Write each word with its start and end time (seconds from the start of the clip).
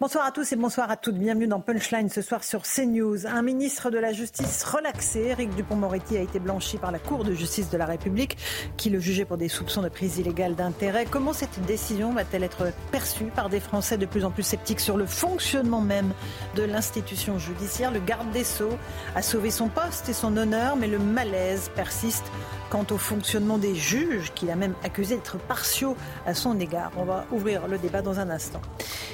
Bonsoir 0.00 0.24
à 0.24 0.30
tous 0.30 0.50
et 0.50 0.56
bonsoir 0.56 0.90
à 0.90 0.96
toutes. 0.96 1.16
Bienvenue 1.16 1.46
dans 1.46 1.60
Punchline 1.60 2.08
ce 2.08 2.22
soir 2.22 2.42
sur 2.42 2.62
CNews. 2.62 3.26
Un 3.26 3.42
ministre 3.42 3.90
de 3.90 3.98
la 3.98 4.14
Justice 4.14 4.64
relaxé, 4.64 5.26
Éric 5.26 5.54
Dupont-Moretti, 5.54 6.16
a 6.16 6.22
été 6.22 6.38
blanchi 6.38 6.78
par 6.78 6.90
la 6.90 6.98
Cour 6.98 7.22
de 7.22 7.34
justice 7.34 7.68
de 7.68 7.76
la 7.76 7.84
République 7.84 8.38
qui 8.78 8.88
le 8.88 8.98
jugeait 8.98 9.26
pour 9.26 9.36
des 9.36 9.50
soupçons 9.50 9.82
de 9.82 9.90
prise 9.90 10.16
illégale 10.16 10.54
d'intérêt. 10.54 11.04
Comment 11.04 11.34
cette 11.34 11.62
décision 11.66 12.14
va-t-elle 12.14 12.44
être 12.44 12.72
perçue 12.90 13.26
par 13.26 13.50
des 13.50 13.60
Français 13.60 13.98
de 13.98 14.06
plus 14.06 14.24
en 14.24 14.30
plus 14.30 14.42
sceptiques 14.42 14.80
sur 14.80 14.96
le 14.96 15.04
fonctionnement 15.04 15.82
même 15.82 16.14
de 16.56 16.62
l'institution 16.62 17.38
judiciaire? 17.38 17.90
Le 17.90 18.00
garde 18.00 18.30
des 18.30 18.44
Sceaux 18.44 18.78
a 19.14 19.20
sauvé 19.20 19.50
son 19.50 19.68
poste 19.68 20.08
et 20.08 20.14
son 20.14 20.34
honneur, 20.38 20.76
mais 20.76 20.86
le 20.86 20.98
malaise 20.98 21.70
persiste 21.76 22.24
quant 22.70 22.86
au 22.90 22.96
fonctionnement 22.96 23.58
des 23.58 23.74
juges, 23.74 24.32
qu'il 24.32 24.48
a 24.50 24.56
même 24.56 24.74
accusé 24.84 25.16
d'être 25.16 25.38
partiaux 25.38 25.96
à 26.24 26.34
son 26.34 26.58
égard. 26.58 26.92
On 26.96 27.04
va 27.04 27.26
ouvrir 27.32 27.66
le 27.66 27.76
débat 27.76 28.00
dans 28.00 28.20
un 28.20 28.30
instant. 28.30 28.62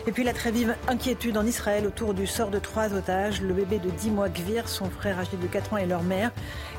Et 0.07 0.13
puis 0.13 0.23
la 0.23 0.35
très 0.35 0.53
vive 0.53 0.76
inquiétude 0.89 1.37
en 1.37 1.47
Israël 1.47 1.87
autour 1.87 2.15
du 2.15 2.27
sort 2.27 2.51
de 2.51 2.59
trois 2.59 2.95
otages, 2.95 3.41
le 3.41 3.55
bébé 3.55 3.79
de 3.79 3.91
10 3.91 4.11
mois 4.11 4.29
Gvir, 4.29 4.69
son 4.69 4.91
frère 4.91 5.19
âgé 5.19 5.37
de 5.37 5.47
4 5.47 5.75
ans 5.75 5.77
et 5.77 5.87
leur 5.87 6.03
mère, 6.03 6.31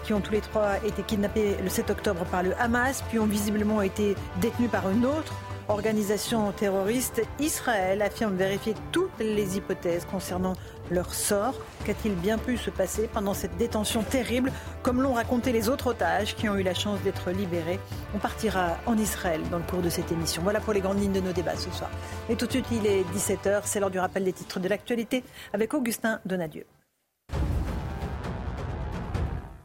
qui 0.04 0.14
ont 0.14 0.22
tous 0.22 0.32
les 0.32 0.42
trois 0.42 0.78
été 0.86 1.04
kidnappés 1.04 1.58
le 1.62 1.70
7 1.70 1.90
octobre 1.90 2.26
par 2.26 2.44
le 2.44 2.54
Hamas, 2.60 3.04
puis 3.10 3.20
ont 3.20 3.26
visiblement 3.26 3.82
été 3.82 4.16
détenus 4.42 4.70
par 4.70 4.90
une 4.90 5.06
autre 5.06 5.34
organisation 5.70 6.52
terroriste. 6.52 7.22
Israël 7.40 8.02
affirme 8.02 8.36
vérifier 8.36 8.74
toutes 8.92 9.20
les 9.20 9.58
hypothèses 9.58 10.06
concernant 10.06 10.54
leur 10.92 11.14
sort. 11.14 11.56
Qu'a-t-il 11.86 12.16
bien 12.16 12.38
pu 12.38 12.58
se 12.58 12.70
passer 12.70 13.10
pendant 13.12 13.34
cette 13.34 13.58
détention 13.58 14.04
terrible, 14.04 14.52
comme 14.84 15.02
l'ont 15.02 15.14
raconté 15.14 15.52
les 15.52 15.70
autres 15.70 15.88
otages 15.88 16.36
qui 16.36 16.50
ont 16.50 16.56
eu 16.56 16.64
la 16.64 16.74
chance 16.74 17.00
d'être 17.02 17.32
libérés 17.32 17.80
On 18.16 18.20
partira 18.20 18.78
en 18.86 18.98
Israël 18.98 19.42
dans 19.52 19.58
le 19.58 19.64
cours 19.64 19.82
de 19.82 19.90
cette 19.90 20.12
émission. 20.12 20.42
Voilà 20.44 20.60
pour 20.60 20.74
les 20.74 20.82
grandes 20.82 21.00
lignes 21.00 21.14
de 21.14 21.22
nos 21.22 21.34
débats 21.34 21.56
ce 21.56 21.72
soir. 21.72 21.90
Et 22.30 22.36
tout 22.36 22.46
de 22.46 22.52
suite, 22.52 22.68
il 22.72 22.86
est 22.86 23.04
17h, 23.16 23.62
c'est 23.64 23.80
l'heure 23.80 23.92
du 23.92 24.00
rappel 24.00 24.24
des 24.24 24.34
titres 24.34 24.60
de 24.60 24.68
l'actualité 24.68 25.24
avec 25.54 25.74
Augustin 25.74 26.20
Donadieu. 26.26 26.66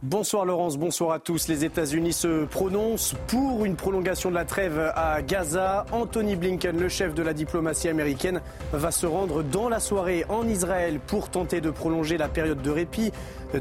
Bonsoir 0.02 0.44
Laurence, 0.44 0.78
bonsoir 0.78 1.12
à 1.12 1.20
tous. 1.20 1.46
Les 1.46 1.64
États-Unis 1.64 2.12
se 2.12 2.44
prononcent 2.46 3.14
pour 3.28 3.64
une 3.64 3.76
prolongation 3.76 4.30
de 4.30 4.34
la 4.34 4.44
trêve 4.44 4.92
à 4.96 5.22
Gaza. 5.22 5.86
Anthony 5.92 6.34
Blinken, 6.34 6.76
le 6.76 6.88
chef 6.88 7.14
de 7.14 7.22
la 7.22 7.32
diplomatie 7.32 7.88
américaine, 7.88 8.40
va 8.72 8.90
se 8.90 9.06
rendre 9.06 9.44
dans 9.44 9.68
la 9.68 9.78
soirée 9.78 10.24
en 10.28 10.48
Israël 10.48 10.98
pour 10.98 11.28
tenter 11.28 11.60
de 11.60 11.70
prolonger 11.70 12.18
la 12.18 12.26
période 12.26 12.60
de 12.62 12.70
répit 12.72 13.12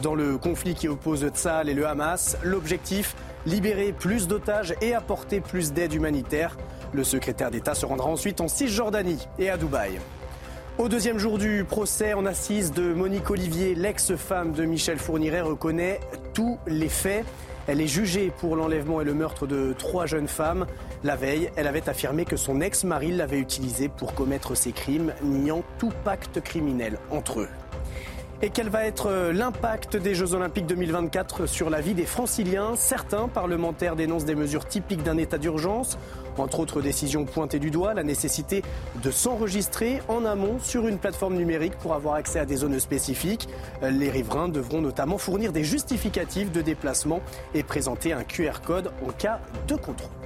dans 0.02 0.16
le 0.16 0.40
conflit 0.40 0.74
qui 0.74 0.88
oppose 0.88 1.24
Tsahal 1.28 1.70
et 1.70 1.76
le 1.76 1.86
Hamas. 1.86 2.36
L'objectif, 2.44 3.16
libérer 3.46 3.94
plus 3.94 4.28
d'otages 4.28 4.74
et 4.82 4.96
apporter 4.96 5.42
plus 5.42 5.74
d'aide 5.74 5.94
humanitaire. 5.94 6.58
Le 6.92 7.04
secrétaire 7.04 7.52
d'État 7.52 7.76
se 7.76 7.86
rendra 7.86 8.10
ensuite 8.10 8.42
en 8.42 8.48
Cisjordanie 8.48 9.28
et 9.38 9.52
à 9.52 9.58
Dubaï. 9.58 10.00
Au 10.82 10.90
deuxième 10.90 11.20
jour 11.20 11.38
du 11.38 11.64
procès 11.64 12.16
en 12.16 12.26
assise 12.26 12.72
de 12.72 12.92
Monique 12.92 13.30
Olivier, 13.30 13.76
l'ex-femme 13.76 14.52
de 14.52 14.66
Michel 14.66 14.98
Fourniret 14.98 15.42
reconnaît 15.42 16.00
tous 16.34 16.58
les 16.66 16.90
faits. 16.90 17.24
Elle 17.68 17.82
est 17.82 17.88
jugée 17.88 18.32
pour 18.40 18.56
l'enlèvement 18.56 19.00
et 19.00 19.04
le 19.04 19.14
meurtre 19.14 19.46
de 19.46 19.76
trois 19.78 20.08
jeunes 20.08 20.28
femmes. 20.28 20.66
La 21.04 21.16
veille, 21.16 21.52
elle 21.56 21.68
avait 21.68 21.88
affirmé 21.88 22.26
que 22.26 22.36
son 22.36 22.62
ex-mari 22.62 23.12
l'avait 23.12 23.38
utilisée 23.38 23.90
pour 23.90 24.16
commettre 24.16 24.56
ces 24.56 24.72
crimes, 24.72 25.14
niant 25.22 25.62
tout 25.78 25.94
pacte 26.04 26.42
criminel 26.42 26.98
entre 27.12 27.42
eux. 27.42 27.50
Et 28.44 28.50
quel 28.50 28.70
va 28.70 28.86
être 28.86 29.32
l'impact 29.32 29.98
des 29.98 30.16
Jeux 30.16 30.34
Olympiques 30.34 30.66
2024 30.66 31.46
sur 31.46 31.70
la 31.70 31.80
vie 31.80 31.94
des 31.94 32.08
franciliens? 32.08 32.76
Certains 32.76 33.28
parlementaires 33.28 33.96
dénoncent 33.96 34.26
des 34.26 34.34
mesures 34.34 34.66
typiques 34.66 35.04
d'un 35.04 35.18
état 35.18 35.38
d'urgence. 35.38 36.00
Entre 36.40 36.60
autres 36.60 36.82
décisions 36.82 37.26
pointées 37.26 37.60
du 37.60 37.70
doigt, 37.70 37.94
la 37.94 38.02
nécessité 38.02 38.64
de 39.04 39.12
s'enregistrer 39.12 40.02
en 40.08 40.26
amont 40.26 40.58
sur 40.60 40.88
une 40.88 40.98
plateforme 40.98 41.36
numérique 41.36 41.78
pour 41.78 41.94
avoir 41.94 42.16
accès 42.16 42.40
à 42.40 42.46
des 42.46 42.56
zones 42.56 42.80
spécifiques. 42.80 43.48
Les 43.84 44.10
riverains 44.10 44.50
devront 44.50 44.82
notamment 44.82 45.20
fournir 45.20 45.52
des 45.52 45.64
justificatifs 45.64 46.52
de 46.52 46.62
déplacement 46.62 47.22
et 47.54 47.62
présenter 47.62 48.12
un 48.12 48.24
QR 48.24 48.62
code 48.66 48.92
en 49.08 49.12
cas 49.12 49.40
de 49.68 49.76
contrôle. 49.76 50.21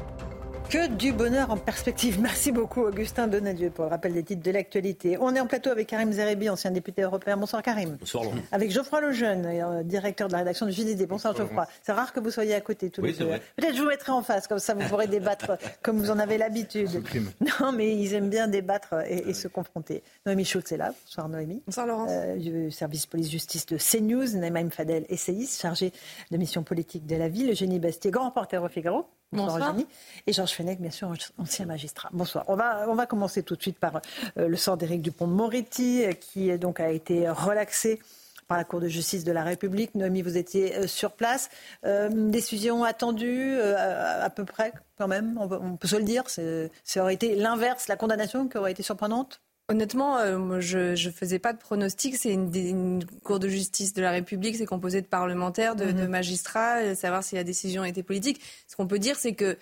Que 0.70 0.88
du 0.88 1.14
bonheur 1.14 1.52
en 1.52 1.58
perspective. 1.58 2.20
Merci 2.20 2.52
beaucoup 2.52 2.81
Augustin 2.81 3.28
Donadieu 3.28 3.70
pour 3.70 3.86
le 3.86 3.92
rappel 3.92 4.14
des 4.14 4.24
titres 4.24 4.42
de 4.44 4.52
l'actualité. 4.52 5.18
On 5.20 5.34
est 5.36 5.40
en 5.40 5.46
plateau 5.48 5.70
avec 5.70 5.88
Karim 5.88 6.12
Zerebi, 6.12 6.50
ancien 6.50 6.72
député 6.72 7.03
européen. 7.03 7.38
Bonsoir 7.38 7.62
Karim. 7.62 7.98
Bonsoir 8.00 8.24
Laurent. 8.26 8.36
Avec 8.52 8.72
Geoffroy 8.72 9.00
Lejeune, 9.02 9.84
directeur 9.84 10.28
de 10.28 10.34
la 10.34 10.40
rédaction 10.40 10.66
du 10.66 10.72
JDD. 10.74 11.08
Bonsoir 11.08 11.36
Geoffroy. 11.36 11.66
C'est 11.84 11.92
rare 11.94 12.12
que 12.12 12.20
vous 12.20 12.31
soyez 12.31 12.56
à 12.56 12.62
côté 12.62 12.90
tous 12.90 13.02
Oui, 13.02 13.09
les 13.09 13.14
c'est 13.14 13.20
deux. 13.22 13.30
vrai. 13.30 13.42
Peut-être 13.56 13.76
je 13.76 13.81
vous 13.81 13.88
mettrai 13.88 14.12
en 14.12 14.24
face, 14.24 14.48
comme 14.48 14.59
ça 14.59 14.74
vous 14.74 14.88
pourrez 14.90 15.08
débattre 15.08 15.52
comme 15.84 15.98
vous 16.00 16.09
en 16.09 16.20
avez 16.20 16.38
l'habitude. 16.38 16.90
Non, 17.62 17.72
mais 17.72 17.96
ils 17.96 18.14
aiment 18.14 18.30
bien 18.30 18.47
débattre 18.47 18.96
et, 19.08 19.30
et 19.30 19.34
se 19.34 19.47
confronter. 19.47 20.03
Noémie 20.26 20.46
Schultz 20.46 20.72
est 20.72 20.78
là. 20.78 20.94
Bonsoir 21.06 21.30
Noémie. 21.30 21.62
Bonsoir 21.66 21.86
Laurence. 21.88 22.09
Euh, 22.12 22.36
du 22.38 22.72
service 22.72 23.06
police-justice 23.06 23.66
de 23.68 23.78
CNews, 23.78 24.36
Naïm 24.38 24.72
Fadel, 24.72 25.06
essayiste, 25.09 25.62
chargé 25.62 25.94
de 26.32 26.38
mission 26.38 26.64
politique 26.64 27.06
de 27.06 27.16
la 27.16 27.30
ville, 27.30 27.52
Eugénie 27.52 27.80
Bastier, 27.80 28.12
grand 28.12 28.26
reporter 28.26 28.62
au 28.62 28.68
Figaro. 28.68 29.06
Bonsoir. 29.35 29.75
Et 30.28 30.34
Georges 30.34 30.51
Fenech, 30.51 30.79
bien 30.79 30.91
sûr, 30.91 31.13
ancien 31.38 31.66
magistrat. 31.66 32.09
Bonsoir. 32.13 32.46
On 32.47 32.56
va, 32.56 32.85
on 32.90 32.96
va 32.96 33.06
commencer 33.06 33.44
tout 33.44 33.56
de 33.56 33.62
suite 33.62 33.79
par 33.79 34.01
euh, 34.38 34.47
le 34.47 34.57
sort 34.57 34.78
d'Éric 34.78 35.01
Dupont-Moretti, 35.01 36.06
euh, 36.06 36.12
qui 36.13 36.51
euh, 36.51 36.57
donc 36.57 36.79
a 36.79 36.90
été 36.90 37.29
relaxé 37.29 38.00
par 38.47 38.57
la 38.57 38.63
Cour 38.63 38.79
de 38.79 38.88
justice 38.88 39.23
de 39.23 39.31
la 39.31 39.44
République. 39.44 39.96
Noémie, 39.96 40.22
vous 40.22 40.38
étiez 40.38 40.88
sur 40.88 41.13
place. 41.13 41.50
Décision 42.12 42.84
attendue, 42.84 43.59
à, 43.59 44.29
peu 44.29 44.46
près, 44.46 44.72
quand 45.00 45.07
même, 45.07 45.35
on, 45.40 45.78
peut- 45.78 45.88
se 45.88 45.96
le 45.96 46.03
dire. 46.03 46.23
c'est- 46.28 46.69
aurait 47.00 47.16
été 47.16 47.35
l'inverse, 47.35 47.88
la 47.88 47.96
condamnation 47.96 48.47
qui 48.47 48.59
aurait 48.59 48.72
été 48.72 48.84
surprenante? 48.84 49.41
Honnêtement, 49.68 50.18
euh, 50.18 50.38
moi, 50.38 50.59
je 50.59 50.92
ne 50.92 51.12
faisais 51.12 51.40
pas 51.40 51.52
de 51.52 51.58
pronostic. 51.58 52.16
C'est 52.18 52.31
une, 52.31 52.56
une 52.56 53.06
cour 53.24 53.40
de 53.40 53.48
justice 53.48 53.94
de 53.94 54.02
la 54.02 54.12
République, 54.12 54.56
c'est 54.58 54.68
composé 54.68 55.02
de 55.02 55.08
parlementaires, 55.08 55.76
de, 55.76 55.92
de 55.92 56.06
magistrats, 56.06 56.81
euh, 56.81 56.96
savoir 56.96 57.24
si 57.24 57.34
la 57.34 57.44
décision 57.44 57.84
était 57.84 58.03
politique. 58.03 58.40
Ce 58.68 58.76
qu'on 58.76 58.86
peut 58.86 59.00
dire, 59.00 59.16
c'est 59.18 59.34
que 59.34 59.58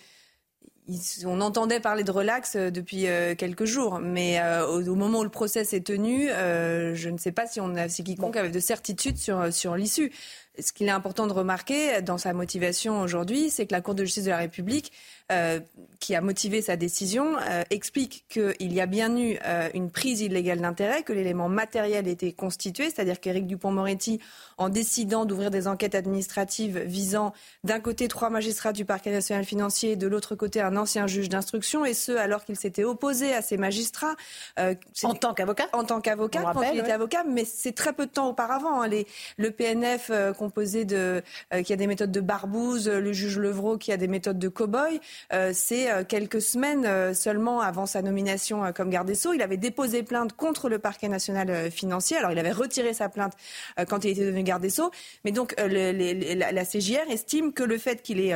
on 1.26 1.40
entendait 1.40 1.80
parler 1.80 2.04
de 2.04 2.12
relax 2.12 2.58
euh, 2.58 2.70
depuis 2.70 3.06
quelques 3.38 3.64
jours, 3.64 4.00
mais 4.00 4.42
au, 4.68 4.96
moment 4.96 5.20
où 5.20 5.24
le 5.24 5.30
procès 5.30 5.64
s'est 5.64 5.80
tenu, 5.80 6.28
je 6.28 7.10
ne 7.10 7.18
sais 7.18 7.32
pas 7.32 7.48
si 7.48 7.62
on 7.62 7.74
a, 7.76 7.88
si 7.88 8.04
quiconque 8.04 8.36
avait 8.36 8.50
de 8.50 8.60
certitude 8.60 9.18
sur, 9.18 9.54
sur 9.54 9.78
l'issue. 9.78 10.12
Ce 10.60 10.72
qu'il 10.72 10.88
est 10.88 10.92
important 10.92 11.26
de 11.26 11.34
remarquer 11.34 12.02
dans 12.04 12.20
sa 12.20 12.32
motivation 12.34 13.02
aujourd'hui, 13.02 13.50
c'est 13.50 13.66
que 13.66 13.74
la 13.74 13.82
Cour 13.82 13.96
de 13.96 14.04
justice 14.06 14.26
de 14.26 14.30
la 14.30 14.38
République, 14.38 14.92
euh, 15.32 15.60
qui 16.00 16.14
a 16.14 16.22
motivé 16.22 16.62
sa 16.62 16.76
décision, 16.76 17.38
euh, 17.50 17.64
explique 17.72 18.26
qu'il 18.30 18.72
y 18.74 18.80
a 18.80 18.86
bien 18.86 19.18
eu 19.18 19.40
euh, 19.46 19.70
une 19.74 19.90
prise 19.90 20.22
illégale 20.22 20.60
d'intérêt, 20.62 21.02
que 21.02 21.12
l'élément 21.12 21.50
matériel 21.50 22.08
était 22.08 22.34
constitué, 22.34 22.86
c'est-à-dire 22.92 23.20
qu'Éric 23.20 23.48
Dupont-Moretti, 23.48 24.20
en 24.60 24.70
décidant 24.70 25.26
d'ouvrir 25.26 25.50
des 25.50 25.68
enquêtes 25.68 25.96
administratives 25.96 26.78
visant 26.80 27.34
d'un 27.64 27.80
côté 27.80 28.08
trois 28.08 28.30
magistrats 28.30 28.74
du 28.74 28.86
parquet 28.86 29.12
national 29.12 29.46
financier, 29.46 29.96
de 29.96 30.06
l'autre 30.08 30.36
côté 30.36 30.62
un 30.62 30.78
ancien 30.78 31.08
juge 31.08 31.30
d'instruction, 31.30 31.84
et 31.84 31.96
ce 31.96 32.12
alors 32.12 32.46
qu'il 32.46 32.58
s'était 32.58 32.84
opposé 32.84 33.34
à 33.34 33.42
ces 33.42 33.58
magistrats. 33.58 34.16
En 35.04 35.16
tant 35.16 35.34
qu'avocat? 35.34 35.66
En 35.74 35.84
tant 35.84 36.00
qu'avocat, 36.00 36.44
quand 36.54 36.62
il 36.62 36.78
était 36.78 36.88
ouais. 36.88 36.92
avocat, 36.92 37.24
mais 37.28 37.46
c'est 37.46 37.72
très 37.74 37.94
peu 37.94 38.06
de 38.06 38.12
temps 38.12 38.30
auparavant. 38.30 38.82
hein. 38.82 38.88
Les- 38.88 39.08
le 39.38 39.50
PNF 39.50 40.12
euh, 40.44 40.48
composé 40.48 40.86
de, 40.86 41.24
euh, 41.54 41.64
qui 41.64 41.74
a 41.74 41.76
des 41.76 41.88
méthodes 41.88 42.12
de 42.12 42.22
barbouze, 42.22 42.88
le 42.90 43.14
juge 43.14 43.38
Levrault 43.40 43.78
qui 43.78 43.92
a 43.92 43.98
des 43.98 44.08
méthodes 44.08 44.40
de 44.40 44.50
cow-boy, 44.50 45.00
euh, 45.32 45.52
c'est 45.54 45.90
euh, 45.92 46.04
quelques 46.04 46.42
semaines 46.42 47.14
seulement 47.14 47.62
avant 47.62 47.86
sa 47.86 48.02
nomination 48.02 48.72
comme 48.74 48.90
garde 48.90 49.08
des 49.08 49.16
Sceaux. 49.16 49.34
Il 49.34 49.42
avait 49.42 49.58
déposé 49.58 50.04
plainte 50.04 50.34
contre 50.34 50.70
le 50.70 50.80
parquet 50.80 51.08
national 51.08 51.72
financier. 51.72 52.18
Alors 52.18 52.32
il 52.32 52.40
avait 52.40 52.52
retiré 52.52 52.94
sa 52.94 53.10
plainte 53.10 53.34
quand 53.88 54.04
il 54.04 54.12
était 54.12 54.26
devenu 54.26 54.44
garde 54.44 54.62
des 54.62 54.70
Sceaux. 54.70 54.92
Mais 55.26 55.32
donc 55.32 55.56
le- 55.60 55.92
les- 55.92 56.14
les- 56.14 56.36
la, 56.36 56.52
la 56.52 56.66
CJR 56.66 57.10
estime 57.10 57.54
que 57.54 57.64
le 57.64 57.78
fait 57.78 58.02
qu'il 58.02 58.20
ait... 58.20 58.36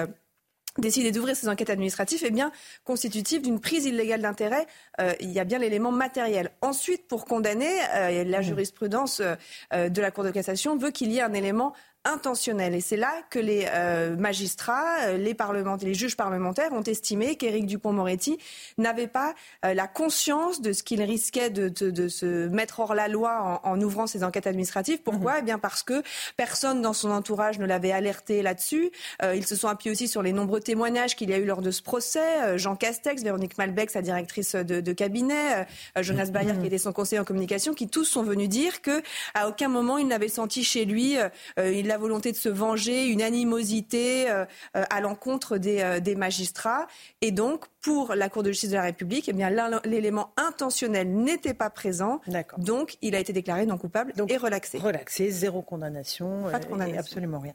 décidé 0.78 1.12
d'ouvrir 1.12 1.36
ces 1.36 1.50
enquêtes 1.50 1.72
administratives 1.72 2.24
est 2.24 2.30
bien 2.32 2.52
constitutif 2.84 3.42
d'une 3.42 3.60
prise 3.60 3.86
illégale 3.86 4.22
d'intérêt. 4.22 4.66
Euh, 5.02 5.14
il 5.20 5.32
y 5.32 5.40
a 5.40 5.44
bien 5.44 5.58
l'élément 5.60 5.92
matériel. 5.92 6.52
Ensuite, 6.62 7.08
pour 7.08 7.26
condamner, 7.26 7.72
euh, 7.96 8.24
la 8.24 8.42
jurisprudence 8.42 9.20
euh, 9.20 9.34
euh, 9.74 9.90
de 9.90 10.02
la 10.02 10.12
Cour 10.12 10.24
de 10.24 10.30
cassation 10.32 10.78
veut 10.78 10.92
qu'il 10.92 11.12
y 11.12 11.18
ait 11.18 11.22
un 11.24 11.34
élément 11.34 11.74
intentionnel. 12.08 12.74
Et 12.76 12.82
c'est 12.82 12.98
là 12.98 13.14
que 13.30 13.40
les 13.40 13.66
euh, 13.74 14.16
magistrats, 14.16 15.14
les 15.18 15.34
parlementaires, 15.34 15.88
les 15.88 15.94
juges 15.94 16.18
parlementaires 16.18 16.74
ont 16.74 16.84
estimé 16.84 17.36
qu'Éric 17.36 17.66
Dupont-Moretti 17.66 18.38
n'avait 18.78 19.08
pas 19.08 19.34
la 19.64 19.88
conscience 19.88 20.62
de 20.62 20.74
ce 20.74 20.84
qu'il 20.84 21.02
risquait 21.02 21.50
de, 21.50 21.70
de, 21.70 22.08
se 22.08 22.48
mettre 22.48 22.80
hors 22.80 22.96
la 22.96 23.08
loi 23.08 23.62
en, 23.64 23.82
ouvrant 23.82 24.08
ses 24.08 24.24
enquêtes 24.24 24.48
administratives. 24.48 25.00
Pourquoi? 25.02 25.34
Mmh. 25.34 25.40
Eh 25.40 25.42
bien 25.44 25.60
parce 25.60 25.84
que 25.84 26.02
personne 26.36 26.82
dans 26.82 26.94
son 26.94 27.12
entourage 27.12 27.60
ne 27.60 27.66
l'avait 27.66 27.92
alerté 27.92 28.42
là-dessus. 28.42 28.92
ils 29.34 29.46
se 29.46 29.56
sont 29.56 29.68
appuyés 29.68 29.92
aussi 29.92 30.08
sur 30.08 30.22
les 30.22 30.34
nombreux 30.34 30.60
témoignages 30.60 31.16
qu'il 31.16 31.30
y 31.30 31.34
a 31.34 31.38
eu 31.38 31.46
lors 31.46 31.62
de 31.62 31.72
ce 31.72 31.82
procès. 31.82 32.58
Jean 32.58 32.76
Castex, 32.76 33.24
Véronique 33.24 33.58
Malbec, 33.58 33.90
sa 33.90 34.02
directrice 34.02 34.56
de, 34.56 34.94
cabinet, 34.94 35.68
Jonas 36.00 36.30
Barrière, 36.32 36.60
qui 36.60 36.68
était 36.68 36.78
son 36.78 36.94
conseiller 36.94 37.20
en 37.20 37.26
communication, 37.26 37.74
qui 37.74 37.88
tous 37.88 38.06
sont 38.06 38.24
venus 38.24 38.50
dire 38.50 38.82
que 38.82 39.02
à 39.34 39.48
aucun 39.50 39.68
moment 39.68 39.98
il 39.98 40.08
n'avait 40.08 40.28
senti 40.28 40.64
chez 40.64 40.86
lui 40.86 41.18
euh, 41.18 41.30
euh, 41.60 41.72
la 41.98 42.02
volonté 42.02 42.32
de 42.32 42.38
se 42.38 42.48
venger, 42.48 43.08
une 43.08 43.24
animosité 43.24 44.30
euh, 44.30 44.46
à 44.74 45.02
l'encontre 45.02 45.58
des, 45.58 46.00
des, 46.00 46.16
magistrats. 46.16 46.86
Et 47.22 47.32
donc, 47.32 47.66
pour 47.82 48.14
la 48.14 48.30
Cour 48.30 48.44
de 48.44 48.52
justice 48.52 48.70
de 48.70 48.76
la 48.76 48.84
République, 48.84 49.28
eh 49.30 49.34
bien 49.34 49.50
l'élément 49.84 50.32
intentionnel 50.38 51.12
n'était 51.12 51.56
pas 51.56 51.72
présent. 51.72 52.22
Donc, 52.60 52.98
il 53.02 53.16
a 53.16 53.20
été 53.20 53.34
déclaré 53.34 53.66
non 53.66 53.80
coupable 53.80 54.14
et 54.30 54.38
relaxé. 54.38 54.78
Relaxé, 54.78 55.32
zéro 55.32 55.64
condamnation, 55.64 56.44
pas 56.52 56.60
de 56.60 56.66
condamnation. 56.66 57.00
absolument 57.00 57.40
rien. 57.40 57.54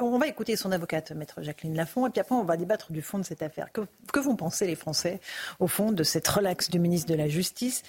on 0.00 0.18
va 0.18 0.26
écouter 0.26 0.56
son 0.56 0.72
avocate, 0.72 1.12
maître 1.12 1.40
Jacqueline 1.42 1.76
Lafont, 1.76 2.06
et 2.08 2.10
puis 2.10 2.20
après 2.20 2.34
on 2.34 2.44
va 2.44 2.56
débattre 2.56 2.90
du 2.90 3.02
fond 3.02 3.18
de 3.18 3.24
cette 3.24 3.42
affaire. 3.42 3.70
Que, 3.72 3.82
que 4.12 4.18
vont 4.18 4.36
penser 4.36 4.66
les 4.66 4.76
Français 4.76 5.20
au 5.60 5.68
fond 5.68 5.92
de 5.92 6.02
cette 6.02 6.26
relaxe 6.26 6.70
du 6.70 6.80
ministre 6.80 7.10
de 7.12 7.16
la 7.16 7.28
Justice 7.28 7.82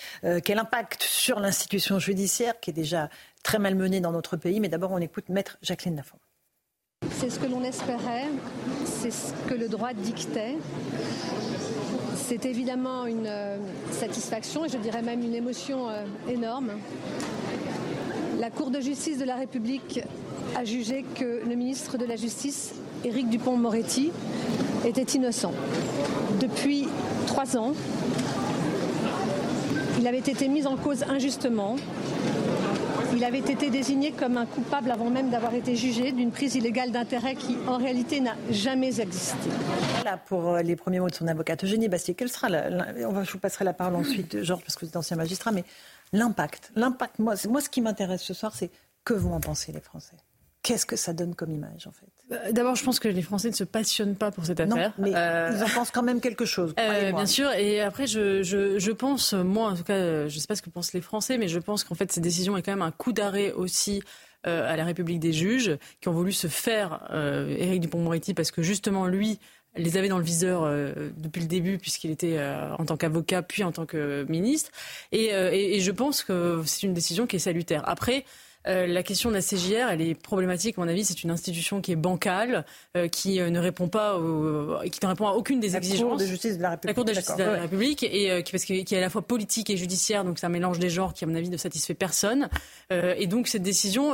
Quel 0.44 0.60
impact 0.60 1.02
sur 1.02 1.40
l'institution 1.40 1.98
judiciaire 1.98 2.60
qui 2.60 2.70
est 2.70 2.74
déjà 2.74 3.10
très 3.46 3.60
malmenée 3.60 4.02
dans 4.02 4.12
notre 4.12 4.36
pays. 4.36 4.60
Mais 4.60 4.70
d'abord, 4.70 4.92
on 4.92 4.98
écoute 4.98 5.30
Maître 5.30 5.58
Jacqueline 5.62 5.96
Lafont. 5.96 6.18
C'est 7.12 7.30
ce 7.30 7.40
que 7.40 7.46
l'on 7.46 7.64
espérait, 7.64 8.26
c'est 8.84 9.12
ce 9.12 9.32
que 9.48 9.54
le 9.54 9.70
droit 9.70 9.94
dictait. 9.94 10.58
C'est 12.16 12.46
évidemment 12.46 13.06
une 13.06 13.28
euh, 13.28 13.58
satisfaction 13.92 14.66
et 14.66 14.70
je 14.70 14.78
dirais 14.78 15.04
même 15.04 15.22
une 15.22 15.36
émotion 15.36 15.90
euh, 15.90 16.06
énorme. 16.28 16.72
La 18.40 18.50
Cour 18.50 18.72
de 18.72 18.82
justice 18.82 19.20
de 19.20 19.26
la 19.26 19.36
République 19.36 20.02
a 20.56 20.66
jugé 20.66 21.06
que 21.14 21.48
le 21.48 21.56
ministre 21.56 22.00
de 22.00 22.06
la 22.06 22.16
Justice, 22.16 22.74
Éric 23.04 23.30
Dupont-Moretti, 23.30 24.12
était 24.86 25.18
innocent. 25.18 25.54
Depuis 26.40 26.88
trois 27.28 27.56
ans, 27.58 27.74
il 30.00 30.08
avait 30.08 30.18
été 30.18 30.48
mis 30.48 30.66
en 30.66 30.78
cause 30.78 31.04
injustement. 31.04 31.76
Il 33.16 33.24
avait 33.24 33.40
été 33.40 33.70
désigné 33.70 34.12
comme 34.12 34.36
un 34.36 34.46
coupable 34.46 34.92
avant 34.92 35.10
même 35.10 35.30
d'avoir 35.30 35.54
été 35.54 35.78
jugé 35.78 36.12
d'une 36.12 36.32
prise 36.32 36.56
illégale 36.56 36.92
d'intérêt 36.92 37.36
qui, 37.36 37.56
en 37.66 37.78
réalité, 37.78 38.20
n'a 38.20 38.36
jamais 38.52 39.00
existé. 39.00 39.50
Voilà 40.02 40.18
pour 40.18 40.50
euh, 40.50 40.62
les 40.62 40.76
premiers 40.76 41.00
mots 41.00 41.10
de 41.10 41.16
son 41.16 41.28
avocate 41.28 41.64
Eugénie 41.64 41.88
Bastier. 41.88 42.14
Quel 42.14 42.28
sera 42.28 42.50
on 42.50 43.14
va, 43.14 43.24
je 43.24 43.32
vous 43.32 43.40
passerai 43.40 43.64
la 43.64 43.72
parole 43.72 43.96
ensuite, 43.96 44.42
Georges, 44.44 44.64
parce 44.64 44.76
que 44.76 44.82
vous 44.82 44.90
êtes 44.90 44.98
ancien 44.98 45.16
magistrat, 45.16 45.54
mais 45.54 45.64
l'impact. 46.12 46.74
L'impact. 46.76 47.20
Moi, 47.20 47.36
moi, 47.48 47.62
ce 47.62 47.70
qui 47.70 47.80
m'intéresse 47.80 48.22
ce 48.22 48.34
soir, 48.34 48.54
c'est 48.54 48.70
que 49.06 49.14
vont 49.14 49.34
en 49.34 49.40
penser 49.40 49.72
les 49.72 49.80
Français. 49.80 50.18
Qu'est-ce 50.66 50.88
que 50.88 50.96
ça 50.96 51.14
donne 51.14 51.36
comme 51.36 51.52
image, 51.52 51.86
en 51.86 51.92
fait? 51.92 52.08
Euh, 52.32 52.52
D'abord, 52.52 52.76
je 52.76 52.84
pense 52.84 53.00
que 53.00 53.08
les 53.08 53.22
Français 53.22 53.50
ne 53.50 53.54
se 53.54 53.64
passionnent 53.64 54.16
pas 54.16 54.32
pour 54.32 54.48
cette 54.48 54.60
affaire. 54.60 54.94
mais 54.98 55.12
euh, 55.16 55.52
ils 55.56 55.64
en 55.64 55.68
pensent 55.68 55.92
quand 55.92 56.02
même 56.02 56.20
quelque 56.20 56.46
chose. 56.46 56.74
Euh, 56.86 57.12
bien 57.12 57.26
sûr. 57.28 57.52
Et 57.52 57.82
après, 57.82 58.08
je, 58.08 58.42
je, 58.42 58.80
je, 58.80 58.92
pense, 58.92 59.34
moi 59.34 59.70
en 59.70 59.76
tout 59.76 59.84
cas, 59.84 60.28
je 60.28 60.36
ne 60.36 60.40
sais 60.40 60.48
pas 60.48 60.56
ce 60.56 60.64
que 60.64 60.72
pensent 60.72 60.94
les 60.94 61.02
Français, 61.02 61.38
mais 61.38 61.48
je 61.48 61.60
pense 61.60 61.84
qu'en 61.84 61.94
fait, 61.94 62.12
cette 62.12 62.24
décision 62.24 62.58
est 62.58 62.64
quand 62.64 62.72
même 62.72 62.82
un 62.82 62.92
coup 62.92 63.12
d'arrêt 63.12 63.52
aussi 63.52 64.02
à 64.44 64.76
la 64.76 64.86
République 64.86 65.20
des 65.20 65.34
juges, 65.34 65.78
qui 66.02 66.08
ont 66.08 66.14
voulu 66.14 66.32
se 66.32 66.48
faire 66.48 67.10
Éric 67.12 67.82
Dupont-Moretti 67.82 68.34
parce 68.34 68.52
que 68.52 68.62
justement, 68.62 69.08
lui 69.08 69.40
les 69.76 69.98
avait 69.98 70.08
dans 70.08 70.20
le 70.20 70.24
viseur 70.24 70.72
depuis 71.18 71.42
le 71.42 71.48
début, 71.48 71.78
puisqu'il 71.80 72.12
était 72.12 72.40
en 72.78 72.86
tant 72.86 72.98
qu'avocat, 72.98 73.42
puis 73.42 73.64
en 73.64 73.72
tant 73.72 73.86
que 73.86 74.24
ministre. 74.30 74.72
Et, 75.12 75.26
et, 75.26 75.78
et 75.78 75.80
je 75.80 75.92
pense 75.92 76.24
que 76.24 76.62
c'est 76.66 76.84
une 76.84 76.94
décision 76.94 77.26
qui 77.28 77.36
est 77.36 77.40
salutaire. 77.40 77.82
Après, 77.88 78.26
euh, 78.68 78.88
la 78.88 79.04
question 79.04 79.30
de 79.30 79.36
la 79.36 79.42
CJR, 79.42 79.90
elle 79.92 80.02
est 80.02 80.16
problématique. 80.16 80.78
À 80.78 80.82
mon 80.82 80.88
avis, 80.88 81.04
c'est 81.06 81.24
une 81.24 81.32
institution 81.32 81.82
qui 81.82 81.92
est 81.92 81.96
bancale, 81.96 82.66
euh, 82.98 83.08
qui 83.08 83.40
euh, 83.40 83.50
ne 83.50 83.60
répond 83.60 83.88
pas, 83.88 84.16
qui 84.92 85.00
ne 85.02 85.08
répond 85.08 85.28
à 85.28 85.32
aucune 85.32 85.60
des 85.60 85.76
exigences. 85.76 86.02
La 86.02 86.08
Cour 86.08 86.18
de 86.18 86.26
justice 86.26 86.58
de 86.58 86.62
la 86.62 86.70
République. 86.72 86.90
La 86.90 86.94
Cour 86.94 87.06
de 87.06 87.14
justice 87.14 87.36
de 87.36 87.44
la 87.44 87.62
République, 87.62 88.04
et 88.04 88.44
qui, 88.44 88.52
parce 88.52 88.66
qui 88.66 88.74
est 88.74 88.94
à 88.94 89.02
la 89.02 89.10
fois 89.10 89.22
politique 89.22 89.70
et 89.70 89.78
judiciaire, 89.78 90.24
donc 90.24 90.40
c'est 90.40 90.46
un 90.46 90.50
mélange 90.50 90.80
des 90.80 90.90
genres 90.90 91.14
qui, 91.14 91.24
à 91.24 91.28
mon 91.28 91.36
avis, 91.36 91.50
ne 91.50 91.58
satisfait 91.58 91.94
personne. 91.94 92.50
et 92.92 93.28
donc 93.28 93.48
cette 93.48 93.64
décision, 93.64 94.14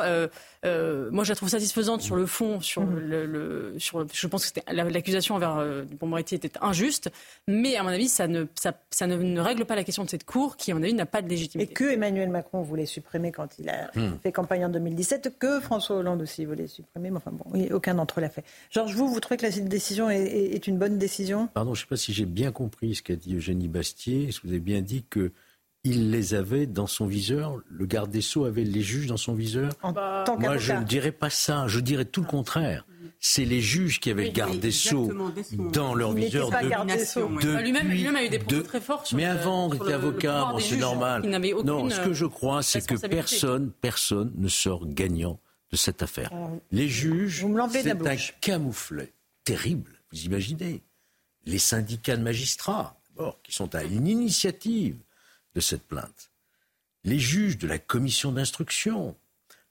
moi, 0.64 1.24
je 1.24 1.30
la 1.30 1.36
trouve 1.36 1.50
satisfaisante 1.50 2.02
sur 2.02 2.16
le 2.16 2.26
fond, 2.26 2.62
sur 2.62 2.84
mmh. 2.84 3.00
le, 3.00 3.76
sur, 3.78 4.06
je 4.12 4.28
pense 4.28 4.52
que 4.52 4.60
l'accusation 4.72 5.36
envers 5.36 5.86
Dupond-Moretti 5.86 6.36
était 6.36 6.52
injuste, 6.62 7.12
mais 7.48 7.76
à 7.76 7.84
mon 7.84 7.90
avis, 7.90 8.10
ça 8.10 8.28
ne, 8.28 8.46
ça, 8.56 8.74
ça 8.90 9.08
ne, 9.08 9.40
règle 9.40 9.66
pas 9.66 9.76
la 9.76 9.84
question 9.84 10.04
de 10.04 10.10
cette 10.10 10.26
Cour, 10.26 10.58
qui, 10.58 10.72
à 10.72 10.76
mon 10.76 10.84
avis, 10.84 10.94
n'a 10.94 11.06
pas 11.06 11.22
de 11.22 11.30
légitimité. 11.30 11.72
Et 11.72 11.74
que 11.74 11.86
Emmanuel 11.86 12.30
Macron 12.30 12.62
voulait 12.62 12.86
supprimer 12.86 13.32
quand 13.32 13.60
il 13.60 13.70
a 13.70 13.90
mmh. 13.96 14.20
fait 14.22 14.32
campagne 14.32 14.66
en 14.66 14.70
2017, 14.70 15.38
que 15.40 15.60
François 15.60 15.98
Hollande 15.98 16.22
aussi 16.22 16.46
voulait 16.46 16.68
supprimer. 16.68 17.10
Mais 17.10 17.18
enfin 17.18 17.32
bon, 17.32 17.46
aucun 17.74 17.96
d'entre 17.96 18.20
eux 18.20 18.22
l'a 18.22 18.30
fait. 18.30 18.44
Georges, 18.70 18.96
vous, 18.96 19.08
vous 19.08 19.20
trouvez 19.20 19.38
que 19.38 19.46
la 19.46 19.52
décision 19.52 20.10
est, 20.10 20.68
une 20.68 20.78
bonne 20.78 20.98
décision? 20.98 21.48
Pardon, 21.48 21.74
je 21.74 21.82
ne 21.82 21.86
sais 21.86 21.90
pas 21.90 21.98
si 21.98 22.14
j'ai 22.14 22.26
bien 22.26 22.52
compris 22.52 22.96
ce 22.96 23.02
qu'a 23.02 23.16
dit 23.16 23.36
Eugénie 23.36 23.68
Bastier. 23.68 24.28
Est-ce 24.28 24.40
que 24.40 24.48
vous 24.48 24.54
avez 24.54 24.60
bien 24.60 24.82
dit 24.82 25.04
que 25.10 25.32
il 25.84 26.12
les 26.12 26.34
avait 26.34 26.68
dans 26.68 26.88
son 26.88 27.06
viseur. 27.06 27.58
Le 27.70 27.86
garde 27.86 28.12
des 28.12 28.22
Sceaux 28.22 28.46
avait 28.46 28.64
les 28.64 28.82
juges 28.82 29.08
dans 29.08 29.18
son 29.18 29.34
viseur. 29.34 29.72
Moi, 29.84 30.58
je 30.58 30.74
ne 30.74 30.84
dirais 30.84 31.12
pas 31.12 31.30
ça. 31.30 31.68
Je 31.68 31.80
dirais 31.80 32.06
tout 32.06 32.22
le 32.22 32.28
contraire 32.28 32.86
c'est 33.24 33.46
les 33.46 33.62
juges 33.62 34.00
qui 34.00 34.10
avaient 34.10 34.26
le 34.26 34.32
garde 34.32 34.60
des 34.60 34.72
Sceaux 34.72 35.14
dans 35.72 35.94
leur 35.94 36.12
viseur 36.12 36.50
de, 36.50 37.62
Lui-même 37.62 38.16
a 38.16 38.24
eu 38.26 38.30
des 38.30 38.40
propos 38.40 38.64
très 38.64 38.82
forts 38.82 39.06
sur 39.06 39.16
Mais 39.16 39.26
avant, 39.26 39.72
il 39.72 39.76
était 39.76 39.94
avocat, 39.94 40.52
c'est 40.60 40.78
normal. 40.78 41.22
Non, 41.64 41.90
ce 41.90 42.02
que 42.02 42.14
je 42.14 42.26
crois, 42.26 42.64
c'est 42.64 42.86
que 42.86 42.96
personne, 43.08 43.72
personne 43.80 44.34
ne 44.36 44.48
sort 44.48 44.88
gagnant 44.88 45.40
de 45.72 45.78
cette 45.78 46.02
affaire. 46.02 46.32
les 46.72 46.90
juges, 46.90 47.46
c'est 47.72 47.92
un 47.92 48.16
camouflet 48.42 49.14
terrible, 49.46 49.92
vous 50.12 50.24
imaginez. 50.24 50.82
Les 51.46 51.60
syndicats 51.60 52.18
de 52.18 52.24
magistrats, 52.24 53.00
qui 53.44 53.54
sont 53.54 53.74
à 53.76 53.84
une 53.84 54.08
initiative 54.08 54.98
de 55.56 55.60
cette 55.60 55.88
plainte. 55.88 56.32
Les 57.04 57.20
juges 57.20 57.58
de 57.58 57.68
la 57.68 57.80
commission 57.80 58.32
d'instruction, 58.32 59.16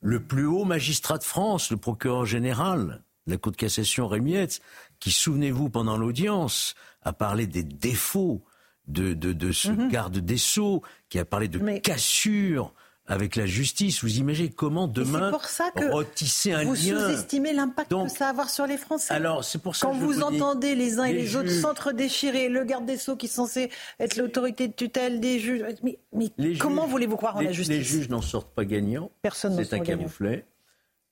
le 0.00 0.22
plus 0.22 0.46
haut 0.46 0.64
magistrat 0.64 1.18
de 1.18 1.24
France, 1.24 1.70
le 1.70 1.76
procureur 1.76 2.26
général, 2.26 3.02
la 3.26 3.36
Cour 3.36 3.52
de 3.52 3.56
cassation 3.56 4.08
Rémiette, 4.08 4.60
qui, 4.98 5.12
souvenez-vous, 5.12 5.70
pendant 5.70 5.96
l'audience, 5.96 6.74
a 7.02 7.12
parlé 7.12 7.46
des 7.46 7.62
défauts 7.62 8.42
de, 8.88 9.14
de, 9.14 9.52
ce 9.52 9.70
mhm. 9.70 9.88
garde 9.88 10.18
des 10.18 10.38
Sceaux, 10.38 10.82
qui 11.08 11.18
a 11.18 11.24
parlé 11.24 11.48
de 11.48 11.78
cassure 11.78 12.74
avec 13.10 13.34
la 13.34 13.44
justice. 13.44 14.02
Vous 14.02 14.18
imaginez 14.18 14.48
comment 14.48 14.86
demain 14.86 15.30
pour 15.30 15.44
ça 15.44 15.70
que 15.72 15.84
retisser 15.90 16.52
un 16.52 16.64
vous 16.64 16.74
lien. 16.74 16.94
Vous 16.94 17.12
sous-estimez 17.12 17.52
l'impact 17.52 17.90
que 17.90 18.08
ça 18.08 18.26
va 18.26 18.28
avoir 18.30 18.50
sur 18.50 18.66
les 18.66 18.76
Français. 18.76 19.12
Alors 19.12 19.44
c'est 19.44 19.58
pour 19.58 19.74
ça 19.74 19.88
quand 19.88 19.92
vous, 19.92 20.22
entendez 20.22 20.76
les 20.76 20.98
uns 21.00 21.04
et 21.04 21.12
les, 21.12 21.36
autres 21.36 21.50
s'entre-déchirer, 21.50 22.48
le 22.48 22.64
garde 22.64 22.86
des 22.86 22.96
sceaux 22.96 23.16
qui 23.16 23.26
est 23.26 23.28
censé 23.28 23.70
être 23.98 24.16
l'autorité 24.16 24.68
de 24.68 24.72
tutelle 24.72 25.20
des 25.20 25.40
juges. 25.40 25.64
Mais, 25.82 26.30
comment 26.58 26.86
voulez-vous 26.86 27.16
croire 27.16 27.36
en 27.36 27.40
la 27.40 27.52
justice 27.52 27.76
Les 27.76 27.82
juges 27.82 28.08
n'en 28.08 28.22
sortent 28.22 28.54
pas 28.54 28.64
gagnants. 28.64 29.10
Personne 29.22 29.62
C'est 29.62 29.74
un 29.74 29.80
camouflet. 29.80 30.46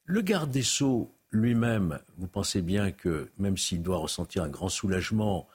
Le 0.05 0.23
garde 0.23 0.51
des 0.51 0.63
sceaux 0.63 1.13
lui-même, 1.31 1.99
vous 2.17 2.29
pensez 2.29 2.63
bien 2.63 2.93
que 2.93 3.29
même 3.39 3.59
s'il 3.59 3.83
doit 3.83 3.99
ressentir 3.99 4.45
un 4.45 4.49
grand 4.49 4.71
soulagement, 4.71 5.47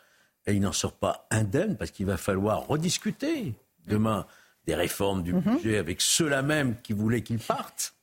et 0.45 0.53
il 0.53 0.61
n'en 0.61 0.73
sort 0.73 0.93
pas 0.93 1.25
indemne 1.31 1.77
parce 1.77 1.89
qu'il 1.91 2.05
va 2.05 2.17
falloir 2.17 2.67
rediscuter 2.67 3.53
demain 3.87 4.27
des 4.65 4.75
réformes 4.75 5.23
du 5.23 5.33
mhm. 5.33 5.41
budget 5.41 5.77
avec 5.77 6.01
ceux-là 6.01 6.41
même 6.41 6.75
qui 6.81 6.93
voulaient 6.93 7.21
qu'il 7.21 7.39
parte. 7.39 7.95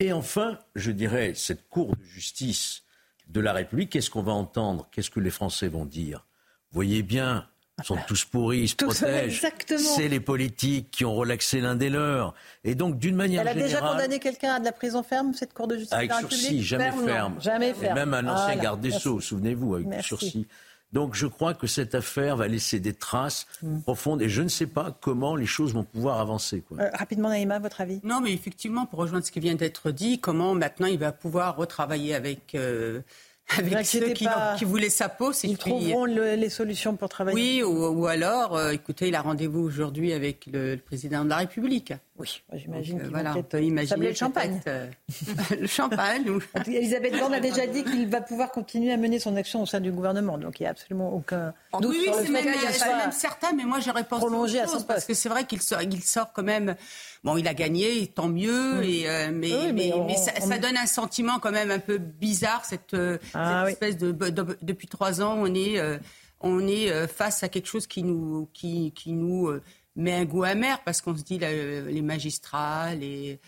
Et 0.00 0.12
enfin, 0.12 0.58
je 0.74 0.90
dirais, 0.90 1.32
cette 1.34 1.68
Cour 1.68 1.96
de 1.96 2.04
justice 2.04 2.82
de 3.28 3.40
la 3.40 3.52
République, 3.52 3.90
qu'est-ce 3.90 4.10
qu'on 4.10 4.22
va 4.22 4.32
entendre? 4.32 4.88
Qu'est-ce 4.92 5.10
que 5.10 5.20
les 5.20 5.30
Français 5.30 5.68
vont 5.68 5.86
dire? 5.86 6.26
Voyez 6.72 7.02
bien, 7.02 7.48
sont 7.82 7.96
tous 8.06 8.24
pourris, 8.24 8.60
ils 8.60 8.68
se 8.68 8.76
protègent. 8.76 9.42
C'est 9.78 10.08
les 10.08 10.20
politiques 10.20 10.90
qui 10.90 11.04
ont 11.04 11.14
relaxé 11.14 11.60
l'un 11.60 11.74
des 11.74 11.88
leurs. 11.88 12.34
Et 12.64 12.74
donc, 12.74 12.98
d'une 12.98 13.16
manière 13.16 13.42
générale... 13.42 13.58
Elle 13.58 13.64
a 13.64 13.66
déjà 13.66 13.80
condamné 13.80 14.18
quelqu'un 14.18 14.54
à 14.54 14.60
de 14.60 14.64
la 14.64 14.72
prison 14.72 15.02
ferme, 15.02 15.32
cette 15.34 15.54
Cour 15.54 15.68
de 15.68 15.76
justice 15.76 15.92
Avec 15.92 16.12
sursis, 16.12 16.62
jamais 16.62 16.92
ferme. 16.92 17.40
Jamais 17.40 17.74
ferme. 17.74 17.94
même 17.94 18.14
un 18.14 18.26
ancien 18.28 18.56
garde 18.56 18.80
des 18.80 18.90
Sceaux, 18.90 19.20
souvenez-vous, 19.20 19.74
avec 19.76 20.02
sursis. 20.02 20.46
Donc 20.92 21.14
je 21.14 21.26
crois 21.26 21.54
que 21.54 21.66
cette 21.66 21.94
affaire 21.94 22.36
va 22.36 22.48
laisser 22.48 22.80
des 22.80 22.92
traces 22.92 23.46
mm. 23.62 23.80
profondes 23.80 24.22
et 24.22 24.28
je 24.28 24.42
ne 24.42 24.48
sais 24.48 24.66
pas 24.66 24.96
comment 25.00 25.36
les 25.36 25.46
choses 25.46 25.72
vont 25.72 25.84
pouvoir 25.84 26.20
avancer. 26.20 26.62
Euh, 26.78 26.90
rapidement, 26.94 27.28
Naïma, 27.28 27.58
votre 27.58 27.80
avis? 27.80 28.00
Non, 28.04 28.20
mais 28.20 28.32
effectivement, 28.32 28.86
pour 28.86 28.98
rejoindre 28.98 29.24
ce 29.24 29.32
qui 29.32 29.40
vient 29.40 29.54
d'être 29.54 29.90
dit, 29.90 30.20
comment 30.20 30.54
maintenant 30.54 30.86
il 30.86 30.98
va 30.98 31.12
pouvoir 31.12 31.56
retravailler 31.56 32.14
avec... 32.14 32.54
Euh, 32.54 33.00
avec 33.58 33.84
ceux 33.84 34.10
qui, 34.10 34.26
qui, 34.56 34.64
voulaient 34.64 34.88
sa 34.88 35.08
peau. 35.08 35.32
Ils 35.42 35.58
trouveront 35.58 36.04
les 36.04 36.48
solutions 36.48 36.96
pour 36.96 37.08
travailler. 37.08 37.62
Oui, 37.62 37.62
ou, 37.62 38.06
alors, 38.06 38.56
euh, 38.56 38.70
écoutez, 38.70 39.08
il 39.08 39.14
a 39.14 39.20
rendez-vous 39.20 39.60
aujourd'hui 39.60 40.12
avec 40.12 40.48
le, 40.50 40.76
président 40.76 41.24
de 41.24 41.28
la 41.28 41.38
République. 41.38 41.92
Oui, 42.22 42.40
j'imagine 42.52 43.00
qu'il 43.00 43.10
voilà, 43.10 43.34
on 43.36 43.42
peut 43.42 43.60
imaginer 43.60 44.10
le 44.10 44.14
champagne. 44.14 44.60
Euh, 44.68 44.86
le 45.60 45.66
champagne. 45.66 46.30
Ou... 46.30 46.40
Elisabeth 46.68 47.18
Borne 47.18 47.34
a 47.34 47.40
déjà 47.50 47.66
dit 47.66 47.82
qu'il 47.82 48.08
va 48.08 48.20
pouvoir 48.20 48.52
continuer 48.52 48.92
à 48.92 48.96
mener 48.96 49.18
son 49.18 49.34
action 49.34 49.60
au 49.60 49.66
sein 49.66 49.80
du 49.80 49.90
gouvernement, 49.90 50.38
donc 50.38 50.60
il 50.60 50.62
n'y 50.62 50.68
a 50.68 50.70
absolument 50.70 51.12
aucun 51.12 51.52
doute 51.80 51.90
oui, 51.90 52.04
sur 52.04 52.18
le 52.18 52.24
fait 52.24 52.30
même, 52.30 52.44
même 52.44 53.10
certain, 53.10 53.52
mais 53.56 53.64
moi 53.64 53.80
j'aurais 53.80 54.04
pensé 54.04 54.24
prolonger 54.24 54.60
à 54.60 54.68
son 54.68 54.74
poste, 54.74 54.86
parce 54.86 55.04
que 55.04 55.14
c'est 55.14 55.28
vrai 55.28 55.46
qu'il 55.46 55.60
sort, 55.60 55.82
il 55.82 56.00
sort 56.00 56.32
quand 56.32 56.44
même. 56.44 56.76
Bon, 57.24 57.36
il 57.36 57.48
a 57.48 57.54
gagné, 57.54 58.06
tant 58.06 58.28
mieux, 58.28 58.84
et, 58.84 59.08
euh, 59.08 59.30
mais, 59.32 59.72
mais, 59.72 59.92
mais, 60.06 60.16
ça, 60.16 60.58
donne 60.58 60.76
un 60.76 60.86
sentiment 60.86 61.40
quand 61.40 61.52
même 61.52 61.72
un 61.72 61.80
peu 61.80 61.98
bizarre 61.98 62.64
cette, 62.64 62.94
euh, 62.94 63.18
ah 63.34 63.64
cette 63.66 63.82
espèce 63.82 63.96
de, 63.96 64.12
depuis 64.62 64.86
trois 64.86 65.22
ans, 65.22 65.34
on 65.38 65.52
est 65.56 65.80
on 66.40 66.68
est 66.68 67.08
face 67.08 67.42
à 67.42 67.48
quelque 67.48 67.66
chose 67.66 67.88
qui 67.88 68.04
nous 68.04 68.48
qui, 68.52 68.92
qui 68.92 69.12
nous 69.12 69.50
mais 69.96 70.12
un 70.12 70.24
goût 70.24 70.44
amer 70.44 70.80
parce 70.84 71.00
qu'on 71.00 71.16
se 71.16 71.22
dit 71.22 71.38
les 71.38 72.02
magistrats, 72.02 72.94
les, 72.94 73.38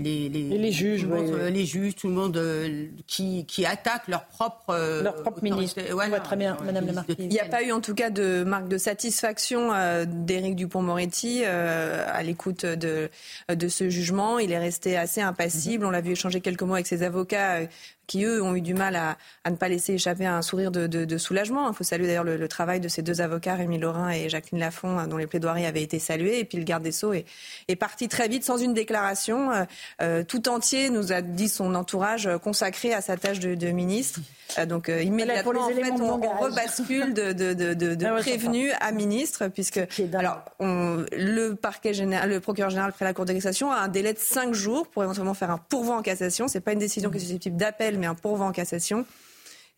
les, 0.00 0.28
les, 0.28 0.72
juges, 0.72 1.06
les 1.06 1.64
juges, 1.64 1.94
tout 1.94 2.08
le 2.08 2.14
monde 2.14 2.36
euh, 2.36 2.86
qui, 3.06 3.46
qui 3.46 3.64
attaque 3.64 4.08
leur 4.08 4.26
propre, 4.26 4.70
euh, 4.70 5.02
leur 5.02 5.16
propre 5.16 5.42
ministre. 5.42 5.80
très 6.22 6.36
bien, 6.36 6.56
Madame 6.64 6.86
la 6.86 6.92
Marquise. 6.92 7.16
Il 7.18 7.28
n'y 7.28 7.40
a 7.40 7.46
pas 7.46 7.62
eu 7.62 7.72
en 7.72 7.80
tout 7.80 7.94
cas 7.94 8.10
de 8.10 8.44
marque 8.44 8.68
de 8.68 8.78
satisfaction 8.78 9.72
euh, 9.72 10.04
d'Éric 10.06 10.56
Dupont-Moretti 10.56 11.44
à 11.44 12.22
l'écoute 12.22 12.66
de, 12.66 13.08
de 13.48 13.68
ce 13.68 13.88
jugement. 13.88 14.38
Il 14.38 14.52
est 14.52 14.58
resté 14.58 14.96
assez 14.96 15.20
impassible. 15.22 15.84
Mhm. 15.84 15.88
On 15.88 15.90
l'a 15.90 16.00
vu 16.00 16.12
échanger 16.12 16.40
quelques 16.40 16.62
mots 16.62 16.74
avec 16.74 16.86
ses 16.86 17.02
avocats 17.02 17.60
qui, 18.06 18.24
eux, 18.24 18.42
ont 18.42 18.54
eu 18.54 18.60
du 18.60 18.74
mal 18.74 18.96
à, 18.96 19.16
à 19.44 19.50
ne 19.50 19.56
pas 19.56 19.68
laisser 19.68 19.94
échapper 19.94 20.26
un 20.26 20.42
sourire 20.42 20.70
de, 20.70 20.86
de, 20.86 21.04
de 21.04 21.18
soulagement. 21.18 21.68
Il 21.68 21.74
faut 21.74 21.84
saluer 21.84 22.06
d'ailleurs 22.06 22.24
le, 22.24 22.36
le, 22.36 22.48
travail 22.48 22.80
de 22.80 22.88
ces 22.88 23.02
deux 23.02 23.20
avocats, 23.20 23.54
Rémi 23.54 23.78
Laurin 23.78 24.10
et 24.10 24.28
Jacqueline 24.28 24.60
Lafont, 24.60 24.98
hein, 24.98 25.06
dont 25.06 25.16
les 25.16 25.26
plaidoiries 25.26 25.66
avaient 25.66 25.82
été 25.82 25.98
saluées. 25.98 26.38
Et 26.38 26.44
puis 26.44 26.58
le 26.58 26.64
garde 26.64 26.82
des 26.82 26.92
Sceaux 26.92 27.12
est, 27.12 27.26
est 27.68 27.76
parti 27.76 28.08
très 28.08 28.28
vite, 28.28 28.44
sans 28.44 28.58
une 28.58 28.74
déclaration. 28.74 29.50
Euh, 29.52 29.64
euh 30.02 30.22
tout 30.26 30.48
entier, 30.48 30.90
nous 30.90 31.12
a 31.12 31.20
dit 31.20 31.48
son 31.48 31.74
entourage, 31.74 32.26
euh, 32.26 32.38
consacré 32.38 32.92
à 32.92 33.00
sa 33.00 33.16
tâche 33.16 33.40
de, 33.40 33.54
de 33.54 33.68
ministre. 33.68 34.20
Euh, 34.58 34.66
donc 34.66 34.88
euh, 34.88 35.02
immédiatement, 35.02 35.66
en 35.66 35.68
fait, 35.68 35.90
on, 35.92 36.22
on, 36.22 36.38
rebascule 36.38 37.14
de, 37.14 38.04
ah 38.04 38.20
prévenu 38.20 38.70
à 38.80 38.92
ministre, 38.92 39.48
puisque 39.48 39.80
alors 40.14 40.44
on, 40.60 41.04
le 41.12 41.54
parquet 41.54 41.94
général, 41.94 42.30
le 42.30 42.40
procureur 42.40 42.70
général 42.70 42.92
près 42.92 43.04
la 43.04 43.14
Cour 43.14 43.24
de 43.24 43.32
cassation 43.32 43.72
a 43.72 43.78
un 43.78 43.88
délai 43.88 44.12
de 44.12 44.18
cinq 44.18 44.54
jours 44.54 44.86
pour 44.88 45.02
éventuellement 45.02 45.34
faire 45.34 45.50
un 45.50 45.58
pourvoi 45.58 45.96
en 45.96 46.02
cassation. 46.02 46.48
C'est 46.48 46.60
pas 46.60 46.72
une 46.72 46.78
décision 46.78 47.10
qui 47.10 47.16
est 47.16 47.20
susceptible 47.20 47.56
d'appel, 47.56 47.95
mais 47.96 48.06
un 48.06 48.14
pourvoi 48.14 48.46
en 48.46 48.52
cassation. 48.52 49.06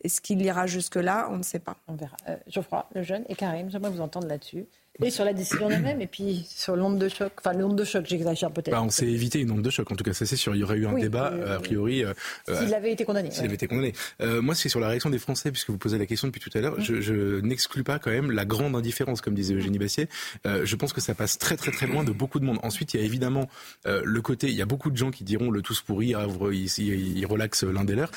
Est-ce 0.03 0.21
qu'il 0.21 0.41
ira 0.43 0.67
jusque-là? 0.67 1.29
On 1.31 1.39
ne 1.39 1.43
sait 1.43 1.59
pas. 1.59 1.77
On 1.89 1.95
verra. 1.95 2.17
Euh, 2.29 2.37
Geoffroy, 2.47 2.87
le 2.95 3.03
jeune, 3.03 3.25
et 3.29 3.35
Karim, 3.35 3.71
j'aimerais 3.71 3.91
vous 3.91 4.01
entendre 4.01 4.29
là-dessus. 4.29 4.67
Et 5.03 5.11
sur 5.11 5.25
la 5.25 5.33
décision 5.33 5.71
elle-même, 5.71 6.01
et 6.01 6.07
puis 6.07 6.47
sur 6.49 6.75
l'onde 6.75 6.99
de 6.99 7.09
choc. 7.09 7.33
Enfin, 7.39 7.57
l'onde 7.57 7.77
de 7.77 7.85
choc, 7.85 8.05
j'exagère 8.07 8.51
peut-être. 8.51 8.71
Bah, 8.71 8.83
on 8.83 8.91
s'est 8.91 9.07
évité 9.07 9.41
une 9.41 9.53
onde 9.53 9.63
de 9.63 9.71
choc, 9.71 9.91
en 9.91 9.95
tout 9.95 10.05
cas, 10.05 10.13
ça 10.13 10.27
c'est 10.27 10.37
sûr. 10.37 10.55
Il 10.55 10.59
y 10.59 10.65
aurait 10.65 10.77
eu 10.77 10.87
un 10.87 10.95
débat, 10.95 11.33
euh, 11.33 11.57
a 11.57 11.61
priori. 11.61 12.05
Euh, 12.05 12.13
s'il 12.53 12.75
avait 12.75 12.93
été 12.93 13.05
condamné. 13.05 13.31
S'il 13.31 13.45
avait 13.45 13.55
été 13.55 13.69
condamné. 13.69 13.93
Euh, 14.21 14.43
moi, 14.43 14.55
c'est 14.55 14.69
sur 14.69 14.81
la 14.81 14.89
réaction 14.89 15.11
des 15.11 15.19
Français, 15.19 15.53
puisque 15.53 15.71
vous 15.71 15.79
posez 15.79 15.99
la 15.99 16.07
question 16.07 16.29
depuis 16.29 16.41
tout 16.41 16.51
à 16.55 16.61
l'heure. 16.61 16.81
Je, 16.81 17.01
je 17.01 17.41
n'exclus 17.41 17.85
pas 17.85 17.99
quand 17.99 18.11
même 18.11 18.31
la 18.31 18.45
grande 18.45 18.75
indifférence, 18.75 19.21
comme 19.21 19.35
disait 19.35 19.55
Eugénie 19.55 19.79
Bassier. 19.79 20.09
Euh, 20.47 20.65
je 20.65 20.77
pense 20.77 20.93
que 20.93 21.01
ça 21.01 21.15
passe 21.15 21.39
très 21.39 21.57
très 21.57 21.71
très 21.71 21.87
loin 21.87 22.05
de 22.05 22.13
beaucoup 22.13 22.41
de 22.41 22.45
monde. 22.45 22.59
Ensuite, 22.63 22.95
il 22.95 23.01
y 23.01 23.03
a 23.03 23.07
évidemment 23.07 23.49
euh, 23.87 24.03
le 24.05 24.21
côté, 24.23 24.49
il 24.49 24.55
y 24.55 24.63
a 24.63 24.67
beaucoup 24.67 24.91
de 24.91 24.97
gens 24.97 25.11
qui 25.11 25.25
diront 25.25 25.51
le 25.51 25.63
tous 25.63 25.81
pourri, 25.81 26.15
ils, 26.53 26.79
ils, 26.79 27.27
relaxent 27.27 27.65
l'un 27.65 27.85
des 27.85 27.95
leurs. 27.95 28.11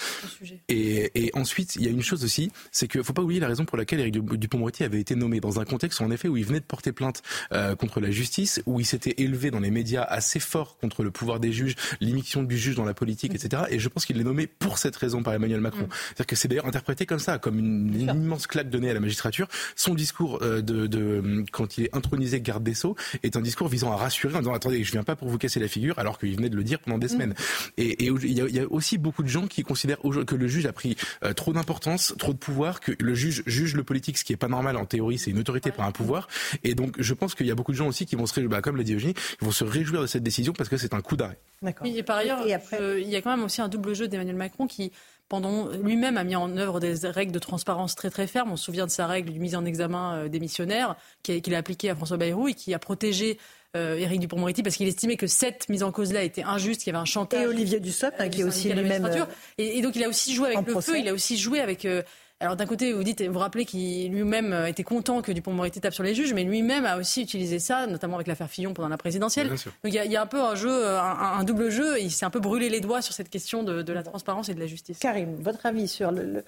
Et, 0.70 1.12
et, 1.16 1.32
ensuite, 1.34 1.76
il 1.76 1.84
y 1.84 1.88
a 1.88 1.92
une 1.92 2.02
chose 2.02 2.24
aussi, 2.24 2.52
c'est 2.72 2.88
qu'il 2.88 3.04
faut 3.04 3.14
pas 3.14 3.22
oublier 3.22 3.40
la 3.40 3.48
raison 3.48 3.66
pour 3.66 3.78
laquelle 3.78 4.00
Éric 4.00 4.18
Dupond-Moretti 4.18 4.84
avait 4.84 5.00
été 5.00 5.16
nommé 5.16 5.40
dans 5.40 5.60
un 5.60 5.66
contexte, 5.66 6.02
en 6.02 6.12
effet, 6.12 6.28
où 6.28 6.38
il 6.38 6.46
venait 6.46 6.60
de 6.60 6.66
porter 6.72 6.94
plainte 6.94 7.22
euh, 7.52 7.76
contre 7.76 8.00
la 8.00 8.12
justice, 8.12 8.62
où 8.66 8.80
il 8.80 8.86
s'était 8.86 9.16
élevé 9.18 9.52
dans 9.52 9.60
les 9.60 9.72
médias 9.72 10.04
assez 10.04 10.40
fort 10.40 10.78
contre 10.78 11.04
le 11.04 11.12
pouvoir 11.12 11.42
des 11.42 11.52
juges, 11.52 11.76
l'émission 12.00 12.44
du 12.44 12.58
juge 12.58 12.76
dans 12.76 12.86
la 12.86 12.94
politique, 12.94 13.36
etc. 13.36 13.64
Et 13.70 13.78
je 13.78 13.90
pense 13.90 14.06
qu'il 14.06 14.18
est 14.22 14.24
nommé 14.24 14.48
pour 14.48 14.78
cette 14.78 14.96
raison 14.96 15.22
par 15.22 15.34
Emmanuel 15.34 15.60
Macron. 15.60 15.84
Mm. 15.84 15.90
C'est-à-dire 16.06 16.28
que 16.28 16.36
c'est 16.38 16.48
d'ailleurs 16.48 16.68
interprété 16.68 17.06
comme 17.06 17.20
ça, 17.20 17.40
comme 17.40 17.60
une, 17.60 18.00
immense 18.00 18.48
claque 18.48 18.70
donnée 18.70 18.90
à 18.90 18.94
la 18.94 19.02
magistrature. 19.02 19.50
Son 19.76 19.94
discours 19.94 20.40
euh, 20.42 20.62
de, 20.62 20.88
de, 20.88 21.44
quand 21.52 21.78
il 21.78 21.86
est 21.86 21.96
intronisé 21.96 22.40
garde 22.40 22.64
des 22.64 22.74
sceaux 22.74 22.96
est 23.22 23.36
un 23.36 23.42
discours 23.42 23.68
visant 23.68 23.92
à 23.92 23.98
rassurer 23.98 24.36
en 24.36 24.40
disant 24.40 24.54
attendez, 24.54 24.82
je 24.86 24.92
viens 24.94 25.04
pas 25.04 25.18
pour 25.18 25.28
vous 25.28 25.38
casser 25.38 25.60
la 25.60 25.68
figure, 25.68 26.00
alors 26.00 26.18
qu'il 26.18 26.34
venait 26.38 26.50
de 26.50 26.56
le 26.56 26.64
dire 26.64 26.80
pendant 26.80 26.98
des 26.98 27.08
mm. 27.08 27.10
semaines. 27.10 27.34
Et, 27.78 28.06
il, 28.06 28.26
y 28.26 28.56
y 28.56 28.60
a, 28.60 28.72
aussi 28.72 28.98
beaucoup 28.98 29.24
de 29.24 29.28
gens 29.28 29.48
qui 29.48 29.64
considèrent 29.64 30.00
que 30.26 30.36
le 30.36 30.48
juge 30.48 30.66
a 30.66 30.72
pris 30.72 30.96
euh, 31.26 31.34
trop 31.34 31.52
d'importance, 31.52 32.16
trop 32.18 32.32
de 32.32 32.38
pouvoir, 32.38 32.80
que 32.80 32.94
le 32.98 33.14
juge 33.14 33.44
juge 33.46 33.76
le 33.76 33.84
politique, 33.84 34.18
ce 34.18 34.24
qui 34.24 34.32
est 34.32 34.38
pas 34.38 34.48
normal 34.48 34.78
en 34.78 34.86
théorie, 34.86 35.18
c'est 35.18 35.32
une 35.32 35.40
autorité 35.40 35.72
par 35.72 35.86
un 35.86 35.92
pouvoir. 35.92 36.30
Et 36.64 36.76
donc 36.76 36.96
je 36.98 37.14
pense 37.14 37.36
qu'il 37.36 37.48
y 37.48 37.52
a 37.52 37.56
beaucoup 37.56 37.72
de 37.72 37.78
gens 37.78 37.88
aussi 37.88 38.06
qui 38.06 38.16
vont 38.16 38.26
se 38.26 38.34
réjouir, 38.34 38.50
bah, 38.50 38.62
comme 38.62 38.78
l'a 38.78 38.84
dit 38.84 38.94
Eugénie, 38.94 39.14
ils 39.42 39.46
vont 39.46 39.52
se 39.52 39.64
réjouir 39.64 40.02
de 40.02 40.08
cette 40.08 40.24
décision 40.24 40.54
parce 40.54 40.70
que 40.70 40.78
c'est 40.78 40.94
un 40.94 41.02
coup 41.02 41.16
d'arrêt. 41.16 41.40
et 41.86 42.04
par 42.04 42.18
ailleurs, 42.18 42.42
il 42.46 43.10
y 43.10 43.16
a 43.16 43.22
quand 43.22 43.36
même 43.36 43.44
aussi 43.44 43.62
un 43.62 43.68
double 43.68 43.94
jeu 43.94 44.08
d'Emmanuel 44.08 44.36
Macron 44.36 44.68
qui 44.68 44.92
pendant 45.32 45.70
lui-même 45.70 46.18
a 46.18 46.26
mis 46.26 46.36
en 46.36 46.58
œuvre 46.58 46.82
des 46.82 47.08
règles 47.08 47.32
de 47.32 47.40
transparence 47.40 47.96
très 47.96 48.10
très 48.10 48.28
fermes. 48.28 48.52
On 48.52 48.58
se 48.58 48.66
souvient 48.66 48.86
de 48.86 48.92
sa 48.92 49.08
règle 49.08 49.32
du 49.32 49.40
mise 49.40 49.56
en 49.56 49.64
examen 49.64 50.16
euh, 50.16 50.28
des 50.28 50.42
missionnaires 50.42 50.98
qu'il 51.24 51.56
a 51.56 51.58
appliquée 51.58 51.90
à 51.90 51.96
François 51.96 52.18
Bayrou 52.18 52.50
et 52.50 52.54
qui 52.54 52.74
a 52.74 52.80
protégé 52.80 53.38
euh, 53.78 53.96
Éric 53.96 54.20
Dupond-Moretti 54.20 54.62
parce 54.62 54.76
qu'il 54.76 54.90
estimait 54.90 55.16
que 55.16 55.28
cette 55.28 55.70
mise 55.70 55.84
en 55.84 55.94
cause-là 55.94 56.24
était 56.24 56.44
injuste, 56.44 56.82
qu'il 56.82 56.92
y 56.92 56.94
avait 56.94 57.02
un 57.02 57.06
chantage. 57.06 57.44
Et 57.44 57.48
Olivier 57.48 57.80
Dussopt, 57.80 58.20
hein, 58.20 58.28
qui 58.28 58.42
est 58.42 58.44
aussi 58.44 58.74
lui-même. 58.74 59.10
Et, 59.58 59.78
et, 59.78 59.82
donc 59.82 59.96
il 59.96 60.04
a 60.04 60.10
aussi 60.10 60.36
joué 60.36 60.54
avec 60.54 60.68
le 60.68 60.82
feu, 60.82 61.00
il 61.00 61.08
a 61.08 61.14
aussi 61.14 61.38
joué 61.38 61.62
avec 61.62 61.86
euh, 61.86 62.02
alors 62.42 62.56
d'un 62.56 62.66
côté, 62.66 62.92
vous 62.92 63.04
dites, 63.04 63.22
vous 63.22 63.38
rappelez 63.38 63.66
qu'il 63.66 64.12
lui-même 64.12 64.52
euh, 64.52 64.66
était 64.66 64.84
content 64.84 65.22
que 65.22 65.32
Dupont-Moretti 65.32 65.80
tape 65.80 65.94
sur 65.94 66.04
les 66.04 66.16
juges, 66.16 66.34
mais 66.34 66.44
lui-même 66.44 66.86
a 66.88 66.98
aussi 66.98 67.22
utilisé 67.22 67.60
ça, 67.60 67.86
notamment 67.86 68.16
avec 68.16 68.26
l'affaire 68.26 68.50
Fillon 68.50 68.74
pendant 68.74 68.90
la 68.90 68.98
présidentielle. 68.98 69.50
Donc 69.50 69.60
il 69.86 69.94
y, 69.94 70.18
a 70.18 70.22
un 70.22 70.26
peu 70.26 70.42
un 70.42 70.56
jeu, 70.56 70.72
euh, 70.72 71.00
un, 71.00 71.44
double 71.44 71.70
jeu. 71.70 72.00
Et 72.00 72.04
il 72.04 72.12
s'est 72.12 72.26
un 72.26 72.32
peu 72.32 72.40
brûlé 72.40 72.70
les 72.70 72.80
doigts 72.80 73.04
sur 73.04 73.14
cette 73.14 73.30
question 73.30 73.62
de, 73.64 73.94
la 73.94 74.02
transparence 74.02 74.50
et 74.50 74.56
de 74.56 74.60
la 74.60 74.66
justice. 74.66 74.98
Karim, 74.98 75.36
votre 75.36 75.66
avis 75.68 75.88
sur 75.88 76.12
le, 76.12 76.44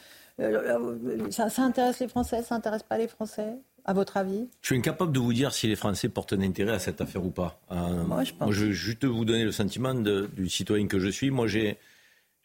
ça, 1.30 1.48
intéresse 1.60 2.00
les 2.00 2.08
Français, 2.08 2.42
ça 2.42 2.56
intéresse 2.56 2.84
pas 2.84 2.98
les 2.98 3.08
Français 3.08 3.54
à 3.86 3.94
votre 3.94 4.18
avis? 4.18 4.48
Je 4.62 4.68
suis 4.68 4.78
incapable 4.78 5.12
de 5.12 5.20
vous 5.20 5.34
dire 5.34 5.54
si 5.54 5.68
les 5.68 5.76
Français 5.76 6.10
portent 6.10 6.34
un 6.34 6.42
intérêt 6.42 6.74
à 6.74 6.80
cette 6.80 7.02
affaire 7.02 7.24
ou 7.24 7.30
pas. 7.30 7.62
Euh, 7.72 8.04
moi, 8.04 8.24
je 8.24 8.34
pense. 8.34 8.52
je 8.52 8.66
vais 8.66 8.72
juste 8.72 9.06
vous 9.06 9.26
donner 9.26 9.44
le 9.44 9.52
sentiment 9.52 9.94
du 9.94 10.50
citoyen 10.50 10.88
que 10.88 11.00
je 11.00 11.10
suis. 11.10 11.30
Moi, 11.30 11.46
j'ai 11.48 11.78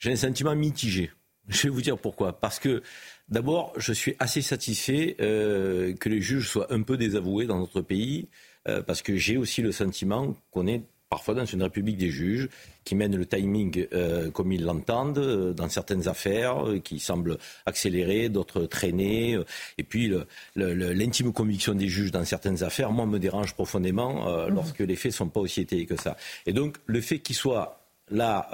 un 0.04 0.16
sentiment 0.16 0.54
mitigé. 0.54 1.10
Je 1.48 1.62
vais 1.62 1.68
vous 1.70 1.80
dire 1.80 1.96
pourquoi. 1.96 2.38
Parce 2.38 2.58
que 2.58 2.82
D'abord, 3.28 3.75
je 3.76 3.92
suis 3.92 4.14
assez 4.18 4.40
satisfait 4.40 5.16
euh, 5.20 5.94
que 5.94 6.08
les 6.08 6.23
juges 6.23 6.49
soient 6.49 6.73
un 6.73 6.80
peu 6.80 6.97
désavoués 6.97 7.44
dans 7.44 7.58
notre 7.58 7.82
pays, 7.82 8.28
euh, 8.66 8.82
parce 8.82 9.02
que 9.02 9.16
j'ai 9.16 9.37
aussi 9.37 9.61
le 9.61 9.70
sentiment 9.70 10.35
qu'on 10.50 10.66
est 10.66 10.82
parfois 11.11 11.35
dans 11.35 11.44
une 11.44 11.62
république 11.62 11.99
des 11.99 12.11
juges 12.11 12.49
qui 12.85 12.94
mènent 12.94 13.16
le 13.16 13.26
timing 13.26 13.87
euh, 13.92 14.30
comme 14.30 14.52
ils 14.52 14.62
l'entendent 14.62 15.52
dans 15.54 15.68
certaines 15.68 16.06
affaires 16.06 16.64
qui 16.85 17.00
semblent 17.00 17.38
accélérer, 17.64 18.28
d'autres 18.28 18.64
traîner. 18.64 19.38
et 19.78 19.82
puis 19.82 20.12
l'intime 20.54 21.32
conviction 21.32 21.75
des 21.75 21.88
juges 21.88 22.12
dans 22.12 22.25
certaines 22.25 22.62
affaires, 22.62 22.92
moi, 22.92 23.06
me 23.06 23.18
dérange 23.18 23.54
profondément 23.54 24.26
mmh. 24.26 24.54
lorsque 24.54 24.80
les 24.80 24.97
faits 24.97 25.12
ne 25.12 25.16
sont 25.16 25.28
pas 25.28 25.40
aussi 25.40 25.62
étayés 25.62 25.87
que 25.87 25.97
ça. 25.97 26.16
Et 26.44 26.52
donc, 26.52 26.76
le 26.85 27.00
fait 27.00 27.20
qu'ils 27.20 27.37
soient 27.37 27.87
là 28.11 28.50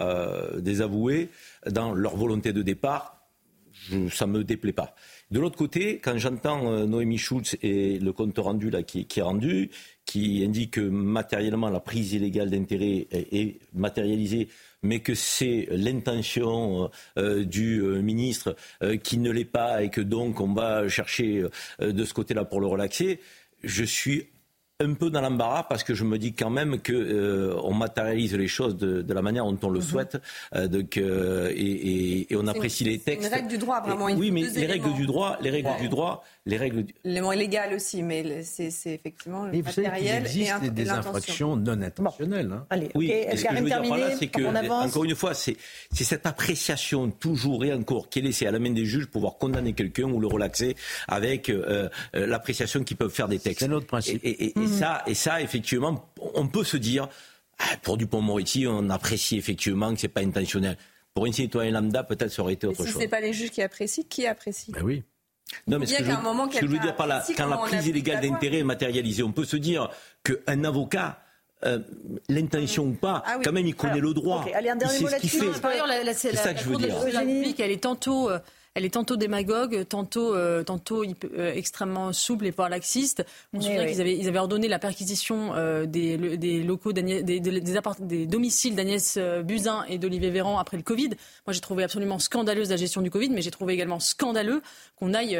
désavoués 0.58 1.30
dans 1.68 1.92
leur 1.92 2.16
volonté 2.16 2.52
de 2.52 2.62
départ, 2.62 3.23
ça 4.10 4.26
ne 4.26 4.32
me 4.32 4.44
déplaît 4.44 4.72
pas. 4.72 4.94
De 5.30 5.40
l'autre 5.40 5.56
côté, 5.56 5.98
quand 5.98 6.16
j'entends 6.18 6.70
euh, 6.70 6.86
Noémie 6.86 7.18
Schulz 7.18 7.56
et 7.62 7.98
le 7.98 8.12
compte 8.12 8.38
rendu 8.38 8.70
là, 8.70 8.82
qui, 8.82 9.06
est 9.16 9.22
rendu, 9.22 9.70
qui 10.04 10.44
indique 10.44 10.72
que 10.72 10.80
matériellement 10.80 11.70
la 11.70 11.80
prise 11.80 12.12
illégale 12.12 12.50
d'intérêt 12.50 13.06
est, 13.10 13.58
matérialisée, 13.72 14.48
mais 14.82 15.00
que 15.00 15.14
c'est 15.14 15.68
l'intention 15.70 16.90
euh, 17.18 17.44
du 17.44 17.80
euh, 17.80 18.00
ministre 18.00 18.56
qui 19.02 19.18
ne 19.18 19.30
l'est 19.30 19.44
pas 19.44 19.82
et 19.82 19.90
que 19.90 20.00
donc 20.00 20.40
on 20.40 20.52
va 20.52 20.88
chercher 20.88 21.44
de 21.80 22.04
ce 22.04 22.14
côté-là 22.14 22.44
pour 22.44 22.60
le 22.60 22.66
relaxer, 22.66 23.20
je 23.62 23.84
suis 23.84 24.26
un 24.80 24.94
peu 24.94 25.08
dans 25.08 25.20
l'embarras 25.20 25.62
parce 25.62 25.84
que 25.84 25.94
je 25.94 26.02
me 26.02 26.18
dis 26.18 26.34
quand 26.34 26.50
même 26.50 26.80
que 26.80 26.92
euh, 26.92 27.56
on 27.62 27.72
matérialise 27.74 28.34
les 28.34 28.48
choses 28.48 28.76
de, 28.76 29.12
la 29.12 29.22
manière 29.22 29.44
dont 29.44 29.58
on 29.62 29.70
le 29.70 29.78
mhm. 29.78 29.84
souhaite 29.84 30.16
euh, 30.56 30.66
donc, 30.66 30.96
euh, 30.96 31.52
et, 31.54 32.26
on 32.32 32.48
apprécie 32.48 32.82
les 32.82 32.98
textes. 32.98 33.22
C'est 33.22 33.28
une 33.28 33.34
règle 33.34 33.48
du 33.48 33.58
droit 33.58 33.80
vraiment. 33.80 34.06
oui, 34.06 34.32
mais 34.32 34.42
les 34.42 34.66
règles 34.66 34.92
du 34.94 35.06
droit, 35.06 35.38
les 35.40 35.50
règles 35.50 35.70
du 35.80 35.88
droit, 35.88 36.24
les 36.44 36.56
règles. 36.56 36.86
L'élément 37.04 37.32
illégal 37.32 37.72
aussi, 37.72 38.02
mais 38.02 38.42
c'est 38.42 38.72
effectivement 38.86 39.46
le 39.46 39.54
et 39.54 39.60
vous 39.62 39.68
matériel 39.68 40.26
savez 40.26 40.40
existe 40.40 40.72
des 40.72 40.90
infractions 40.90 41.56
non 41.56 41.80
intentionnelles. 41.80 42.50
Hein. 42.52 42.66
Allez, 42.70 42.90
oui. 42.96 43.12
ce 43.36 43.44
que 43.44 43.56
je 43.56 43.62
veux 43.62 43.68
dire 43.68 43.82
par 43.82 43.96
là, 43.96 44.16
c'est 44.18 44.26
que 44.26 44.84
encore 44.84 45.04
une 45.04 45.14
fois, 45.14 45.34
c'est 45.34 45.56
cette 45.92 46.26
appréciation 46.26 47.10
toujours 47.10 47.64
et 47.64 47.72
encore 47.72 48.08
qui 48.08 48.18
est 48.18 48.22
laissée 48.22 48.48
à 48.48 48.50
la 48.50 48.58
main 48.58 48.70
des 48.70 48.84
juges 48.84 49.06
pour 49.06 49.20
pouvoir 49.20 49.38
condamner 49.38 49.72
quelqu'un 49.72 50.10
ou 50.10 50.18
le 50.18 50.26
relaxer 50.26 50.74
avec 51.06 51.52
l'appréciation 52.12 52.82
qu'ils 52.82 52.96
peuvent 52.96 53.14
faire 53.14 53.28
des 53.28 53.38
textes. 53.38 53.60
C'est 53.60 53.68
notre 53.68 53.86
principe. 53.86 54.20
Et, 54.24 54.52
et 54.64 54.66
mhm. 54.66 54.78
ça, 54.78 55.02
et 55.06 55.14
ça, 55.14 55.40
effectivement, 55.40 56.10
on 56.34 56.48
peut 56.48 56.64
se 56.64 56.76
dire, 56.76 57.08
ah, 57.58 57.76
pour 57.82 57.96
Dupont-Moretti, 57.96 58.66
on 58.66 58.90
apprécie 58.90 59.36
effectivement 59.36 59.92
que 59.94 60.00
c'est 60.00 60.08
pas 60.08 60.22
intentionnel. 60.22 60.76
Pour 61.12 61.26
un 61.26 61.32
citoyen 61.32 61.70
lambda, 61.70 62.02
peut-être 62.02 62.32
ça 62.32 62.42
aurait 62.42 62.54
été 62.54 62.66
autre 62.66 62.78
chose. 62.78 62.86
Si 62.86 62.92
ce 62.92 62.98
n'est 62.98 63.08
pas 63.08 63.20
les 63.20 63.32
juges 63.32 63.50
qui 63.50 63.62
apprécient, 63.62 64.04
qui 64.08 64.26
apprécie 64.26 64.72
ben 64.72 64.82
oui. 64.82 65.04
Non, 65.66 65.78
mais 65.78 65.86
ce 65.86 65.98
que, 65.98 66.04
je, 66.04 66.10
ce 66.10 66.58
que 66.58 66.66
je 66.66 66.72
veux 66.72 66.78
dire 66.78 66.96
par 66.96 67.06
là, 67.06 67.22
quand 67.36 67.46
la 67.46 67.58
prise 67.58 67.86
illégale 67.86 68.20
d'intérêt 68.20 68.58
est 68.58 68.64
matérialisée, 68.64 69.22
on 69.22 69.30
peut 69.30 69.44
se 69.44 69.56
dire 69.56 69.90
qu'un 70.24 70.64
avocat 70.64 71.20
euh, 71.64 71.78
l'intention 72.28 72.84
ou 72.84 72.94
pas, 72.94 73.22
ah 73.24 73.38
quand 73.42 73.52
même, 73.52 73.66
il 73.66 73.74
connaît 73.74 74.00
le 74.00 74.12
droit. 74.12 74.44
Allez, 74.54 74.70
un 74.70 74.76
dernier 74.76 75.00
mot 75.00 75.08
là-dessus. 75.08 75.38
C'est 76.14 76.36
ça 76.36 76.54
que 76.54 76.60
je 76.60 76.68
veux 76.68 76.76
dire. 76.76 76.96
La 77.12 77.20
République, 77.20 77.60
elle 77.60 77.70
est 77.70 77.82
tantôt 77.82 78.30
elle 78.74 78.84
est 78.84 78.94
tantôt 78.94 79.16
démagogue, 79.16 79.86
tantôt, 79.88 80.34
euh, 80.34 80.64
tantôt 80.64 81.04
euh, 81.04 81.52
extrêmement 81.54 82.12
souple 82.12 82.46
et 82.46 82.50
voire 82.50 82.68
laxiste. 82.68 83.24
On 83.52 83.60
se 83.60 83.68
souvient 83.68 83.86
qu'ils 83.86 84.00
avaient, 84.00 84.16
ils 84.16 84.26
avaient 84.26 84.40
ordonné 84.40 84.66
la 84.66 84.80
perquisition 84.80 85.54
euh, 85.54 85.86
des, 85.86 86.36
des, 86.36 86.62
locaux, 86.64 86.92
des, 86.92 87.22
des, 87.22 87.38
des, 87.38 88.26
domiciles 88.26 88.74
d'Agnès 88.74 89.16
Buzyn 89.44 89.84
et 89.88 89.98
d'Olivier 89.98 90.30
Véran 90.30 90.58
après 90.58 90.76
le 90.76 90.82
Covid. 90.82 91.10
Moi, 91.46 91.52
j'ai 91.52 91.60
trouvé 91.60 91.84
absolument 91.84 92.18
scandaleuse 92.18 92.70
la 92.70 92.76
gestion 92.76 93.00
du 93.00 93.10
Covid, 93.10 93.30
mais 93.30 93.42
j'ai 93.42 93.52
trouvé 93.52 93.74
également 93.74 94.00
scandaleux 94.00 94.60
qu'on 94.96 95.14
aille, 95.14 95.38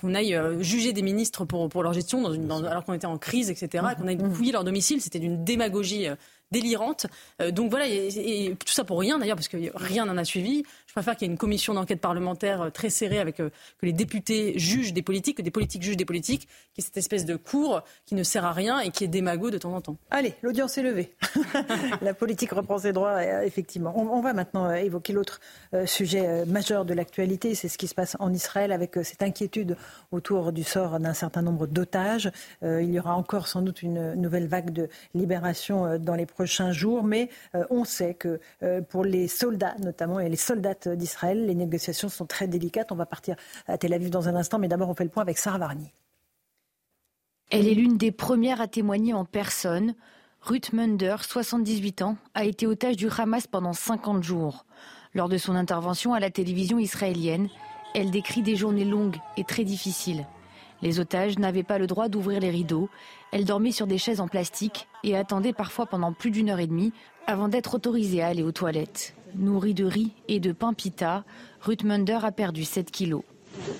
qu'on 0.00 0.14
aille 0.14 0.38
juger 0.60 0.94
des 0.94 1.02
ministres 1.02 1.44
pour, 1.44 1.68
pour 1.68 1.82
leur 1.82 1.92
gestion 1.92 2.22
dans 2.22 2.32
une, 2.32 2.50
alors 2.50 2.84
qu'on 2.84 2.94
était 2.94 3.06
en 3.06 3.18
crise, 3.18 3.50
etc., 3.50 3.84
qu'on 3.98 4.08
aille 4.08 4.18
fouiller 4.32 4.52
leur 4.52 4.64
domicile. 4.64 5.02
C'était 5.02 5.18
d'une 5.18 5.44
démagogie 5.44 6.08
délirante. 6.54 7.06
donc 7.50 7.70
voilà, 7.70 7.86
et, 7.88 8.56
tout 8.64 8.72
ça 8.72 8.84
pour 8.84 9.00
rien 9.00 9.18
d'ailleurs, 9.18 9.36
parce 9.36 9.48
que 9.48 9.56
rien 9.74 10.06
n'en 10.06 10.16
a 10.16 10.24
suivi. 10.24 10.62
Je 10.86 10.92
préfère 10.92 11.16
qu'il 11.16 11.26
y 11.26 11.28
ait 11.28 11.32
une 11.32 11.38
commission 11.38 11.74
d'enquête 11.74 12.00
parlementaire 12.00 12.62
euh, 12.62 12.70
très 12.70 12.88
serrée 12.88 13.18
avec 13.18 13.40
euh, 13.40 13.50
que 13.80 13.86
les 13.86 13.92
députés 13.92 14.56
jugent 14.60 14.92
des 14.92 15.02
politiques, 15.02 15.38
que 15.38 15.42
des 15.42 15.50
politiques 15.50 15.82
jugent 15.82 15.96
des 15.96 16.04
politiques, 16.04 16.48
qui 16.72 16.80
est 16.80 16.84
cette 16.84 16.96
espèce 16.96 17.24
de 17.24 17.34
cours 17.34 17.82
qui 18.06 18.14
ne 18.14 18.22
sert 18.22 18.44
à 18.44 18.52
rien 18.52 18.78
et 18.78 18.90
qui 18.90 19.02
est 19.02 19.08
démago 19.08 19.50
de 19.50 19.58
temps 19.58 19.74
en 19.74 19.80
temps. 19.80 19.96
Allez, 20.12 20.34
l'audience 20.42 20.78
est 20.78 20.84
levée. 20.84 21.16
la 22.00 22.14
politique 22.14 22.52
reprend 22.52 22.78
ses 22.78 22.92
droits, 22.92 23.16
euh, 23.16 23.42
effectivement. 23.42 23.92
On, 23.96 24.20
va 24.20 24.34
maintenant 24.34 24.72
évoquer 24.72 25.12
l'autre 25.12 25.40
sujet 25.84 26.46
majeur 26.46 26.84
de 26.84 26.94
l'actualité, 26.94 27.54
c'est 27.54 27.68
ce 27.68 27.76
qui 27.76 27.88
se 27.88 27.94
passe 27.94 28.16
en 28.20 28.32
Israël 28.32 28.72
avec 28.72 28.94
cette 29.02 29.22
inquiétude 29.22 29.76
autour 30.12 30.52
du 30.52 30.62
sort 30.62 30.98
d'un 30.98 31.12
certain 31.12 31.42
nombre 31.42 31.66
d'otages. 31.66 32.30
il 32.62 32.90
y 32.90 32.98
aura 32.98 33.16
encore 33.16 33.48
sans 33.48 33.60
doute 33.60 33.82
une 33.82 34.14
nouvelle 34.14 34.46
vague 34.46 34.70
de 34.70 34.88
libération 35.14 35.98
dans 35.98 36.14
les 36.14 36.24
prochains 36.24 36.43
jours, 36.46 37.04
mais 37.04 37.28
on 37.70 37.84
sait 37.84 38.14
que 38.14 38.40
pour 38.88 39.04
les 39.04 39.28
soldats 39.28 39.74
notamment 39.82 40.20
et 40.20 40.28
les 40.28 40.36
soldats 40.36 40.74
d'Israël. 40.86 41.46
Les 41.46 41.54
négociations 41.54 42.08
sont 42.08 42.26
très 42.26 42.48
délicates. 42.48 42.92
On 42.92 42.96
va 42.96 43.06
partir 43.06 43.36
à 43.66 43.78
Tel 43.78 43.92
Aviv 43.92 44.10
dans 44.10 44.28
un 44.28 44.34
instant, 44.34 44.58
mais 44.58 44.68
d'abord 44.68 44.88
on 44.88 44.94
fait 44.94 45.04
le 45.04 45.10
point 45.10 45.22
avec 45.22 45.38
Sarah 45.38 45.58
Varni. 45.58 45.92
Elle 47.50 47.68
est 47.68 47.74
l'une 47.74 47.96
des 47.96 48.10
premières 48.10 48.60
à 48.60 48.68
témoigner 48.68 49.12
en 49.12 49.24
personne. 49.24 49.94
Ruth 50.40 50.72
Munder, 50.72 51.16
78 51.20 52.02
ans, 52.02 52.16
a 52.34 52.44
été 52.44 52.66
otage 52.66 52.96
du 52.96 53.08
Hamas 53.16 53.46
pendant 53.46 53.72
50 53.72 54.22
jours. 54.22 54.66
Lors 55.14 55.28
de 55.28 55.38
son 55.38 55.54
intervention 55.54 56.12
à 56.12 56.20
la 56.20 56.30
télévision 56.30 56.78
israélienne, 56.78 57.48
elle 57.94 58.10
décrit 58.10 58.42
des 58.42 58.56
journées 58.56 58.84
longues 58.84 59.18
et 59.36 59.44
très 59.44 59.64
difficiles. 59.64 60.26
Les 60.84 61.00
otages 61.00 61.38
n'avaient 61.38 61.62
pas 61.62 61.78
le 61.78 61.86
droit 61.86 62.08
d'ouvrir 62.08 62.40
les 62.40 62.50
rideaux. 62.50 62.90
Elle 63.32 63.46
dormait 63.46 63.72
sur 63.72 63.86
des 63.86 63.96
chaises 63.96 64.20
en 64.20 64.28
plastique 64.28 64.86
et 65.02 65.16
attendait 65.16 65.54
parfois 65.54 65.86
pendant 65.86 66.12
plus 66.12 66.30
d'une 66.30 66.50
heure 66.50 66.60
et 66.60 66.66
demie 66.66 66.92
avant 67.26 67.48
d'être 67.48 67.74
autorisée 67.74 68.22
à 68.22 68.28
aller 68.28 68.42
aux 68.42 68.52
toilettes. 68.52 69.16
Nourrie 69.34 69.72
de 69.72 69.86
riz 69.86 70.12
et 70.28 70.40
de 70.40 70.52
pain 70.52 70.74
pita, 70.74 71.24
Ruth 71.62 71.84
Munder 71.84 72.18
a 72.22 72.32
perdu 72.32 72.64
7 72.64 72.90
kilos. 72.90 73.22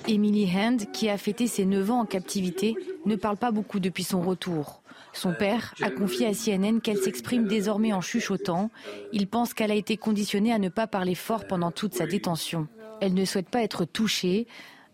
Emily 0.07 0.49
Hand, 0.51 0.91
qui 0.93 1.07
a 1.07 1.17
fêté 1.17 1.45
ses 1.45 1.65
9 1.65 1.91
ans 1.91 1.99
en 1.99 2.05
captivité, 2.05 2.75
ne 3.05 3.15
parle 3.15 3.37
pas 3.37 3.51
beaucoup 3.51 3.79
depuis 3.79 4.03
son 4.03 4.21
retour. 4.21 4.81
Son 5.13 5.33
père 5.33 5.75
a 5.81 5.91
confié 5.91 6.27
à 6.27 6.33
CNN 6.33 6.79
qu'elle 6.79 6.97
s'exprime 6.97 7.47
désormais 7.47 7.93
en 7.93 8.01
chuchotant. 8.01 8.71
Il 9.13 9.27
pense 9.27 9.53
qu'elle 9.53 9.71
a 9.71 9.75
été 9.75 9.95
conditionnée 9.95 10.51
à 10.51 10.59
ne 10.59 10.69
pas 10.69 10.87
parler 10.87 11.15
fort 11.15 11.45
pendant 11.45 11.71
toute 11.71 11.93
sa 11.93 12.07
détention. 12.07 12.67
Elle 12.99 13.13
ne 13.13 13.25
souhaite 13.25 13.49
pas 13.49 13.61
être 13.61 13.85
touchée, 13.85 14.47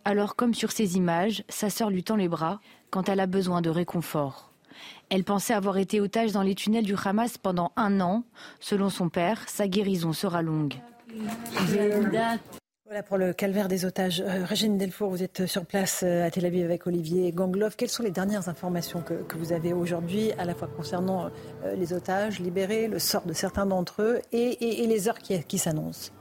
alors 0.05 0.35
comme 0.35 0.53
sur 0.53 0.71
ces 0.71 0.97
images, 0.97 1.43
sa 1.49 1.69
sœur 1.69 1.89
lui 1.89 2.03
tend 2.03 2.15
les 2.15 2.27
bras 2.27 2.59
quand 2.89 3.09
elle 3.09 3.19
a 3.19 3.27
besoin 3.27 3.61
de 3.61 3.69
réconfort. 3.69 4.51
Elle 5.09 5.23
pensait 5.23 5.53
avoir 5.53 5.77
été 5.77 5.99
otage 5.99 6.31
dans 6.31 6.41
les 6.41 6.55
tunnels 6.55 6.85
du 6.85 6.95
Hamas 7.03 7.37
pendant 7.37 7.71
un 7.75 7.99
an. 8.01 8.23
Selon 8.59 8.89
son 8.89 9.09
père, 9.09 9.47
sa 9.47 9.67
guérison 9.67 10.13
sera 10.13 10.41
longue. 10.41 10.75
Voilà 12.85 13.03
pour 13.03 13.17
le 13.17 13.31
calvaire 13.31 13.69
des 13.69 13.85
otages. 13.85 14.19
Euh, 14.19 14.43
Régine 14.43 14.77
Delfour, 14.77 15.09
vous 15.09 15.23
êtes 15.23 15.45
sur 15.45 15.65
place 15.65 16.01
euh, 16.03 16.25
à 16.25 16.29
Tel 16.29 16.45
Aviv 16.45 16.65
avec 16.65 16.87
Olivier 16.87 17.31
Gangloff. 17.31 17.77
Quelles 17.77 17.87
sont 17.87 18.03
les 18.03 18.11
dernières 18.11 18.49
informations 18.49 19.01
que, 19.01 19.37
vous 19.37 19.53
avez 19.53 19.71
aujourd'hui, 19.71 20.33
à 20.37 20.43
la 20.43 20.53
fois 20.53 20.67
concernant 20.67 21.29
euh, 21.63 21.75
les 21.75 21.93
otages 21.93 22.41
libérés, 22.41 22.89
le 22.89 22.99
sort 22.99 23.25
de 23.25 23.31
certains 23.31 23.65
d'entre 23.65 24.01
eux 24.01 24.21
et, 24.33 24.57
les 24.87 25.07
heures 25.07 25.19
qui 25.19 25.57
s'annoncent? 25.57 26.11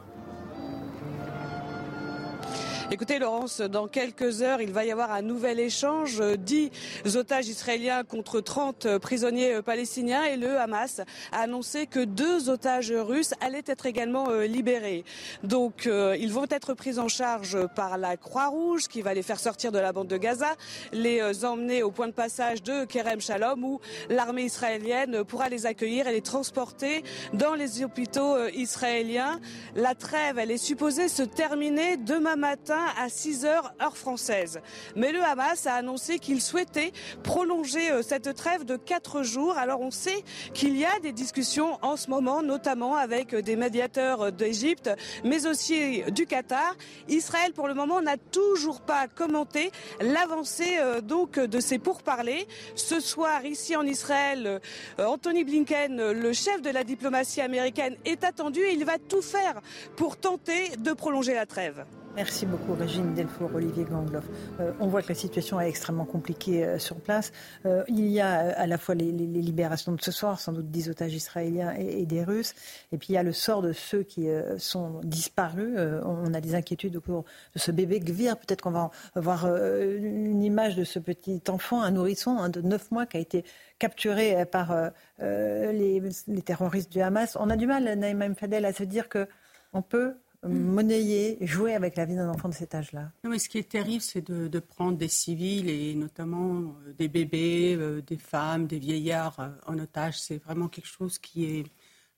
Écoutez, 2.92 3.20
Laurence, 3.20 3.60
dans 3.60 3.86
quelques 3.86 4.42
heures, 4.42 4.60
il 4.60 4.72
va 4.72 4.84
y 4.84 4.90
avoir 4.90 5.12
un 5.12 5.22
nouvel 5.22 5.60
échange. 5.60 6.20
10 6.20 6.70
otages 7.14 7.46
israéliens 7.46 8.02
contre 8.02 8.40
30 8.40 8.98
prisonniers 8.98 9.62
palestiniens 9.62 10.24
et 10.24 10.36
le 10.36 10.58
Hamas 10.58 11.00
a 11.30 11.38
annoncé 11.38 11.86
que 11.86 12.00
deux 12.00 12.50
otages 12.50 12.90
russes 12.90 13.32
allaient 13.40 13.62
être 13.66 13.86
également 13.86 14.30
euh, 14.30 14.46
libérés. 14.46 15.04
Donc, 15.44 15.86
euh, 15.86 16.16
ils 16.18 16.32
vont 16.32 16.46
être 16.50 16.74
pris 16.74 16.98
en 16.98 17.06
charge 17.06 17.64
par 17.76 17.96
la 17.96 18.16
Croix-Rouge 18.16 18.88
qui 18.88 19.02
va 19.02 19.14
les 19.14 19.22
faire 19.22 19.38
sortir 19.38 19.70
de 19.70 19.78
la 19.78 19.92
bande 19.92 20.08
de 20.08 20.16
Gaza, 20.16 20.56
les 20.92 21.20
euh, 21.20 21.46
emmener 21.46 21.84
au 21.84 21.92
point 21.92 22.08
de 22.08 22.12
passage 22.12 22.60
de 22.60 22.86
Kerem 22.86 23.20
Shalom 23.20 23.62
où 23.62 23.80
l'armée 24.08 24.42
israélienne 24.42 25.22
pourra 25.22 25.48
les 25.48 25.64
accueillir 25.64 26.08
et 26.08 26.12
les 26.12 26.22
transporter 26.22 27.04
dans 27.34 27.54
les 27.54 27.84
hôpitaux 27.84 28.48
israéliens. 28.48 29.40
La 29.76 29.94
trêve, 29.94 30.40
elle 30.40 30.50
est 30.50 30.58
supposée 30.58 31.06
se 31.06 31.22
terminer 31.22 31.96
demain 31.96 32.34
matin 32.34 32.79
à 32.98 33.08
6 33.08 33.44
heures 33.44 33.72
heure 33.80 33.96
française. 33.96 34.60
Mais 34.96 35.12
le 35.12 35.22
Hamas 35.22 35.66
a 35.66 35.74
annoncé 35.74 36.18
qu'il 36.18 36.40
souhaitait 36.40 36.92
prolonger 37.22 37.90
euh, 37.90 38.02
cette 38.02 38.34
trêve 38.34 38.64
de 38.64 38.76
4 38.76 39.22
jours. 39.22 39.56
Alors 39.56 39.80
on 39.80 39.90
sait 39.90 40.24
qu'il 40.54 40.76
y 40.76 40.84
a 40.84 40.98
des 41.00 41.12
discussions 41.12 41.78
en 41.82 41.96
ce 41.96 42.10
moment, 42.10 42.42
notamment 42.42 42.96
avec 42.96 43.34
des 43.34 43.56
médiateurs 43.56 44.32
d'Égypte, 44.32 44.90
mais 45.24 45.46
aussi 45.46 46.02
du 46.10 46.26
Qatar. 46.26 46.76
Israël, 47.08 47.52
pour 47.52 47.68
le 47.68 47.74
moment, 47.74 48.00
n'a 48.00 48.16
toujours 48.16 48.80
pas 48.80 49.08
commenté 49.08 49.70
l'avancée 50.00 50.76
euh, 50.78 51.00
donc 51.00 51.38
de 51.38 51.60
ces 51.60 51.78
pourparlers. 51.78 52.46
Ce 52.74 53.00
soir, 53.00 53.44
ici 53.44 53.76
en 53.76 53.86
Israël, 53.86 54.60
euh, 54.98 55.06
Anthony 55.06 55.44
Blinken, 55.44 56.12
le 56.12 56.32
chef 56.32 56.62
de 56.62 56.70
la 56.70 56.84
diplomatie 56.84 57.40
américaine, 57.40 57.96
est 58.04 58.24
attendu 58.24 58.60
et 58.60 58.72
il 58.72 58.84
va 58.84 58.98
tout 58.98 59.22
faire 59.22 59.60
pour 59.96 60.16
tenter 60.16 60.76
de 60.78 60.92
prolonger 60.92 61.34
la 61.34 61.46
trêve. 61.46 61.84
Merci 62.16 62.44
beaucoup, 62.44 62.74
Régine 62.74 63.14
Delfour, 63.14 63.54
Olivier 63.54 63.84
Gangloff. 63.84 64.24
Euh, 64.58 64.72
on 64.80 64.88
voit 64.88 65.00
que 65.00 65.08
la 65.10 65.14
situation 65.14 65.60
est 65.60 65.68
extrêmement 65.68 66.04
compliquée 66.04 66.64
euh, 66.64 66.78
sur 66.80 66.96
place. 66.96 67.30
Euh, 67.66 67.84
il 67.86 68.08
y 68.08 68.20
a 68.20 68.50
à 68.58 68.66
la 68.66 68.78
fois 68.78 68.96
les, 68.96 69.12
libérations 69.12 69.92
de 69.92 70.02
ce 70.02 70.10
soir, 70.10 70.40
sans 70.40 70.52
doute 70.52 70.72
des 70.72 70.88
otages 70.88 71.14
israéliens 71.14 71.72
et, 71.78 72.06
des 72.06 72.24
Russes, 72.24 72.54
et 72.90 72.98
puis 72.98 73.10
il 73.10 73.12
y 73.12 73.16
a 73.16 73.22
le 73.22 73.32
sort 73.32 73.62
de 73.62 73.72
ceux 73.72 74.02
qui 74.02 74.28
sont 74.58 75.00
disparus. 75.04 75.76
on 76.04 76.34
a 76.34 76.40
des 76.40 76.54
inquiétudes 76.54 76.96
autour 76.96 77.24
de 77.54 77.58
ce 77.58 77.70
bébé 77.70 78.00
Gvir. 78.00 78.36
Peut-être 78.36 78.62
qu'on 78.62 78.70
va 78.70 78.90
voir 79.14 79.46
une 79.46 80.42
image 80.42 80.76
de 80.76 80.84
ce 80.84 80.98
petit 80.98 81.42
enfant, 81.48 81.82
un 81.82 81.92
nourrisson 81.92 82.48
de 82.48 82.60
9 82.60 82.90
mois 82.90 83.06
qui 83.06 83.16
a 83.18 83.20
été 83.20 83.44
capturé 83.78 84.44
par 84.46 84.74
les, 85.20 86.02
terroristes 86.44 86.92
du 86.92 87.00
Hamas. 87.00 87.36
On 87.38 87.50
a 87.50 87.56
du 87.56 87.66
mal, 87.66 87.84
Naïma 87.98 88.34
Fadel, 88.34 88.64
à 88.64 88.72
se 88.72 88.84
dire 88.84 89.08
qu'on 89.08 89.82
peut 89.82 90.14
monnayer, 90.48 91.36
jouer 91.42 91.74
avec 91.74 91.96
la 91.96 92.04
vie 92.04 92.16
d'un 92.16 92.28
enfant 92.28 92.48
de 92.48 92.54
cet 92.54 92.74
âge-là. 92.74 93.10
Non, 93.24 93.30
mais 93.30 93.38
ce 93.38 93.48
qui 93.48 93.58
est 93.58 93.68
terrible, 93.68 94.00
c'est 94.00 94.30
de, 94.30 94.58
prendre 94.58 94.96
des 94.96 95.08
civils 95.08 95.68
et 95.68 95.94
notamment 95.94 96.74
euh, 96.86 96.92
des 96.96 97.08
bébés, 97.08 97.74
euh, 97.78 98.00
des 98.02 98.16
femmes, 98.16 98.66
des 98.66 98.78
vieillards 98.78 99.40
euh, 99.40 99.48
en 99.66 99.78
otage. 99.78 100.20
C'est 100.20 100.42
vraiment 100.42 100.68
quelque 100.68 100.88
chose 100.88 101.18
qui 101.18 101.44
est 101.44 101.64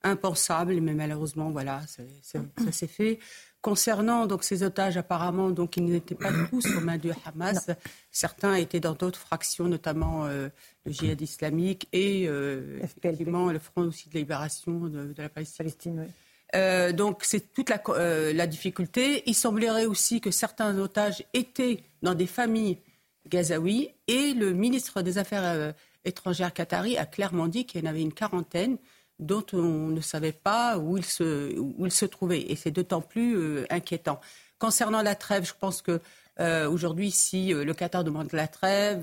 impensable, 0.05 0.81
mais 0.81 0.95
malheureusement, 0.95 1.51
voilà, 1.51 1.81
ça 1.87 2.73
s'est 2.73 2.87
fait. 2.89 3.19
Concernant 3.61 4.27
donc 4.27 4.43
ces 4.43 4.65
otages, 4.65 4.97
apparemment, 4.97 5.51
donc 5.51 5.77
ils 5.77 5.85
n'étaient 5.85 6.17
pas 6.17 6.33
tous 6.51 6.67
aux 6.77 6.81
mains 6.81 6.99
du 6.99 7.13
Hamas. 7.25 7.71
Certains 8.11 8.55
étaient 8.55 8.81
dans 8.81 8.95
d'autres 8.95 9.21
fractions, 9.21 9.69
notamment 9.69 10.27
le 10.27 10.51
djihad 10.89 11.21
islamique 11.21 11.89
et 11.93 12.25
effectivement 12.83 13.53
le 13.53 13.61
Front 13.61 13.83
aussi 13.83 14.09
de 14.09 14.19
libération 14.19 14.89
de, 14.89 15.15
la 15.17 15.29
Palestine. 15.29 16.09
Euh, 16.55 16.93
donc 16.93 17.25
c'est 17.25 17.53
toute 17.53 17.71
euh, 17.89 18.33
la, 18.33 18.47
difficulté. 18.47 19.23
Il 19.27 19.35
semblerait 19.35 19.87
aussi 19.87 20.21
que 20.21 20.31
certains 20.31 20.79
otages 20.79 21.25
étaient 21.33 21.83
dans 22.03 22.15
des 22.15 22.27
familles 22.27 22.79
gazaouis 23.29 23.91
et 24.07 24.35
le 24.35 24.53
ministre 24.53 25.01
des 25.03 25.19
Affaires 25.19 25.45
euh, 25.45 25.73
étrangères 26.05 26.53
qatari 26.53 26.99
a 26.99 27.07
clairement 27.07 27.49
dit 27.49 27.65
qu'il 27.65 27.83
y 27.83 27.87
en 27.87 27.91
avait 27.91 28.03
une 28.03 28.13
quarantaine 28.13 28.77
dont 29.19 29.45
on 29.53 29.89
ne 29.89 30.01
savait 30.01 30.33
pas 30.33 30.79
où 30.79 30.99
ils 30.99 31.05
se, 31.05 32.05
trouvaient. 32.07 32.43
Et 32.51 32.57
c'est 32.57 32.73
d'autant 32.73 33.01
plus 33.01 33.65
inquiétant. 33.71 34.21
Concernant 34.59 35.01
la 35.01 35.15
trêve, 35.15 35.47
je 35.47 35.53
pense 35.59 35.81
que 35.81 36.01
aujourd'hui, 36.67 37.13
si 37.13 37.53
le 37.53 37.73
Qatar 37.73 38.03
demande 38.03 38.33
la 38.33 38.49
trêve, 38.49 39.03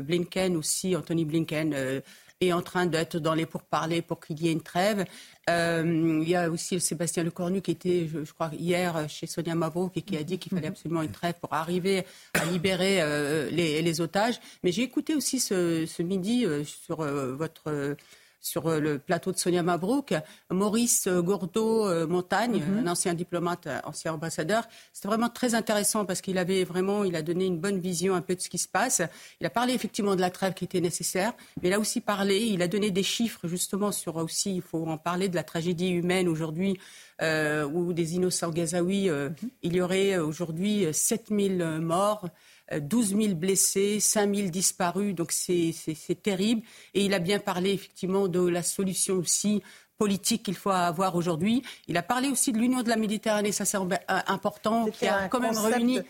Blinken 0.00 0.56
aussi, 0.56 0.96
Anthony 0.96 1.24
Blinken 1.24 2.02
est 2.40 2.52
en 2.52 2.62
train 2.62 2.86
d'être 2.86 3.18
dans 3.18 3.34
les 3.34 3.46
pourparlers 3.46 4.02
pour 4.02 4.20
qu'il 4.20 4.40
y 4.42 4.48
ait 4.48 4.52
une 4.52 4.62
trêve. 4.62 5.04
Euh, 5.50 6.20
il 6.22 6.28
y 6.28 6.36
a 6.36 6.50
aussi 6.50 6.80
Sébastien 6.80 7.22
Lecornu 7.22 7.60
qui 7.60 7.70
était, 7.72 8.08
je, 8.08 8.32
crois, 8.32 8.50
hier 8.58 9.08
chez 9.08 9.26
Sonia 9.26 9.54
Mavro 9.54 9.90
et 9.94 10.02
qui 10.02 10.16
a 10.16 10.22
dit 10.22 10.38
qu'il 10.38 10.52
fallait 10.52 10.68
absolument 10.68 11.02
une 11.02 11.10
trêve 11.10 11.34
pour 11.40 11.52
arriver 11.52 12.04
à 12.34 12.44
libérer 12.46 13.02
euh, 13.02 13.50
les, 13.50 14.00
otages. 14.00 14.40
Mais 14.62 14.72
j'ai 14.72 14.82
écouté 14.82 15.14
aussi 15.14 15.40
ce, 15.40 16.02
midi 16.02 16.46
euh, 16.46 16.64
sur 16.64 17.02
votre 17.02 17.96
sur 18.40 18.66
euh, 18.66 18.80
le 18.80 18.98
plateau 18.98 19.32
de 19.32 19.36
Sonia 19.36 19.62
Mabrouk, 19.62 20.14
Maurice 20.50 21.08
Gourdeau-Montagne, 21.08 22.62
mhm. 22.62 22.78
un 22.78 22.90
ancien 22.90 23.14
diplomate, 23.14 23.68
ancien 23.84 24.14
ambassadeur. 24.14 24.64
C'était 24.92 25.08
vraiment 25.08 25.28
très 25.28 25.54
intéressant 25.54 26.04
parce 26.04 26.20
qu'il 26.20 26.38
avait 26.38 26.64
vraiment, 26.64 27.04
il 27.04 27.16
a 27.16 27.22
donné 27.22 27.46
une 27.46 27.58
bonne 27.58 27.78
vision 27.78 28.14
un 28.14 28.20
peu 28.20 28.34
de 28.34 28.40
ce 28.40 28.48
qui 28.48 28.58
se 28.58 28.68
passe. 28.68 29.02
Il 29.40 29.46
a 29.46 29.50
parlé 29.50 29.74
effectivement 29.74 30.16
de 30.16 30.20
la 30.20 30.30
trêve 30.30 30.54
qui 30.54 30.64
était 30.64 30.80
nécessaire, 30.80 31.32
mais 31.62 31.68
il 31.68 31.72
a 31.72 31.78
aussi 31.78 32.00
parlé, 32.00 32.38
il 32.38 32.62
a 32.62 32.68
donné 32.68 32.90
des 32.90 33.02
chiffres 33.02 33.46
justement 33.46 33.92
sur 33.92 34.16
aussi, 34.16 34.56
il 34.56 34.62
faut 34.62 34.86
en 34.86 34.98
parler 34.98 35.28
de 35.28 35.34
la 35.34 35.44
tragédie 35.44 35.90
humaine 35.90 36.28
aujourd'hui 36.28 36.78
euh, 37.22 37.64
ou 37.66 37.92
des 37.92 38.14
innocents 38.14 38.50
gazaouis. 38.50 39.08
Euh, 39.08 39.28
mhm. 39.28 39.50
Il 39.62 39.76
y 39.76 39.80
aurait 39.80 40.18
aujourd'hui 40.18 40.86
7000 40.92 41.80
morts. 41.80 42.28
12 42.78 43.16
000 43.16 43.34
blessés, 43.34 43.98
5 44.00 44.34
000 44.34 44.48
disparus, 44.48 45.14
donc 45.14 45.32
c'est 45.32 46.22
terrible. 46.22 46.62
Et 46.94 47.04
il 47.04 47.14
a 47.14 47.18
bien 47.18 47.38
parlé 47.38 47.72
effectivement 47.72 48.28
de 48.28 48.46
la 48.46 48.62
solution 48.62 49.16
aussi 49.16 49.62
politique 49.98 50.44
qu'il 50.44 50.56
faut 50.56 50.70
avoir 50.70 51.14
aujourd'hui. 51.14 51.62
Il 51.86 51.96
a 51.96 52.02
parlé 52.02 52.28
aussi 52.28 52.52
de 52.52 52.58
l'Union 52.58 52.82
de 52.82 52.88
la 52.88 52.96
Méditerranée, 52.96 53.52
ça 53.52 53.64
c'est 53.64 53.78
important, 54.08 54.86
qui 54.86 55.06
a 55.06 55.28
quand 55.28 55.40
même 55.40 55.58
réuni. 55.58 56.00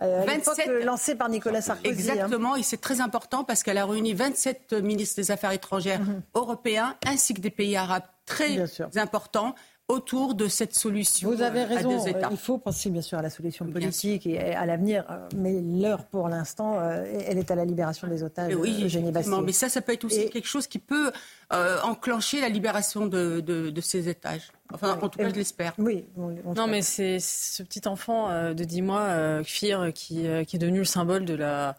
Euh, 0.00 0.22
27 0.26 0.84
lancé 0.84 1.16
par 1.16 1.28
Nicolas 1.28 1.60
Sarkozy. 1.60 1.88
Hein. 1.88 1.92
Exactement, 1.92 2.54
et 2.54 2.62
c'est 2.62 2.76
très 2.76 3.00
important 3.00 3.42
parce 3.42 3.64
qu'elle 3.64 3.78
a 3.78 3.86
réuni 3.86 4.12
27 4.12 4.74
ministres 4.74 5.16
des 5.16 5.32
Affaires 5.32 5.50
étrangères 5.50 6.00
mhm. 6.00 6.22
européens 6.34 6.94
ainsi 7.04 7.34
que 7.34 7.40
des 7.40 7.50
pays 7.50 7.76
arabes 7.76 8.04
très 8.24 8.64
importants 8.96 9.54
autour 9.88 10.34
de 10.34 10.48
cette 10.48 10.74
solution. 10.74 11.30
Vous 11.30 11.42
avez 11.42 11.64
raison. 11.64 12.04
Il 12.30 12.36
faut 12.36 12.58
penser 12.58 12.90
bien 12.90 13.00
sûr 13.00 13.18
à 13.18 13.22
la 13.22 13.30
solution 13.30 13.66
politique 13.66 14.26
et 14.26 14.38
à 14.38 14.66
l'avenir, 14.66 15.04
euh, 15.10 15.26
mais 15.34 15.60
l'heure 15.60 16.04
pour 16.04 16.28
l'instant, 16.28 16.78
euh, 16.78 17.04
elle 17.26 17.38
est 17.38 17.50
à 17.50 17.54
la 17.54 17.64
libération 17.64 18.06
des 18.06 18.22
otages. 18.22 18.54
Oui, 18.54 18.86
euh, 18.94 19.40
mais 19.42 19.52
ça, 19.52 19.70
ça 19.70 19.80
peut 19.80 19.92
être 19.92 20.04
aussi 20.04 20.28
quelque 20.28 20.46
chose 20.46 20.66
qui 20.66 20.78
peut 20.78 21.10
enclencher 21.50 22.40
la 22.40 22.50
libération 22.50 23.06
de, 23.06 23.72
ces 23.80 24.08
étages. 24.08 24.52
Enfin, 24.72 24.98
en 25.00 25.08
tout 25.08 25.18
cas, 25.18 25.30
je 25.30 25.34
l'espère. 25.34 25.72
Oui. 25.78 26.04
non, 26.16 26.66
mais 26.66 26.82
c'est 26.82 27.18
ce 27.18 27.62
petit 27.62 27.88
enfant 27.88 28.52
de 28.52 28.64
10 28.64 28.82
mois, 28.82 29.42
Kfir, 29.42 29.92
qui, 29.94 30.26
qui 30.46 30.56
est 30.56 30.58
devenu 30.58 30.80
le 30.80 30.84
symbole 30.84 31.24
de 31.24 31.34
la 31.34 31.76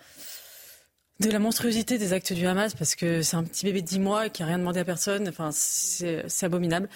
de 1.20 1.30
la 1.30 1.40
monstruosité 1.40 1.98
des 1.98 2.14
actes 2.14 2.32
du 2.32 2.48
Hamas 2.48 2.74
parce 2.74 2.96
que 2.96 3.22
c'est 3.22 3.36
un 3.36 3.44
petit 3.44 3.66
bébé 3.66 3.82
de 3.82 3.88
10 3.88 4.00
mois 4.00 4.30
qui 4.30 4.42
a 4.42 4.46
rien 4.46 4.58
demandé 4.58 4.80
à 4.80 4.86
personne. 4.86 5.28
Enfin, 5.28 5.50
c'est 5.52 6.44
abominable. 6.44 6.88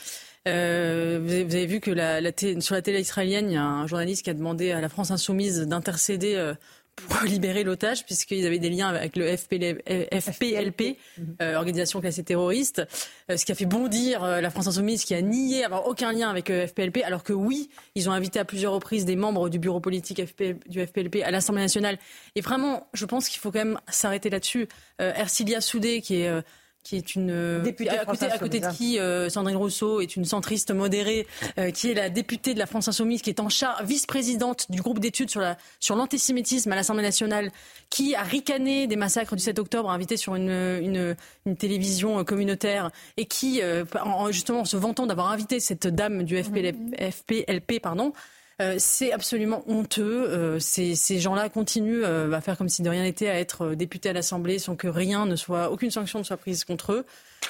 Euh, 0.47 1.19
vous, 1.21 1.32
avez, 1.32 1.65
vu 1.65 1.79
que 1.79 1.91
la, 1.91 2.19
sur 2.60 2.75
la 2.75 2.82
télé 2.82 2.99
israélienne, 2.99 3.49
il 3.49 3.53
y 3.53 3.58
a 3.58 3.63
un 3.63 3.88
journaliste 3.88 4.23
qui 4.23 4.29
a 4.29 4.34
demandé 4.34 4.71
à 4.71 4.82
la 4.82 4.89
France 4.89 5.12
insoumise 5.12 5.62
d'intercéder 5.62 6.36
euh, 6.36 6.53
pour 6.95 7.21
libérer 7.25 7.63
l'otage, 7.63 8.06
puisqu'ils 8.06 8.45
avaient 8.45 8.60
des 8.60 8.69
liens 8.69 8.89
avec 8.89 9.15
le 9.15 9.25
FPLP, 9.36 10.97
euh, 11.41 11.56
organisation 11.56 12.01
classée 12.01 12.23
terroriste, 12.23 12.84
ce 13.29 13.45
qui 13.45 13.51
a 13.53 13.56
fait 13.56 13.65
bondir 13.65 14.21
la 14.21 14.49
France 14.49 14.67
insoumise, 14.67 15.06
qui 15.06 15.15
a 15.15 15.21
nié 15.21 15.63
avoir 15.63 15.88
aucun 15.88 16.12
lien 16.12 16.29
avec 16.29 16.49
le 16.49 16.67
FPLP, 16.67 17.03
alors 17.03 17.23
que 17.23 17.34
oui, 17.34 17.69
ils 17.95 18.10
ont 18.10 18.12
invité 18.12 18.39
à 18.39 18.45
plusieurs 18.45 18.73
reprises 18.73 19.06
des 19.06 19.15
membres 19.15 19.49
du 19.49 19.60
bureau 19.60 19.79
politique 19.79 20.21
du 20.67 20.86
FPLP 20.86 21.23
à 21.23 21.32
l'Assemblée 21.32 21.63
nationale. 21.63 21.97
Et 22.36 22.41
vraiment, 22.41 22.88
je 22.93 23.06
pense 23.06 23.29
qu'il 23.29 23.39
faut 23.39 23.51
quand 23.51 23.60
même 23.60 23.79
s'arrêter 23.89 24.29
là-dessus. 24.29 24.67
Ercilia 24.99 25.62
Soudé, 25.62 26.01
qui 26.01 26.21
est 26.21 26.43
qui 26.84 26.98
est 26.98 27.15
une 27.15 27.32
euh, 27.32 27.62
députée 27.62 27.89
à 27.89 28.06
côté, 28.06 28.26
à 28.26 28.38
côté 28.38 28.60
de 28.60 28.67
qui 28.67 29.00
euh, 29.00 29.30
Sandrine 29.30 29.56
Rousseau 29.56 30.02
est 30.02 30.15
une 30.15 30.26
centriste 30.26 30.72
modérée, 30.72 31.26
euh, 31.58 31.72
qui 31.72 31.89
est 31.89 31.93
la 31.93 32.10
députée 32.10 32.54
de 32.54 32.60
la 32.60 32.65
France 32.65 32.88
Insoumise, 32.88 33.22
qui 33.22 33.30
est 33.30 33.39
en 33.39 33.50
charge 33.50 33.84
vice-présidente 33.86 34.69
du 34.69 34.82
groupe 34.82 35.00
d'études 35.00 35.30
sur 35.30 35.39
la 35.39 35.58
sur 35.80 35.96
l'antisémitisme 35.96 36.72
à 36.72 36.76
l'Assemblée 36.76 37.04
nationale, 37.04 37.52
qui 37.89 38.15
a 38.15 38.24
ricané 38.24 38.88
des 38.88 38.98
massacres 38.98 39.36
du 39.36 39.41
7 39.41 39.60
octobre, 39.60 39.89
invité 39.89 40.17
sur 40.17 40.36
une, 40.36 40.50
une, 40.50 41.15
une 41.46 41.56
télévision 41.56 42.24
communautaire, 42.26 42.91
et 43.17 43.26
qui 43.26 43.62
en, 44.04 44.32
justement 44.32 44.62
en 44.62 44.65
se 44.65 44.78
vantant 44.78 45.08
d'avoir 45.08 45.32
invité 45.32 45.60
cette 45.60 45.88
dame 45.88 46.24
du 46.24 46.41
FPLP, 46.41 47.12
FPLP 47.12 47.80
pardon, 47.82 48.13
euh, 48.62 48.76
c'est 48.78 49.12
absolument 49.12 49.63
honteux. 49.68 50.30
Euh, 50.30 50.60
ces, 50.60 51.20
gens-là 51.20 51.50
continuent 51.50 52.04
euh, 52.04 52.32
à 52.32 52.42
faire 52.42 52.58
comme 52.58 52.70
si 52.70 52.82
de 52.84 52.89
rien 52.89 53.04
n'était, 53.04 53.30
à 53.30 53.39
être 53.39 53.74
députés 53.74 54.10
à 54.10 54.13
l'Assemblée 54.13 54.60
sans 54.60 54.76
que 54.76 54.88
rien 54.88 55.26
ne 55.26 55.36
soit, 55.36 55.72
aucune 55.72 55.89
sanction 55.89 56.20
ne 56.20 56.24
soit 56.24 56.38
prise 56.38 56.63
contre 56.63 56.94
eux. 56.94 57.06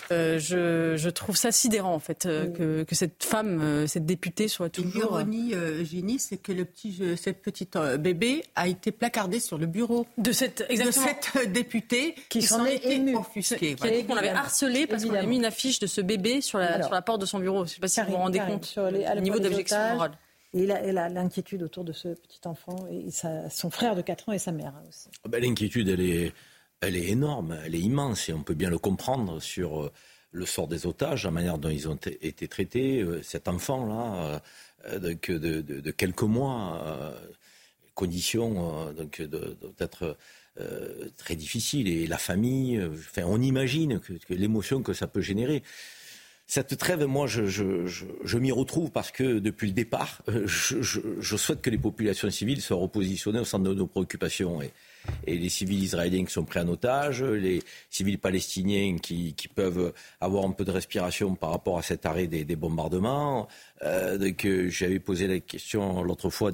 Je, 0.10 1.10
trouve 1.10 1.36
ça 1.36 1.52
sidérant 1.52 1.94
en 1.94 2.00
fait 2.00 2.24
que, 2.24 2.86
cette 2.92 3.24
femme, 3.24 3.86
cette 3.88 4.06
députée 4.06 4.48
soit 4.48 4.70
toujours. 4.70 5.18
L'ironie, 5.18 5.54
Eugénie, 5.54 6.20
c'est 6.20 6.38
que 6.38 6.52
le 6.52 6.66
petit, 6.66 7.00
cette 7.18 7.42
petite 7.42 7.78
bébé 8.00 8.44
a 8.56 8.68
été 8.68 8.92
placardé 8.92 9.40
sur 9.40 9.58
le 9.58 9.66
bureau 9.66 10.08
de 10.18 10.32
cette, 10.32 10.66
cette 10.92 11.52
députée 11.52 12.16
qui, 12.30 12.42
s'en 12.42 12.66
est 12.66 12.84
émue, 12.86 13.16
qui 13.34 13.76
a 13.82 13.90
dit 13.90 14.06
qu'on 14.06 14.16
l'avait 14.16 14.30
harcelé 14.30 14.88
parce 14.88 15.06
qu'on 15.06 15.14
avait 15.14 15.28
mis 15.28 15.38
une 15.38 15.46
affiche 15.46 15.80
de 15.80 15.88
ce 15.88 16.02
bébé 16.02 16.42
sur 16.42 16.58
la, 16.58 16.82
sur 16.82 16.94
la 16.94 17.02
porte 17.02 17.22
de 17.22 17.26
son 17.26 17.40
bureau. 17.40 17.66
Je 17.66 17.72
ne 17.72 17.76
sais 17.76 17.80
pas 17.80 17.88
si 17.88 18.02
vous 18.02 18.12
vous 18.12 18.18
rendez 18.18 18.40
compte 18.40 18.66
sur 18.66 18.92
niveau 18.92 19.40
d'objection 19.40 19.78
morale. 19.94 20.18
Et 20.54 20.68
l'inquiétude 20.68 21.64
autour 21.64 21.84
de 21.84 21.94
ce 21.94 22.10
petit 22.10 22.42
enfant, 22.46 22.88
et 22.92 23.08
son 23.50 23.70
frère 23.72 23.96
de 23.96 24.02
4 24.02 24.30
ans 24.30 24.32
et 24.34 24.40
sa 24.40 24.52
mère 24.52 24.74
hein, 24.76 24.84
aussi. 24.88 25.10
Ah 25.24 25.30
ben, 25.30 25.42
l'inquiétude, 25.42 25.90
elle 25.90 26.02
est, 26.02 26.32
elle 26.82 26.96
est 26.96 27.10
énorme, 27.10 27.58
elle 27.66 27.76
est 27.76 27.80
immense, 27.80 28.30
et 28.30 28.34
on 28.34 28.44
peut 28.44 28.54
bien 28.54 28.70
le 28.70 28.78
comprendre 28.78 29.42
sur 29.42 29.84
euh, 29.84 29.92
le 30.32 30.46
sort 30.46 30.68
des 30.68 30.86
otages, 30.86 31.24
la 31.24 31.32
manière 31.32 31.58
dont 31.58 31.70
ils 31.70 31.88
ont 31.88 31.98
été 32.22 32.48
traités. 32.48 33.02
Euh, 33.02 33.24
cet 33.24 33.48
enfant-là, 33.48 34.42
euh, 34.86 35.00
de, 35.00 35.92
quelques 35.92 36.24
mois, 36.24 37.16
conditions 37.96 38.92
donc, 38.94 39.22
doivent 39.22 39.56
être 39.80 40.18
très 41.16 41.36
difficiles. 41.36 41.88
Et 41.88 42.06
la 42.06 42.18
famille, 42.18 42.84
enfin, 42.84 43.24
on 43.26 43.42
imagine 43.42 44.00
que 44.00 44.34
l'émotion 44.34 44.84
que 44.84 44.94
ça 44.94 45.08
peut 45.08 45.22
générer. 45.22 45.64
Cette 46.46 46.78
trêve, 46.78 47.06
moi, 47.06 47.26
je, 47.26 48.38
m'y 48.38 48.52
retrouve 48.52 48.92
parce 48.92 49.12
que 49.12 49.40
depuis 49.40 49.68
le 49.68 49.74
départ, 49.74 50.22
euh, 50.28 50.46
je, 50.46 51.38
souhaite 51.38 51.62
que 51.62 51.70
les 51.70 51.78
populations 51.78 52.30
civiles 52.30 52.62
soient 52.62 52.78
repositionnées 52.78 53.40
au 53.40 53.46
centre 53.46 53.64
de 53.64 53.74
nos 53.74 53.88
préoccupations. 53.88 54.62
Et, 54.62 54.72
les 55.28 55.50
civils 55.50 55.84
israéliens 55.84 56.24
qui 56.24 56.32
sont 56.32 56.46
pris 56.46 56.60
en 56.60 56.68
otage, 56.70 57.24
les 57.24 57.62
civils 57.90 58.20
palestiniens 58.20 58.98
qui, 58.98 59.36
peuvent 59.54 59.94
avoir 60.22 60.46
un 60.46 60.52
peu 60.52 60.64
de 60.64 60.72
respiration 60.72 61.36
par 61.36 61.52
rapport 61.52 61.78
à 61.78 61.82
cet 61.82 62.06
arrêt 62.06 62.28
des, 62.28 62.56
bombardements. 62.56 63.48
Euh, 63.84 64.18
donc, 64.18 64.46
euh, 64.46 64.70
j'avais 64.70 65.00
posé 65.00 65.28
la 65.28 65.40
question 65.40 66.04
l'autre 66.04 66.30
fois 66.30 66.52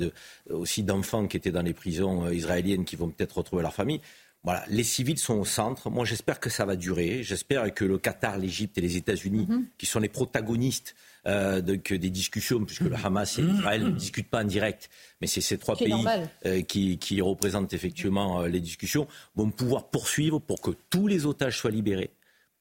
aussi 0.50 0.84
d'enfants 0.84 1.28
qui 1.28 1.38
étaient 1.38 1.52
dans 1.52 1.62
les 1.62 1.74
prisons 1.74 2.26
euh, 2.26 2.34
israéliennes 2.34 2.86
qui 2.86 2.96
vont 2.96 3.10
peut-être 3.10 3.38
retrouver 3.38 3.62
leur 3.62 3.74
famille. 3.74 4.02
Voilà, 4.44 4.64
les 4.70 4.84
civils 4.84 5.18
sont 5.18 5.36
au 5.36 5.46
centre. 5.46 5.90
Moi, 5.90 6.06
j'espère 6.06 6.40
que 6.40 6.50
ça 6.50 6.66
va 6.66 6.78
durer. 6.78 7.24
J'espère 7.24 7.74
que 7.74 7.84
le 7.84 7.98
Qatar, 7.98 8.38
l'Égypte 8.38 8.78
et 8.78 8.82
les 8.82 8.96
États-Unis, 8.96 9.46
mhm. 9.50 9.66
qui 9.78 9.86
sont 9.86 10.00
les 10.00 10.08
protagonistes 10.08 10.96
euh, 11.28 11.60
des 11.62 12.10
discussions, 12.10 12.64
puisque 12.64 12.82
le 12.82 12.96
Hamas 12.96 13.38
et 13.38 13.42
Israël 13.42 13.84
ne 13.84 13.90
discutent 13.90 14.30
pas 14.30 14.42
en 14.42 14.46
direct, 14.46 14.90
mais 15.20 15.28
c'est 15.28 15.42
ces 15.42 15.58
trois 15.58 15.76
pays 15.76 15.94
euh, 16.46 16.62
qui, 16.62 17.22
représentent 17.22 17.74
effectivement 17.74 18.42
euh, 18.42 18.48
les 18.48 18.62
discussions, 18.62 19.08
vont 19.36 19.52
pouvoir 19.52 19.90
poursuivre 19.90 20.40
pour 20.40 20.62
que 20.62 20.72
tous 20.90 21.08
les 21.08 21.26
otages 21.26 21.58
soient 21.58 21.72
libérés 21.72 22.12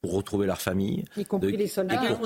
pour 0.01 0.13
retrouver 0.13 0.47
leur 0.47 0.61
famille. 0.61 1.05
Y 1.15 1.25
compris 1.25 1.55
les 1.55 1.67
soldats. 1.67 2.19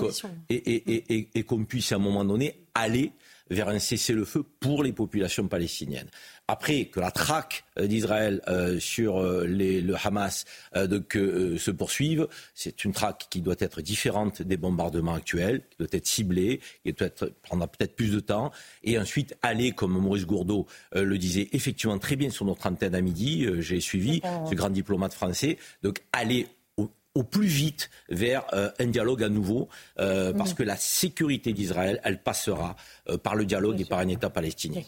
et 0.50 1.44
qu'on 1.44 1.66
puisse 1.66 1.92
à 1.92 1.96
un 1.96 2.00
moment 2.00 2.26
donné 2.26 2.66
aller 2.74 3.12
vers 3.50 3.70
un 3.70 3.80
cessez-le-feu 3.80 4.44
pour 4.60 4.84
les 4.84 4.94
populations 4.94 5.48
palestiniennes. 5.48 6.10
Après 6.48 6.86
que 6.86 7.00
la 7.00 7.12
traque 7.12 7.64
euh, 7.80 7.88
d'Israël 7.88 8.42
euh, 8.48 8.80
sur 8.80 9.18
euh, 9.18 9.46
le 9.48 9.96
Hamas 10.04 10.46
se 10.74 11.72
poursuive, 11.72 12.28
c'est 12.54 12.84
une 12.84 12.92
traque 12.92 13.28
qui 13.30 13.42
doit 13.42 13.56
être 13.60 13.82
différente 13.82 14.42
des 14.42 14.58
bombardements 14.58 15.14
actuels, 15.14 15.62
qui 15.70 15.78
doit 15.80 15.88
être 15.92 16.08
ciblée, 16.08 16.60
qui 16.84 16.94
doit 16.94 17.08
être, 17.08 17.32
prendra 17.42 17.68
peut-être 17.68 17.96
plus 17.96 18.12
de 18.12 18.20
temps, 18.20 18.52
et 18.84 19.00
ensuite 19.00 19.36
aller, 19.42 19.72
comme 19.72 19.94
Maurice 19.94 20.26
Gourdeau 20.26 20.68
le 20.94 21.18
disait 21.18 21.50
effectivement 21.54 21.98
très 22.00 22.16
bien 22.16 22.30
sur 22.30 22.46
notre 22.46 22.68
antenne 22.68 22.96
à 22.96 23.02
midi, 23.02 23.48
j'ai 23.60 23.80
suivi 23.80 24.22
ce 24.50 24.56
grand 24.56 24.70
diplomate 24.70 25.14
français, 25.14 25.58
donc 25.82 26.02
aller 26.12 26.48
au 27.16 27.24
plus 27.24 27.48
vite 27.48 27.90
vers 28.10 28.46
euh, 28.54 28.72
un 28.80 28.88
dialogue 28.88 29.24
à 29.24 29.30
nouveau, 29.30 29.70
euh, 30.00 30.34
parce 30.34 30.54
que 30.54 30.64
la 30.64 30.78
sécurité 30.78 31.54
d'Israël, 31.54 32.00
elle 32.04 32.22
passera 32.22 32.76
euh, 33.10 33.18
par 33.18 33.36
le 33.36 33.46
dialogue 33.46 33.80
et 33.80 33.86
par 33.86 34.00
un 34.00 34.08
État 34.08 34.30
palestinien. 34.30 34.82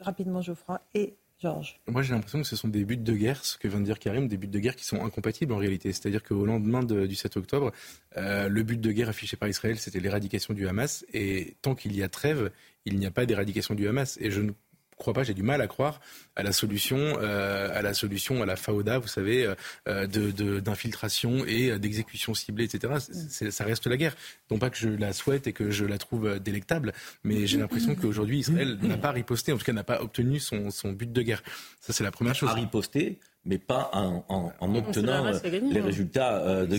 rapidement, 0.00 0.40
Geoffroy 0.40 0.80
et 0.94 1.16
Georges. 1.38 1.80
Moi, 1.88 2.02
j'ai 2.02 2.14
l'impression 2.14 2.40
que 2.40 2.46
ce 2.46 2.56
sont 2.56 2.68
des 2.68 2.84
buts 2.84 2.96
de 2.96 3.12
guerre, 3.12 3.44
ce 3.44 3.58
que 3.58 3.68
vient 3.68 3.80
de 3.80 3.84
dire 3.84 3.98
Karim, 3.98 4.28
des 4.28 4.36
buts 4.36 4.46
de 4.46 4.58
guerre 4.58 4.76
qui 4.76 4.84
sont 4.84 5.04
incompatibles 5.04 5.52
en 5.52 5.58
réalité. 5.58 5.92
C'est-à-dire 5.92 6.22
qu'au 6.22 6.46
lendemain 6.46 6.84
du 6.84 7.14
7 7.14 7.36
octobre, 7.36 7.72
le 8.16 8.62
but 8.62 8.80
de 8.80 8.92
guerre 8.92 9.08
affiché 9.08 9.36
par 9.36 9.48
Israël, 9.48 9.76
c'était 9.78 9.98
l'éradication 9.98 10.54
du 10.54 10.68
Hamas. 10.68 11.04
Et 11.12 11.56
tant 11.60 11.74
qu'il 11.74 11.96
y 11.96 12.02
a 12.02 12.08
trêve, 12.08 12.52
il 12.86 12.96
n'y 12.98 13.06
a 13.06 13.10
pas 13.10 13.26
d'éradication 13.26 13.74
du 13.74 13.88
Hamas. 13.88 14.18
Et 14.20 14.30
je 14.30 14.40
ne 14.40 14.52
crois 14.96 15.12
pas, 15.12 15.22
j'ai 15.22 15.34
du 15.34 15.42
mal 15.42 15.60
à 15.60 15.66
croire 15.66 16.00
à 16.36 16.42
la 16.42 16.52
solution, 16.52 16.98
euh, 16.98 17.68
à 17.72 17.82
la 17.82 17.94
solution, 17.94 18.42
à 18.42 18.46
la 18.46 18.56
FAODA, 18.56 18.98
vous 18.98 19.08
savez, 19.08 19.52
euh, 19.88 20.06
de, 20.06 20.60
d'infiltration 20.60 21.44
et 21.46 21.78
d'exécution 21.78 22.34
ciblée, 22.34 22.64
etc. 22.64 22.94
ça 23.50 23.64
reste 23.64 23.86
la 23.86 23.96
guerre. 23.96 24.16
Non 24.50 24.58
pas 24.58 24.70
que 24.70 24.76
je 24.76 24.88
la 24.88 25.12
souhaite 25.12 25.46
et 25.46 25.52
que 25.52 25.70
je 25.70 25.84
la 25.84 25.98
trouve 25.98 26.38
délectable, 26.38 26.92
mais 27.24 27.46
j'ai 27.46 27.58
l'impression 27.58 27.94
qu'aujourd'hui 27.94 28.38
Israël 28.38 28.78
n'a 28.82 28.96
pas 28.96 29.10
riposté, 29.10 29.52
en 29.52 29.58
tout 29.58 29.64
cas 29.64 29.72
n'a 29.72 29.84
pas 29.84 30.00
obtenu 30.00 30.40
son, 30.40 30.70
son 30.70 30.92
but 30.92 31.12
de 31.12 31.22
guerre. 31.22 31.42
Ça 31.80 31.92
c'est 31.92 32.04
la 32.04 32.12
première 32.12 32.34
chose. 32.34 32.50
A 32.50 32.54
riposté, 32.54 33.18
mais 33.44 33.58
pas 33.58 33.90
en, 33.92 34.24
obtenant 34.60 35.26
euh, 35.26 35.32
les 35.50 35.80
hein. 35.80 35.84
résultats 35.84 36.38
euh, 36.38 36.66
de, 36.66 36.78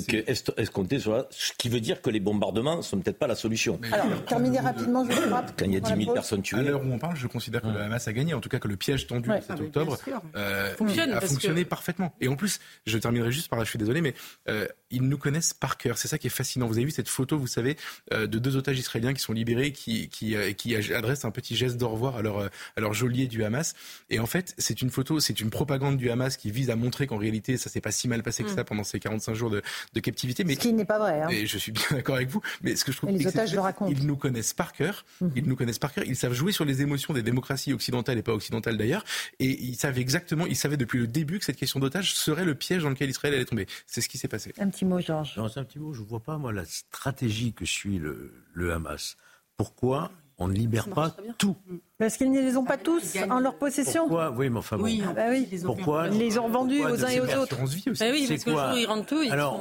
escomptés. 0.60 1.00
Sur 1.00 1.28
ce 1.30 1.52
qui 1.58 1.68
veut 1.68 1.82
dire 1.82 2.02
que 2.02 2.10
les 2.10 2.22
bombardements 2.22 2.78
ne 2.78 2.82
sont 2.82 3.00
peut-être 3.00 3.20
pas 3.20 3.28
la 3.28 3.36
solution. 3.36 3.80
Alors, 3.92 4.24
terminer 4.26 4.60
rapidement, 4.60 5.04
je 5.04 5.12
crois. 5.12 5.46
Quand 5.58 5.66
il 5.66 5.74
y 5.74 5.78
a 5.78 5.82
10 5.82 6.04
000 6.04 6.14
personnes 6.14 6.42
tuées. 6.42 6.60
À 6.60 6.62
l'heure 6.62 6.82
où 6.82 6.92
on 6.92 7.00
parle, 7.00 7.18
je 7.18 7.28
considère 7.28 7.62
que 7.62 7.68
le 7.68 7.82
Hamas 7.82 8.08
a 8.08 8.14
gagné. 8.14 8.34
En 8.34 8.40
tout 8.40 8.50
cas, 8.50 8.60
que 8.60 8.68
le 8.68 8.78
piège 8.78 9.08
tendu 9.08 9.30
ouais. 9.30 9.42
7 9.42 9.50
ah, 9.50 9.62
octobre 9.62 9.98
euh, 10.36 10.74
a 11.14 11.22
fonctionné 11.22 11.66
parfaitement. 11.66 12.14
Et 12.22 12.30
en 12.30 12.36
plus, 12.36 12.60
je 12.86 12.98
terminerai 12.98 13.32
juste 13.32 13.50
par 13.50 13.60
là, 13.60 13.66
je 13.66 13.70
suis 13.70 13.80
désolé, 13.80 14.00
mais 14.00 14.14
euh, 14.48 14.68
ils 14.90 15.02
nous 15.02 15.18
connaissent 15.18 15.54
par 15.54 15.78
cœur. 15.78 15.98
C'est 15.98 16.08
ça 16.08 16.18
qui 16.18 16.28
est 16.28 16.30
fascinant. 16.30 16.68
Vous 16.68 16.78
avez 16.78 16.86
vu 16.86 16.92
cette 16.92 17.10
photo, 17.10 17.38
vous 17.38 17.48
savez, 17.48 17.76
de 18.12 18.26
deux 18.26 18.56
otages 18.56 18.80
israéliens 18.80 19.14
qui 19.14 19.22
sont 19.22 19.34
libérés, 19.34 19.74
qui, 19.74 20.08
qui, 20.08 20.36
qui 20.56 20.76
adressent 20.94 21.26
un 21.26 21.32
petit 21.32 21.56
geste 21.56 21.78
d'au 21.78 21.90
revoir 21.90 22.16
à 22.16 22.22
leur, 22.22 22.40
à 22.40 22.82
leur 22.82 22.94
geôlier 22.94 23.28
du 23.28 23.44
Hamas. 23.44 23.74
Et 24.10 24.20
en 24.20 24.28
fait, 24.28 24.54
c'est 24.58 24.82
une 24.82 24.90
photo, 24.90 25.20
c'est 25.20 25.42
une 25.42 25.50
propagande 25.50 25.98
du 25.98 26.10
Hamas 26.10 26.38
qui 26.38 26.53
vise 26.54 26.70
à 26.70 26.76
montrer 26.76 27.08
qu'en 27.08 27.18
réalité, 27.18 27.58
ça 27.58 27.70
s'est 27.70 27.82
pas 27.82 27.92
si 27.92 28.08
mal 28.08 28.24
passé 28.24 28.44
que 28.44 28.50
mm. 28.50 28.56
ça 28.56 28.64
pendant 28.64 28.84
ces 28.84 29.00
45 29.00 29.34
jours 29.34 29.50
de, 29.50 29.62
captivité. 30.00 30.44
Mais, 30.44 30.56
ce 30.56 30.60
qui 30.60 30.74
n'est 30.74 30.86
pas 30.86 31.00
vrai. 31.00 31.22
Hein. 31.22 31.30
Et 31.30 31.46
je 31.46 31.58
suis 31.58 31.72
bien 31.72 31.84
d'accord 31.92 32.16
avec 32.16 32.30
vous. 32.30 32.42
Mais 32.62 32.76
ce 32.76 32.86
que 32.86 32.92
je 32.92 32.98
trouve, 32.98 33.10
les 33.12 33.28
otages 33.28 33.54
le 33.54 33.60
racontent. 33.60 33.92
Ils 33.92 34.06
nous 34.06 34.16
connaissent 34.16 34.54
par 34.54 34.74
cœur. 34.74 35.06
Mm-hmm. 35.22 35.32
Ils 35.36 35.48
nous 35.48 35.56
connaissent 35.56 35.80
par 35.80 35.94
cœur. 35.94 36.04
Ils 36.06 36.16
savent 36.16 36.34
jouer 36.34 36.52
sur 36.52 36.66
les 36.66 36.82
émotions 36.82 37.14
des 37.14 37.24
démocraties 37.24 37.74
occidentales 37.74 38.18
et 38.18 38.24
pas 38.24 38.34
occidentales 38.34 38.78
d'ailleurs. 38.78 39.04
Et 39.40 39.50
ils 39.64 39.76
savent 39.76 39.98
exactement, 39.98 40.46
ils 40.46 40.56
savaient 40.56 40.78
depuis 40.78 41.00
le 41.00 41.08
début 41.08 41.40
que 41.40 41.46
cette 41.46 41.58
question 41.58 41.80
d'otage 41.80 42.14
serait 42.16 42.46
le 42.46 42.56
piège 42.56 42.84
dans 42.84 42.90
lequel 42.90 43.10
Israël 43.10 43.34
allait 43.34 43.46
tomber. 43.46 43.68
C'est 43.88 44.02
ce 44.02 44.10
qui 44.10 44.18
s'est 44.18 44.28
passé. 44.28 44.54
Un 44.60 44.70
petit 44.70 44.86
mot, 44.86 45.00
Georges. 45.00 45.38
Non, 45.38 45.48
c'est 45.50 45.60
un 45.60 45.64
petit 45.64 45.80
mot. 45.80 45.94
Je 45.94 46.02
vois 46.02 46.20
pas 46.20 46.38
moi 46.38 46.54
la 46.54 46.66
stratégie 46.66 47.54
que 47.54 47.66
suit 47.66 47.98
le, 47.98 48.34
le 48.54 48.74
Hamas. 48.74 49.18
Pourquoi 49.58 50.12
on 50.38 50.48
ne 50.48 50.54
libère 50.54 50.90
pas 50.90 51.16
tout. 51.38 51.56
Parce 51.98 52.18
qu'ils 52.18 52.32
ne 52.32 52.42
les 52.42 52.58
ont 52.58 52.66
pas 52.66 52.78
tous 52.78 53.16
en 53.30 53.40
leur 53.40 53.58
possession. 53.58 54.08
Pourquoi 54.08 54.32
Oui, 54.32 54.50
mais 54.50 54.60
enfin 54.60 54.78
bon. 54.78 54.84
Oui, 54.84 55.04
ah 55.08 55.14
bah 55.14 55.26
oui. 55.30 55.48
Pourquoi 55.64 56.08
Ils 56.08 56.20
les 56.20 56.38
ont 56.38 56.50
vendus 56.50 56.84
aux 56.84 57.06
uns 57.06 57.10
et 57.10 57.20
aux 57.22 57.36
autres. 57.36 57.58
Ah 57.60 58.06
oui, 58.12 58.26
parce 58.28 58.44
que 58.44 58.50
le 58.50 58.56
jour 58.56 58.70
où 58.74 58.78
ils 58.78 58.86
rentrent 58.86 59.06
tout, 59.06 59.24
Alors, 59.32 59.60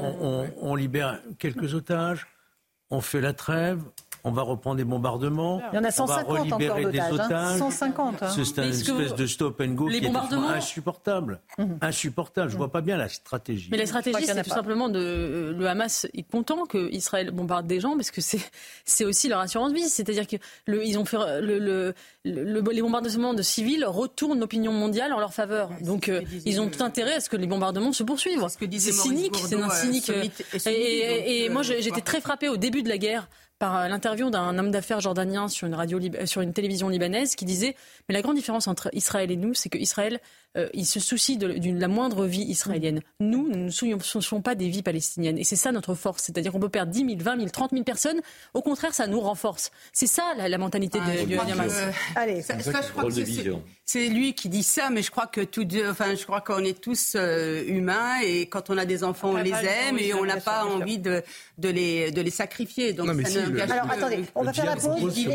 on 0.60 0.74
libère 0.74 1.20
quelques 1.38 1.74
otages, 1.74 2.26
on 2.92 3.00
fait 3.00 3.20
la 3.20 3.32
trêve, 3.32 3.80
on 4.24 4.30
va 4.30 4.42
reprendre 4.42 4.76
des 4.76 4.84
bombardements. 4.84 5.60
Il 5.72 5.76
y 5.76 5.78
en 5.78 5.84
a 5.84 5.90
150 5.90 6.28
on 6.28 6.32
va 6.32 6.40
relibérer 6.40 6.84
des 6.92 7.00
hein. 7.00 7.10
otages. 7.12 7.58
150. 7.58 8.22
Hein. 8.22 8.28
C'est 8.30 8.58
une 8.58 8.70
espèce 8.70 9.14
de 9.14 9.26
stop 9.26 9.60
and 9.60 9.72
go 9.72 9.88
qui 9.88 9.96
est 9.96 10.16
insupportable. 10.54 11.40
Mhm. 11.58 11.78
Insupportable. 11.80 12.50
Je 12.50 12.56
vois 12.56 12.70
pas 12.70 12.82
bien 12.82 12.96
la 12.96 13.08
stratégie. 13.08 13.68
Mais 13.70 13.78
la 13.78 13.86
stratégie, 13.86 14.26
c'est 14.26 14.42
tout 14.42 14.50
simplement 14.50 14.88
de 14.88 15.00
euh, 15.00 15.52
le 15.52 15.66
Hamas 15.66 16.06
est 16.14 16.22
content 16.22 16.66
que 16.66 16.90
Israël 16.92 17.30
bombarde 17.32 17.66
des 17.66 17.80
gens 17.80 17.96
parce 17.96 18.10
que 18.10 18.20
c'est 18.20 18.40
c'est 18.84 19.04
aussi 19.04 19.28
leur 19.28 19.40
assurance 19.40 19.72
vie. 19.72 19.88
C'est-à-dire 19.88 20.26
que 20.26 20.36
le, 20.66 20.84
ils 20.84 20.98
ont 20.98 21.04
fait 21.04 21.18
le, 21.40 21.58
le, 21.58 21.94
les 22.24 22.82
bombardements 22.82 23.34
de 23.34 23.42
civils 23.42 23.84
retournent 23.84 24.38
l'opinion 24.38 24.72
mondiale 24.72 25.12
en 25.12 25.18
leur 25.18 25.34
faveur. 25.34 25.70
Donc 25.80 26.08
euh, 26.08 26.22
ils 26.46 26.60
ont 26.60 26.68
tout 26.68 26.84
intérêt 26.84 27.14
à 27.14 27.20
ce 27.20 27.28
que 27.28 27.36
les 27.36 27.48
bombardements 27.48 27.92
se 27.92 28.04
poursuivent. 28.04 28.46
C'est 28.48 28.92
cynique, 28.92 29.36
c'est 29.36 29.60
un 29.60 29.70
cynique. 29.70 30.10
Euh, 30.10 30.24
et, 30.66 31.44
et 31.44 31.48
moi, 31.48 31.62
j'étais 31.62 32.00
très 32.02 32.20
frappé 32.20 32.48
au 32.48 32.56
début 32.56 32.81
de 32.82 32.88
la 32.88 32.98
guerre 32.98 33.28
par 33.58 33.88
l'interview 33.88 34.28
d'un 34.30 34.58
homme 34.58 34.70
d'affaires 34.70 35.00
jordanien 35.00 35.48
sur 35.48 35.68
une, 35.68 35.74
radio, 35.74 36.00
sur 36.24 36.40
une 36.40 36.52
télévision 36.52 36.88
libanaise 36.88 37.36
qui 37.36 37.44
disait 37.44 37.76
Mais 38.08 38.12
la 38.12 38.22
grande 38.22 38.36
différence 38.36 38.66
entre 38.66 38.90
Israël 38.92 39.30
et 39.30 39.36
nous, 39.36 39.54
c'est 39.54 39.68
qu'Israël 39.68 40.20
euh, 40.56 40.68
il 40.74 40.84
se 40.84 41.00
soucie 41.00 41.38
de, 41.38 41.46
la 41.78 41.88
moindre 41.88 42.26
vie 42.26 42.42
israélienne. 42.42 43.00
Nous, 43.20 43.48
nous 43.48 43.66
ne 43.66 44.00
soucions 44.00 44.42
pas 44.42 44.54
des 44.54 44.68
vies 44.68 44.82
palestiniennes. 44.82 45.38
Et 45.38 45.44
c'est 45.44 45.56
ça 45.56 45.72
notre 45.72 45.94
force. 45.94 46.24
C'est-à-dire 46.24 46.52
qu'on 46.52 46.60
peut 46.60 46.68
perdre 46.68 46.92
10 46.92 46.98
000, 46.98 47.16
20 47.18 47.36
000, 47.36 47.48
30 47.48 47.70
000 47.70 47.84
personnes. 47.84 48.20
Au 48.52 48.60
contraire, 48.60 48.92
ça 48.92 49.06
nous 49.06 49.20
renforce. 49.20 49.70
C'est 49.92 50.06
ça 50.06 50.34
la, 50.36 50.58
mentalité 50.58 50.98
de, 50.98 51.24
du 51.24 51.38
Hamas. 51.38 51.72
Allez, 52.16 52.42
ça, 52.42 52.58
je 52.58 52.70
crois 52.70 53.04
que 53.04 53.10
c'est 53.84 54.08
lui 54.08 54.34
qui 54.34 54.48
dit 54.48 54.62
ça, 54.62 54.90
mais 54.90 55.02
je 55.02 55.10
crois 55.10 55.26
que 55.26 55.40
tout, 55.40 55.66
enfin, 55.88 56.14
je 56.14 56.24
crois 56.24 56.40
qu'on 56.40 56.64
est 56.64 56.80
tous 56.80 57.14
euh, 57.16 57.64
humains 57.66 58.20
et 58.22 58.46
quand 58.46 58.70
on 58.70 58.78
a 58.78 58.84
des 58.84 59.04
enfants, 59.04 59.30
on, 59.30 59.36
les 59.36 59.50
aime 59.50 59.98
et 59.98 60.14
on 60.14 60.24
n'a 60.24 60.40
pas 60.40 60.64
envie 60.64 60.98
de, 60.98 61.22
de, 61.58 61.68
les, 61.68 62.10
de 62.10 62.20
les 62.20 62.30
sacrifier. 62.30 62.92
Donc, 62.92 63.08
ça 63.26 63.40
Alors 63.42 63.90
attendez, 63.90 64.24
on 64.34 64.44
va 64.44 64.52
faire 64.52 64.66
la 64.66 64.76
pause. 64.76 65.26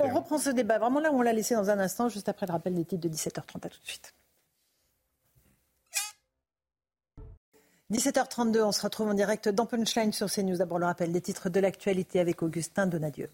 on 0.00 0.14
reprend 0.14 0.38
ce 0.38 0.50
débat. 0.50 0.78
Vraiment 0.78 1.00
là, 1.00 1.10
on 1.12 1.22
l'a 1.22 1.32
laissé 1.32 1.54
dans 1.54 1.70
un 1.70 1.78
instant, 1.78 2.08
juste 2.08 2.28
après 2.28 2.46
le 2.46 2.52
rappel 2.52 2.74
des 2.74 2.84
titres 2.84 3.08
de 3.08 3.08
17h30. 3.08 3.40
À 3.56 3.68
tout 3.68 3.80
de 3.80 3.86
suite. 3.88 4.14
17h32, 7.92 8.62
on 8.62 8.72
se 8.72 8.80
retrouve 8.80 9.10
en 9.10 9.14
direct 9.14 9.50
dans 9.50 9.66
Punchline 9.66 10.12
sur 10.12 10.30
CNews. 10.30 10.56
D'abord 10.56 10.78
le 10.78 10.86
rappel 10.86 11.12
des 11.12 11.20
titres 11.20 11.50
de 11.50 11.60
l'actualité 11.60 12.20
avec 12.20 12.42
Augustin 12.42 12.86
Donadieu. 12.86 13.28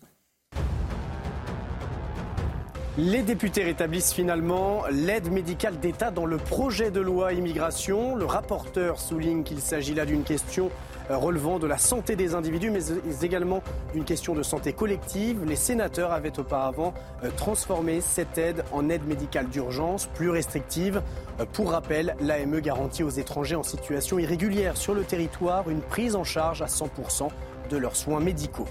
Les 3.01 3.23
députés 3.23 3.63
rétablissent 3.63 4.13
finalement 4.13 4.83
l'aide 4.91 5.31
médicale 5.31 5.79
d'État 5.79 6.11
dans 6.11 6.27
le 6.27 6.37
projet 6.37 6.91
de 6.91 6.99
loi 6.99 7.33
immigration. 7.33 8.17
Le 8.17 8.25
rapporteur 8.25 8.99
souligne 8.99 9.45
qu'il 9.45 9.61
s'agit 9.61 9.95
là 9.95 10.05
d'une 10.05 10.25
question 10.25 10.69
euh, 11.09 11.17
relevant 11.17 11.61
de 11.61 11.69
la 11.69 11.79
santé 11.79 12.17
des 12.17 12.35
individus, 12.35 12.73
mais 12.73 12.81
également 13.23 13.63
d'une 13.93 14.05
question 14.05 14.35
de 14.35 14.43
santé 14.43 14.73
collective. 14.73 15.45
Les 15.45 15.55
sénateurs 15.55 16.11
avaient 16.11 16.41
auparavant 16.41 16.93
euh, 17.23 17.31
transformé 17.37 18.01
cette 18.01 18.37
aide 18.37 18.65
en 18.73 18.89
aide 18.89 19.07
médicale 19.07 19.47
d'urgence, 19.47 20.07
plus 20.07 20.31
restrictive. 20.31 21.01
Euh, 21.39 21.45
pour 21.53 21.71
rappel, 21.71 22.17
l'AME 22.21 22.59
garantit 22.59 23.05
aux 23.05 23.11
étrangers 23.11 23.55
en 23.55 23.63
situation 23.63 24.19
irrégulière 24.19 24.77
sur 24.77 24.95
le 24.95 25.05
territoire 25.05 25.71
une 25.71 25.83
prise 25.83 26.17
en 26.17 26.25
charge 26.25 26.63
à 26.63 26.67
100% 26.67 27.29
de 27.71 27.77
leurs 27.77 27.95
soins 27.95 28.19
médicaux. 28.19 28.67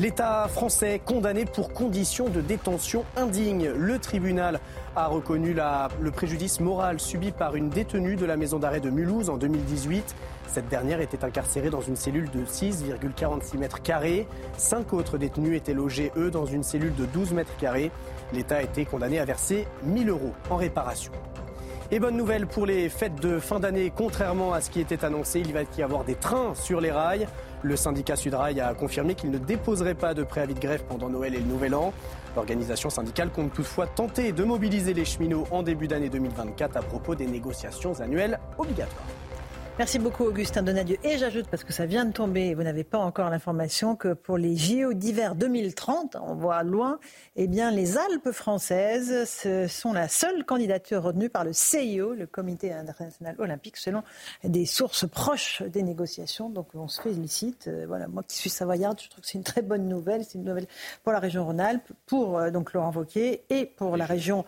L'État 0.00 0.48
français 0.48 0.98
condamné 1.04 1.44
pour 1.44 1.74
conditions 1.74 2.30
de 2.30 2.40
détention 2.40 3.04
indignes. 3.18 3.68
Le 3.68 3.98
tribunal 3.98 4.58
a 4.96 5.08
reconnu 5.08 5.52
le 5.52 6.10
préjudice 6.10 6.60
moral 6.60 6.98
subi 6.98 7.32
par 7.32 7.54
une 7.54 7.68
détenue 7.68 8.16
de 8.16 8.24
la 8.24 8.38
maison 8.38 8.58
d'arrêt 8.58 8.80
de 8.80 8.88
Mulhouse 8.88 9.28
en 9.28 9.36
2018. 9.36 10.16
Cette 10.46 10.68
dernière 10.68 11.02
était 11.02 11.22
incarcérée 11.22 11.68
dans 11.68 11.82
une 11.82 11.96
cellule 11.96 12.30
de 12.30 12.46
6,46 12.46 13.58
mètres 13.58 13.82
carrés. 13.82 14.26
Cinq 14.56 14.94
autres 14.94 15.18
détenus 15.18 15.58
étaient 15.58 15.74
logés, 15.74 16.12
eux, 16.16 16.30
dans 16.30 16.46
une 16.46 16.62
cellule 16.62 16.94
de 16.94 17.04
12 17.04 17.32
mètres 17.32 17.56
carrés. 17.58 17.90
L'État 18.32 18.56
a 18.56 18.62
été 18.62 18.86
condamné 18.86 19.18
à 19.18 19.26
verser 19.26 19.68
1000 19.82 20.08
euros 20.08 20.32
en 20.48 20.56
réparation. 20.56 21.12
Et 21.90 21.98
bonne 21.98 22.16
nouvelle 22.16 22.46
pour 22.46 22.64
les 22.64 22.88
fêtes 22.88 23.20
de 23.20 23.38
fin 23.38 23.60
d'année, 23.60 23.92
contrairement 23.94 24.54
à 24.54 24.62
ce 24.62 24.70
qui 24.70 24.80
était 24.80 25.04
annoncé, 25.04 25.40
il 25.40 25.52
va 25.52 25.60
y 25.76 25.82
avoir 25.82 26.04
des 26.04 26.14
trains 26.14 26.54
sur 26.54 26.80
les 26.80 26.90
rails. 26.90 27.26
Le 27.62 27.76
syndicat 27.76 28.16
Sudrail 28.16 28.58
a 28.60 28.72
confirmé 28.74 29.14
qu'il 29.14 29.30
ne 29.30 29.38
déposerait 29.38 29.94
pas 29.94 30.14
de 30.14 30.22
préavis 30.22 30.54
de 30.54 30.60
grève 30.60 30.82
pendant 30.88 31.10
Noël 31.10 31.34
et 31.34 31.40
le 31.40 31.44
Nouvel 31.44 31.74
An. 31.74 31.92
L'organisation 32.34 32.88
syndicale 32.88 33.30
compte 33.30 33.52
toutefois 33.52 33.86
tenter 33.86 34.32
de 34.32 34.44
mobiliser 34.44 34.94
les 34.94 35.04
cheminots 35.04 35.46
en 35.50 35.62
début 35.62 35.86
d'année 35.86 36.08
2024 36.08 36.76
à 36.78 36.82
propos 36.82 37.14
des 37.14 37.26
négociations 37.26 38.00
annuelles 38.00 38.38
obligatoires. 38.56 39.06
Merci 39.80 39.98
beaucoup 39.98 40.24
Augustin 40.24 40.62
Donadieu. 40.62 40.98
Et 41.04 41.16
j'ajoute, 41.16 41.46
parce 41.50 41.64
que 41.64 41.72
ça 41.72 41.86
vient 41.86 42.04
de 42.04 42.12
tomber, 42.12 42.52
vous 42.52 42.64
n'avez 42.64 42.84
pas 42.84 42.98
encore 42.98 43.30
l'information, 43.30 43.96
que 43.96 44.12
pour 44.12 44.36
les 44.36 44.54
JO 44.54 44.92
d'hiver 44.92 45.34
2030, 45.34 46.18
on 46.20 46.34
voit 46.34 46.62
loin, 46.64 46.98
eh 47.34 47.46
bien 47.46 47.70
les 47.70 47.96
Alpes 47.96 48.30
françaises 48.30 49.26
sont 49.70 49.94
la 49.94 50.06
seule 50.06 50.44
candidature 50.44 51.02
retenue 51.02 51.30
par 51.30 51.44
le 51.44 51.54
CIO, 51.54 52.12
le 52.12 52.26
Comité 52.26 52.74
international 52.74 53.36
olympique, 53.38 53.78
selon 53.78 54.02
des 54.44 54.66
sources 54.66 55.08
proches 55.08 55.62
des 55.62 55.82
négociations. 55.82 56.50
Donc 56.50 56.66
on 56.74 56.86
se 56.86 57.00
félicite. 57.00 57.68
Euh, 57.68 57.86
voilà, 57.88 58.06
moi 58.06 58.22
qui 58.22 58.36
suis 58.36 58.50
savoyarde, 58.50 59.00
je 59.02 59.08
trouve 59.08 59.22
que 59.22 59.28
c'est 59.28 59.38
une 59.38 59.44
très 59.44 59.62
bonne 59.62 59.88
nouvelle. 59.88 60.24
C'est 60.24 60.36
une 60.36 60.44
nouvelle 60.44 60.66
pour 61.04 61.14
la 61.14 61.20
région 61.20 61.46
Rhône-Alpes, 61.46 61.90
pour 62.04 62.38
euh, 62.38 62.50
donc 62.50 62.74
Laurent 62.74 62.92
Wauquiez 62.94 63.44
et 63.48 63.64
pour 63.64 63.96
la 63.96 64.04
région 64.04 64.44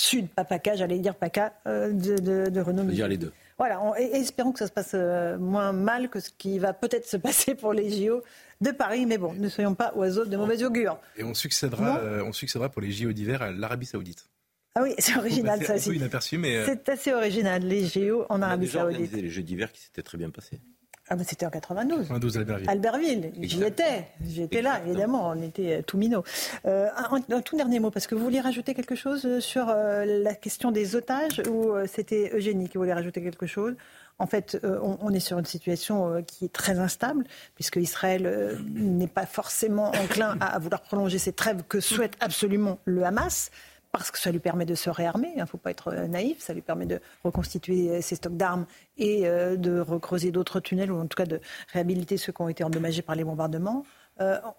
sud, 0.00 0.28
pas 0.28 0.44
PACA, 0.44 0.76
j'allais 0.76 0.98
dire 0.98 1.14
PACA, 1.14 1.54
euh, 1.66 1.92
de, 1.92 2.16
de, 2.16 2.50
de 2.50 2.60
Renault. 2.60 2.84
dire 2.84 3.08
les 3.08 3.16
deux. 3.16 3.32
Voilà, 3.60 3.78
espérons 3.98 4.52
que 4.52 4.58
ça 4.58 4.66
se 4.66 4.72
passe 4.72 4.92
euh, 4.94 5.36
moins 5.36 5.72
mal 5.72 6.08
que 6.08 6.18
ce 6.18 6.30
qui 6.30 6.58
va 6.58 6.72
peut-être 6.72 7.06
se 7.06 7.16
passer 7.18 7.54
pour 7.54 7.74
les 7.74 7.90
JO 7.90 8.22
de 8.62 8.70
Paris. 8.70 9.04
Mais 9.04 9.18
bon, 9.18 9.34
ne 9.34 9.50
soyons 9.50 9.74
pas 9.74 9.92
oiseaux 9.96 10.24
de 10.24 10.34
mauvais 10.34 10.64
augure. 10.64 10.98
Et 11.18 11.24
on 11.24 11.34
succédera, 11.34 11.98
euh, 11.98 12.24
on 12.24 12.32
succédera 12.32 12.70
pour 12.70 12.80
les 12.80 12.90
JO 12.90 13.12
d'hiver 13.12 13.42
à 13.42 13.50
l'Arabie 13.50 13.84
Saoudite. 13.84 14.30
Ah 14.74 14.82
oui, 14.82 14.94
c'est 14.96 15.14
original 15.14 15.62
ça 15.62 15.74
aussi. 15.74 16.38
mais... 16.38 16.64
C'est 16.64 16.88
assez 16.88 17.12
original, 17.12 17.62
les 17.62 17.86
JO 17.86 18.24
en 18.30 18.40
Arabie 18.40 18.66
Saoudite. 18.66 19.12
les 19.12 19.28
Jeux 19.28 19.42
d'hiver 19.42 19.70
qui 19.72 19.82
s'étaient 19.82 20.02
très 20.02 20.16
bien 20.16 20.30
passés. 20.30 20.58
Ah 21.12 21.16
bah 21.16 21.24
c'était 21.26 21.44
en 21.44 21.50
92. 21.50 22.06
92 22.06 22.36
Albertville. 22.36 22.70
Albertville, 22.70 23.32
j'y 23.40 23.64
étais, 23.64 24.06
j'étais 24.24 24.62
là 24.62 24.80
évidemment, 24.86 25.30
on 25.30 25.42
était 25.42 25.78
euh, 25.78 25.82
tout 25.82 25.98
minots. 25.98 26.22
Euh, 26.66 26.86
un, 26.96 27.40
tout 27.40 27.56
dernier 27.56 27.80
mot, 27.80 27.90
parce 27.90 28.06
que 28.06 28.14
vous 28.14 28.22
vouliez 28.22 28.38
rajouter 28.38 28.74
quelque 28.74 28.94
chose 28.94 29.24
euh, 29.24 29.40
sur 29.40 29.66
la 29.66 30.34
question 30.36 30.70
des 30.70 30.94
otages 30.94 31.42
ou 31.50 31.72
c'était 31.86 32.30
Eugénie 32.32 32.68
qui 32.68 32.78
voulait 32.78 32.94
rajouter 32.94 33.22
quelque 33.22 33.46
chose? 33.46 33.74
En 34.20 34.26
fait, 34.26 34.60
on, 34.62 35.14
est 35.14 35.20
sur 35.20 35.38
une 35.38 35.46
situation 35.46 36.22
qui 36.26 36.44
est 36.44 36.52
très 36.52 36.78
instable, 36.78 37.24
puisque 37.54 37.76
Israël 37.76 38.58
n'est 38.74 39.06
pas 39.06 39.24
forcément 39.24 39.88
enclin 39.92 40.36
à, 40.40 40.58
vouloir 40.58 40.82
prolonger 40.82 41.18
ces 41.18 41.32
trêves 41.32 41.62
que 41.66 41.80
souhaite 41.80 42.12
absolument 42.20 42.78
le 42.84 43.02
Hamas 43.04 43.50
parce 43.92 44.10
que 44.10 44.18
ça 44.18 44.30
lui 44.30 44.38
permet 44.38 44.66
de 44.66 44.74
se 44.74 44.88
réarmer, 44.88 45.32
il 45.34 45.40
hein, 45.40 45.44
ne 45.44 45.48
faut 45.48 45.58
pas 45.58 45.70
être 45.70 45.88
euh, 45.88 46.06
naïf, 46.06 46.40
ça 46.40 46.52
lui 46.52 46.60
permet 46.60 46.86
de 46.86 47.00
reconstituer 47.24 47.90
euh, 47.90 48.00
ses 48.00 48.16
stocks 48.16 48.36
d'armes 48.36 48.66
et 48.98 49.26
euh, 49.26 49.56
de 49.56 49.80
recreuser 49.80 50.30
d'autres 50.30 50.60
tunnels, 50.60 50.92
ou 50.92 51.00
en 51.00 51.06
tout 51.06 51.16
cas 51.16 51.26
de 51.26 51.40
réhabiliter 51.72 52.16
ceux 52.16 52.32
qui 52.32 52.40
ont 52.42 52.48
été 52.48 52.62
endommagés 52.62 53.02
par 53.02 53.16
les 53.16 53.24
bombardements. 53.24 53.84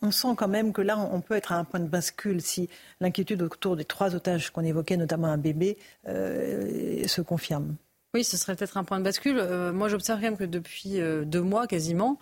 on 0.02 0.12
sent 0.12 0.34
quand 0.36 0.48
même 0.48 0.74
que 0.74 0.82
là, 0.82 0.98
on 0.98 1.22
peut 1.22 1.36
être 1.36 1.52
à 1.52 1.56
un 1.56 1.64
point 1.64 1.80
de 1.80 1.88
bascule 1.88 2.42
si 2.42 2.68
l'inquiétude 3.00 3.42
autour 3.44 3.76
des 3.76 3.86
trois 3.86 4.16
otages 4.16 4.50
qu'on 4.50 4.64
évoquait, 4.64 4.98
notamment 4.98 5.28
un 5.28 5.38
bébé, 5.38 5.78
se 6.06 7.22
confirme. 7.22 7.76
Oui, 8.16 8.24
ce 8.24 8.38
serait 8.38 8.56
peut-être 8.56 8.78
un 8.78 8.84
point 8.84 8.98
de 8.98 9.04
bascule. 9.04 9.40
Moi, 9.72 9.88
j'observe 9.88 10.20
quand 10.20 10.26
même 10.26 10.38
que 10.38 10.46
depuis 10.46 11.00
deux 11.26 11.42
mois 11.42 11.68
quasiment, 11.68 12.18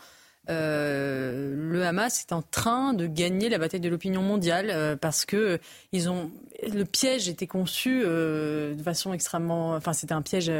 le 0.50 1.82
Hamas 1.86 2.20
est 2.20 2.34
en 2.34 2.42
train 2.42 2.94
de 2.94 3.08
gagner 3.08 3.48
la 3.48 3.58
bataille 3.58 3.80
de 3.80 3.90
l'opinion 3.90 4.22
mondiale 4.22 4.98
parce 5.00 5.24
que 5.24 5.60
ils 5.94 6.10
ont 6.10 6.32
le 6.68 6.84
piège 6.84 7.30
était 7.30 7.48
conçu 7.48 8.02
de 8.02 8.82
façon 8.84 9.14
extrêmement, 9.14 9.76
enfin 9.76 9.94
c'était 9.94 10.14
un 10.14 10.22
piège 10.22 10.52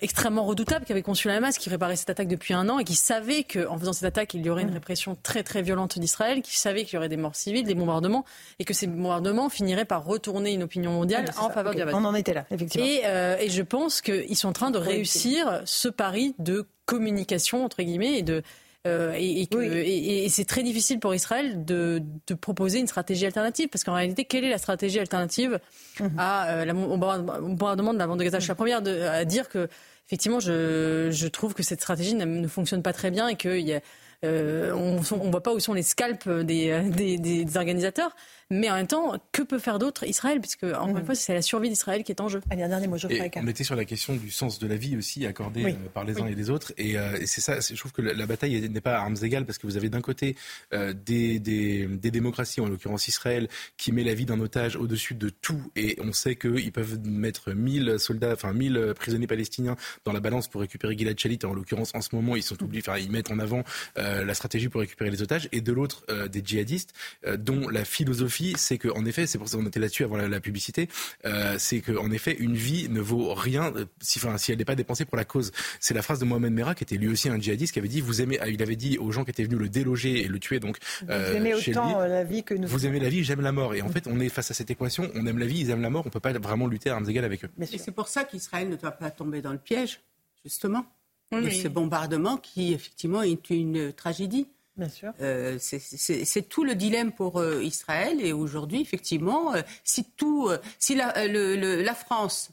extrêmement 0.00 0.44
redoutable 0.44 0.84
qu'avait 0.84 1.02
conçu 1.02 1.28
la 1.28 1.36
Hamas, 1.36 1.58
qui 1.58 1.68
préparait 1.68 1.96
cette 1.96 2.10
attaque 2.10 2.28
depuis 2.28 2.54
un 2.54 2.68
an 2.68 2.78
et 2.78 2.84
qui 2.84 2.94
savait 2.94 3.42
qu'en 3.42 3.78
faisant 3.78 3.92
cette 3.92 4.04
attaque, 4.04 4.34
il 4.34 4.44
y 4.44 4.50
aurait 4.50 4.62
une 4.62 4.70
répression 4.70 5.16
très 5.22 5.42
très 5.42 5.62
violente 5.62 5.98
d'Israël, 5.98 6.42
qui 6.42 6.56
savait 6.56 6.84
qu'il 6.84 6.94
y 6.94 6.96
aurait 6.98 7.08
des 7.08 7.16
morts 7.16 7.34
civiles, 7.34 7.64
des 7.66 7.74
bombardements, 7.74 8.24
et 8.58 8.64
que 8.64 8.74
ces 8.74 8.86
bombardements 8.86 9.48
finiraient 9.48 9.84
par 9.84 10.04
retourner 10.04 10.52
une 10.52 10.62
opinion 10.62 10.92
mondiale 10.92 11.30
en 11.38 11.50
faveur 11.50 11.74
du 11.74 11.82
Hamas. 11.82 11.94
On 11.94 12.04
en 12.04 12.14
était 12.14 12.34
là, 12.34 12.44
effectivement. 12.50 12.86
Et, 12.86 13.02
euh, 13.06 13.36
et 13.38 13.50
je 13.50 13.62
pense 13.62 14.00
qu'ils 14.00 14.36
sont 14.36 14.48
en 14.48 14.52
train 14.52 14.70
de 14.70 14.78
réussir 14.78 15.62
ce 15.64 15.88
pari 15.88 16.34
de 16.38 16.68
communication, 16.86 17.64
entre 17.64 17.82
guillemets, 17.82 18.18
et 18.18 18.22
de 18.22 18.42
euh, 18.86 19.14
et, 19.18 20.28
c'est 20.28 20.44
très 20.44 20.62
difficile 20.62 21.00
pour 21.00 21.14
Israël 21.14 21.64
de, 21.64 22.02
proposer 22.40 22.78
une 22.78 22.86
stratégie 22.86 23.26
alternative, 23.26 23.68
parce 23.68 23.84
qu'en 23.84 23.94
réalité, 23.94 24.24
quelle 24.24 24.44
est 24.44 24.50
la 24.50 24.58
stratégie 24.58 24.98
alternative 24.98 25.58
mhm. 26.00 26.12
à 26.16 26.48
euh, 26.48 26.64
la 26.64 26.72
bombardement 26.72 27.92
de 27.92 27.98
la 27.98 28.06
bande 28.06 28.18
de 28.18 28.24
Gaza? 28.24 28.38
Je 28.38 28.44
suis 28.44 28.50
la 28.50 28.54
première 28.54 28.78
à 28.78 29.24
dire 29.24 29.48
que, 29.48 29.68
effectivement, 30.06 30.40
je, 30.40 31.26
trouve 31.28 31.54
que 31.54 31.62
cette 31.62 31.80
stratégie 31.80 32.14
ne, 32.14 32.46
fonctionne 32.46 32.82
pas 32.82 32.92
très 32.92 33.10
bien 33.10 33.28
et 33.28 33.36
qu'il 33.36 33.60
y 33.60 33.74
a 33.74 33.80
euh, 34.24 34.72
on 34.72 34.96
ne 34.96 35.30
voit 35.30 35.44
pas 35.44 35.54
où 35.54 35.60
sont 35.60 35.74
les 35.74 35.84
scalps 35.84 36.26
des, 36.26 37.18
des 37.18 37.56
organisateurs. 37.56 38.16
Mais 38.50 38.70
en 38.70 38.76
même 38.76 38.86
temps, 38.86 39.14
que 39.30 39.42
peut 39.42 39.58
faire 39.58 39.78
d'autre 39.78 40.04
Israël? 40.06 40.40
Puisque, 40.40 40.64
encore 40.64 40.88
une 40.88 40.96
mhm. 40.96 41.04
fois, 41.04 41.14
c'est 41.14 41.34
la 41.34 41.42
survie 41.42 41.68
d'Israël 41.68 42.02
qui 42.02 42.12
est 42.12 42.20
en 42.22 42.28
jeu. 42.28 42.40
Allez, 42.48 42.62
un 42.62 42.68
dernier 42.68 42.86
mot, 42.86 42.96
On 43.36 43.46
était 43.46 43.64
sur 43.64 43.76
la 43.76 43.84
question 43.84 44.16
du 44.16 44.30
sens 44.30 44.58
de 44.58 44.66
la 44.66 44.76
vie 44.76 44.96
aussi 44.96 45.26
accordé 45.26 45.64
euh, 45.64 45.72
par 45.92 46.04
les 46.04 46.18
uns 46.18 46.26
et 46.26 46.34
les 46.34 46.48
autres. 46.48 46.72
Euh, 46.80 47.18
et, 47.20 47.26
c'est 47.26 47.42
ça, 47.42 47.60
je 47.60 47.74
trouve 47.74 47.92
que 47.92 48.00
la, 48.00 48.24
bataille 48.24 48.66
n'est 48.70 48.80
pas 48.80 48.96
à 48.96 49.00
armes 49.00 49.16
égales 49.22 49.44
parce 49.44 49.58
que 49.58 49.66
vous 49.66 49.76
avez 49.76 49.90
d'un 49.90 50.00
côté 50.00 50.34
euh, 50.72 50.94
des, 50.94 51.38
des, 51.38 52.10
démocraties, 52.10 52.62
en 52.62 52.68
l'occurrence 52.68 53.06
Israël, 53.06 53.48
qui 53.76 53.92
met 53.92 54.02
la 54.02 54.14
vie 54.14 54.24
d'un 54.24 54.40
otage 54.40 54.76
au-dessus 54.76 55.14
de 55.14 55.28
tout. 55.28 55.70
Et 55.76 55.98
on 56.00 56.14
sait 56.14 56.36
qu'ils 56.36 56.72
peuvent 56.72 56.98
mettre 57.06 57.52
1000 57.52 57.96
soldats, 57.98 58.32
enfin 58.32 58.54
1000 58.54 58.94
prisonniers 58.96 59.26
palestiniens 59.26 59.76
dans 60.06 60.12
la 60.14 60.20
balance 60.20 60.48
pour 60.48 60.62
récupérer 60.62 60.96
Gilad 60.96 61.18
Shalit. 61.18 61.40
En 61.44 61.52
l'occurrence, 61.52 61.94
en 61.94 62.00
ce 62.00 62.14
moment, 62.14 62.34
ils 62.34 62.42
sont 62.42 62.62
oubliés, 62.62 62.82
enfin, 62.86 62.98
ils 62.98 63.10
mettent 63.10 63.30
en 63.30 63.38
avant 63.40 63.62
la 63.96 64.32
stratégie 64.32 64.70
pour 64.70 64.80
récupérer 64.80 65.10
les 65.10 65.20
otages. 65.20 65.50
Et 65.52 65.60
de 65.60 65.72
l'autre, 65.72 66.06
des 66.28 66.42
djihadistes 66.42 66.94
dont 67.36 67.68
la 67.68 67.84
philosophie 67.84 68.37
c'est 68.56 68.78
qu'en 68.78 69.04
effet, 69.04 69.26
c'est 69.26 69.38
pour 69.38 69.48
ça 69.48 69.56
qu'on 69.56 69.66
était 69.66 69.80
là-dessus 69.80 70.04
avant 70.04 70.16
la, 70.16 70.40
publicité, 70.40 70.88
euh, 71.24 71.56
c'est 71.58 71.80
qu'en 71.80 72.10
effet, 72.10 72.36
une 72.38 72.54
vie 72.54 72.88
ne 72.88 73.00
vaut 73.00 73.34
rien 73.34 73.72
euh, 73.74 73.86
si, 74.00 74.18
enfin, 74.18 74.38
si 74.38 74.52
elle 74.52 74.58
n'est 74.58 74.64
pas 74.64 74.74
dépensée 74.74 75.04
pour 75.04 75.16
la 75.16 75.24
cause. 75.24 75.52
C'est 75.80 75.94
la 75.94 76.02
phrase 76.02 76.18
de 76.20 76.24
Mohamed 76.24 76.52
Merah, 76.52 76.74
qui 76.74 76.84
était 76.84 76.96
lui 76.96 77.08
aussi 77.08 77.28
un 77.28 77.38
djihadiste, 77.38 77.72
qui 77.72 77.78
avait 77.78 77.88
dit, 77.88 78.00
vous 78.00 78.22
aimez, 78.22 78.38
il 78.46 78.62
avait 78.62 78.76
dit 78.76 78.98
aux 78.98 79.10
gens 79.10 79.24
qui 79.24 79.30
étaient 79.30 79.44
venus 79.44 79.58
le 79.58 79.68
déloger 79.68 80.24
et 80.24 80.28
le 80.28 80.38
tuer, 80.38 80.60
donc, 80.60 80.78
vous 81.02 81.10
euh, 81.10 81.34
aimez 81.34 81.54
autant 81.54 81.98
la 82.00 82.24
vie 82.24 82.44
que 82.44 82.54
nous. 82.54 82.68
Vous 82.68 82.86
aimez 82.86 83.00
la 83.00 83.08
vie, 83.08 83.24
j'aime 83.24 83.40
la 83.40 83.52
mort. 83.52 83.74
Et 83.74 83.82
en 83.82 83.88
fait, 83.88 84.06
on 84.06 84.20
est 84.20 84.28
face 84.28 84.50
à 84.50 84.54
cette 84.54 84.70
équation, 84.70 85.10
on 85.14 85.26
aime 85.26 85.38
la 85.38 85.46
vie, 85.46 85.60
ils 85.60 85.70
aiment 85.70 85.82
la 85.82 85.90
mort, 85.90 86.04
on 86.06 86.10
peut 86.10 86.20
pas 86.20 86.32
vraiment 86.32 86.66
lutter 86.66 86.90
à 86.90 86.94
armes 86.94 87.08
égales 87.08 87.24
avec 87.24 87.44
eux. 87.44 87.50
Et 87.60 87.78
c'est 87.78 87.92
pour 87.92 88.08
ça 88.08 88.24
qu'Israël 88.24 88.68
ne 88.68 88.76
doit 88.76 88.92
pas 88.92 89.10
tomber 89.10 89.42
dans 89.42 89.52
le 89.52 89.58
piège, 89.58 90.00
justement. 90.44 90.86
de 91.32 91.50
ce 91.50 91.68
bombardement 91.68 92.36
qui, 92.36 92.72
effectivement, 92.72 93.22
est 93.22 93.50
une 93.50 93.92
tragédie. 93.92 94.48
Euh, 95.20 95.58
c'est 95.60 96.48
tout 96.48 96.64
le 96.64 96.74
dilemme 96.74 97.12
pour 97.12 97.40
euh, 97.40 97.62
Israël. 97.62 98.20
Et 98.20 98.32
aujourd'hui, 98.32 98.80
effectivement, 98.80 99.54
euh, 99.54 99.62
si, 99.84 100.04
tout, 100.04 100.50
si 100.78 100.94
la, 100.94 101.94
France, 101.94 102.50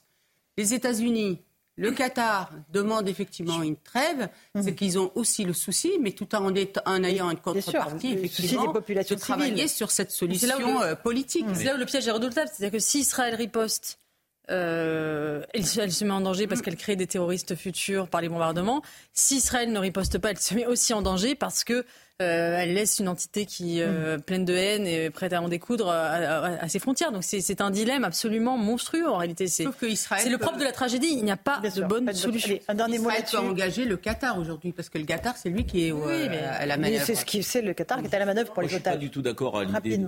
les 0.57 0.73
États-Unis, 0.73 1.39
le 1.77 1.91
Qatar 1.91 2.51
demandent 2.71 3.09
effectivement 3.09 3.61
une 3.61 3.75
trève, 3.75 4.29
mhm. 4.53 4.63
c'est 4.63 4.75
qu'ils 4.75 4.97
ont 4.97 5.11
aussi 5.15 5.43
le 5.43 5.53
souci, 5.53 5.91
mais 6.01 6.11
tout 6.11 6.33
en, 6.35 6.45
en 6.45 7.03
ayant 7.03 7.29
une 7.29 7.37
contrepartie, 7.37 8.13
effectivement, 8.13 8.71
de 8.71 9.15
travailler 9.15 9.67
sur 9.67 9.91
cette 9.91 10.11
solution 10.11 10.57
politique. 11.03 11.45
C'est 11.53 11.65
là 11.65 11.75
où 11.75 11.77
le 11.77 11.85
piège 11.85 12.07
est 12.07 12.11
redoutable. 12.11 12.49
C'est-à-dire 12.53 12.79
que 12.79 12.83
si 12.83 12.99
Israël 12.99 13.35
riposte 13.35 13.99
elle, 14.47 15.47
elle, 15.53 15.91
se 15.91 16.05
met 16.05 16.11
en 16.11 16.21
danger 16.21 16.45
parce 16.45 16.61
mm. 16.61 16.63
qu'elle 16.63 16.75
crée 16.75 16.95
des 16.95 17.07
terroristes 17.07 17.55
futurs 17.55 18.07
par 18.07 18.21
les 18.21 18.29
bombardements. 18.29 18.83
Si 19.13 19.37
Israël 19.37 19.71
ne 19.71 19.79
riposte 19.79 20.19
pas, 20.19 20.31
elle 20.31 20.39
se 20.39 20.53
met 20.53 20.67
aussi 20.67 20.93
en 20.93 21.01
danger 21.01 21.35
parce 21.35 21.63
que 21.63 21.83
euh, 22.21 22.59
elle 22.59 22.73
laisse 22.73 22.99
une 22.99 23.09
entité 23.09 23.45
qui 23.45 23.81
euh, 23.81 24.15
mm. 24.15 24.21
pleine 24.21 24.45
de 24.45 24.53
haine 24.53 24.87
et 24.87 25.09
prête 25.09 25.33
à 25.33 25.41
en 25.41 25.49
découdre 25.49 25.89
à, 25.89 26.65
ses 26.69 26.79
frontières. 26.79 27.11
Donc 27.11 27.23
c'est 27.25 27.59
un 27.59 27.71
dilemme 27.71 28.05
absolument 28.05 28.57
monstrueux 28.57 29.05
en 29.05 29.17
réalité. 29.17 29.47
C'est 29.47 29.65
le 29.65 30.37
propre 30.37 30.57
de 30.57 30.63
la 30.63 30.71
tragédie. 30.71 31.09
Il 31.11 31.25
n'y 31.25 31.31
a 31.31 31.35
pas 31.35 31.59
de 31.59 31.81
bonne 31.83 32.11
solution. 32.13 32.57
un 32.69 32.73
dernier 32.73 32.99
mot 32.99 33.09
là-dessus. 33.09 33.35
engager 33.35 33.83
le 33.83 33.97
Qatar 33.97 34.39
aujourd'hui 34.39 34.71
parce 34.71 34.87
que 34.87 34.97
le 34.97 35.03
Qatar 35.03 35.35
c'est 35.35 35.49
lui 35.49 35.65
qui 35.65 35.87
est 35.87 35.91
euh, 35.91 36.51
à 36.57 36.65
la 36.65 36.77
manœuvre. 36.77 37.03
C'est 37.03 37.15
ce 37.15 37.25
qui 37.25 37.43
c'est 37.43 37.61
le 37.61 37.73
Qatar 37.73 37.99
qui 37.99 38.05
est 38.05 38.15
à 38.15 38.19
la 38.19 38.25
manœuvre 38.25 38.53
pour 38.53 38.63
les 38.63 38.73
otages. 38.73 38.79
Je 38.79 38.89
suis 38.89 38.91
pas 38.91 38.97
du 38.97 39.09
tout 39.09 39.21
d'accord 39.21 39.59
à 39.59 39.65
l'idée 39.65 39.99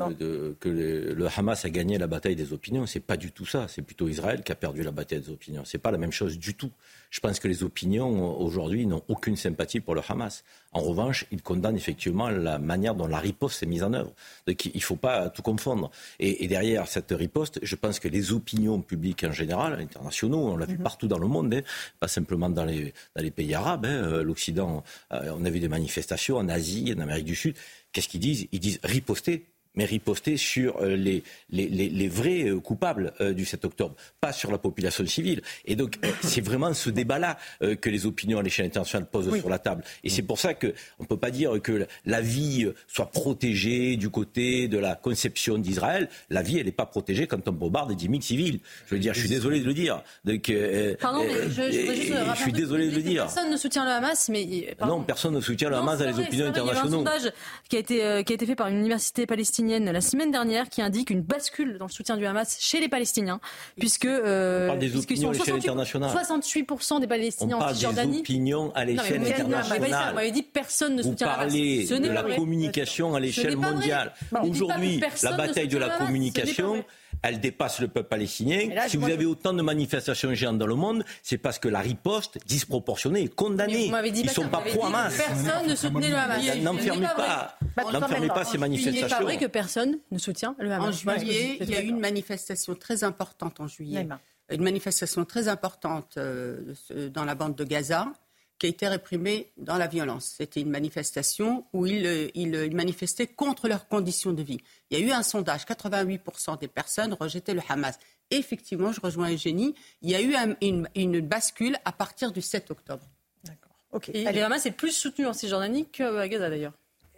que 0.62 0.70
le, 0.70 1.28
Hamas 1.36 1.65
a 1.65 1.70
gagné 1.70 1.98
la 1.98 2.08
bataille 2.08 2.38
des 2.38 2.54
opinions. 2.54 2.86
C'est 2.86 3.02
pas 3.02 3.17
du 3.17 3.34
tout 3.34 3.46
ça. 3.46 3.65
C'est 3.67 3.82
plutôt 3.82 4.08
Israël 4.08 4.43
qui 4.43 4.54
a 4.54 4.56
perdu 4.56 4.82
la 4.82 4.91
bataille 4.91 5.20
des 5.20 5.30
opinions. 5.30 5.63
C'est 5.65 5.78
pas 5.78 5.91
la 5.91 5.98
même 5.98 6.13
chose 6.13 6.39
du 6.39 6.56
tout. 6.56 6.72
Je 7.10 7.20
pense 7.20 7.39
que 7.39 7.48
les 7.48 7.63
opinions 7.63 8.39
aujourd'hui 8.39 8.86
n'ont 8.86 9.04
aucune 9.08 9.36
sympathie 9.36 9.80
pour 9.80 9.96
le 9.96 10.02
Hamas. 10.08 10.43
En 10.74 10.82
revanche, 10.82 11.26
ils 11.32 11.41
condamnent 11.41 11.76
effectivement 11.76 12.30
la 12.30 12.60
manière 12.60 12.96
dont 12.96 13.08
la 13.08 13.20
riposte 13.20 13.63
est 13.63 13.65
mise 13.65 13.84
en 13.84 13.93
œuvre. 13.93 14.13
Donc, 14.46 14.65
il 14.65 14.76
ne 14.76 14.82
faut 14.82 14.96
pas 14.96 15.30
tout 15.30 15.41
confondre. 15.41 15.89
Et, 16.20 16.48
derrière 16.48 16.88
cette 16.88 17.12
riposte, 17.12 17.60
je 17.63 17.76
pense 17.76 18.00
que 18.00 18.08
les 18.08 18.32
opinions 18.32 18.82
publiques 18.82 19.24
en 19.24 19.32
général, 19.32 19.80
internationaux, 19.80 20.50
on 20.50 20.58
l'a 20.58 20.65
vu 20.65 20.78
mhm. 20.78 20.84
partout 20.84 21.08
dans 21.08 21.20
le 21.20 21.28
monde, 21.28 21.54
hein, 21.54 21.62
pas 22.00 22.08
simplement 22.08 22.50
dans 22.50 22.65
les, 22.65 22.93
dans 23.15 23.24
les 23.24 23.32
pays 23.32 23.54
arabes, 23.54 23.86
hein, 23.86 24.04
euh, 24.04 24.24
l'Occident, 24.24 24.84
euh, 25.13 25.32
on 25.36 25.46
a 25.46 25.50
vu 25.50 25.60
des 25.60 25.70
manifestations 25.70 26.38
en 26.38 26.50
Asie, 26.50 26.93
en 26.96 27.00
Amérique 27.00 27.26
du 27.26 27.36
Sud. 27.36 27.56
Qu'est-ce 27.91 28.08
qu'ils 28.08 28.20
disent? 28.20 28.48
Ils 28.52 28.60
disent 28.60 28.80
riposter 28.84 29.46
mais 29.78 29.86
riposter 29.86 30.36
sur 30.36 30.82
euh, 30.82 30.96
les, 30.96 31.24
les, 31.52 31.68
les, 31.70 32.08
vrais 32.10 32.50
euh, 32.50 32.60
coupables 32.60 33.13
euh, 33.22 33.34
du 33.34 33.46
7 33.46 33.63
octobre, 33.63 33.96
pas 34.20 34.34
sur 34.34 34.52
la 34.52 34.58
population 34.58 35.06
civile. 35.06 35.42
Et 35.66 35.76
donc, 35.76 36.00
c'est 36.22 36.42
vraiment 36.42 36.74
ce 36.74 36.90
débat-là 36.90 37.38
que 37.60 37.90
les 37.90 38.06
opinions 38.08 38.40
à 38.40 38.42
l'échelle 38.42 38.66
internationale 38.66 39.08
posent 39.08 39.38
sur 39.38 39.50
la 39.50 39.60
table. 39.60 39.84
Et 40.04 40.10
c'est 40.10 40.24
pour 40.24 40.40
ça 40.40 40.56
qu'on 40.56 40.72
ne 41.00 41.06
peut 41.06 41.18
pas 41.18 41.30
dire 41.30 41.62
que 41.62 41.88
la 42.06 42.22
vie 42.22 42.68
soit 42.88 43.12
protégée 43.12 43.96
du 43.98 44.10
côté 44.10 44.68
de 44.68 44.80
la 44.80 44.96
conception 44.96 45.60
d'Israël. 45.60 46.10
La 46.32 46.42
vie, 46.42 46.58
elle 46.58 46.66
n'est 46.66 46.72
pas 46.72 46.88
protégée 46.88 47.28
quand 47.28 47.48
on 47.48 47.52
bombarde 47.52 47.94
10 47.94 48.08
000 48.08 48.22
civils. 48.22 48.60
Je 48.88 48.96
veux 48.96 49.00
dire, 49.00 49.13
je 49.13 49.20
suis 49.20 49.30
désolé 49.30 49.60
de 49.60 49.66
le 49.66 49.76
dire. 49.76 50.02
Donc, 50.26 50.52
Pardon, 51.00 51.24
mais 51.24 51.50
je, 51.50 51.50
je, 51.50 51.94
juste 51.94 52.13
je 52.36 52.42
suis 52.42 52.52
désolé 52.52 52.90
de 52.90 52.96
le 52.96 53.04
dire. 53.04 53.24
Personne 53.24 53.52
ne 53.52 53.58
soutient 53.58 53.86
le 53.86 53.92
Hamas, 53.92 54.30
mais... 54.30 54.76
Non, 54.82 55.04
personne 55.04 55.36
ne 55.36 55.42
soutient 55.42 55.70
le 55.70 55.76
Hamas 55.76 56.00
dans 56.00 56.06
les 56.06 56.20
opinions 56.20 56.48
internationales. 56.48 56.88
Il 56.90 57.04
y 57.04 57.08
a 57.08 57.12
un 57.12 57.20
sondage 57.20 57.34
qui 57.70 57.76
a 57.76 57.80
été, 57.80 58.24
qui 58.24 58.34
a 58.34 58.36
été 58.36 58.46
fait 58.46 58.56
par 58.56 58.68
une 58.68 58.78
université 58.78 59.26
palestinienne 59.26 59.66
la 59.67 60.01
semaine 60.01 60.32
dernière 60.32 60.69
qui 60.69 60.82
indique 60.82 61.10
une 61.10 61.21
bascule 61.21 61.77
dans 61.77 61.86
le 61.86 61.91
soutien 61.91 62.17
du 62.17 62.25
Hamas 62.25 62.58
chez 62.60 62.80
les 62.80 62.89
Palestiniens, 62.89 63.39
puisque 63.80 64.06
euh, 64.06 64.65
on 64.65 64.67
parle 64.67 64.80
des. 64.80 64.89
68% 64.89 66.99
Palestiniens 67.08 67.58
on 67.58 67.60
parle 67.60 67.71
en 67.71 67.75
Cisjordanie. 67.75 68.12
Des 68.12 68.19
opinions 68.19 68.71
à 68.75 68.86
l'échelle 68.86 69.21
internationale. 69.21 70.25
Vous 70.25 70.32
dit 70.32 70.43
personne 70.43 70.95
ne 70.95 71.03
soutient 71.03 71.27
Vous 71.27 71.36
parlez 71.36 71.86
de 71.86 72.10
la 72.10 72.23
communication 72.36 73.15
à 73.15 73.19
l'échelle 73.19 73.58
mondiale. 73.58 74.13
Aujourd'hui, 74.41 75.01
la 75.23 75.32
bataille 75.34 75.67
de 75.67 75.77
la 75.77 75.89
communication 75.89 76.84
elle 77.21 77.39
dépasse 77.39 77.80
le 77.80 77.88
peuple 77.88 78.10
palestinien. 78.10 78.69
si 78.88 78.97
vous 78.97 79.10
avez 79.10 79.25
autant 79.25 79.53
de 79.53 79.62
manifestations 79.62 80.34
géantes 80.34 80.58
dans 80.58 80.67
le 80.67 80.75
monde, 80.75 81.03
c'est 81.23 81.38
parce 81.38 81.60
que 81.60 81.67
la 81.67 81.80
riposte 81.80 82.38
disproportionnée 82.45 83.23
est 83.23 83.36
condamnée. 83.36 83.88
Ils 83.88 84.25
ne 84.25 84.30
sont 84.30 84.49
pas 84.49 84.62
pro-Hamas. 84.62 85.15
Personne 85.15 85.67
ne 85.67 85.75
soutenait 85.75 86.10
le 86.10 86.15
Hamas. 86.15 86.58
N'enfermez 86.62 87.08
pas, 87.15 87.58
n'enfermez 87.91 88.27
pas 88.27 88.45
ces 88.45 88.58
manifestations. 88.58 88.99
Il 88.99 89.03
n'est 89.03 89.17
pas 89.17 89.23
vrai 89.23 89.38
que 89.38 89.45
personne 89.45 89.99
ne 90.12 90.17
soutient 90.17 90.56
le 90.60 90.71
Hamas. 90.71 91.06
En 91.06 91.19
juillet, 91.19 91.58
il 91.62 91.69
y 91.69 91.75
a 91.75 91.82
eu 91.82 91.88
une 91.88 91.99
manifestation 91.99 92.75
très 92.75 93.03
importante 93.03 93.60
en 93.60 93.67
juillet. 93.67 94.08
Une 94.49 94.63
manifestation 94.63 95.25
très 95.25 95.49
importante 95.49 96.15
euh, 96.17 96.73
dans 97.13 97.25
la 97.25 97.36
bande 97.36 97.56
de 97.56 97.65
Gaza 97.65 98.13
qui 98.60 98.65
a 98.65 98.70
été 98.70 98.88
réprimé 98.88 99.52
dans 99.58 99.78
la 99.78 99.88
violence. 99.88 100.34
C'était 100.38 100.62
une 100.62 100.70
manifestation 100.70 101.65
où 101.74 101.86
ils, 101.86 102.32
ils, 102.34 102.76
manifestaient 102.76 103.28
contre 103.28 103.67
leurs 103.67 103.88
conditions 103.88 104.34
de 104.34 104.41
vie. 104.41 104.60
Il 104.89 105.00
y 105.00 105.02
a 105.02 105.06
eu 105.06 105.12
un 105.12 105.24
sondage, 105.24 105.65
88% 105.65 106.60
des 106.60 106.67
personnes 106.67 107.13
rejetaient 107.13 107.54
le 107.54 107.62
Hamas. 107.70 108.00
effectivement, 108.32 108.92
je 108.92 109.02
rejoins 109.02 109.31
Eugénie, 109.31 109.75
il 110.02 110.10
y 110.10 110.15
a 110.15 110.21
eu 110.21 110.34
une, 110.62 111.21
bascule 111.21 111.77
à 111.86 111.92
partir 111.92 112.31
du 112.31 112.42
7 112.42 112.71
octobre. 112.71 113.04
D'accord. 113.44 114.02
Et 114.13 114.31
le 114.31 114.44
Hamas 114.44 114.65
est 114.65 114.71
plus 114.71 114.92
soutenu 114.92 115.27
en 115.27 115.34
Cisjordanie 115.34 115.86
qu'à 115.86 116.27
Gaza 116.27 116.50
d'ailleurs. 116.50 116.73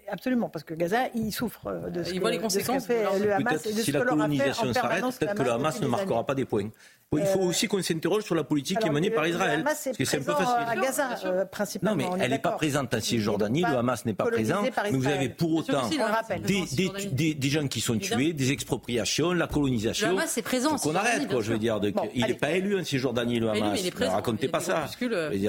absolument, 0.10 0.50
parce 0.50 0.66
que 0.66 0.74
Gaza, 0.74 1.08
il 1.16 1.32
souffre 1.32 1.90
de 1.90 2.04
ce, 2.04 2.14
que, 2.14 2.28
les 2.28 2.40
conséquences, 2.40 2.86
fait 2.86 3.06
le 3.20 3.34
Hamas 3.34 3.66
et 3.66 3.74
de 3.74 3.82
si 3.82 3.92
la 3.94 4.04
colonisation 4.04 4.74
s'arrête, 4.74 5.04
peut-être 5.18 5.36
que 5.36 5.44
le 5.44 5.52
Hamas 5.52 5.80
ne 5.80 5.88
marquera 5.88 6.26
pas 6.26 6.36
des 6.36 6.46
points. 6.46 6.70
Il 7.18 7.26
faut 7.26 7.40
aussi 7.40 7.68
qu'on 7.68 7.82
s'interroge 7.82 8.24
sur 8.24 8.36
la 8.36 8.44
politique 8.44 8.78
qui 8.78 8.88
est 8.88 8.92
menée 8.92 9.10
par 9.10 9.26
Israël. 9.26 9.64
parce 9.64 9.90
que 9.98 10.06
c'est 10.06 10.18
un 10.18 10.22
peu 10.22 10.34
facile. 10.34 10.56
À 10.68 10.76
Gaza, 10.76 11.10
euh, 11.26 11.46
principalement. 11.46 12.06
Non, 12.06 12.16
mais 12.18 12.24
elle 12.24 12.32
n'est 12.32 12.40
pas 12.40 12.52
présente 12.52 12.94
en 12.94 13.02
Cisjordanie, 13.02 13.62
le 13.62 13.78
Hamas 13.78 14.06
n'est 14.06 14.14
pas 14.14 14.26
présent. 14.26 14.62
Mais 14.84 14.92
vous 14.92 15.08
avez 15.08 15.30
pour 15.30 15.56
autant 15.56 15.90
des, 17.12 17.34
des, 17.34 17.50
gens 17.50 17.68
qui 17.68 17.82
sont 17.82 17.98
tués, 17.98 18.34
des 18.34 18.52
expropriations, 18.52 19.34
la 19.34 19.48
colonisation. 19.48 20.10
Le 20.10 20.14
Hamas 20.14 20.38
est 20.38 20.42
présent. 20.44 20.76
Qu'on 20.78 20.94
arrête, 20.94 21.28
quoi, 21.28 21.42
je 21.42 21.52
veux 21.52 21.58
dire. 21.58 21.80
il 22.14 22.26
n'est 22.28 22.34
pas 22.36 22.52
élu 22.52 22.80
en 22.80 22.84
Cisjordanie, 22.84 23.40
le 23.40 23.50
Hamas. 23.50 23.84
Ne 23.84 24.06
racontez 24.06 24.48
pas 24.48 24.60
ça. 24.60 24.86
C'est 24.88 25.08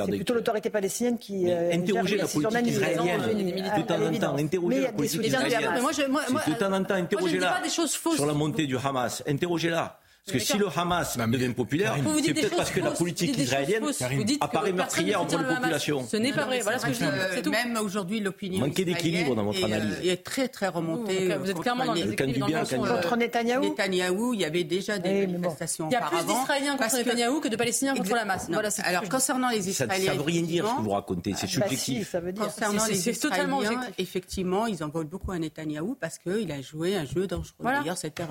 plutôt 0.08 0.34
l'autorité 0.34 0.70
palestinienne 0.70 1.18
qui. 1.18 1.50
Euh, 1.50 1.72
interrogez 1.72 2.16
la 2.16 2.26
politique 2.26 2.66
israélienne. 2.68 3.74
Tout 3.74 3.92
en 3.92 4.18
temps, 4.18 4.36
interrogez 4.36 4.80
la 4.80 4.92
politique 4.92 5.26
israélienne. 5.26 5.80
Tout 6.44 6.64
en 6.64 6.84
temps, 6.84 6.94
interrogez-la 6.94 7.60
sur 8.16 8.26
la 8.26 8.32
montée 8.32 8.66
du 8.66 8.78
Hamas. 8.78 9.22
Interrogez-la. 9.26 9.99
Parce 10.26 10.38
que 10.38 10.44
si 10.44 10.58
le 10.58 10.68
Hamas 10.74 11.16
devient 11.16 11.52
populaire, 11.54 11.96
c'est 12.22 12.34
peut-être 12.34 12.56
parce 12.56 12.70
que 12.70 12.80
la 12.80 12.90
politique 12.90 13.36
israélienne 13.36 13.84
apparaît 14.40 14.72
meurtrière 14.72 15.22
entre 15.22 15.38
les 15.38 15.54
populations. 15.54 16.06
Ce 16.06 16.16
n'est 16.16 16.32
pas 16.32 16.44
vrai. 16.44 16.60
Voilà 16.60 16.78
ce 16.78 16.86
que 16.86 16.92
je 16.92 16.98
dis. 16.98 17.04
Euh, 17.04 17.50
même 17.50 17.76
aujourd'hui, 17.82 18.20
l'opinion. 18.20 18.66
Manquer 18.66 18.84
d'équilibre 18.84 19.34
dans 19.34 19.44
votre 19.44 19.64
analyse. 19.64 19.96
Il 20.02 20.08
est 20.08 20.22
très, 20.22 20.48
très 20.48 20.68
remonté. 20.68 21.34
Vous 21.36 21.50
êtes 21.50 21.60
clairement 21.60 21.86
dans 21.86 21.94
les 21.94 22.16
Contre 22.80 23.16
Netanyahou 23.16 23.64
Netanyahou, 23.70 24.34
il 24.34 24.40
y 24.40 24.44
avait 24.44 24.64
déjà 24.64 24.98
des 24.98 25.26
manifestations 25.26 25.88
Il 25.88 25.92
y 25.92 25.96
a 25.96 26.02
plus 26.02 26.24
d'Israéliens 26.24 26.76
contre 26.76 26.96
Netanyahou 26.96 27.40
que 27.40 27.48
de 27.48 27.56
Palestiniens 27.56 27.94
contre 27.94 28.14
la 28.14 28.24
masse. 28.24 28.48
Alors, 28.84 29.08
concernant 29.08 29.50
les 29.50 29.68
Israéliens. 29.68 30.06
Ça 30.06 30.12
ne 30.14 30.18
veut 30.18 30.24
rien 30.24 30.42
dire 30.42 30.66
ce 30.66 30.76
que 30.76 30.82
vous 30.82 30.90
racontez, 30.90 31.34
c'est 31.36 31.46
subjectif. 31.46 32.14
Concernant 32.38 32.86
les 32.86 33.08
Israéliens, 33.08 33.80
effectivement, 33.98 34.66
ils 34.66 34.82
en 34.84 34.88
veulent 34.88 35.06
beaucoup 35.06 35.32
à 35.32 35.38
Netanyahou 35.38 35.96
parce 35.98 36.18
qu'il 36.18 36.50
a 36.52 36.60
joué 36.60 36.96
un 36.96 37.04
jeu 37.04 37.26
dangereux. 37.26 37.64
D'ailleurs, 37.64 37.98
c'était 37.98 38.24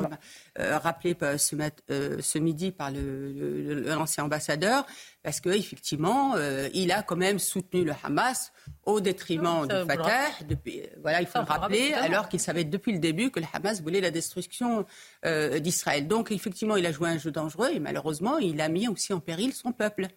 euh, 0.59 0.77
rappelé 0.77 1.15
ce 1.37 1.55
matin 1.55 1.78
euh, 1.89 2.17
ce 2.21 2.37
midi 2.37 2.71
par 2.71 2.91
l'ancien 2.91 4.23
ambassadeur, 4.23 4.85
parce 5.23 5.39
qu'effectivement, 5.39 6.35
euh, 6.35 6.69
il 6.73 6.91
a 6.91 7.03
quand 7.03 7.15
même 7.15 7.39
soutenu 7.39 7.83
le 7.83 7.93
Hamas 8.03 8.51
au 8.85 8.99
détriment 9.01 9.67
du 9.67 9.75
Fatah. 9.87 10.27
Depuis, 10.47 10.81
euh, 10.81 10.87
voilà, 11.01 11.21
il 11.21 11.27
faut 11.27 11.39
le 11.39 11.45
rappeler, 11.45 11.93
alors 11.93 12.29
qu'il 12.29 12.39
savait 12.39 12.63
depuis 12.63 12.91
le 12.91 12.99
début 12.99 13.31
que 13.31 13.39
le 13.39 13.45
Hamas 13.53 13.81
voulait 13.81 14.01
la 14.01 14.11
destruction 14.11 14.85
d'Israël. 15.23 16.07
Donc, 16.07 16.31
effectivement, 16.31 16.75
il 16.75 16.85
a 16.85 16.91
joué 16.91 17.09
un 17.09 17.17
jeu 17.17 17.31
dangereux 17.31 17.69
et 17.73 17.79
malheureusement, 17.79 18.37
il 18.37 18.61
a 18.61 18.69
mis 18.69 18.87
aussi 18.87 19.13
en 19.13 19.19
péril 19.19 19.53
son 19.53 19.71
peuple. 19.71 20.07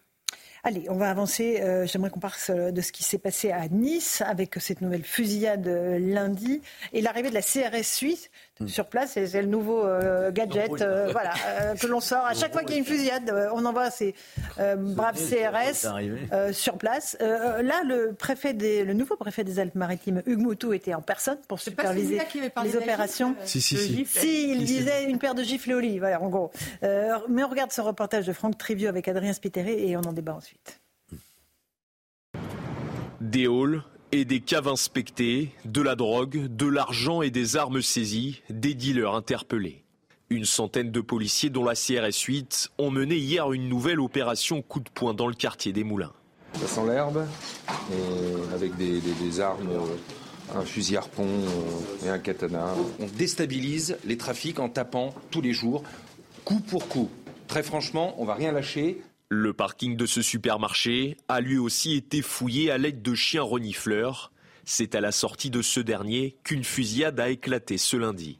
Allez, 0.65 0.85
on 0.89 0.95
va 0.95 1.09
avancer. 1.09 1.59
Euh, 1.61 1.85
j'aimerais 1.85 2.09
qu'on 2.09 2.21
parle 2.21 2.35
euh, 2.49 2.71
de 2.71 2.79
ce 2.79 2.93
qui 2.93 3.03
s'est 3.03 3.17
passé 3.17 3.51
à 3.51 3.67
Nice 3.67 4.23
avec 4.25 4.55
cette 4.59 4.79
nouvelle 4.79 5.03
fusillade 5.03 5.67
euh, 5.67 5.99
lundi 5.99 6.61
et 6.93 7.01
l'arrivée 7.01 7.27
de 7.27 7.33
la 7.33 7.41
CRS 7.41 7.83
suisse. 7.83 8.31
Sur 8.67 8.85
place. 8.87 9.13
C'est 9.13 9.41
le 9.41 9.47
nouveau 9.47 9.85
gadget 10.31 10.69
voilà, 11.11 11.33
que 11.79 11.87
l'on 11.87 11.99
sort. 11.99 12.25
À 12.25 12.33
chaque 12.33 12.53
fois 12.53 12.63
qu'il 12.63 12.73
y 12.73 12.75
a 12.75 12.79
une 12.79 12.85
fusillade, 12.85 13.33
on 13.53 13.65
envoie 13.65 13.89
ces 13.89 14.15
braves 14.57 15.17
CRS 15.17 16.53
sur 16.53 16.77
place. 16.77 17.17
là, 17.19 17.83
le, 17.85 18.13
préfet 18.13 18.53
des, 18.53 18.83
le 18.83 18.93
nouveau 18.93 19.15
préfet 19.15 19.43
des 19.43 19.59
Alpes-Maritimes, 19.59 20.21
Hugues 20.25 20.39
Moutou, 20.39 20.73
était 20.73 20.93
en 20.93 21.01
personne 21.01 21.37
pour 21.47 21.59
superviser 21.59 22.19
les 22.63 22.75
opérations. 22.75 23.35
Si, 23.45 23.61
si, 23.61 23.77
si. 23.77 24.05
si 24.05 24.51
il 24.51 24.65
disait 24.65 25.05
une 25.05 25.19
paire 25.19 25.35
de 25.35 25.43
gifles 25.43 25.73
au 25.73 25.79
lit, 25.79 25.99
voilà, 25.99 26.21
en 26.21 26.29
gros. 26.29 26.51
mais 26.81 27.43
on 27.43 27.49
regarde 27.49 27.71
ce 27.71 27.81
reportage 27.81 28.25
de 28.25 28.33
Franck 28.33 28.57
Trivio 28.57 28.89
avec 28.89 29.07
Adrien 29.07 29.33
Spiteri 29.33 29.89
et 29.89 29.97
on 29.97 30.01
en 30.01 30.13
débat 30.13 30.35
ensuite. 30.35 30.79
Des 33.21 33.47
halls 33.47 33.81
et 34.13 34.25
des 34.25 34.41
caves 34.41 34.67
inspectées, 34.67 35.49
de 35.65 35.81
la 35.81 35.95
drogue, 35.95 36.45
de 36.45 36.67
l'argent 36.67 37.23
et 37.23 37.31
des 37.31 37.57
armes 37.57 37.81
saisies, 37.81 38.43
des 38.51 38.75
dealers 38.75 39.15
interpellés. 39.15 39.83
Une 40.29 40.45
centaine 40.45 40.91
de 40.91 41.01
policiers, 41.01 41.49
dont 41.49 41.63
la 41.63 41.73
CRS 41.73 42.21
8, 42.27 42.69
ont 42.77 42.91
mené 42.91 43.15
hier 43.15 43.51
une 43.53 43.67
nouvelle 43.67 43.99
opération 43.99 44.61
coup 44.61 44.81
de 44.81 44.89
poing 44.91 45.15
dans 45.15 45.25
le 45.25 45.33
quartier 45.33 45.73
des 45.73 45.83
Moulins. 45.83 46.13
Ça 46.61 46.67
sent 46.67 46.85
l'herbe, 46.85 47.25
avec 48.53 48.77
des, 48.77 49.39
armes, 49.39 49.71
un 50.53 50.61
fusil 50.61 50.95
harpon 50.95 51.25
euh, 51.25 52.05
et 52.05 52.09
un 52.09 52.19
katana. 52.19 52.67
On 52.99 53.07
déstabilise 53.07 53.97
les 54.05 54.17
trafics 54.17 54.59
en 54.59 54.69
tapant 54.69 55.15
tous 55.31 55.41
les 55.41 55.53
jours, 55.53 55.81
coup 56.45 56.59
pour 56.59 56.87
coup. 56.87 57.09
Très 57.47 57.63
franchement, 57.63 58.13
on 58.19 58.25
va 58.25 58.35
rien 58.35 58.51
lâcher. 58.51 59.01
Le 59.35 59.51
parking 59.51 59.97
de 59.97 60.05
ce 60.05 60.21
supermarché 60.21 61.17
a 61.27 61.41
lui 61.41 61.57
aussi 61.57 61.95
été 61.95 62.21
fouillé 62.21 62.69
à 62.69 62.77
l'aide 62.77 63.01
de 63.01 63.15
chiens 63.15 63.41
renifleurs. 63.41 64.31
C'est 64.63 64.93
à 64.93 65.01
la 65.01 65.11
sortie 65.11 65.49
de 65.49 65.63
ce 65.63 65.79
dernier 65.79 66.37
qu'une 66.43 66.63
fusillade 66.63 67.19
a 67.19 67.29
éclaté 67.29 67.79
ce 67.79 67.97
lundi. 67.97 68.39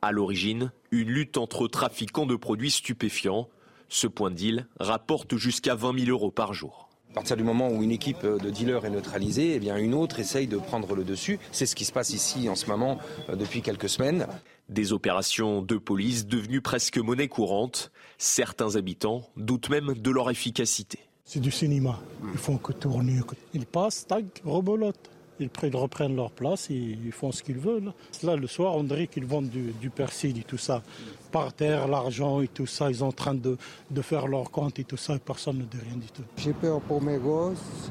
À 0.00 0.10
l'origine, 0.10 0.72
une 0.90 1.10
lutte 1.10 1.36
entre 1.36 1.68
trafiquants 1.68 2.24
de 2.24 2.34
produits 2.34 2.70
stupéfiants. 2.70 3.50
Ce 3.90 4.06
point 4.06 4.30
de 4.30 4.36
deal 4.36 4.66
rapporte 4.80 5.36
jusqu'à 5.36 5.74
20 5.74 5.98
000 6.06 6.10
euros 6.10 6.30
par 6.30 6.54
jour. 6.54 6.88
À 7.10 7.16
partir 7.16 7.36
du 7.36 7.42
moment 7.42 7.68
où 7.68 7.82
une 7.82 7.92
équipe 7.92 8.24
de 8.24 8.48
dealers 8.48 8.86
est 8.86 8.90
neutralisée, 8.90 9.56
eh 9.56 9.60
bien 9.60 9.76
une 9.76 9.92
autre 9.92 10.18
essaye 10.18 10.46
de 10.46 10.56
prendre 10.56 10.94
le 10.94 11.04
dessus. 11.04 11.38
C'est 11.52 11.66
ce 11.66 11.76
qui 11.76 11.84
se 11.84 11.92
passe 11.92 12.14
ici 12.14 12.48
en 12.48 12.54
ce 12.54 12.64
moment 12.68 12.98
euh, 13.28 13.36
depuis 13.36 13.60
quelques 13.60 13.90
semaines. 13.90 14.26
Des 14.70 14.94
opérations 14.94 15.60
de 15.60 15.76
police 15.76 16.26
devenues 16.26 16.62
presque 16.62 16.96
monnaie 16.96 17.28
courante. 17.28 17.92
Certains 18.24 18.76
habitants 18.76 19.28
doutent 19.36 19.68
même 19.68 19.94
de 19.94 20.10
leur 20.12 20.30
efficacité. 20.30 21.00
C'est 21.24 21.40
du 21.40 21.50
cinéma. 21.50 21.98
Ils 22.32 22.38
font 22.38 22.56
que 22.56 22.72
tourner. 22.72 23.18
Ils 23.52 23.66
passent, 23.66 24.06
tac, 24.06 24.24
rebolote. 24.44 25.10
Ils 25.40 25.50
reprennent 25.74 26.14
leur 26.14 26.30
place 26.30 26.70
et 26.70 26.74
ils 27.04 27.10
font 27.10 27.32
ce 27.32 27.42
qu'ils 27.42 27.58
veulent. 27.58 27.92
Là, 28.22 28.36
le 28.36 28.46
soir, 28.46 28.76
on 28.76 28.84
dirait 28.84 29.08
qu'ils 29.08 29.26
vendent 29.26 29.50
du, 29.50 29.90
persil 29.90 30.38
et 30.38 30.44
tout 30.44 30.56
ça. 30.56 30.84
Par 31.32 31.52
terre, 31.52 31.88
l'argent 31.88 32.40
et 32.40 32.46
tout 32.46 32.66
ça. 32.66 32.90
Ils 32.90 32.98
sont 32.98 33.06
en 33.06 33.12
train 33.12 33.34
de, 33.34 33.58
de 33.90 34.02
faire 34.02 34.28
leur 34.28 34.52
compte 34.52 34.78
et 34.78 34.84
tout 34.84 34.96
ça 34.96 35.16
et 35.16 35.18
personne 35.18 35.58
ne 35.58 35.64
dit 35.64 35.78
rien 35.84 35.96
du 35.96 36.06
tout. 36.06 36.22
J'ai 36.36 36.52
peur 36.52 36.80
pour 36.80 37.02
mes 37.02 37.18
gosses. 37.18 37.90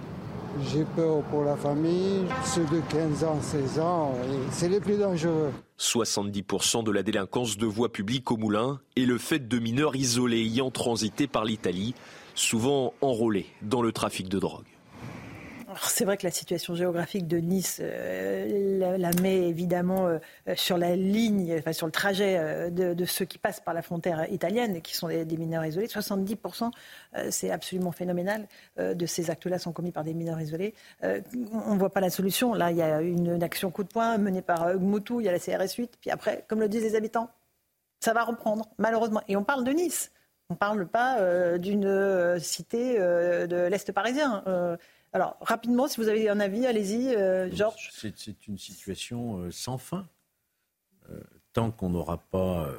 J'ai 0.59 0.83
peur 0.83 1.21
pour 1.23 1.43
la 1.43 1.55
famille, 1.55 2.25
ceux 2.43 2.65
de 2.65 2.81
15 2.89 3.23
ans, 3.23 3.39
16 3.41 3.79
ans, 3.79 4.13
c'est 4.51 4.69
les 4.69 4.79
plus 4.79 4.97
dangereux. 4.97 5.51
70% 5.79 6.83
de 6.83 6.91
la 6.91 7.03
délinquance 7.03 7.57
de 7.57 7.65
voies 7.65 7.91
publiques 7.91 8.31
au 8.31 8.37
Moulin 8.37 8.79
est 8.95 9.05
le 9.05 9.17
fait 9.17 9.47
de 9.47 9.59
mineurs 9.59 9.95
isolés 9.95 10.41
ayant 10.41 10.69
transité 10.69 11.27
par 11.27 11.45
l'Italie, 11.45 11.95
souvent 12.35 12.93
enrôlés 13.01 13.47
dans 13.61 13.81
le 13.81 13.91
trafic 13.91 14.29
de 14.29 14.39
drogue. 14.39 14.70
C'est 15.79 16.05
vrai 16.05 16.17
que 16.17 16.25
la 16.25 16.31
situation 16.31 16.75
géographique 16.75 17.27
de 17.27 17.37
Nice 17.37 17.79
euh, 17.81 18.97
la, 18.97 19.11
met 19.21 19.47
évidemment 19.47 20.07
euh, 20.07 20.19
sur 20.55 20.77
la 20.77 20.95
ligne, 20.95 21.55
enfin 21.59 21.73
sur 21.73 21.85
le 21.85 21.91
trajet 21.91 22.37
euh, 22.37 22.69
de, 22.69 23.05
ceux 23.05 23.25
qui 23.25 23.37
passent 23.37 23.59
par 23.59 23.73
la 23.73 23.81
frontière 23.81 24.31
italienne, 24.31 24.81
qui 24.81 24.95
sont 24.95 25.07
des, 25.07 25.37
mineurs 25.37 25.65
isolés. 25.65 25.87
70%, 25.87 26.71
c'est 27.29 27.51
absolument 27.51 27.91
phénoménal, 27.91 28.47
de 28.77 29.05
ces 29.05 29.29
actes-là 29.29 29.59
sont 29.59 29.71
commis 29.71 29.91
par 29.91 30.03
des 30.03 30.13
mineurs 30.13 30.39
isolés. 30.39 30.73
on 31.03 31.73
ne 31.73 31.79
voit 31.79 31.89
pas 31.89 31.99
la 31.99 32.09
solution. 32.09 32.53
Là, 32.53 32.71
il 32.71 32.77
y 32.77 32.81
a 32.81 33.01
une, 33.01 33.41
action 33.43 33.71
coup 33.71 33.83
de 33.83 33.89
poing 33.89 34.17
menée 34.17 34.41
par 34.41 34.75
Gmoutou, 34.75 35.19
il 35.19 35.25
y 35.25 35.29
a 35.29 35.31
la 35.31 35.39
CRS 35.39 35.75
8, 35.77 35.97
puis 35.99 36.11
après, 36.11 36.45
comme 36.47 36.59
le 36.59 36.69
disent 36.69 36.83
les 36.83 36.95
habitants, 36.95 37.29
ça 37.99 38.13
va 38.13 38.23
reprendre, 38.23 38.67
malheureusement. 38.77 39.21
Et 39.27 39.35
on 39.35 39.43
parle 39.43 39.63
de 39.63 39.71
Nice. 39.71 40.11
On 40.49 40.53
ne 40.53 40.57
parle 40.57 40.87
pas 40.87 41.57
d'une 41.57 42.39
cité 42.39 42.97
de 42.97 43.67
l'Est 43.67 43.91
parisien. 43.91 44.43
Alors, 45.13 45.37
rapidement, 45.41 45.87
si 45.87 45.99
vous 45.99 46.07
avez 46.07 46.29
un 46.29 46.39
avis, 46.39 46.65
allez-y, 46.65 47.15
euh, 47.15 47.53
Georges. 47.53 47.89
C'est 47.93 48.47
une 48.47 48.57
situation 48.57 49.39
euh, 49.39 49.51
sans 49.51 49.77
fin. 49.77 50.07
Euh, 51.09 51.19
tant 51.53 51.71
qu'on 51.71 51.89
n'aura 51.89 52.17
pas. 52.17 52.69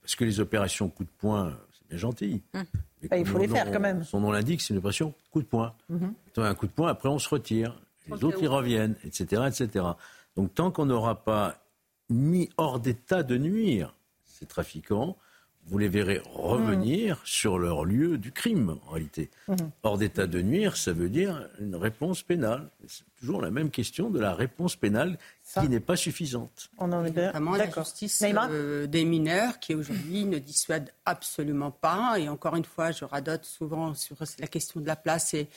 parce 0.00 0.16
que 0.16 0.24
les 0.24 0.40
opérations 0.40 0.88
coup 0.88 1.04
de 1.04 1.10
poing, 1.18 1.58
c'est 1.72 1.86
bien 1.88 1.98
gentil. 1.98 2.42
Hum. 2.54 2.64
Bah, 3.10 3.18
il 3.18 3.26
faut 3.26 3.38
les 3.38 3.48
faire 3.48 3.70
quand 3.70 3.80
même. 3.80 4.02
Son 4.02 4.20
nom 4.20 4.32
l'indique, 4.32 4.62
c'est 4.62 4.72
une 4.72 4.78
opération 4.78 5.12
coup 5.30 5.42
de 5.42 5.46
poing. 5.46 5.74
Hum. 5.90 6.14
Un 6.36 6.54
coup 6.54 6.66
de 6.66 6.72
poing, 6.72 6.88
après 6.88 7.10
on 7.10 7.18
se 7.18 7.28
retire. 7.28 7.78
Les 8.06 8.24
autres 8.24 8.42
y 8.42 8.46
reviennent, 8.46 8.96
etc., 9.04 9.42
etc. 9.46 9.86
Donc 10.36 10.54
tant 10.54 10.70
qu'on 10.70 10.86
n'aura 10.86 11.22
pas 11.22 11.64
mis 12.08 12.50
hors 12.56 12.80
d'état 12.80 13.22
de 13.22 13.36
nuire 13.36 13.94
ces 14.24 14.46
trafiquants, 14.46 15.16
vous 15.66 15.78
les 15.78 15.88
verrez 15.88 16.20
revenir 16.34 17.20
sur 17.24 17.58
leur 17.58 17.84
lieu 17.84 18.18
du 18.18 18.32
crime, 18.32 18.78
en 18.86 18.90
réalité. 18.90 19.30
Mmh. 19.48 19.54
Hors 19.82 19.98
d'état 19.98 20.26
de 20.26 20.42
nuire, 20.42 20.76
ça 20.76 20.92
veut 20.92 21.08
dire 21.08 21.48
une 21.58 21.74
réponse 21.74 22.22
pénale. 22.22 22.68
C'est 22.86 23.04
toujours 23.18 23.40
la 23.40 23.50
même 23.50 23.70
question 23.70 24.10
de 24.10 24.20
la 24.20 24.34
réponse 24.34 24.76
pénale 24.76 25.18
qui 25.58 25.68
n'est 25.68 25.80
pas 25.80 25.96
suffisante. 25.96 26.70
On 26.78 26.92
en 26.92 27.04
est. 27.04 27.12
Notamment 27.12 27.56
la 27.56 27.70
justice 27.70 28.22
euh, 28.22 28.86
des 28.86 29.04
mineurs 29.04 29.58
qui 29.58 29.74
aujourd'hui 29.74 30.24
ne 30.26 30.38
dissuade 30.38 30.90
absolument 31.06 31.70
pas. 31.70 32.16
Et 32.18 32.28
encore 32.28 32.56
une 32.56 32.64
fois, 32.64 32.90
je 32.90 33.04
radote 33.04 33.44
souvent 33.44 33.94
sur 33.94 34.16
la 34.38 34.46
question 34.46 34.80
de 34.80 34.86
la 34.86 34.96
place 34.96 35.34
et, 35.34 35.48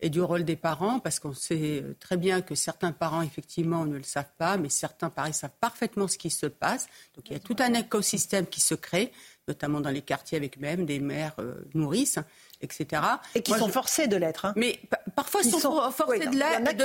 et 0.00 0.10
du 0.10 0.20
rôle 0.20 0.44
des 0.44 0.56
parents, 0.56 0.98
parce 0.98 1.18
qu'on 1.18 1.32
sait 1.32 1.84
très 2.00 2.16
bien 2.16 2.42
que 2.42 2.54
certains 2.54 2.92
parents, 2.92 3.22
effectivement, 3.22 3.86
ne 3.86 3.96
le 3.96 4.02
savent 4.02 4.32
pas, 4.36 4.56
mais 4.56 4.68
certains, 4.68 5.08
pareil, 5.08 5.32
savent 5.32 5.50
parfaitement 5.60 6.08
ce 6.08 6.18
qui 6.18 6.30
se 6.30 6.46
passe. 6.46 6.86
Donc 7.14 7.30
il 7.30 7.32
y 7.32 7.36
a 7.36 7.40
tout 7.40 7.56
un 7.60 7.72
écosystème 7.74 8.46
qui 8.46 8.60
se 8.60 8.74
crée 8.74 9.12
notamment 9.48 9.80
dans 9.80 9.90
les 9.90 10.02
quartiers 10.02 10.38
avec 10.38 10.58
même 10.58 10.86
des 10.86 11.00
mères 11.00 11.34
euh, 11.38 11.54
nourrices, 11.74 12.18
etc. 12.62 13.02
Et 13.34 13.42
qui 13.42 13.52
sont 13.52 13.68
forcés 13.68 14.06
de 14.06 14.16
l'être. 14.16 14.46
Hein. 14.46 14.54
Mais 14.56 14.80
parfois 15.14 15.42
sont, 15.42 15.58
forcés 15.90 16.18
de 16.18 16.36
l'être. 16.36 16.76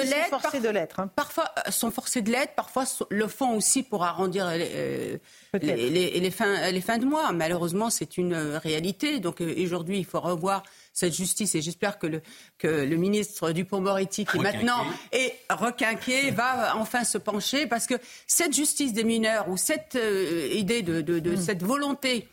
de 0.62 0.70
l'être. 0.70 1.00
Hein. 1.00 1.10
Parfois 1.16 1.52
sont 1.70 1.92
forcés 1.92 2.22
de 2.22 2.32
l'être, 2.32 2.56
parfois 2.56 2.84
le 3.10 3.28
font 3.28 3.56
aussi 3.56 3.84
pour 3.84 4.04
arrondir 4.04 4.50
les, 4.50 5.22
les, 5.54 6.32
fins, 6.32 6.70
les 6.72 6.82
fins 6.82 6.98
de 6.98 7.06
mois. 7.06 7.32
Malheureusement, 7.32 7.90
c'est 7.90 8.18
une 8.18 8.36
réalité. 8.36 9.20
Donc 9.20 9.42
aujourd'hui, 9.42 10.00
il 10.00 10.06
faut 10.06 10.20
revoir 10.20 10.64
cette 11.00 11.16
justice. 11.16 11.56
Et 11.56 11.62
j'espère 11.62 11.98
que 11.98 12.08
le, 12.08 12.22
que 12.58 12.68
le 12.68 12.96
ministre 12.98 13.52
Dupont-Moretti, 13.52 14.26
qui 14.26 14.40
maintenant 14.40 14.86
est 15.12 15.34
requinqué, 15.50 16.32
va 16.32 16.76
enfin 16.76 17.04
se 17.04 17.18
pencher 17.18 17.68
parce 17.68 17.88
que 17.88 17.96
cette 18.28 18.54
justice 18.54 18.94
des 18.94 19.04
mineurs 19.04 19.50
ou 19.50 19.58
cette 19.58 19.96
euh, 19.96 20.50
idée 20.54 20.82
de, 20.82 21.02
de, 21.02 21.32
hmm. 21.32 21.38
cette 21.38 21.64
volonté 21.64 22.28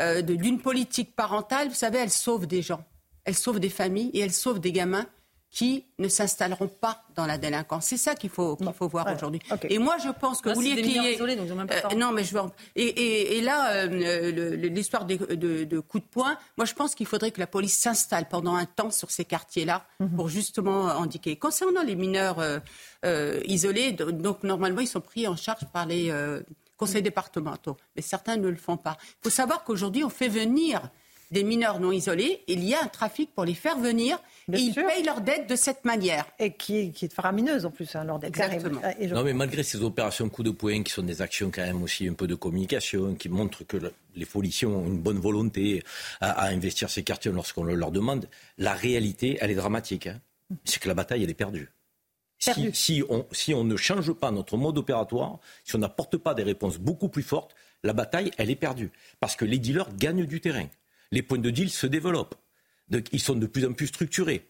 euh, 0.00 0.22
d'une 0.22 0.60
politique 0.60 1.16
parentale, 1.16 1.68
vous 1.68 1.74
savez, 1.74 1.98
elle 1.98 2.10
sauve 2.10 2.46
des 2.46 2.62
gens, 2.62 2.84
elle 3.24 3.34
sauve 3.34 3.58
des 3.58 3.70
familles 3.70 4.10
et 4.12 4.20
elle 4.20 4.32
sauve 4.32 4.60
des 4.60 4.72
gamins 4.72 5.06
qui 5.50 5.84
ne 5.98 6.06
s'installeront 6.06 6.68
pas 6.68 7.02
dans 7.16 7.26
la 7.26 7.36
délinquance. 7.36 7.86
C'est 7.86 7.96
ça 7.96 8.14
qu'il 8.14 8.30
faut, 8.30 8.56
qu'il 8.56 8.72
faut 8.72 8.86
voir 8.86 9.12
aujourd'hui. 9.12 9.40
Et 9.68 9.78
moi, 9.78 9.96
je 9.98 10.10
pense 10.10 10.40
que 10.40 10.48
vous 10.50 10.54
vouliez 10.54 10.76
qu'il 10.76 11.02
y 11.02 11.06
ait... 11.06 11.20
Euh, 11.20 11.94
non, 11.96 12.12
mais 12.12 12.22
je 12.22 12.34
veux... 12.34 12.42
Et, 12.76 13.38
et, 13.38 13.40
là, 13.40 13.72
euh, 13.72 14.56
l'histoire 14.68 15.06
de, 15.06 15.16
de, 15.16 15.80
coups 15.80 16.04
de 16.04 16.08
poing, 16.08 16.36
moi, 16.56 16.64
je 16.66 16.74
pense 16.74 16.94
qu'il 16.94 17.06
faudrait 17.06 17.32
que 17.32 17.40
la 17.40 17.48
police 17.48 17.76
s'installe 17.76 18.28
pendant 18.28 18.54
un 18.54 18.64
temps 18.64 18.90
sur 18.90 19.10
ces 19.10 19.24
quartiers-là 19.24 19.84
mhm. 19.98 20.14
pour 20.14 20.28
justement 20.28 20.88
indiquer. 20.88 21.34
Concernant 21.36 21.82
les 21.82 21.96
mineurs 21.96 22.38
euh, 23.04 23.40
isolés, 23.44 23.92
donc 23.92 24.44
normalement, 24.44 24.80
ils 24.80 24.88
sont 24.88 25.00
pris 25.00 25.26
en 25.26 25.34
charge 25.34 25.66
par 25.72 25.86
les 25.86 26.12
conseils 26.76 27.02
départementaux, 27.02 27.76
mais 27.96 28.02
certains 28.02 28.36
ne 28.36 28.48
le 28.48 28.56
font 28.56 28.76
pas. 28.76 28.96
Il 29.00 29.24
faut 29.24 29.30
savoir 29.30 29.64
qu'aujourd'hui, 29.64 30.04
on 30.04 30.08
fait 30.08 30.28
venir 30.28 30.80
des 31.30 31.44
mineurs 31.44 31.78
non 31.78 31.92
isolés, 31.92 32.42
il 32.48 32.64
y 32.64 32.74
a 32.74 32.82
un 32.82 32.88
trafic 32.88 33.32
pour 33.34 33.44
les 33.44 33.54
faire 33.54 33.78
venir 33.78 34.18
et 34.52 34.58
ils 34.58 34.74
payent 34.74 35.04
leurs 35.04 35.20
dettes 35.20 35.48
de 35.48 35.54
cette 35.54 35.84
manière. 35.84 36.26
Et 36.38 36.52
qui, 36.52 36.90
qui 36.90 37.04
est 37.04 37.12
faramineuse 37.12 37.64
en 37.66 37.70
plus, 37.70 37.94
hein, 37.94 38.04
leur 38.04 38.18
dette. 38.18 38.30
Exactement. 38.30 38.80
Non, 39.12 39.22
mais 39.22 39.32
malgré 39.32 39.62
ces 39.62 39.82
opérations 39.82 40.28
coup 40.28 40.42
de 40.42 40.50
poing, 40.50 40.82
qui 40.82 40.92
sont 40.92 41.02
des 41.02 41.22
actions 41.22 41.50
quand 41.54 41.62
même 41.62 41.82
aussi 41.82 42.08
un 42.08 42.14
peu 42.14 42.26
de 42.26 42.34
communication, 42.34 43.14
qui 43.14 43.28
montrent 43.28 43.64
que 43.64 43.76
les 44.16 44.26
policiers 44.26 44.66
ont 44.66 44.86
une 44.86 44.98
bonne 44.98 45.18
volonté 45.18 45.84
à, 46.20 46.46
investir 46.48 46.90
ces 46.90 47.04
quartiers 47.04 47.30
lorsqu'on 47.30 47.64
leur 47.64 47.92
demande, 47.92 48.28
la 48.58 48.72
réalité, 48.72 49.38
elle 49.40 49.52
est 49.52 49.56
dramatique. 49.56 50.08
Hein. 50.08 50.20
C'est 50.64 50.80
que 50.80 50.88
la 50.88 50.94
bataille, 50.94 51.22
elle 51.22 51.30
est 51.30 51.34
perdue. 51.34 51.70
Si, 52.38 52.70
si, 52.72 53.04
on, 53.08 53.26
si 53.32 53.52
on 53.52 53.64
ne 53.64 53.76
change 53.76 54.12
pas 54.14 54.30
notre 54.30 54.56
mode 54.56 54.78
opératoire, 54.78 55.38
si 55.62 55.76
on 55.76 55.78
n'apporte 55.78 56.16
pas 56.16 56.32
des 56.32 56.42
réponses 56.42 56.78
beaucoup 56.78 57.08
plus 57.08 57.22
fortes, 57.22 57.54
la 57.84 57.92
bataille, 57.92 58.30
elle 58.38 58.50
est 58.50 58.56
perdue. 58.56 58.90
Parce 59.20 59.36
que 59.36 59.44
les 59.44 59.58
dealers 59.58 59.94
gagnent 59.96 60.24
du 60.24 60.40
terrain 60.40 60.66
les 61.12 61.22
points 61.22 61.38
de 61.38 61.50
deal 61.50 61.70
se 61.70 61.86
développent. 61.86 62.36
ils 63.12 63.20
sont 63.20 63.36
de 63.36 63.46
plus 63.46 63.64
en 63.64 63.72
plus 63.72 63.88
structurés. 63.88 64.46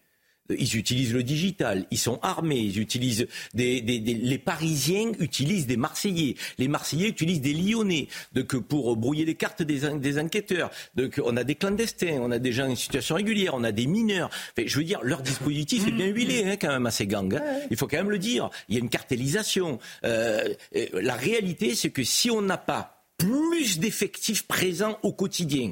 Ils 0.49 0.75
utilisent 0.75 1.13
le 1.13 1.23
digital, 1.23 1.85
ils 1.91 1.97
sont 1.97 2.19
armés, 2.21 2.59
ils 2.59 2.79
utilisent 2.79 3.27
des, 3.53 3.79
les 3.81 4.37
Parisiens 4.37 5.11
utilisent 5.19 5.67
des 5.67 5.77
Marseillais, 5.77 6.35
les 6.57 6.67
Marseillais 6.67 7.07
utilisent 7.07 7.39
des 7.39 7.53
Lyonnais, 7.53 8.07
donc 8.33 8.57
pour 8.57 8.97
brouiller 8.97 9.23
les 9.23 9.35
cartes 9.35 9.61
des, 9.61 9.81
des 9.97 10.19
enquêteurs. 10.19 10.71
Donc 10.95 11.21
on 11.23 11.37
a 11.37 11.43
des 11.43 11.55
clandestins, 11.55 12.19
on 12.21 12.31
a 12.31 12.39
des 12.39 12.51
gens 12.51 12.69
en 12.69 12.75
situation 12.75 13.15
régulière, 13.15 13.53
on 13.53 13.63
a 13.63 13.71
des 13.71 13.85
mineurs. 13.85 14.29
je 14.57 14.77
veux 14.77 14.83
dire, 14.83 14.99
leur 15.03 15.21
dispositif 15.21 15.87
est 15.87 15.91
bien 15.91 16.07
huilé 16.07 16.43
hein, 16.45 16.57
quand 16.59 16.69
même 16.69 16.85
à 16.85 16.91
ces 16.91 17.07
gangs. 17.07 17.35
Hein. 17.35 17.59
Il 17.69 17.77
faut 17.77 17.87
quand 17.87 17.97
même 17.97 18.11
le 18.11 18.19
dire. 18.19 18.49
Il 18.67 18.75
y 18.75 18.77
a 18.77 18.81
une 18.81 18.89
cartélisation. 18.89 19.79
Euh, 20.03 20.53
la 20.93 21.15
réalité, 21.15 21.75
c'est 21.75 21.91
que 21.91 22.03
si 22.03 22.29
on 22.29 22.41
n'a 22.41 22.57
pas 22.57 23.05
plus 23.17 23.79
d'effectifs 23.79 24.47
présents 24.47 24.97
au 25.03 25.13
quotidien, 25.13 25.71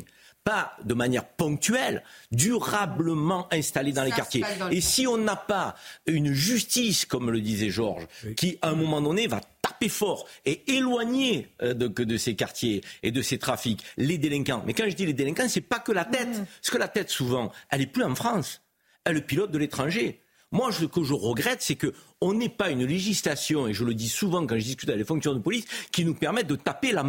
pas 0.49 0.75
de 0.83 0.95
manière 0.95 1.25
ponctuelle, 1.27 2.01
durablement 2.31 3.47
installée 3.51 3.91
dans 3.91 4.03
les 4.03 4.09
quartiers. 4.09 4.43
Et 4.71 4.81
si 4.81 5.05
on 5.05 5.15
n'a 5.15 5.35
pas 5.35 5.75
une 6.07 6.33
justice, 6.33 7.05
comme 7.05 7.29
le 7.29 7.39
disait 7.39 7.69
Georges, 7.69 8.07
qui 8.35 8.57
à 8.63 8.69
un 8.69 8.73
moment 8.73 8.99
donné 8.99 9.27
va 9.27 9.41
taper 9.61 9.89
fort 9.89 10.25
et 10.47 10.63
éloigner 10.73 11.49
euh, 11.61 11.75
de, 11.75 11.87
de, 11.87 12.17
ces 12.17 12.35
quartiers 12.35 12.81
et 13.03 13.11
de 13.11 13.21
ces 13.21 13.37
trafics 13.37 13.83
les 13.97 14.17
délinquants. 14.17 14.63
Mais 14.65 14.73
quand 14.73 14.89
je 14.89 14.95
dis 14.95 15.05
les 15.05 15.13
délinquants, 15.13 15.47
c'est 15.47 15.61
pas 15.61 15.77
que 15.77 15.91
la 15.91 16.03
tête. 16.03 16.29
Mmh. 16.29 16.45
Parce 16.61 16.71
que 16.71 16.77
la 16.79 16.87
tête, 16.87 17.11
souvent, 17.11 17.51
elle 17.69 17.81
est 17.81 17.85
plus 17.85 18.03
en 18.03 18.15
France. 18.15 18.63
Elle 19.05 19.17
est 19.17 19.21
pilote 19.21 19.51
de 19.51 19.59
l'étranger. 19.59 20.23
Moi, 20.51 20.71
ce 20.71 20.85
que 20.85 21.03
je 21.03 21.13
regrette, 21.13 21.61
c'est 21.61 21.75
qu'on 21.75 22.33
n'ait 22.33 22.49
pas 22.49 22.71
une 22.71 22.85
législation, 22.85 23.67
et 23.67 23.75
je 23.75 23.83
le 23.83 23.93
dis 23.93 24.09
souvent 24.09 24.47
quand 24.47 24.57
je 24.57 24.63
discute 24.63 24.89
avec 24.89 24.97
les 24.97 25.05
fonctions 25.05 25.35
de 25.35 25.39
police, 25.39 25.65
qui 25.91 26.05
nous 26.05 26.15
permette 26.15 26.47
de 26.47 26.55
taper 26.55 26.91
la 26.91 27.03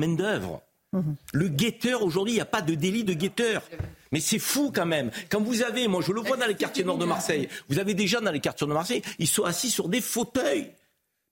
main-d'œuvre. 0.92 1.16
Le 1.32 1.48
guetteur, 1.48 2.02
aujourd'hui, 2.02 2.34
il 2.34 2.36
n'y 2.36 2.42
a 2.42 2.46
pas 2.46 2.62
de 2.62 2.74
délit 2.74 3.04
de 3.04 3.14
guetteur. 3.14 3.62
Mais 4.12 4.20
c'est 4.20 4.38
fou 4.38 4.72
quand 4.74 4.86
même. 4.86 5.10
Quand 5.28 5.40
vous 5.40 5.62
avez, 5.62 5.86
moi 5.86 6.02
je 6.02 6.12
le 6.12 6.20
vois 6.20 6.36
dans 6.36 6.46
les 6.46 6.56
quartiers 6.56 6.84
nord 6.84 6.98
de 6.98 7.04
Marseille, 7.04 7.48
vous 7.68 7.78
avez 7.78 7.94
des 7.94 8.06
gens 8.06 8.20
dans 8.20 8.32
les 8.32 8.40
quartiers 8.40 8.66
nord 8.66 8.74
de 8.74 8.78
Marseille, 8.80 9.02
ils 9.18 9.28
sont 9.28 9.44
assis 9.44 9.70
sur 9.70 9.88
des 9.88 10.00
fauteuils. 10.00 10.72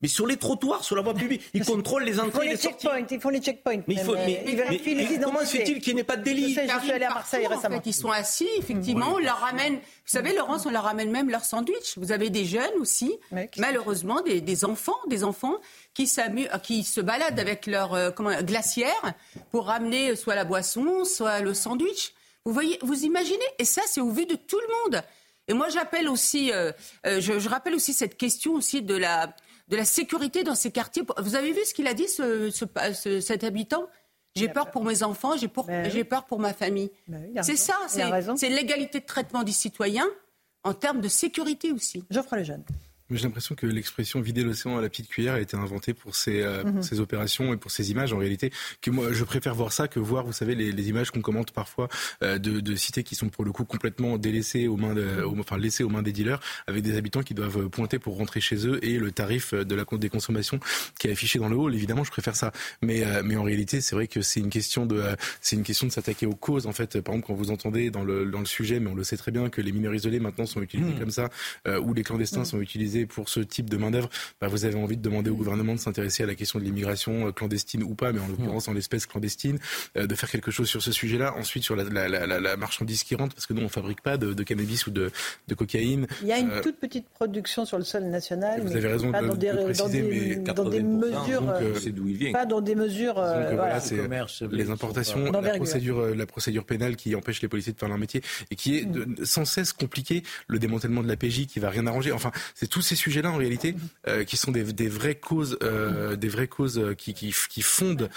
Mais 0.00 0.08
sur 0.08 0.26
les 0.26 0.36
trottoirs, 0.36 0.84
sur 0.84 0.94
la 0.94 1.02
voie 1.02 1.14
publique, 1.14 1.42
ils 1.54 1.64
contrôlent 1.64 2.04
les 2.04 2.20
entrées 2.20 2.46
et 2.46 2.50
les 2.50 2.56
sorties. 2.56 2.86
Ils 3.10 3.20
font 3.20 3.30
les 3.30 3.40
checkpoints. 3.40 3.82
Mais, 3.88 3.94
il 3.94 4.00
faut, 4.00 4.14
mais, 4.14 5.20
comment 5.20 5.40
se 5.40 5.56
fait-il 5.56 5.80
qu'il 5.80 5.94
n'y 5.94 6.00
ait 6.00 6.04
pas 6.04 6.16
de 6.16 6.22
délit 6.22 6.54
Je, 6.54 6.60
suis 6.60 6.92
allée 6.92 7.04
à 7.04 7.14
Marseille 7.14 7.46
récemment. 7.46 7.80
ils 7.84 7.94
sont 7.94 8.10
assis, 8.10 8.48
effectivement. 8.58 9.14
On 9.14 9.18
leur 9.18 9.38
ramène, 9.38 9.74
vous 9.74 9.80
savez, 10.06 10.34
Laurence, 10.34 10.66
on 10.66 10.70
leur 10.70 10.84
ramène 10.84 11.10
même 11.10 11.30
leur 11.30 11.44
sandwich. 11.44 11.96
Vous 11.96 12.12
avez 12.12 12.30
des 12.30 12.44
jeunes 12.44 12.74
aussi, 12.80 13.18
malheureusement, 13.56 14.20
des, 14.22 14.64
enfants, 14.64 14.98
des 15.08 15.24
enfants 15.24 15.56
qui, 15.94 16.08
qui 16.62 16.84
se 16.84 17.00
baladent 17.00 17.40
avec 17.40 17.66
leur 17.66 17.94
euh, 17.94 18.10
comment, 18.10 18.40
glacière 18.42 19.14
pour 19.50 19.66
ramener 19.66 20.14
soit 20.14 20.36
la 20.36 20.44
boisson, 20.44 21.04
soit 21.04 21.40
le 21.40 21.54
sandwich. 21.54 22.12
Vous 22.44 22.52
voyez, 22.52 22.78
vous 22.82 23.04
imaginez 23.04 23.44
Et 23.58 23.64
ça, 23.64 23.82
c'est 23.86 24.00
au 24.00 24.10
vu 24.10 24.26
de 24.26 24.36
tout 24.36 24.58
le 24.60 24.92
monde. 24.92 25.02
Et 25.48 25.54
moi, 25.54 25.68
j'appelle 25.70 26.08
aussi, 26.08 26.52
euh, 26.52 26.72
euh, 27.06 27.20
je, 27.20 27.38
je 27.38 27.48
rappelle 27.48 27.74
aussi 27.74 27.94
cette 27.94 28.16
question 28.16 28.52
aussi 28.54 28.82
de 28.82 28.96
la 28.96 29.34
de 29.68 29.76
la 29.76 29.84
sécurité 29.84 30.44
dans 30.44 30.54
ces 30.54 30.70
quartiers. 30.70 31.02
Vous 31.18 31.34
avez 31.36 31.52
vu 31.52 31.60
ce 31.64 31.74
qu'il 31.74 31.86
a 31.86 31.94
dit, 31.94 32.08
ce, 32.08 32.50
cet 33.20 33.44
habitant? 33.44 33.86
J'ai 34.34 34.48
peur 34.48 34.70
pour 34.70 34.84
mes 34.84 35.02
enfants, 35.02 35.36
j'ai 35.36 35.48
ben 35.48 36.04
peur 36.04 36.26
pour 36.26 36.38
ma 36.38 36.52
famille. 36.52 36.90
Ben 37.08 37.42
c'est 37.42 37.56
ça, 37.56 37.74
c'est 37.88 38.48
l'égalité 38.48 39.00
de 39.00 39.06
traitement 39.06 39.42
des 39.42 39.52
citoyens 39.52 40.06
en 40.64 40.74
termes 40.74 41.00
de 41.00 41.08
sécurité 41.08 41.72
aussi. 41.72 42.04
Geoffroy 42.10 42.38
Lejeune. 42.38 42.64
J'ai 43.10 43.24
l'impression 43.24 43.54
que 43.54 43.66
l'expression 43.66 44.20
vider 44.20 44.42
l'océan 44.42 44.76
à 44.76 44.82
la 44.82 44.88
petite 44.90 45.08
cuillère 45.08 45.34
a 45.34 45.40
été 45.40 45.56
inventée 45.56 45.94
pour 45.94 46.14
ces, 46.14 46.42
euh, 46.42 46.62
mhm. 46.64 46.82
ces 46.82 47.00
opérations 47.00 47.54
et 47.54 47.56
pour 47.56 47.70
ces 47.70 47.90
images. 47.90 48.12
En 48.12 48.18
réalité, 48.18 48.52
que 48.82 48.90
moi, 48.90 49.12
je 49.12 49.24
préfère 49.24 49.54
voir 49.54 49.72
ça 49.72 49.88
que 49.88 49.98
voir, 49.98 50.26
vous 50.26 50.32
savez, 50.32 50.54
les, 50.54 50.72
les 50.72 50.88
images 50.90 51.10
qu'on 51.10 51.22
commente 51.22 51.52
parfois 51.52 51.88
euh, 52.22 52.38
de, 52.38 52.60
de, 52.60 52.74
cités 52.74 53.02
qui 53.02 53.14
sont 53.14 53.30
pour 53.30 53.44
le 53.44 53.52
coup 53.52 53.64
complètement 53.64 54.18
délaissées 54.18 54.68
aux 54.68 54.76
mains, 54.76 54.94
de, 54.94 55.24
enfin 55.38 55.56
laissées 55.56 55.84
aux 55.84 55.88
mains 55.88 56.02
des 56.02 56.12
dealers, 56.12 56.40
avec 56.66 56.82
des 56.82 56.98
habitants 56.98 57.22
qui 57.22 57.32
doivent 57.32 57.68
pointer 57.70 57.98
pour 57.98 58.16
rentrer 58.16 58.40
chez 58.40 58.66
eux 58.66 58.78
et 58.84 58.98
le 58.98 59.10
tarif 59.10 59.54
de 59.54 59.74
la 59.74 59.84
des 59.92 60.10
consommations 60.10 60.60
qui 60.98 61.08
est 61.08 61.12
affiché 61.12 61.38
dans 61.38 61.48
le 61.48 61.56
hall. 61.56 61.74
Évidemment, 61.74 62.04
je 62.04 62.10
préfère 62.10 62.36
ça. 62.36 62.52
Mais, 62.82 63.04
euh, 63.04 63.22
mais 63.24 63.36
en 63.36 63.42
réalité, 63.42 63.80
c'est 63.80 63.94
vrai 63.94 64.06
que 64.06 64.20
c'est 64.20 64.40
une 64.40 64.50
question 64.50 64.84
de, 64.84 65.02
c'est 65.40 65.56
une 65.56 65.62
question 65.62 65.86
de 65.86 65.92
s'attaquer 65.92 66.26
aux 66.26 66.34
causes. 66.34 66.66
En 66.66 66.72
fait, 66.72 67.00
par 67.00 67.14
exemple, 67.14 67.28
quand 67.28 67.34
vous 67.34 67.50
entendez 67.50 67.90
dans 67.90 68.04
le, 68.04 68.26
dans 68.26 68.40
le 68.40 68.46
sujet, 68.46 68.80
mais 68.80 68.90
on 68.90 68.94
le 68.94 69.04
sait 69.04 69.16
très 69.16 69.30
bien 69.30 69.48
que 69.48 69.62
les 69.62 69.72
mineurs 69.72 69.94
isolés 69.94 70.20
maintenant 70.20 70.44
sont 70.44 70.60
utilisés 70.60 70.92
mmh. 70.92 70.98
comme 70.98 71.10
ça, 71.10 71.30
ou 71.80 71.94
les 71.94 72.02
clandestins 72.02 72.42
mmh. 72.42 72.44
sont 72.44 72.60
utilisés 72.60 72.97
pour 73.06 73.28
ce 73.28 73.40
type 73.40 73.70
de 73.70 73.76
main-d'œuvre, 73.76 74.08
bah, 74.40 74.48
vous 74.48 74.64
avez 74.64 74.76
envie 74.76 74.96
de 74.96 75.02
demander 75.02 75.30
au 75.30 75.34
gouvernement 75.34 75.74
de 75.74 75.80
s'intéresser 75.80 76.22
à 76.22 76.26
la 76.26 76.34
question 76.34 76.58
de 76.58 76.64
l'immigration 76.64 77.28
euh, 77.28 77.32
clandestine 77.32 77.82
ou 77.82 77.94
pas, 77.94 78.12
mais 78.12 78.20
en 78.20 78.28
l'occurrence 78.28 78.68
en 78.68 78.72
l'espèce 78.72 79.06
clandestine, 79.06 79.58
euh, 79.96 80.06
de 80.06 80.14
faire 80.14 80.30
quelque 80.30 80.50
chose 80.50 80.68
sur 80.68 80.82
ce 80.82 80.92
sujet-là. 80.92 81.34
Ensuite, 81.36 81.64
sur 81.64 81.76
la, 81.76 81.84
la, 81.84 82.08
la, 82.08 82.40
la, 82.40 82.56
marchandise 82.56 83.04
qui 83.04 83.14
rentre, 83.14 83.34
parce 83.34 83.46
que 83.46 83.52
nous, 83.52 83.62
on 83.62 83.68
fabrique 83.68 84.02
pas 84.02 84.16
de, 84.16 84.32
de 84.32 84.42
cannabis 84.42 84.86
ou 84.86 84.90
de, 84.90 85.10
de, 85.48 85.54
cocaïne. 85.54 86.06
Il 86.22 86.28
y 86.28 86.32
a 86.32 86.38
une 86.38 86.50
euh, 86.50 86.60
toute 86.62 86.76
petite 86.76 87.08
production 87.08 87.64
sur 87.64 87.78
le 87.78 87.84
sol 87.84 88.04
national, 88.04 88.60
vous 88.60 88.68
mais 88.68 88.76
avez 88.76 88.88
raison 88.88 89.12
pas 89.12 89.22
de, 89.22 89.28
dans, 89.28 89.34
des, 89.34 89.48
préciser, 89.48 90.36
dans, 90.36 90.68
des, 90.68 90.82
mesures, 90.82 91.42
donc, 91.42 92.32
pas 92.32 92.46
dans 92.46 92.60
des 92.60 92.74
mesures. 92.74 93.14
voilà, 93.14 93.80
les 94.50 94.70
importations, 94.70 95.30
la 95.30 95.54
procédure, 95.54 96.14
la 96.14 96.26
procédure 96.26 96.64
pénale 96.64 96.96
qui 96.96 97.14
empêche 97.14 97.42
les 97.42 97.48
policiers 97.48 97.72
de 97.72 97.78
faire 97.78 97.88
leur 97.88 97.98
métier 97.98 98.22
et 98.50 98.56
qui 98.56 98.76
est 98.76 98.84
de, 98.84 99.24
sans 99.24 99.44
cesse 99.44 99.72
compliquée, 99.72 100.22
le 100.46 100.58
démantèlement 100.58 101.02
de 101.02 101.08
la 101.08 101.16
PJ 101.16 101.46
qui 101.46 101.60
va 101.60 101.70
rien 101.70 101.86
arranger. 101.86 102.12
Enfin, 102.12 102.32
c'est 102.54 102.68
tous 102.68 102.82
ces 102.88 102.96
sujets-là 102.96 103.30
en 103.30 103.36
réalité 103.36 103.74
euh, 104.06 104.24
qui 104.24 104.36
sont 104.36 104.50
des, 104.50 104.64
des 104.72 104.88
vraies 104.88 105.14
causes, 105.14 105.58
euh, 105.62 106.16
des 106.16 106.28
vraies 106.28 106.48
causes 106.48 106.78
euh, 106.78 106.94
qui, 106.94 107.14
qui, 107.14 107.34
qui 107.48 107.62
fondent 107.62 108.08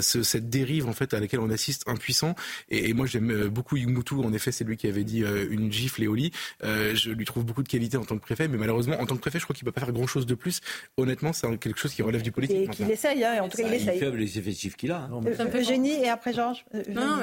ce, 0.00 0.22
cette 0.22 0.48
dérive 0.48 0.88
en 0.88 0.92
fait 0.92 1.12
à 1.14 1.20
laquelle 1.20 1.40
on 1.40 1.50
assiste 1.50 1.88
impuissant. 1.88 2.34
Et, 2.70 2.90
et 2.90 2.94
moi 2.94 3.06
j'aime 3.06 3.48
beaucoup 3.48 3.76
Yumutu. 3.76 4.14
En 4.14 4.32
effet, 4.32 4.52
c'est 4.52 4.64
lui 4.64 4.76
qui 4.76 4.86
avait 4.86 5.04
dit 5.04 5.22
une 5.50 5.72
gifle 5.72 6.02
et 6.02 6.06
au 6.06 6.14
lit. 6.14 6.32
je 6.62 7.10
lui 7.10 7.24
trouve 7.24 7.44
beaucoup 7.44 7.62
de 7.62 7.68
qualité 7.68 7.96
en 7.96 8.04
tant 8.04 8.16
que 8.16 8.22
préfet, 8.22 8.48
mais 8.48 8.56
malheureusement 8.56 9.00
en 9.00 9.06
tant 9.06 9.16
que 9.16 9.20
préfet, 9.20 9.38
je 9.38 9.44
crois 9.44 9.54
qu'il 9.54 9.64
peut 9.64 9.72
pas 9.72 9.80
faire 9.80 9.92
grand 9.92 10.06
chose 10.06 10.26
de 10.26 10.34
plus. 10.34 10.60
Honnêtement, 10.96 11.32
c'est 11.32 11.46
quelque 11.58 11.78
chose 11.78 11.92
qui 11.92 12.02
relève 12.02 12.22
du 12.22 12.32
politique. 12.32 12.56
Et 12.56 12.68
qu'il 12.68 12.90
essaye, 12.90 13.24
hein, 13.24 13.42
en 13.42 13.48
tout 13.48 13.58
cas 13.58 13.66
il 13.66 13.74
essaye. 13.74 13.98
Il 14.00 14.08
les 14.10 14.38
effectifs 14.38 14.76
qu'il 14.76 14.92
a. 14.92 15.08
Hein. 15.12 15.20
Ça 15.36 15.44
me 15.44 15.50
fait 15.50 15.64
génie 15.64 16.02
et 16.02 16.08
après 16.08 16.32
Georges. 16.32 16.64
Non, 16.88 17.20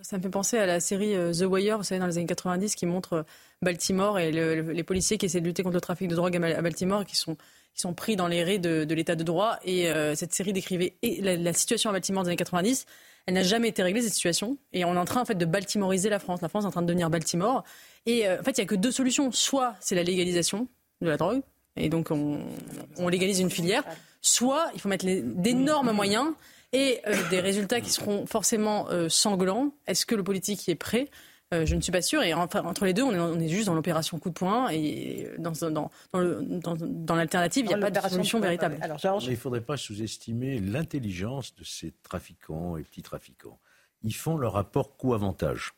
ça 0.00 0.16
me 0.16 0.22
fait 0.22 0.28
penser 0.28 0.58
à 0.58 0.66
la 0.66 0.80
série 0.80 1.14
The 1.32 1.44
Wire, 1.44 1.78
vous 1.78 1.84
savez, 1.84 1.98
dans 1.98 2.06
les 2.06 2.18
années 2.18 2.26
90, 2.26 2.74
qui 2.74 2.86
montre 2.86 3.24
Baltimore 3.62 4.18
et 4.18 4.32
les 4.32 4.84
policiers 4.84 5.18
qui 5.18 5.26
essaient 5.26 5.42
de 5.42 5.46
lutter 5.46 5.62
contre 5.62 5.74
le 5.74 5.82
trafic 5.82 6.08
de 6.08 6.16
drogue 6.16 6.34
à 6.34 6.62
Baltimore, 6.62 7.04
qui 7.04 7.14
sont 7.14 7.94
pris 7.94 8.16
dans 8.16 8.26
les 8.26 8.42
raies 8.42 8.58
de, 8.58 8.94
l'état 8.94 9.16
de 9.16 9.22
droit. 9.22 9.58
Et 9.64 9.90
euh, 9.90 10.14
cette 10.14 10.32
série 10.32 10.54
décrivait 10.54 10.94
la, 11.02 11.52
situation 11.52 11.90
à 11.90 11.92
Baltimore 11.92 12.22
des 12.22 12.30
années 12.30 12.36
90 12.36 12.86
Elle 13.26 13.34
n'a 13.34 13.42
jamais 13.42 13.68
été 13.68 13.82
réglée, 13.82 14.00
cette 14.00 14.14
situation. 14.14 14.56
Et 14.72 14.86
on 14.86 14.94
est 14.94 14.98
en 14.98 15.04
train, 15.04 15.20
en 15.20 15.24
fait, 15.26 15.34
de 15.34 15.44
baltimoriser 15.44 16.08
la 16.08 16.18
France. 16.18 16.40
La 16.40 16.48
France 16.48 16.64
est 16.64 16.68
en 16.68 16.70
train 16.70 16.80
de 16.80 16.86
devenir 16.86 17.10
Baltimore. 17.10 17.62
Et 18.06 18.26
euh, 18.26 18.40
en 18.40 18.42
fait, 18.42 18.52
il 18.56 18.60
n'y 18.62 18.64
a 18.64 18.66
que 18.66 18.76
deux 18.76 18.92
solutions. 18.92 19.30
Soit 19.30 19.74
c'est 19.80 19.94
la 19.94 20.04
légalisation 20.04 20.66
de 21.02 21.08
la 21.08 21.18
drogue, 21.18 21.42
et 21.76 21.88
donc 21.88 22.10
on, 22.10 23.08
légalise 23.08 23.40
une 23.40 23.50
filière. 23.50 23.84
Soit 24.22 24.70
il 24.74 24.80
faut 24.80 24.88
mettre 24.88 25.06
d'énormes 25.06 25.92
moyens 25.92 26.32
et 26.72 27.00
euh, 27.06 27.14
des 27.28 27.40
résultats 27.40 27.82
qui 27.82 27.90
seront 27.90 28.24
forcément 28.24 28.86
sanglants. 29.10 29.72
Est-ce 29.86 30.06
que 30.06 30.14
le 30.14 30.24
politique 30.24 30.66
y 30.66 30.70
est 30.70 30.76
prêt? 30.76 31.10
Euh, 31.52 31.66
je 31.66 31.74
ne 31.74 31.80
suis 31.80 31.90
pas 31.90 32.02
sûre. 32.02 32.22
Et 32.22 32.32
enfin, 32.32 32.62
entre 32.64 32.84
les 32.84 32.94
deux, 32.94 33.02
on 33.02 33.12
est, 33.12 33.18
on 33.18 33.40
est 33.40 33.48
juste 33.48 33.66
dans 33.66 33.74
l'opération 33.74 34.18
coup 34.18 34.28
de 34.28 34.34
poing. 34.34 34.68
Et 34.70 35.28
dans, 35.38 35.52
dans, 35.52 35.90
dans, 36.12 36.76
dans 36.76 37.14
l'alternative, 37.16 37.64
il 37.64 37.68
n'y 37.68 37.74
a 37.74 37.78
pas 37.78 37.90
de 37.90 38.08
solution 38.08 38.38
véritable. 38.40 38.78
Alors, 38.80 38.98
Il 39.22 39.30
ne 39.30 39.36
faudrait 39.36 39.60
pas 39.60 39.76
sous-estimer 39.76 40.60
l'intelligence 40.60 41.54
de 41.56 41.64
ces 41.64 41.92
trafiquants 42.02 42.76
et 42.76 42.82
petits 42.82 43.02
trafiquants. 43.02 43.58
Ils 44.02 44.14
font 44.14 44.36
leur 44.36 44.52
rapport 44.52 44.96
coût-avantage. 44.96 45.72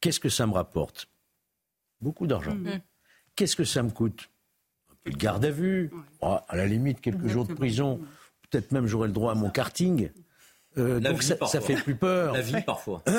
Qu'est-ce 0.00 0.20
que 0.20 0.28
ça 0.28 0.46
me 0.46 0.52
rapporte? 0.52 1.08
Beaucoup 2.00 2.26
d'argent. 2.26 2.54
Mm. 2.54 2.80
Qu'est-ce 3.34 3.56
que 3.56 3.64
ça 3.64 3.82
me 3.82 3.90
coûte? 3.90 4.30
Un 4.92 4.94
peu 5.02 5.10
de 5.10 5.16
garde 5.16 5.44
à 5.44 5.50
vue, 5.50 5.90
oh, 6.20 6.36
à 6.48 6.56
la 6.56 6.66
limite 6.66 7.00
quelques 7.00 7.26
jours 7.26 7.46
de 7.46 7.54
prison. 7.54 8.00
Peut-être 8.48 8.70
même 8.70 8.86
j'aurai 8.86 9.08
le 9.08 9.12
droit 9.14 9.32
à 9.32 9.34
mon 9.34 9.50
karting. 9.50 10.10
Euh, 10.78 11.00
donc 11.00 11.22
ça, 11.22 11.36
ça, 11.46 11.60
fait 11.60 11.74
plus 11.74 11.96
peur. 11.96 12.34
La 12.34 12.40
vie 12.40 12.60
parfois. 12.62 13.02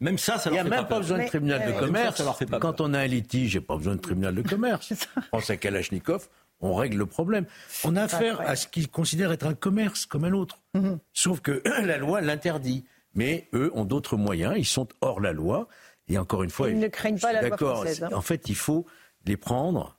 Même 0.00 0.18
ça, 0.18 0.38
ça 0.38 0.50
leur 0.50 0.58
Il 0.58 0.62
n'y 0.62 0.72
a 0.72 0.76
même 0.76 0.88
pas, 0.88 0.98
besoin 0.98 1.18
de 1.18 1.26
tribunal 1.26 1.72
de 1.72 1.78
commerce. 1.78 2.22
Quand 2.60 2.80
on 2.80 2.94
a 2.94 3.00
un 3.00 3.06
litige, 3.06 3.50
j'ai 3.50 3.60
pas 3.60 3.76
besoin 3.76 3.96
de 3.96 4.00
tribunal 4.00 4.34
de 4.34 4.42
commerce. 4.48 4.92
On 5.16 5.38
pense 5.38 5.50
à 5.50 5.56
Kalachnikov, 5.56 6.28
on 6.60 6.74
règle 6.74 6.98
le 6.98 7.06
problème. 7.06 7.46
On 7.84 7.96
a 7.96 8.02
affaire 8.02 8.40
à 8.40 8.56
ce 8.56 8.66
qu'ils 8.66 8.88
considèrent 8.88 9.32
être 9.32 9.46
un 9.46 9.54
commerce 9.54 10.06
comme 10.06 10.24
un 10.24 10.32
autre. 10.32 10.60
Mhm. 10.74 10.98
Sauf 11.12 11.40
que 11.40 11.62
la 11.84 11.98
loi 11.98 12.20
l'interdit. 12.20 12.84
Mais 13.14 13.48
eux 13.54 13.70
ont 13.74 13.86
d'autres 13.86 14.18
moyens, 14.18 14.54
ils 14.58 14.66
sont 14.66 14.88
hors 15.00 15.20
la 15.20 15.32
loi. 15.32 15.68
Et 16.08 16.18
encore 16.18 16.42
une 16.42 16.50
fois, 16.50 16.68
ils 16.68 16.78
ne 16.78 16.88
craignent 16.88 17.18
pas 17.18 17.32
la 17.32 17.48
loi 17.48 17.56
française. 17.56 18.04
Hein. 18.04 18.10
En 18.12 18.20
fait, 18.20 18.48
il 18.48 18.54
faut 18.54 18.86
les 19.24 19.38
prendre, 19.38 19.98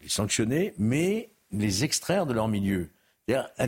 les 0.00 0.08
sanctionner, 0.08 0.72
mais 0.78 1.32
les 1.50 1.84
extraire 1.84 2.24
de 2.24 2.32
leur 2.32 2.48
milieu. 2.48 2.90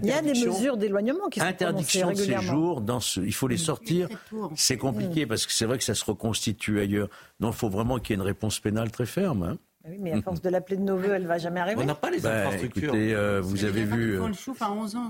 Il 0.03 0.07
y 0.07 0.13
a 0.13 0.23
des 0.23 0.47
mesures 0.47 0.77
d'éloignement 0.77 1.29
qui 1.29 1.41
sont 1.41 1.47
interdiction 1.47 2.11
de 2.11 2.17
séjour, 2.17 2.81
dans 2.81 3.01
ce, 3.01 3.21
il 3.21 3.35
faut 3.35 3.49
les 3.49 3.57
sortir. 3.57 4.09
C'est 4.57 4.77
compliqué 4.77 5.27
parce 5.27 5.47
que 5.47 5.53
c'est 5.53 5.67
vrai 5.67 5.79
que 5.79 5.85
ça 5.85 5.95
se 5.95 6.05
reconstitue 6.05 6.81
ailleurs. 6.81 7.09
Non, 7.41 7.51
il 7.51 7.55
faut 7.55 7.69
vraiment 7.69 7.99
qu'il 7.99 8.11
y 8.11 8.13
ait 8.15 8.23
une 8.23 8.27
réponse 8.27 8.61
pénale 8.61 8.91
très 8.91 9.07
ferme. 9.07 9.43
Hein. 9.43 9.59
Oui, 9.87 9.99
mais 10.01 10.13
à 10.13 10.23
force 10.23 10.41
de 10.41 10.49
l'appeler 10.49 10.79
de 10.79 10.83
nos 10.83 10.97
voeux, 10.97 11.13
elle 11.13 11.27
va 11.27 11.37
jamais 11.37 11.61
arriver. 11.61 11.83
On 11.83 11.85
n'a 11.85 11.95
pas 11.95 12.11
les 12.11 12.21
bah, 12.21 12.47
infrastructures. 12.47 12.85
Écoutez, 12.85 13.15
euh, 13.15 13.43
vous 13.43 13.65
avez 13.65 13.85
vu. 13.85 14.19
Euh, 14.19 14.31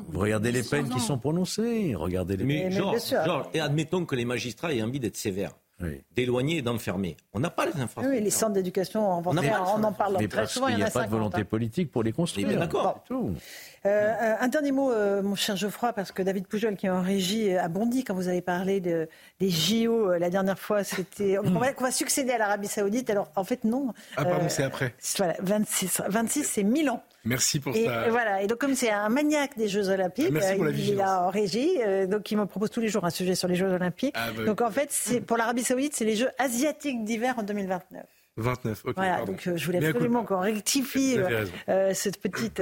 vous 0.08 0.18
regardez 0.18 0.50
les 0.50 0.64
peines 0.64 0.88
qui 0.88 0.98
sont 0.98 1.16
prononcées. 1.16 1.94
Regardez 1.94 2.36
les. 2.36 2.44
Mais, 2.44 2.70
genre, 2.72 3.48
et 3.54 3.60
admettons 3.60 4.04
que 4.04 4.16
les 4.16 4.24
magistrats 4.24 4.74
aient 4.74 4.82
envie 4.82 4.98
d'être 4.98 5.16
sévères. 5.16 5.52
D'éloigner 6.12 6.58
et 6.58 6.62
d'enfermer. 6.62 7.16
On 7.32 7.40
n'a 7.40 7.50
pas 7.50 7.66
les 7.66 7.72
infrastructures. 7.72 8.12
Oui, 8.12 8.20
les 8.20 8.30
centres 8.30 8.52
d'éducation, 8.52 9.18
on, 9.18 9.22
on, 9.26 9.82
en 9.84 9.92
parle 9.92 10.26
très 10.28 10.46
souvent. 10.46 10.68
Il 10.68 10.76
n'y 10.76 10.82
a, 10.82 10.90
pas 10.90 11.04
de 11.04 11.10
volonté 11.10 11.44
politique 11.44 11.90
pour 11.90 12.02
les 12.02 12.12
construire. 12.12 12.48
D'accord. 12.58 13.02
Euh, 13.86 14.34
un 14.40 14.48
dernier 14.48 14.72
mot, 14.72 14.90
euh, 14.90 15.20
mon 15.20 15.34
cher 15.34 15.56
Geoffroy, 15.56 15.92
parce 15.92 16.10
que 16.10 16.22
David 16.22 16.46
Poujol, 16.46 16.76
qui 16.76 16.86
est 16.86 16.90
en 16.90 17.02
régie, 17.02 17.54
a 17.54 17.68
bondi 17.68 18.02
quand 18.02 18.14
vous 18.14 18.28
avez 18.28 18.40
parlé 18.40 18.80
de, 18.80 19.08
des 19.40 19.50
JO. 19.50 20.12
Euh, 20.12 20.18
la 20.18 20.30
dernière 20.30 20.58
fois, 20.58 20.84
c'était. 20.84 21.38
On 21.38 21.42
va, 21.58 21.72
va 21.72 21.90
succéder 21.90 22.32
à 22.32 22.38
l'Arabie 22.38 22.68
Saoudite. 22.68 23.10
Alors, 23.10 23.30
en 23.36 23.44
fait, 23.44 23.64
non. 23.64 23.92
Ah, 24.16 24.24
pardon, 24.24 24.48
c'est 24.48 24.62
après. 24.62 24.94
Voilà, 25.18 25.34
26, 25.40 26.02
26 26.08 26.44
c'est 26.44 26.62
Milan. 26.62 27.02
Merci 27.24 27.60
pour 27.60 27.74
et, 27.74 27.84
ça. 27.84 28.08
voilà. 28.10 28.42
Et 28.42 28.46
donc, 28.46 28.58
comme 28.58 28.74
c'est 28.74 28.90
un 28.90 29.08
maniaque 29.08 29.56
des 29.56 29.68
Jeux 29.68 29.88
Olympiques, 29.88 30.30
il 30.30 30.90
est 30.90 30.94
là 30.94 31.22
en 31.22 31.30
régie, 31.30 31.78
donc 32.08 32.30
il 32.30 32.36
me 32.36 32.46
propose 32.46 32.70
tous 32.70 32.80
les 32.80 32.88
jours 32.88 33.04
un 33.04 33.10
sujet 33.10 33.34
sur 33.34 33.48
les 33.48 33.54
Jeux 33.54 33.72
Olympiques. 33.72 34.14
Ah, 34.16 34.28
bah 34.36 34.44
donc, 34.44 34.60
en 34.60 34.70
fait, 34.70 34.88
c'est 34.90 35.20
pour 35.20 35.36
l'Arabie 35.36 35.64
Saoudite, 35.64 35.94
c'est 35.94 36.04
les 36.04 36.16
Jeux 36.16 36.30
asiatiques 36.38 37.04
d'hiver 37.04 37.34
en 37.38 37.42
2029. 37.42 38.04
29, 38.36 38.82
ok. 38.84 38.94
Voilà, 38.96 39.24
donc 39.24 39.46
euh, 39.46 39.56
je 39.56 39.66
voulais 39.66 39.84
absolument 39.86 40.24
qu'on 40.24 40.40
rectifie 40.40 41.16
euh, 41.18 41.46
euh, 41.68 41.94
cette 41.94 42.20
petite, 42.20 42.60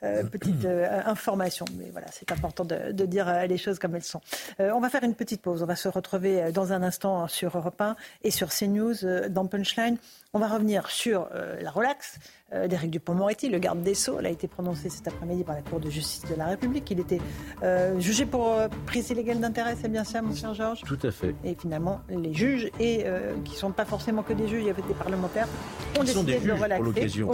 petite 0.00 0.66
information. 1.04 1.64
Mais 1.78 1.90
voilà, 1.90 2.06
c'est 2.12 2.30
important 2.32 2.64
de, 2.64 2.92
de, 2.92 3.06
dire 3.06 3.46
les 3.48 3.58
choses 3.58 3.78
comme 3.78 3.94
elles 3.94 4.02
sont. 4.02 4.20
on 4.58 4.80
va 4.80 4.88
faire 4.90 5.04
une 5.04 5.14
petite 5.14 5.42
pause. 5.42 5.62
On 5.62 5.66
va 5.66 5.76
se 5.76 5.88
retrouver 5.88 6.52
dans 6.52 6.72
un 6.72 6.82
instant 6.82 7.28
sur 7.28 7.56
Europe 7.56 7.80
1 7.80 7.96
et 8.22 8.30
sur 8.30 8.48
CNews 8.50 9.28
dans 9.30 9.46
Punchline. 9.46 9.96
On 10.32 10.38
va 10.38 10.48
revenir 10.48 10.90
sur 10.90 11.28
la 11.60 11.70
relax 11.70 12.18
euh, 12.52 12.68
d'Éric 12.68 12.92
Dupont-Moretti, 12.92 13.48
le 13.48 13.58
garde 13.58 13.82
des 13.82 13.94
Sceaux. 13.94 14.20
Elle 14.20 14.26
a 14.26 14.30
été 14.30 14.46
prononcée 14.46 14.88
cet 14.88 15.08
après-midi 15.08 15.42
par 15.42 15.56
la 15.56 15.62
Cour 15.62 15.80
de 15.80 15.90
justice 15.90 16.30
de 16.30 16.36
la 16.36 16.46
République. 16.46 16.88
Il 16.92 17.00
était 17.00 17.18
euh, 17.64 17.98
jugé 17.98 18.24
pour 18.24 18.52
euh, 18.52 18.68
prise 18.86 19.10
illégale 19.10 19.40
d'intérêt, 19.40 19.74
c'est 19.80 19.88
bien 19.88 20.04
ça, 20.04 20.22
mon 20.22 20.32
cher 20.32 20.54
Georges? 20.54 20.82
Tout 20.86 20.98
à 21.02 21.10
fait. 21.10 21.34
Et 21.42 21.56
finalement, 21.56 22.02
les 22.08 22.32
juges, 22.32 22.70
et 22.78 23.04
qui 23.44 23.52
ne 23.52 23.56
sont 23.56 23.72
pas 23.72 23.84
forcément 23.84 24.22
que 24.22 24.32
des 24.32 24.46
juges, 24.46 24.62
il 24.62 24.68
y 24.68 24.70
avait 24.70 24.82
des 24.82 24.94
parlementaires, 24.94 25.48
ont 25.98 26.04
décidé 26.04 26.38
de 26.38 26.46
le 26.46 26.54
relaxer. 26.54 27.24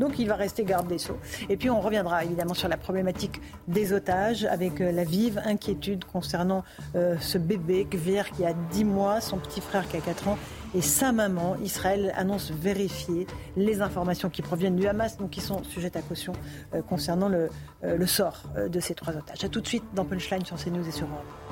Donc 0.00 0.18
il 0.18 0.26
va 0.26 0.34
rester 0.34 0.64
garde 0.64 0.88
des 0.88 0.98
Sceaux. 0.98 1.18
Et 1.48 1.56
puis 1.56 1.70
on 1.70 1.80
reviendra 2.06 2.24
évidemment 2.24 2.54
sur 2.54 2.68
la 2.68 2.76
problématique 2.76 3.40
des 3.68 3.92
otages, 3.92 4.44
avec 4.44 4.78
la 4.78 5.04
vive 5.04 5.40
inquiétude 5.44 6.04
concernant 6.04 6.64
ce 6.94 7.38
bébé, 7.38 7.86
Gvir, 7.90 8.30
qui 8.30 8.44
a 8.44 8.52
10 8.52 8.84
mois, 8.84 9.20
son 9.20 9.38
petit 9.38 9.60
frère 9.60 9.88
qui 9.88 9.96
a 9.96 10.00
4 10.00 10.28
ans, 10.28 10.38
et 10.76 10.82
sa 10.82 11.12
maman. 11.12 11.56
Israël 11.62 12.12
annonce 12.16 12.50
vérifier 12.50 13.26
les 13.56 13.80
informations 13.80 14.30
qui 14.30 14.42
proviennent 14.42 14.76
du 14.76 14.86
Hamas, 14.86 15.16
donc 15.16 15.30
qui 15.30 15.40
sont 15.40 15.62
sujettes 15.64 15.96
à 15.96 16.02
caution 16.02 16.32
euh, 16.74 16.82
concernant 16.82 17.28
le, 17.28 17.48
euh, 17.84 17.96
le 17.96 18.06
sort 18.06 18.42
euh, 18.56 18.68
de 18.68 18.80
ces 18.80 18.94
trois 18.94 19.16
otages. 19.16 19.44
A 19.44 19.48
tout 19.48 19.60
de 19.60 19.66
suite 19.66 19.84
dans 19.94 20.04
Punchline 20.04 20.44
sur 20.44 20.56
CNews 20.56 20.86
et 20.86 20.92
sur 20.92 21.06
Europe. 21.06 21.45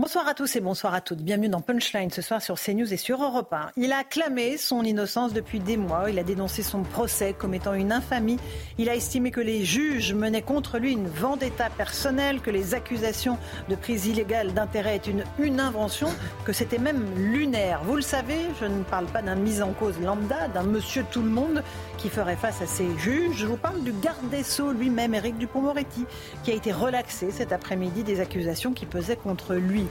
Bonsoir 0.00 0.28
à 0.28 0.34
tous 0.34 0.54
et 0.54 0.60
bonsoir 0.60 0.94
à 0.94 1.00
toutes. 1.00 1.22
Bienvenue 1.22 1.48
dans 1.48 1.60
Punchline 1.60 2.12
ce 2.12 2.22
soir 2.22 2.40
sur 2.40 2.54
CNews 2.54 2.94
et 2.94 2.96
sur 2.96 3.20
Europe 3.20 3.52
1. 3.52 3.72
Il 3.76 3.90
a 3.90 4.04
clamé 4.04 4.56
son 4.56 4.84
innocence 4.84 5.32
depuis 5.32 5.58
des 5.58 5.76
mois. 5.76 6.08
Il 6.08 6.20
a 6.20 6.22
dénoncé 6.22 6.62
son 6.62 6.84
procès 6.84 7.34
comme 7.36 7.52
étant 7.52 7.74
une 7.74 7.90
infamie. 7.90 8.38
Il 8.78 8.88
a 8.88 8.94
estimé 8.94 9.32
que 9.32 9.40
les 9.40 9.64
juges 9.64 10.14
menaient 10.14 10.40
contre 10.40 10.78
lui 10.78 10.92
une 10.92 11.08
vendetta 11.08 11.68
personnelle, 11.68 12.40
que 12.40 12.52
les 12.52 12.74
accusations 12.74 13.38
de 13.68 13.74
prise 13.74 14.06
illégale 14.06 14.54
d'intérêt 14.54 14.94
est 14.94 15.08
une, 15.08 15.24
une 15.40 15.58
invention, 15.58 16.10
que 16.44 16.52
c'était 16.52 16.78
même 16.78 17.04
lunaire. 17.16 17.82
Vous 17.82 17.96
le 17.96 18.02
savez, 18.02 18.38
je 18.60 18.66
ne 18.66 18.84
parle 18.84 19.06
pas 19.06 19.20
d'un 19.20 19.34
mise 19.34 19.62
en 19.62 19.72
cause 19.72 19.98
lambda, 19.98 20.46
d'un 20.46 20.62
monsieur 20.62 21.04
tout 21.10 21.22
le 21.22 21.30
monde 21.30 21.64
qui 21.96 22.08
ferait 22.08 22.36
face 22.36 22.62
à 22.62 22.68
ces 22.68 22.86
juges. 22.98 23.38
Je 23.38 23.46
vous 23.46 23.56
parle 23.56 23.82
du 23.82 23.90
garde 23.90 24.30
des 24.30 24.44
Sceaux 24.44 24.70
lui-même, 24.70 25.16
Éric 25.16 25.38
Dupont-Moretti, 25.38 26.06
qui 26.44 26.52
a 26.52 26.54
été 26.54 26.70
relaxé 26.70 27.32
cet 27.32 27.50
après-midi 27.50 28.04
des 28.04 28.20
accusations 28.20 28.72
qui 28.72 28.86
pesaient 28.86 29.16
contre 29.16 29.56
lui 29.56 29.87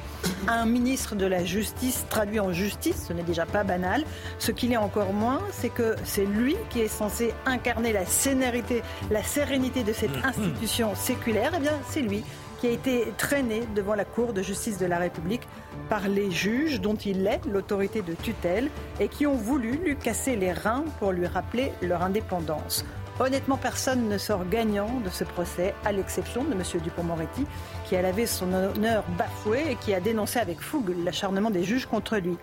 un 0.48 0.66
ministre 0.66 1.16
de 1.16 1.26
la 1.26 1.44
Justice 1.44 2.06
traduit 2.10 2.40
en 2.40 2.52
justice, 2.54 3.06
ce 3.08 3.14
n'est 3.14 3.24
déjà 3.24 3.46
pas 3.46 3.64
banal. 3.64 4.04
Ce 4.40 4.52
qu'il 4.52 4.72
est 4.72 4.78
encore 4.78 5.14
moins, 5.14 5.42
c'est 5.52 5.70
que 5.70 5.96
c'est 6.04 6.26
lui 6.26 6.56
qui 6.70 6.82
est 6.82 6.88
censé 6.88 7.34
incarner 7.46 7.94
la 7.94 8.06
sénérité, 8.06 8.82
la 9.12 9.24
sérénité 9.24 9.84
de 9.84 9.94
cette 9.94 10.16
institution 10.24 10.96
séculaire. 10.96 11.52
Eh 11.56 11.60
bien, 11.60 11.74
c'est 11.90 12.02
lui 12.02 12.24
qui 12.60 12.68
a 12.68 12.72
été 12.72 13.14
traîné 13.18 13.64
devant 13.76 13.96
la 13.96 14.06
Cour 14.06 14.34
de 14.34 14.42
justice 14.42 14.78
de 14.78 14.86
la 14.86 14.98
République 14.98 15.48
par 15.90 16.08
les 16.08 16.32
juges 16.32 16.82
dont 16.82 16.96
il 16.96 17.28
est 17.28 17.42
l'autorité 17.46 18.02
de 18.02 18.14
tutelle 18.14 18.70
et 19.00 19.08
qui 19.08 19.28
ont 19.28 19.36
voulu 19.36 19.74
lui 19.78 19.96
casser 19.96 20.36
les 20.36 20.54
reins 20.54 20.86
pour 21.00 21.12
lui 21.12 21.28
rappeler 21.28 21.72
leur 21.82 22.02
indépendance. 22.02 22.84
Honnêtement, 23.20 23.58
personne 23.58 24.10
ne 24.10 24.18
sort 24.20 24.48
gagnant 24.48 25.00
de 25.04 25.10
ce 25.10 25.24
procès, 25.24 25.74
à 25.84 25.92
l'exception 25.92 26.44
de 26.44 26.52
M. 26.52 26.62
Dupont-Moretti, 26.84 27.48
qui 27.86 27.96
a 27.96 28.04
lavé 28.04 28.28
son 28.28 28.54
honneur 28.54 29.04
bafoué 29.18 29.72
et 29.72 29.76
qui 29.76 29.96
a 29.96 30.00
dénoncé 30.00 30.38
avec 30.38 30.62
fougue 30.62 30.94
l'acharnement 31.04 31.50
des 31.50 31.64
juges 31.64 31.88
contre 31.88 32.18
lui. 32.18 32.38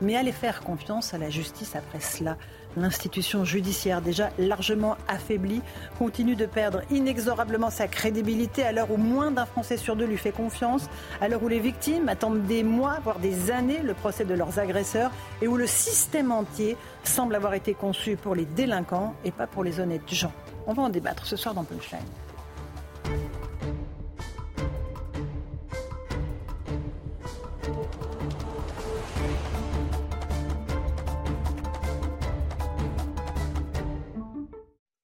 Mais 0.00 0.16
allez 0.16 0.30
faire 0.30 0.60
confiance 0.60 1.14
à 1.14 1.18
la 1.18 1.30
justice 1.30 1.74
après 1.74 1.98
cela. 1.98 2.36
L'institution 2.76 3.44
judiciaire, 3.44 4.00
déjà 4.00 4.30
largement 4.38 4.96
affaiblie, 5.08 5.60
continue 5.98 6.36
de 6.36 6.46
perdre 6.46 6.82
inexorablement 6.90 7.70
sa 7.70 7.88
crédibilité 7.88 8.62
à 8.62 8.72
l'heure 8.72 8.90
où 8.90 8.96
moins 8.96 9.30
d'un 9.32 9.46
Français 9.46 9.76
sur 9.76 9.96
deux 9.96 10.06
lui 10.06 10.16
fait 10.16 10.30
confiance, 10.30 10.88
à 11.20 11.28
l'heure 11.28 11.42
où 11.42 11.48
les 11.48 11.58
victimes 11.58 12.08
attendent 12.08 12.44
des 12.44 12.62
mois, 12.62 12.98
voire 13.02 13.18
des 13.18 13.50
années, 13.50 13.80
le 13.82 13.94
procès 13.94 14.24
de 14.24 14.34
leurs 14.34 14.58
agresseurs, 14.58 15.10
et 15.42 15.48
où 15.48 15.56
le 15.56 15.66
système 15.66 16.30
entier 16.30 16.76
semble 17.02 17.34
avoir 17.34 17.54
été 17.54 17.74
conçu 17.74 18.16
pour 18.16 18.34
les 18.34 18.44
délinquants 18.44 19.14
et 19.24 19.32
pas 19.32 19.46
pour 19.46 19.64
les 19.64 19.80
honnêtes 19.80 20.12
gens. 20.12 20.32
On 20.66 20.72
va 20.72 20.84
en 20.84 20.90
débattre 20.90 21.26
ce 21.26 21.36
soir 21.36 21.54
dans 21.54 21.64
Punchline. 21.64 21.98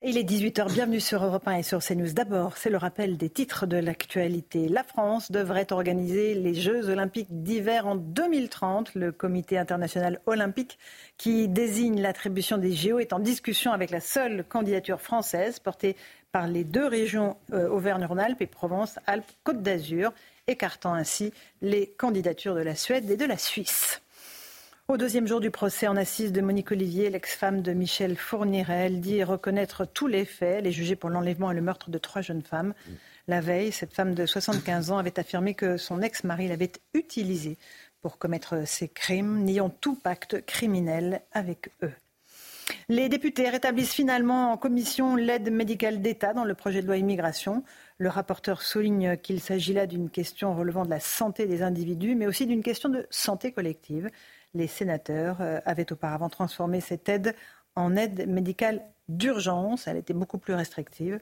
Il 0.09 0.19
est 0.19 0.23
18h, 0.23 0.73
bienvenue 0.73 1.01
sur 1.01 1.25
Europe 1.25 1.49
1 1.49 1.57
et 1.57 1.63
sur 1.65 1.81
CNews. 1.81 2.13
D'abord, 2.13 2.57
c'est 2.57 2.71
le 2.71 2.77
rappel 2.77 3.17
des 3.17 3.29
titres 3.29 3.67
de 3.67 3.77
l'actualité. 3.77 4.69
La 4.69 4.85
France 4.85 5.33
devrait 5.33 5.73
organiser 5.73 6.35
les 6.35 6.55
Jeux 6.55 6.91
olympiques 6.91 7.43
d'hiver 7.43 7.89
en 7.89 7.97
2030. 7.97 8.95
Le 8.95 9.11
comité 9.11 9.59
international 9.59 10.21
olympique 10.27 10.79
qui 11.19 11.49
désigne 11.49 12.01
l'attribution 12.01 12.57
des 12.57 12.71
JO 12.71 13.01
est 13.01 13.13
en 13.13 13.19
discussion 13.19 13.73
avec 13.73 13.91
la 13.91 13.99
seule 13.99 14.45
candidature 14.49 15.01
française 15.01 15.59
portée 15.59 15.97
par 16.31 16.47
les 16.47 16.63
deux 16.63 16.87
régions 16.87 17.37
euh, 17.53 17.69
Auvergne-Rhône-Alpes 17.69 18.43
et 18.43 18.47
Provence-Alpes-Côte 18.47 19.61
d'Azur, 19.61 20.13
écartant 20.47 20.95
ainsi 20.95 21.33
les 21.63 21.89
candidatures 21.89 22.55
de 22.55 22.61
la 22.61 22.77
Suède 22.77 23.11
et 23.11 23.17
de 23.17 23.25
la 23.25 23.39
Suisse. 23.39 24.01
Au 24.89 24.97
deuxième 24.97 25.27
jour 25.27 25.41
du 25.41 25.51
procès 25.51 25.89
en 25.89 25.97
assise 25.97 26.31
de 26.31 26.41
Monique 26.41 26.71
Olivier, 26.71 27.11
l'ex-femme 27.11 27.61
de 27.61 27.73
Michel 27.73 28.17
Fourniret, 28.17 28.91
dit 28.91 29.25
reconnaître 29.25 29.85
tous 29.85 30.07
les 30.07 30.25
faits. 30.25 30.59
Elle 30.61 30.69
est 30.69 30.73
jugée 30.73 30.95
pour 30.95 31.11
l'enlèvement 31.11 31.51
et 31.51 31.57
le 31.57 31.61
meurtre 31.61 31.91
de 31.91 31.99
trois 31.99 32.23
jeunes 32.23 32.45
femmes. 32.45 32.73
La 33.27 33.41
veille, 33.41 33.73
cette 33.73 33.93
femme 33.93 34.15
de 34.15 34.27
75 34.27 34.93
ans 34.93 34.99
avait 34.99 35.19
affirmé 35.19 35.55
que 35.55 35.77
son 35.77 36.03
ex-mari 36.03 36.47
l'avait 36.47 36.71
utilisée 36.95 37.59
pour 38.01 38.17
commettre 38.17 38.65
ces 38.65 38.87
crimes, 38.87 39.43
niant 39.43 39.71
tout 39.71 39.97
pacte 39.97 40.47
criminel 40.47 41.21
avec 41.33 41.71
eux. 41.83 41.93
Les 42.89 43.09
députés 43.09 43.49
rétablissent 43.49 43.93
finalement 43.95 44.53
en 44.53 44.57
commission 44.57 45.17
l'aide 45.17 45.51
médicale 45.51 46.01
d'État 46.01 46.33
dans 46.33 46.45
le 46.45 46.55
projet 46.55 46.83
de 46.83 46.87
loi 46.87 46.97
immigration. 46.97 47.65
Le 47.99 48.09
rapporteur 48.09 48.63
souligne 48.63 49.17
qu'il 49.17 49.41
s'agit 49.41 49.73
là 49.73 49.87
d'une 49.87 50.11
question 50.11 50.55
relevant 50.55 50.85
de 50.85 50.91
la 50.91 51.01
santé 51.01 51.47
des 51.47 51.63
individus, 51.63 52.15
mais 52.15 52.29
aussi 52.29 52.47
d'une 52.47 52.63
question 52.63 52.89
de 52.89 53.05
santé 53.11 53.51
collective. 53.51 54.11
Les 54.55 54.67
sénateurs 54.67 55.39
euh, 55.41 55.61
avaient 55.65 55.93
auparavant 55.93 56.29
transformé 56.29 56.81
cette 56.81 57.09
aide 57.09 57.35
en 57.75 57.97
aide 57.97 58.29
médicale 58.29 58.83
d'urgence. 59.09 59.87
Elle 59.87 59.99
était 59.99 60.15
beaucoup 60.15 60.39
plus 60.39 60.55
restrictive. 60.55 61.21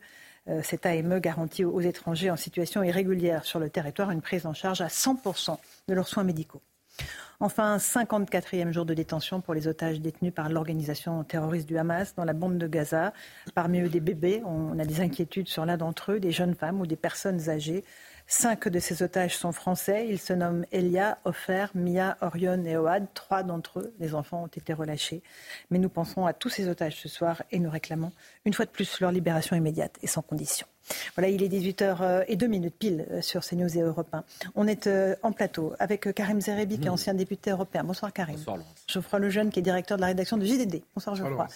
Euh, 0.49 0.61
cette 0.62 0.87
AME 0.87 1.20
garantit 1.20 1.64
aux 1.64 1.81
étrangers 1.81 2.31
en 2.31 2.37
situation 2.37 2.83
irrégulière 2.83 3.45
sur 3.45 3.59
le 3.59 3.70
territoire 3.70 4.11
une 4.11 4.20
prise 4.20 4.47
en 4.47 4.55
charge 4.55 4.81
à 4.81 4.89
100% 4.89 5.59
de 5.89 5.95
leurs 5.95 6.09
soins 6.09 6.25
médicaux. 6.25 6.62
Enfin, 7.41 7.79
54e 7.79 8.72
jour 8.72 8.85
de 8.85 8.95
détention 8.95 9.41
pour 9.41 9.55
les 9.55 9.66
otages 9.66 10.01
détenus 10.01 10.33
par 10.33 10.49
l'organisation 10.49 11.25
terroriste 11.25 11.66
du 11.66 11.77
Hamas 11.77 12.14
dans 12.14 12.25
la 12.25 12.33
bande 12.33 12.59
de 12.59 12.66
Gaza. 12.66 13.12
Parmi 13.55 13.81
eux, 13.81 13.89
des 13.89 14.01
bébés. 14.01 14.43
On 14.45 14.79
a 14.79 14.85
des 14.85 15.01
inquiétudes 15.01 15.49
sur 15.49 15.66
l'un 15.66 15.77
d'entre 15.77 16.12
eux, 16.12 16.20
des 16.20 16.31
jeunes 16.31 16.55
femmes 16.55 16.81
ou 16.81 16.87
des 16.87 16.97
personnes 16.97 17.51
âgées. 17.51 17.85
Cinq 18.27 18.68
de 18.68 18.79
ces 18.79 19.03
otages 19.03 19.37
sont 19.37 19.53
français. 19.53 20.07
Ils 20.09 20.18
se 20.18 20.33
nomment 20.33 20.64
Elia, 20.72 21.18
Ofer, 21.25 21.66
Mia, 21.75 22.16
Orion 22.20 22.64
et 22.64 22.77
Oad. 22.77 23.07
Trois 23.14 23.43
d'entre 23.43 23.81
eux, 23.81 23.95
les 23.99 24.14
enfants, 24.14 24.45
ont 24.45 24.47
été 24.47 24.72
relâchés. 24.72 25.22
Mais 25.70 25.79
nous 25.79 25.91
pensons 25.91 26.25
à 26.25 26.33
tous 26.33 26.49
ces 26.49 26.68
otages 26.68 26.97
ce 26.97 27.09
soir 27.09 27.43
et 27.51 27.59
nous 27.59 27.70
réclamons 27.70 28.12
une 28.45 28.55
fois 28.55 28.64
de 28.64 28.70
plus 28.70 29.01
leur 29.01 29.12
libération 29.12 29.57
immédiate 29.57 29.99
et 30.03 30.07
sans 30.07 30.22
condition. 30.22 30.66
Voilà, 31.16 31.28
il 31.28 31.43
est 31.43 31.49
18h 31.49 31.97
euh, 32.01 32.24
et 32.28 32.37
2 32.37 32.47
minutes 32.47 32.74
pile 32.78 33.07
euh, 33.11 33.20
sur 33.22 33.43
CNews 33.43 33.76
et 33.76 33.80
Europe 33.80 34.09
1. 34.12 34.24
On 34.55 34.66
est 34.66 34.87
euh, 34.87 35.14
en 35.22 35.32
plateau 35.32 35.72
avec 35.78 36.12
Karim 36.14 36.41
Zerebi, 36.41 36.78
qui 36.78 36.87
est 36.87 36.91
mmh. 36.91 36.95
ancien 36.95 37.14
député 37.14 37.51
européen. 37.51 37.85
Bonsoir 37.85 38.12
Karim. 38.12 38.37
Bonsoir 38.37 38.57
Laurence. 38.57 38.85
Geoffroy 38.89 39.18
Lejeune, 39.18 39.51
qui 39.51 39.61
est 39.61 39.62
directeur 39.62 39.97
de 39.97 40.03
la 40.03 40.09
rédaction 40.09 40.37
de 40.37 40.45
JDD. 40.45 40.82
Bonsoir 40.95 41.16
Geoffroy. 41.16 41.47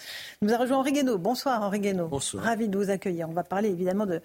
Nous 0.41 0.53
a 0.53 0.57
rejoint 0.57 0.77
Henri 0.77 0.93
Guénaud. 0.93 1.17
Bonsoir 1.17 1.61
Henri 1.61 1.79
Guénaud. 1.79 2.07
Bonsoir. 2.07 2.43
Ravi 2.43 2.67
de 2.67 2.77
vous 2.77 2.89
accueillir. 2.89 3.29
On 3.29 3.33
va 3.33 3.43
parler 3.43 3.69
évidemment 3.69 4.05
de 4.05 4.21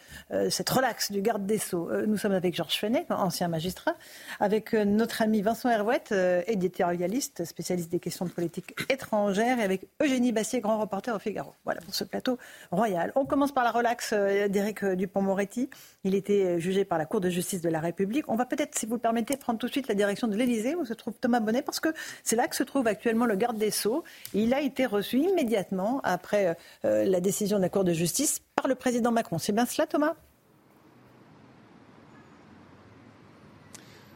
cette 0.50 0.68
relaxe 0.68 1.10
du 1.12 1.20
garde 1.20 1.46
des 1.46 1.58
Sceaux. 1.58 1.90
nous 2.06 2.16
sommes 2.16 2.32
avec 2.32 2.54
Georges 2.54 2.78
Fenet, 2.78 3.06
ancien 3.10 3.48
magistrat, 3.48 3.94
avec 4.40 4.72
notre 4.72 5.22
ami 5.22 5.42
Vincent 5.42 5.68
Herouette, 5.68 6.14
éditorialiste, 6.46 7.44
spécialiste 7.44 7.90
des 7.90 8.00
questions 8.00 8.24
de 8.24 8.30
politique 8.30 8.74
étrangère, 8.88 9.58
et 9.58 9.62
avec 9.62 9.88
Eugénie 10.02 10.32
Bassier, 10.32 10.60
grand 10.60 10.78
reporter 10.78 11.14
au 11.14 11.18
Figaro. 11.18 11.54
Voilà 11.64 11.80
pour 11.80 11.94
ce 11.94 12.04
plateau 12.04 12.38
royal. 12.70 13.12
On 13.14 13.24
commence 13.24 13.52
par 13.52 13.64
la 13.64 13.70
relaxe 13.70 14.12
d'Éric 14.12 14.82
Dupont-Moretti. 14.96 15.70
Il 16.04 16.14
était 16.14 16.58
jugé 16.60 16.84
par 16.84 16.98
la 16.98 17.06
Cour 17.06 17.20
de 17.20 17.30
justice 17.30 17.60
de 17.60 17.68
la 17.68 17.80
République. 17.80 18.24
On 18.28 18.36
va 18.36 18.46
peut-être, 18.46 18.76
si 18.78 18.86
vous 18.86 18.94
le 18.94 19.00
permettez, 19.00 19.36
prendre 19.36 19.58
tout 19.58 19.66
de 19.66 19.72
suite 19.72 19.88
la 19.88 19.94
direction 19.94 20.28
de 20.28 20.36
l'Élysée, 20.36 20.74
où 20.74 20.84
se 20.84 20.94
trouve 20.94 21.14
Thomas 21.20 21.40
Bonnet, 21.40 21.62
parce 21.62 21.80
que 21.80 21.88
c'est 22.22 22.36
là 22.36 22.48
que 22.48 22.56
se 22.56 22.62
trouve 22.62 22.86
actuellement 22.86 23.26
le 23.26 23.36
garde 23.36 23.56
des 23.56 23.70
Sceaux. 23.70 24.04
Il 24.32 24.54
a 24.54 24.60
été 24.60 24.86
reçu 24.86 25.18
immédiatement 25.18 26.00
après 26.04 26.56
euh, 26.84 27.04
la 27.04 27.20
décision 27.20 27.58
de 27.58 27.62
la 27.62 27.68
Cour 27.68 27.84
de 27.84 27.92
justice 27.92 28.40
par 28.56 28.68
le 28.68 28.74
président 28.74 29.12
Macron. 29.12 29.38
C'est 29.38 29.52
bien 29.52 29.66
cela, 29.66 29.86
Thomas? 29.86 30.14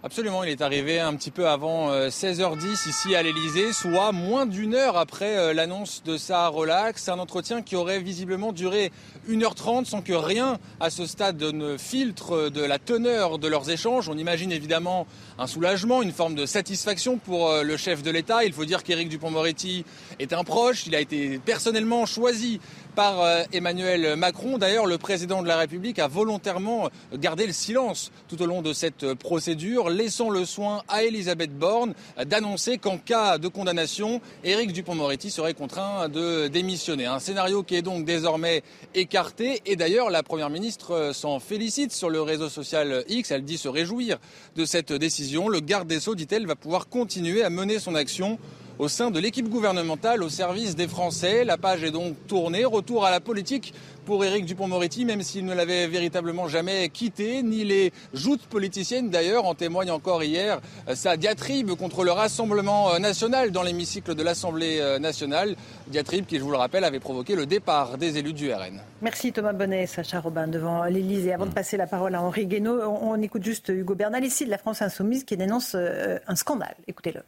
Absolument, 0.05 0.45
il 0.45 0.51
est 0.51 0.61
arrivé 0.61 1.01
un 1.01 1.13
petit 1.17 1.33
peu 1.33 1.49
avant 1.49 1.91
16h10 1.91 2.67
euh, 2.67 2.89
ici 2.89 3.17
à 3.17 3.23
l'Elysée, 3.25 3.73
soit 3.73 4.13
moins 4.13 4.47
d'une 4.47 4.77
heure 4.77 4.97
après 4.97 5.37
euh, 5.37 5.53
l'annonce 5.53 6.05
de 6.05 6.17
sa 6.17 6.47
relax. 6.47 7.09
Un 7.09 7.19
entretien 7.19 7.63
qui 7.63 7.75
aurait 7.75 7.99
visiblement 7.99 8.53
duré 8.53 8.93
1h30 9.29 9.87
sans 9.87 10.01
que 10.01 10.13
rien 10.13 10.61
à 10.79 10.91
ce 10.91 11.05
stade 11.05 11.43
ne 11.43 11.77
filtre 11.77 12.49
de 12.49 12.63
la 12.63 12.79
teneur 12.79 13.41
de 13.41 13.49
leurs 13.49 13.71
échanges. 13.71 14.09
On 14.09 14.17
imagine 14.17 14.53
évidemment 14.53 15.09
un 15.37 15.49
soulagement, 15.49 16.01
une 16.01 16.13
forme 16.13 16.37
de 16.37 16.47
satisfaction 16.47 17.19
pour 17.19 17.49
euh, 17.49 17.65
le 17.65 17.77
chef 17.77 18.05
de 18.05 18.13
l'État. 18.13 18.45
Il 18.45 18.53
faut 18.53 18.65
dire 18.65 18.85
qu'Éric 18.85 19.09
Dupont-Moretti 19.09 19.85
est 20.21 20.33
un 20.33 20.45
proche. 20.45 20.87
Il 20.87 20.95
a 20.95 21.01
été 21.01 21.41
personnellement 21.41 22.07
choisi 22.07 22.61
par 22.99 23.23
euh, 23.23 23.45
Emmanuel 23.53 24.17
Macron. 24.17 24.59
D'ailleurs, 24.59 24.85
le 24.85 24.99
président 24.99 25.41
de 25.41 25.47
la 25.47 25.57
République 25.57 26.01
a 26.01 26.09
volontairement 26.09 26.89
gardé 27.15 27.47
le 27.47 27.53
silence 27.53 28.11
tout 28.27 28.43
au 28.43 28.47
long 28.47 28.61
de 28.61 28.73
cette 28.73 29.15
procédure, 29.15 29.89
laissant 29.89 30.31
le 30.31 30.45
soin 30.45 30.83
à 30.89 31.05
Elisabeth 31.05 31.57
Borne 31.57 31.95
d'annoncer 32.27 32.79
qu'en 32.79 32.99
cas 32.99 33.39
de 33.39 33.47
condamnation, 33.47 34.21
Éric 34.43 34.73
Dupont-Moretti 34.73 35.31
serait 35.31 35.55
contraint 35.55 36.09
de 36.09 36.49
démissionner. 36.49 37.07
Un 37.07 37.21
scénario 37.21 37.63
qui 37.63 37.77
est 37.77 37.83
donc 37.83 38.05
désormais 38.05 38.65
écarté. 38.97 39.63
Et 39.65 39.77
d'ailleurs, 39.77 40.11
la 40.11 40.25
Première 40.25 40.51
ministre 40.51 41.13
s'en 41.15 41.39
félicite 41.39 41.93
sur 41.93 42.11
le 42.11 42.21
réseau 42.21 42.49
social 42.49 43.05
X. 43.09 43.31
Elle 43.31 43.45
dit 43.45 43.59
se 43.59 43.69
réjouir 43.69 44.19
de 44.57 44.65
cette 44.65 44.93
décision. 44.93 45.49
Le 45.49 45.61
garde 45.61 45.87
des 45.87 46.01
Sceaux, 46.01 46.17
dit-elle, 46.17 46.49
va 46.49 46.57
pouvoir 46.57 46.89
continuer 46.89 47.45
à 47.45 47.51
mener 47.51 47.79
son 47.79 47.95
action 47.95 48.41
au 48.79 48.89
sein 48.89 49.11
de 49.11 49.18
l'équipe 49.18 49.49
gouvernementale 49.49 50.22
au 50.22 50.29
service 50.29 50.76
des 50.76 50.89
Français. 50.89 51.45
La 51.45 51.57
page 51.57 51.83
est 51.85 51.91
donc 51.91 52.14
tournée. 52.26 52.64
Retour 52.64 53.05
à 53.05 53.11
la 53.11 53.20
politique 53.20 53.74
pour 54.05 54.24
Éric 54.24 54.47
Dupont-Moretti, 54.47 55.05
même 55.05 55.22
s'il 55.22 55.45
ne 55.45 55.55
l'avait 55.55 55.87
véritablement 55.87 56.49
jamais 56.49 56.89
quitté, 56.89 57.43
ni 57.43 57.64
les 57.64 57.93
joutes 58.14 58.47
politiciennes 58.47 59.11
d'ailleurs. 59.11 59.45
En 59.45 59.55
témoigne 59.55 59.91
encore 59.91 60.22
hier 60.22 60.61
sa 60.95 61.16
diatribe 61.16 61.74
contre 61.74 62.05
le 62.05 62.12
Rassemblement 62.12 62.99
national 62.99 63.51
dans 63.51 63.62
l'hémicycle 63.62 64.14
de 64.14 64.22
l'Assemblée 64.22 64.81
nationale. 65.01 65.57
Diatribe 65.89 66.26
qui, 66.26 66.39
je 66.39 66.43
vous 66.43 66.51
le 66.51 66.57
rappelle, 66.57 66.85
avait 66.85 67.01
provoqué 67.01 67.35
le 67.35 67.47
départ 67.47 67.99
des 67.99 68.18
élus 68.18 68.33
du 68.33 68.53
RN. 68.53 68.81
Merci 69.03 69.33
Thomas 69.33 69.53
Bonnet, 69.53 69.87
Sacha 69.87 70.20
Robin 70.20 70.49
devant 70.49 70.85
l'Élysée. 70.85 71.33
Avant 71.33 71.47
de 71.47 71.53
passer 71.53 71.76
la 71.76 71.87
parole 71.87 72.14
à 72.14 72.22
Henri 72.22 72.47
Guénaud, 72.47 72.81
on, 72.83 73.20
écoute 73.22 73.45
juste 73.45 73.68
Hugo 73.68 73.95
Bernal 73.95 74.24
ici 74.24 74.45
de 74.45 74.51
la 74.51 74.59
France 74.59 74.83
Insoumise 74.83 75.24
qui 75.24 75.37
dénonce 75.37 75.72
euh, 75.74 76.18
un 76.26 76.37
scandale. 76.37 76.76
Écoutez-le. 76.87 77.22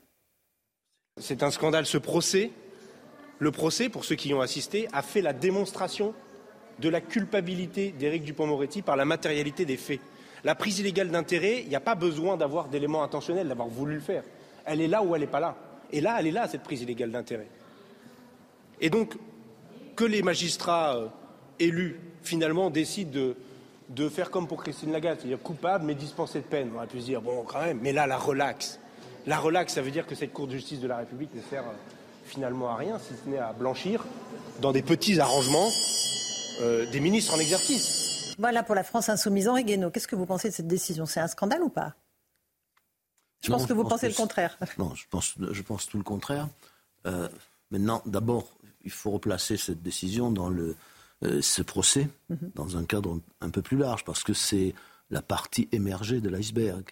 C'est 1.21 1.43
un 1.43 1.51
scandale. 1.51 1.87
Ce 1.87 1.99
procès, 1.99 2.51
le 3.39 3.51
procès, 3.51 3.89
pour 3.89 4.05
ceux 4.05 4.17
qui 4.17 4.31
y 4.31 4.35
ont 4.35 4.41
assisté, 4.41 4.89
a 4.93 5.03
fait 5.03 5.23
la 5.23 5.33
démonstration 5.33 6.15
de 6.79 6.89
la 6.89 7.01
culpabilité 7.01 7.93
d'Éric 7.93 8.25
Dupont-Moretti 8.25 8.83
par 8.83 8.97
la 8.97 9.05
matérialité 9.05 9.65
des 9.65 9.77
faits. 9.77 10.01
La 10.45 10.55
prise 10.55 10.79
illégale 10.81 11.11
d'intérêt, 11.11 11.61
il 11.63 11.69
n'y 11.69 11.77
a 11.77 11.81
pas 11.81 11.95
besoin 11.95 12.37
d'avoir 12.37 12.69
d'éléments 12.69 13.03
intentionnels, 13.03 13.49
d'avoir 13.49 13.69
voulu 13.69 13.95
le 13.95 14.01
faire. 14.01 14.25
Elle 14.65 14.81
est 14.81 14.89
là 14.89 15.03
ou 15.03 15.15
elle 15.15 15.21
n'est 15.21 15.27
pas 15.27 15.41
là. 15.41 15.57
Et 15.93 16.01
là, 16.01 16.17
elle 16.19 16.27
est 16.27 16.33
là, 16.33 16.49
cette 16.49 16.63
prise 16.63 16.83
illégale 16.83 17.11
d'intérêt. 17.11 17.49
Et 18.81 18.89
donc, 18.89 19.15
que 19.97 20.05
les 20.05 20.23
magistrats 20.23 20.97
euh, 20.97 21.09
élus, 21.59 22.01
finalement, 22.23 22.71
décident 22.71 23.35
de, 23.89 24.09
faire 24.09 24.31
comme 24.31 24.49
pour 24.49 24.63
Christine 24.63 24.93
Lagarde, 24.93 25.19
c'est-à-dire 25.19 25.43
coupable 25.43 25.85
mais 25.85 25.95
dispensé 25.95 26.39
de 26.39 26.45
peine. 26.45 26.71
On 26.73 26.79
aurait 26.79 26.87
pu 26.87 27.01
se 27.01 27.07
dire, 27.07 27.21
bon, 27.21 27.43
quand 27.43 27.61
même, 27.61 27.81
mais 27.83 27.93
là, 27.93 28.07
la 28.07 28.17
relaxe. 28.17 28.80
La 29.27 29.39
relaxe, 29.39 29.75
ça 29.75 29.83
veut 29.83 29.91
dire 29.91 30.07
que 30.07 30.15
cette 30.15 30.33
Cour 30.33 30.47
de 30.47 30.53
justice 30.53 30.81
de 30.81 30.89
la 30.89 30.99
République 30.99 31.35
ne 31.35 31.43
sert 31.43 31.63
euh, 31.63 31.73
finalement 32.25 32.71
à 32.71 32.77
rien, 32.77 32.99
si 32.99 33.15
ce 33.23 33.29
n'est 33.29 33.39
à 33.39 33.53
blanchir, 33.53 34.05
dans 34.61 34.73
des 34.73 34.83
petits 34.83 35.21
arrangements, 35.21 35.69
euh, 36.61 36.91
des 36.91 37.01
ministres 37.01 37.35
en 37.35 37.39
exercice. 37.39 38.35
Voilà 38.39 38.63
pour 38.63 38.75
la 38.75 38.85
France 38.85 39.09
insoumise. 39.09 39.49
Henri 39.49 39.65
Guénaud, 39.65 39.91
qu'est-ce 39.91 40.09
que 40.09 40.17
vous 40.17 40.27
pensez 40.27 40.49
de 40.49 40.55
cette 40.55 40.69
décision? 40.69 41.07
C'est 41.07 41.21
un 41.21 41.29
scandale 41.29 41.63
ou 41.63 41.69
pas? 41.69 41.95
Je 43.43 43.51
pense 43.51 43.67
que 43.67 43.73
vous 43.73 43.85
pensez 43.85 44.09
le 44.09 44.15
contraire. 44.15 44.59
Non, 44.79 44.95
je 44.95 45.05
pense, 45.09 45.35
je 45.39 45.63
pense 45.63 45.89
tout 45.89 45.97
le 45.97 46.05
contraire. 46.05 46.49
Euh, 47.07 47.29
maintenant, 47.71 48.03
d'abord, 48.05 48.49
il 48.85 48.91
faut 48.91 49.11
replacer 49.11 49.57
cette 49.57 49.83
décision 49.83 50.31
dans 50.31 50.51
le, 50.51 50.77
ce 51.41 51.63
procès, 51.63 52.09
mhm. 52.29 52.51
dans 52.55 52.77
un 52.77 52.85
cadre 52.85 53.19
un 53.41 53.51
peu 53.51 53.63
plus 53.63 53.79
large, 53.79 54.05
parce 54.05 54.23
que 54.23 54.35
c'est 54.35 54.75
la 55.11 55.23
partie 55.23 55.69
émergée 55.73 56.21
de 56.21 56.29
l'iceberg. 56.29 56.85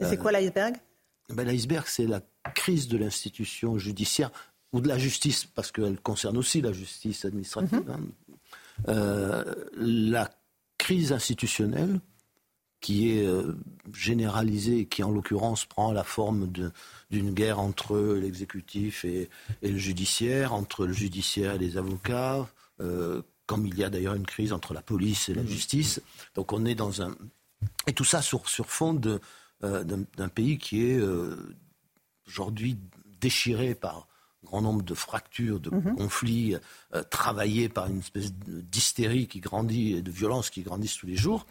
Et 0.00 0.04
c'est 0.04 0.16
quoi 0.16 0.32
l'iceberg? 0.32 0.76
Ben, 1.32 1.46
L'iceberg, 1.46 1.84
c'est 1.86 2.06
la 2.06 2.20
crise 2.54 2.88
de 2.88 2.96
l'institution 2.96 3.78
judiciaire 3.78 4.30
ou 4.72 4.80
de 4.80 4.88
la 4.88 4.98
justice, 4.98 5.44
parce 5.44 5.70
qu'elle 5.70 6.00
concerne 6.00 6.38
aussi 6.38 6.60
la 6.60 6.72
justice 6.72 7.24
administrative. 7.24 7.82
Mhm. 7.86 7.90
Hein. 7.90 8.00
Euh, 8.88 9.54
la 9.76 10.30
crise 10.78 11.12
institutionnelle 11.12 12.00
qui 12.82 13.10
est 13.10 13.24
euh, 13.24 13.54
généralisée, 13.94 14.86
qui 14.86 15.02
en 15.02 15.10
l'occurrence 15.10 15.64
prend 15.64 15.92
la 15.92 16.02
forme 16.02 16.52
d'une 17.10 17.32
guerre 17.32 17.60
entre 17.60 17.96
l'exécutif 18.20 19.04
et, 19.04 19.30
le 19.62 19.78
judiciaire, 19.78 20.52
entre 20.52 20.86
le 20.86 20.92
judiciaire 20.92 21.54
et 21.54 21.58
les 21.58 21.78
avocats, 21.78 22.48
euh, 22.80 23.22
comme 23.46 23.66
il 23.66 23.78
y 23.78 23.84
a 23.84 23.90
d'ailleurs 23.90 24.14
une 24.14 24.26
crise 24.26 24.52
entre 24.52 24.74
la 24.74 24.82
police 24.82 25.28
et 25.28 25.34
la 25.34 25.46
justice. 25.46 26.02
Donc 26.34 26.52
on 26.52 26.66
est 26.66 26.74
dans 26.74 27.02
un... 27.02 27.16
Et 27.86 27.92
tout 27.92 28.04
ça 28.04 28.20
sur, 28.20 28.48
sur 28.48 28.68
fond 28.68 29.00
euh, 29.06 29.20
d'un 29.62 30.28
pays 30.28 30.58
qui 30.58 30.84
est 30.86 30.98
euh, 30.98 31.36
aujourd'hui 32.26 32.78
déchiré 33.20 33.74
par 33.74 34.08
un 34.42 34.46
grand 34.46 34.62
nombre 34.62 34.82
de 34.82 34.94
fractures, 34.94 35.60
de 35.60 35.70
mhm. 35.70 35.96
conflits, 35.96 36.56
euh, 36.94 37.02
travaillé 37.04 37.68
par 37.68 37.86
une 37.86 38.00
espèce 38.00 38.32
d'hystérie 38.32 39.28
qui 39.28 39.40
grandit 39.40 39.94
et 39.94 40.02
de 40.02 40.10
violence 40.10 40.50
qui 40.50 40.62
grandissent 40.62 40.96
tous 40.96 41.06
les 41.06 41.16
jours. 41.16 41.46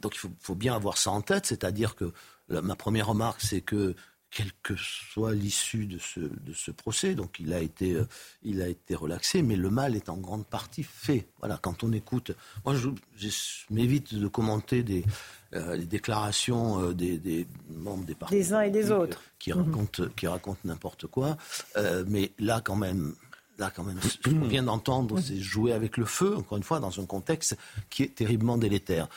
donc 0.00 0.14
il 0.14 0.18
faut, 0.18 0.30
faut, 0.40 0.54
bien 0.54 0.74
avoir 0.74 0.96
ça 0.96 1.10
en 1.10 1.20
tête, 1.20 1.46
c'est-à-dire 1.46 1.94
que 1.94 2.12
ma 2.48 2.76
première 2.76 3.08
remarque, 3.08 3.40
c'est 3.42 3.60
que 3.60 3.94
quelle 4.36 4.52
que 4.62 4.74
soit 4.76 5.32
l'issue 5.32 5.86
de 5.86 5.98
ce, 5.98 6.20
de 6.20 6.52
ce 6.52 6.70
procès. 6.70 7.14
Donc 7.14 7.40
il 7.40 7.54
a, 7.54 7.60
été, 7.60 7.94
euh, 7.94 8.04
il 8.42 8.60
a 8.60 8.68
été 8.68 8.94
relaxé, 8.94 9.40
mais 9.40 9.56
le 9.56 9.70
mal 9.70 9.96
est 9.96 10.10
en 10.10 10.18
grande 10.18 10.44
partie 10.44 10.82
fait. 10.82 11.26
Voilà, 11.38 11.56
quand 11.56 11.82
on 11.84 11.92
écoute. 11.92 12.32
Moi, 12.66 12.74
je, 12.74 12.90
m'évite 13.70 14.14
de 14.14 14.28
commenter 14.28 14.82
des, 14.82 15.06
euh, 15.54 15.74
les 15.76 15.86
déclarations 15.86 16.82
euh, 16.82 16.92
des, 16.92 17.16
des, 17.16 17.46
membres 17.70 18.04
des 18.04 18.14
partis. 18.14 18.34
Des 18.34 18.52
uns 18.52 18.60
et 18.60 18.70
des 18.70 18.90
autres. 18.90 19.22
Qui, 19.38 19.54
mhm. 19.54 19.62
racontent, 19.62 20.04
qui 20.14 20.26
racontent 20.26 20.60
n'importe 20.66 21.06
quoi. 21.06 21.38
mais 22.06 22.32
là, 22.38 22.60
quand 22.60 22.76
même. 22.76 23.14
Là, 23.58 23.72
quand 23.74 23.84
même, 23.84 23.98
ce 24.02 24.18
qu'on 24.18 24.46
vient 24.46 24.64
d'entendre, 24.64 25.18
c'est 25.18 25.38
jouer 25.38 25.72
avec 25.72 25.96
le 25.96 26.04
feu, 26.04 26.36
encore 26.36 26.58
une 26.58 26.62
fois, 26.62 26.78
dans 26.78 27.00
un 27.00 27.06
contexte 27.06 27.56
qui 27.88 28.02
est 28.02 28.14
terriblement 28.14 28.58
délétère. 28.58 29.08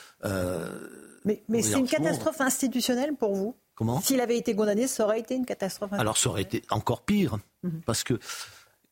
mais, 1.25 1.43
mais 1.49 1.61
c'est 1.61 1.77
une 1.77 1.89
catastrophe 1.89 2.39
institutionnelle 2.39 3.15
pour 3.19 3.35
vous? 3.35 3.53
S'il 4.01 4.21
avait 4.21 4.37
été 4.37 4.55
condamné, 4.55 4.87
ça 4.87 5.05
aurait 5.05 5.19
été 5.19 5.35
une 5.35 5.45
catastrophe. 5.45 5.93
Alors 5.93 6.17
ça 6.17 6.29
aurait 6.29 6.41
été 6.41 6.63
encore 6.69 7.01
pire, 7.01 7.37
mhm. 7.63 7.81
parce 7.85 8.03
que 8.03 8.19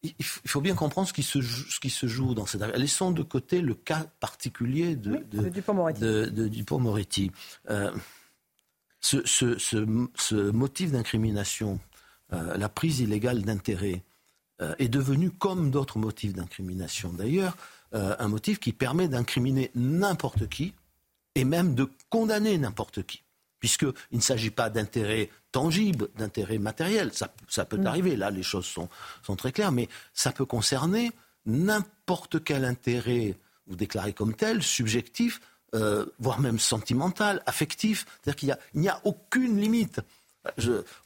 il 0.04 0.26
faut 0.26 0.62
bien 0.62 0.76
comprendre 0.76 1.08
ce 1.08 1.14
qui 1.14 1.24
se 1.24 1.42
joue, 1.42 1.70
ce 1.70 1.80
qui 1.80 1.90
se 1.90 2.08
joue 2.08 2.34
dans 2.34 2.46
cette 2.46 2.62
affaire. 2.62 2.78
Laissons 2.78 3.12
de 3.12 3.24
côté 3.24 3.62
le 3.62 3.74
cas 3.74 4.06
particulier 4.20 4.96
de, 4.96 5.18
de, 5.32 5.50
Dupont-Moretti. 6.48 7.32
Euh, 7.70 7.92
ce, 9.02 10.52
motif 10.52 10.92
d'incrimination, 10.92 11.80
euh, 12.34 12.58
la 12.58 12.70
prise 12.70 13.00
illégale 13.00 13.42
d'intérêt, 13.42 14.04
euh, 14.62 14.76
est 14.80 14.90
devenu, 14.90 15.32
comme 15.32 15.72
d'autres 15.72 16.00
motifs 16.00 16.34
d'incrimination 16.34 17.12
d'ailleurs, 17.14 17.56
un 17.94 18.28
motif 18.28 18.60
qui 18.60 18.74
permet 18.74 19.08
d'incriminer 19.08 19.72
n'importe 19.74 20.50
qui 20.50 20.74
et 21.36 21.46
même 21.46 21.74
de 21.74 21.90
condamner 22.10 22.58
n'importe 22.58 23.04
qui 23.04 23.24
puisqu'il 23.60 23.94
ne 24.12 24.22
s'agit 24.22 24.52
pas 24.52 24.70
d'intérêt 24.70 25.30
tangible, 25.52 26.10
d'intérêt 26.18 26.58
matériel. 26.58 27.12
Ça, 27.14 27.66
peut 27.66 27.78
mm. 27.78 27.88
arriver, 27.88 28.16
là 28.16 28.30
les 28.30 28.44
choses 28.44 28.66
sont, 28.66 28.90
très 29.36 29.52
claires, 29.52 29.72
mais 29.72 29.90
ça 30.14 30.32
peut 30.32 30.46
concerner 30.46 31.12
n'importe 31.46 32.44
quel 32.44 32.66
intérêt, 32.66 33.36
vous 33.68 33.76
déclarez 33.76 34.14
comme 34.14 34.34
tel, 34.36 34.62
subjectif, 34.62 35.42
euh, 35.76 36.06
voire 36.20 36.40
même 36.40 36.60
sentimental, 36.60 37.42
affectif. 37.46 38.06
C'est-à-dire 38.22 38.36
qu'il 38.36 38.82
n'y 38.82 38.90
a, 38.90 39.02
aucune 39.04 39.60
limite. 39.60 40.02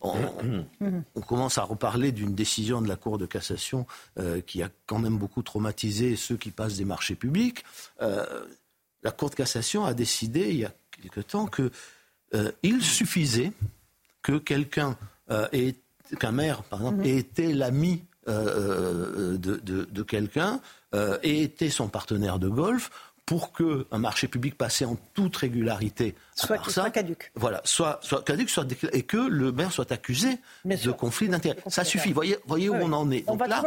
on, 0.01 1.21
commence 1.25 1.57
à 1.57 1.63
reparler 1.63 2.11
d'une 2.11 2.35
décision 2.35 2.81
de 2.81 2.87
la 2.87 2.95
Cour 2.95 3.17
de 3.17 3.25
cassation 3.25 3.87
euh, 4.19 4.41
qui 4.41 4.61
a 4.61 4.69
quand 4.85 4.99
même 4.99 5.17
beaucoup 5.17 5.41
traumatisé 5.41 6.15
ceux 6.15 6.37
qui 6.37 6.51
passent 6.51 6.77
des 6.77 6.85
marchés 6.85 7.15
publics. 7.15 7.63
Euh, 8.01 8.45
la 9.03 9.11
Cour 9.11 9.29
de 9.29 9.35
cassation 9.35 9.85
a 9.85 9.93
décidé 9.93 10.49
il 10.49 10.57
y 10.57 10.65
a 10.65 10.73
quelque 10.91 11.21
temps 11.21 11.47
que 11.47 11.71
euh, 12.33 12.51
il 12.63 12.81
suffisait 12.81 13.51
que 14.21 14.37
quelqu'un, 14.37 14.97
euh, 15.29 15.47
qu'un 16.19 16.31
maire, 16.31 16.63
par 16.63 16.79
exemple, 16.79 16.99
mhm. 16.99 17.05
ait 17.05 17.17
été 17.17 17.53
l'ami 17.53 18.03
euh, 18.27 19.37
de, 19.37 20.03
quelqu'un, 20.03 20.61
ait 20.93 21.39
été 21.39 21.69
son 21.69 21.87
partenaire 21.87 22.39
de 22.39 22.49
golf, 22.49 22.91
pour 23.25 23.53
qu'un 23.53 23.97
marché 23.97 24.27
public 24.27 24.57
passé 24.57 24.83
en 24.83 24.97
toute 25.13 25.37
régularité 25.37 26.15
soit, 26.35 26.69
soit 26.69 26.89
caduque. 26.89 27.31
Voilà, 27.35 27.61
soit, 27.63 27.99
soit 28.01 28.25
caduque, 28.25 28.49
soit 28.49 28.65
et 28.91 29.03
que 29.03 29.15
le 29.15 29.53
maire 29.53 29.71
soit 29.71 29.89
accusé 29.93 30.37
de 30.65 30.91
conflit 30.91 31.29
d'intérêts. 31.29 31.57
Ça 31.67 31.85
suffit. 31.85 32.11
Voyez, 32.11 32.37
voyez 32.45 32.67
où 32.67 32.75
on 32.75 32.91
en 32.91 33.09
est. 33.09 33.23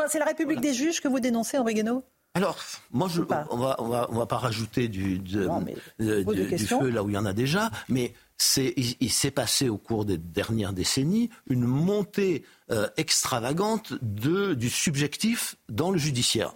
c'est 0.09 0.19
la 0.19 0.27
République 0.27 0.61
des 0.61 0.75
juges 0.75 1.01
que 1.01 1.09
vous 1.09 1.21
dénoncez, 1.21 1.57
Henri 1.57 1.75
Guénaud 1.75 2.05
alors, 2.37 2.59
moi, 2.91 3.07
je, 3.09 3.23
on 3.23 3.57
va, 3.57 3.77
on 3.79 3.87
va, 3.87 4.09
on 4.11 4.19
va 4.19 4.27
pas 4.27 4.39
rajouter 4.39 4.89
du, 4.89 5.21
du 5.21 5.39
feu 5.39 6.91
là 6.91 7.05
où 7.05 7.09
il 7.09 7.13
y 7.13 7.17
en 7.17 7.27
a 7.27 7.33
déjà, 7.33 7.71
mais 7.89 8.13
il, 8.57 9.11
s'est 9.11 9.31
passé 9.31 9.69
au 9.69 9.79
cours 9.79 10.05
des 10.05 10.19
dernières 10.19 10.73
décennies 10.73 11.31
une 11.49 11.65
montée 11.65 12.45
euh, 12.71 12.89
extravagante 12.97 13.95
de, 14.03 14.55
du 14.55 14.71
subjectif 14.71 15.57
dans 15.69 15.91
le 15.91 15.99
judiciaire. 15.99 16.55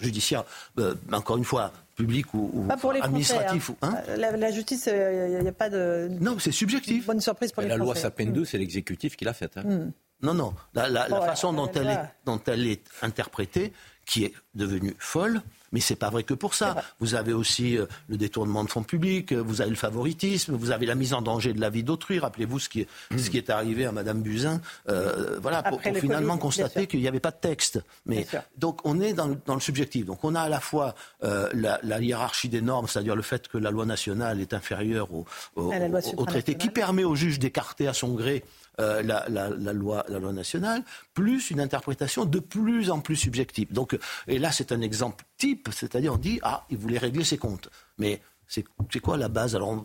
Judiciaire, 0.00 0.44
euh, 0.78 0.94
encore 1.12 1.38
une 1.38 1.44
fois, 1.44 1.72
public 1.96 2.32
ou, 2.34 2.68
administratif. 3.02 3.72
Hein. 3.82 3.94
Euh, 4.08 4.16
la, 4.16 4.50
justice, 4.50 4.88
il 4.92 5.40
n'y 5.42 5.48
a, 5.48 5.52
pas 5.52 5.68
de. 5.68 6.08
Non, 6.20 6.38
c'est 6.38 6.52
subjectif. 6.52 7.06
Bonne 7.06 7.20
surprise 7.20 7.52
pour 7.52 7.62
les 7.62 7.68
La 7.68 7.76
loi 7.76 7.94
Sapin 7.94 8.26
2, 8.26 8.44
c'est 8.44 8.58
l'exécutif 8.58 9.16
qui 9.16 9.24
l'a 9.24 9.34
faite. 9.34 9.56
Hein. 9.56 9.62
Hmm. 9.64 9.92
Non, 10.22 10.34
non. 10.34 10.54
La, 10.74 11.06
façon 11.08 11.52
dont 11.52 11.70
elle, 11.72 11.88
est, 11.88 11.98
dont 12.24 12.40
elle 12.46 12.66
est 12.68 12.82
interprétée, 13.02 13.72
qui 14.06 14.24
est 14.24 14.34
devenue 14.54 14.94
folle, 14.98 15.42
mais 15.72 15.80
c'est 15.80 15.96
pas 15.96 16.10
vrai 16.10 16.22
que 16.22 16.34
pour 16.34 16.54
ça. 16.54 16.76
Vous 17.00 17.14
avez 17.14 17.32
aussi 17.32 17.76
euh, 17.76 17.86
le 18.08 18.16
détournement 18.16 18.64
de 18.64 18.70
fonds 18.70 18.82
publics, 18.82 19.32
euh, 19.32 19.42
vous 19.42 19.60
avez 19.60 19.70
le 19.70 19.76
favoritisme, 19.76 20.54
vous 20.54 20.70
avez 20.70 20.86
la 20.86 20.94
mise 20.94 21.14
en 21.14 21.22
danger 21.22 21.52
de 21.52 21.60
la 21.60 21.70
vie 21.70 21.82
d'autrui. 21.82 22.18
Rappelez-vous 22.18 22.58
ce 22.58 22.68
qui 22.68 22.80
est, 22.82 22.88
ce 23.16 23.30
qui 23.30 23.38
est 23.38 23.50
arrivé 23.50 23.86
à 23.86 23.92
Madame 23.92 24.22
Buzyn, 24.22 24.60
euh, 24.88 25.38
voilà, 25.40 25.62
pour, 25.62 25.80
finalement 25.82 26.38
constater 26.38 26.86
qu'il 26.86 27.00
n'y 27.00 27.08
avait 27.08 27.20
pas 27.20 27.30
de 27.30 27.40
texte. 27.40 27.80
Mais 28.06 28.26
donc 28.58 28.80
on 28.84 29.00
est 29.00 29.14
dans, 29.14 29.36
dans, 29.46 29.54
le 29.54 29.60
subjectif. 29.60 30.06
Donc 30.06 30.24
on 30.24 30.34
a 30.34 30.42
à 30.42 30.48
la 30.48 30.60
fois 30.60 30.94
la, 31.22 31.78
la, 31.82 32.00
hiérarchie 32.00 32.48
des 32.48 32.60
normes, 32.60 32.88
c'est-à-dire 32.88 33.16
le 33.16 33.22
fait 33.22 33.48
que 33.48 33.58
la 33.58 33.70
loi 33.70 33.86
nationale 33.86 34.40
est 34.40 34.54
inférieure 34.54 35.12
au, 35.12 35.26
au, 35.56 35.72
au 36.16 36.26
traité, 36.26 36.56
qui 36.56 36.68
permet 36.70 37.04
au 37.04 37.14
juge 37.14 37.38
d'écarter 37.38 37.88
à 37.88 37.92
son 37.92 38.14
gré 38.14 38.44
euh, 38.80 39.02
la, 39.02 39.28
loi, 39.72 40.04
la 40.08 40.18
loi 40.18 40.32
nationale, 40.32 40.82
plus 41.14 41.50
une 41.50 41.60
interprétation 41.60 42.24
de 42.24 42.38
plus 42.38 42.90
en 42.90 43.00
plus 43.00 43.16
subjective. 43.16 43.72
Donc, 43.72 43.98
et 44.28 44.38
là, 44.38 44.50
c'est 44.52 44.72
un 44.72 44.80
exemple 44.80 45.24
type, 45.36 45.68
c'est-à-dire 45.72 46.14
on 46.14 46.18
dit, 46.18 46.40
ah, 46.42 46.64
il 46.70 46.78
voulait 46.78 46.98
régler 46.98 47.24
ses 47.24 47.38
comptes. 47.38 47.68
Mais 47.98 48.22
c'est 48.48 48.64
quoi 49.00 49.16
la 49.16 49.28
base? 49.28 49.56
Alors, 49.56 49.82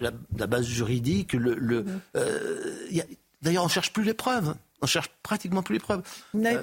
la, 0.00 0.46
base 0.46 0.66
juridique, 0.66 1.32
le, 1.32 1.54
le 1.54 1.82
mm-hmm. 1.82 2.00
euh, 2.16 3.02
d'ailleurs, 3.42 3.64
on 3.64 3.68
cherche 3.68 3.92
plus 3.92 4.04
les 4.04 4.14
preuves. 4.14 4.54
On 4.82 4.86
cherche 4.86 5.10
pratiquement 5.22 5.62
plus 5.62 5.74
les 5.74 5.80
preuves. 5.80 6.02
Euh, 6.34 6.62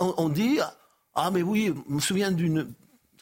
on, 0.00 0.14
on, 0.18 0.28
dit, 0.28 0.58
ah, 1.14 1.30
mais 1.30 1.42
oui, 1.42 1.72
je 1.88 1.94
me 1.94 2.00
souviens 2.00 2.32
d'une 2.32 2.68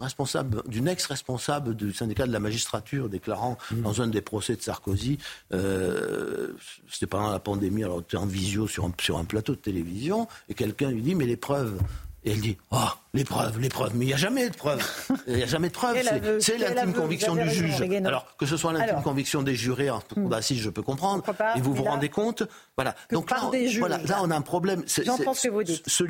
responsable, 0.03 0.63
d'une 0.67 0.89
ex-responsable 0.89 1.75
du 1.75 1.93
syndicat 1.93 2.27
de 2.27 2.33
la 2.33 2.41
magistrature 2.41 3.09
déclarant 3.09 3.59
mmh. 3.71 3.83
dans 3.83 4.03
un 4.03 4.07
des 4.09 4.21
procès 4.21 4.57
de 4.57 4.63
Sarkozy, 4.63 5.19
euh, 5.53 6.53
c'était 6.91 7.07
pendant 7.07 7.31
la 7.31 7.39
pandémie, 7.39 7.85
alors 7.85 8.03
tu 8.07 8.17
es 8.17 8.19
en 8.19 8.27
visio 8.27 8.67
sur 8.67 8.85
un, 8.85 8.93
sur 9.01 9.19
un 9.19 9.25
plateau 9.25 9.55
de 9.55 9.61
télévision, 9.61 10.29
et 10.49 10.55
quelqu'un 10.55 10.91
lui 10.91 11.03
dit, 11.03 11.15
mais 11.15 11.27
les 11.27 11.37
preuves 11.37 11.79
et 12.25 12.33
elle 12.33 12.41
dit 12.41 12.57
Oh, 12.71 12.77
les 13.15 13.25
preuves, 13.25 13.59
les 13.59 13.69
preuves. 13.69 13.93
Mais 13.95 14.05
il 14.05 14.09
n'y 14.09 14.15
a 14.15 14.19
jamais 14.19 14.49
de 14.49 14.55
preuves. 14.55 14.83
Il 15.27 15.37
n'y 15.37 15.43
a 15.43 15.47
jamais 15.47 15.69
de 15.69 15.73
preuves. 15.73 15.97
C'est 16.41 16.57
l'intime 16.57 16.93
conviction 16.93 17.35
du 17.35 17.51
juge. 17.51 17.83
Alors, 18.05 18.37
que 18.37 18.47
ce 18.47 18.57
soit 18.57 18.73
l'intime 18.73 19.03
conviction 19.03 19.43
des 19.43 19.55
jurés 19.55 19.91
en 19.91 20.01
cour 20.01 20.29
d'assises, 20.29 20.61
je 20.61 20.71
peux 20.71 20.83
comprendre. 20.83 21.25
et 21.57 21.61
vous 21.61 21.75
vous 21.75 21.85
rendez 21.85 22.09
compte 22.09 22.45
Voilà. 22.77 22.95
Donc 23.11 23.31
là, 23.31 23.51
voilà, 23.79 23.99
là, 23.99 24.21
on 24.23 24.31
a 24.31 24.37
un 24.37 24.43
problème. 24.43 24.85
J'entends 25.05 25.35
ce 25.35 25.49
que 25.49 25.53
vous 25.53 25.63
dites. 25.63 25.89
Ce, 25.89 26.05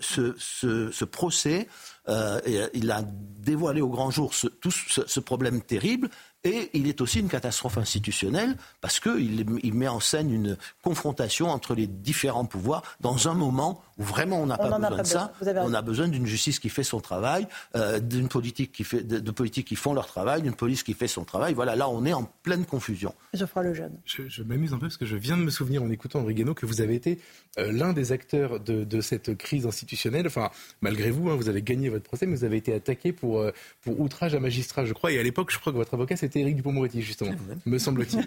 ce, 0.00 0.34
ce, 0.38 0.90
ce 0.90 1.04
procès 1.04 1.68
euh, 2.08 2.40
euh, 2.46 2.68
il 2.74 2.90
a 2.90 3.02
dévoilé 3.02 3.80
au 3.80 3.88
grand 3.88 4.10
jour 4.10 4.34
ce, 4.34 4.46
tout 4.46 4.70
ce, 4.70 5.20
problème 5.20 5.62
terrible. 5.62 6.10
Et 6.44 6.70
il 6.72 6.88
est 6.88 7.00
aussi 7.00 7.20
une 7.20 7.28
catastrophe 7.28 7.78
institutionnelle 7.78 8.56
parce 8.80 9.00
qu'il 9.00 9.46
il 9.62 9.74
met 9.74 9.88
en 9.88 10.00
scène 10.00 10.32
une 10.32 10.56
confrontation 10.82 11.50
entre 11.50 11.74
les 11.74 11.86
différents 11.86 12.46
pouvoirs 12.46 12.82
dans 13.00 13.28
un 13.28 13.34
moment 13.34 13.82
où 14.00 14.02
vraiment 14.02 14.42
on 14.42 14.46
n'a 14.46 14.58
pas 14.58 14.78
besoin 14.78 14.98
de 14.98 15.06
ça. 15.06 15.32
On 15.56 15.74
a 15.74 15.82
besoin 15.82 16.08
d'une 16.08 16.26
justice 16.26 16.58
qui 16.58 16.68
fait 16.68 16.82
son 16.82 17.00
travail, 17.00 17.46
euh, 17.76 18.00
d'une 18.00 18.28
politique 18.28 18.72
qui 18.72 18.82
fait, 18.82 19.02
de, 19.02 19.20
de 19.20 19.30
politiques 19.30 19.68
qui 19.68 19.76
font 19.76 19.94
leur 19.94 20.06
travail, 20.06 20.42
d'une 20.42 20.54
police 20.54 20.82
qui 20.82 20.94
fait 20.94 21.08
son 21.08 21.24
travail. 21.24 21.54
Voilà, 21.54 21.76
là 21.76 21.88
on 21.88 22.04
est 22.04 22.12
en 22.12 22.28
pleine 22.42 22.64
confusion. 22.64 23.14
Geoffroy 23.34 23.62
Lejeune. 23.62 23.92
Je, 24.04 24.22
je 24.28 24.42
m'amuse 24.42 24.72
un 24.72 24.78
peu 24.78 24.86
parce 24.86 24.96
que 24.96 25.06
je 25.06 25.16
viens 25.16 25.36
de 25.36 25.42
me 25.42 25.50
souvenir 25.50 25.82
en 25.82 25.90
écoutant 25.90 26.20
Henri 26.20 26.34
que 26.34 26.66
vous 26.66 26.80
avez 26.80 26.94
été 26.94 27.18
l'un 27.58 27.92
des 27.92 28.12
acteurs 28.12 28.60
de, 28.60 29.00
cette 29.00 29.36
crise 29.36 29.66
institutionnelle. 29.66 30.26
Enfin, 30.26 30.50
malgré 30.80 31.10
vous, 31.10 31.30
hein, 31.30 31.36
vous 31.36 31.48
avez 31.48 31.62
gagné 31.62 31.88
votre 31.88 32.04
procès, 32.04 32.26
mais 32.26 32.36
vous 32.36 32.44
avez 32.44 32.56
été 32.56 32.72
attaqué 32.72 33.12
pour, 33.12 33.40
euh, 33.40 33.52
pour 33.82 33.98
outrage 34.00 34.34
à 34.34 34.40
magistrat, 34.40 34.84
je 34.84 34.92
crois. 34.92 35.12
Et 35.12 35.18
à 35.18 35.22
l'époque, 35.22 35.50
je 35.50 35.58
crois 35.58 35.72
que 35.72 35.78
votre 35.78 35.94
avocat, 35.94 36.16
c'était 36.16 36.40
Éric 36.40 36.56
Dupond-Moretti, 36.56 37.02
justement, 37.02 37.32
me 37.66 37.78
semble-t-il. 37.78 38.26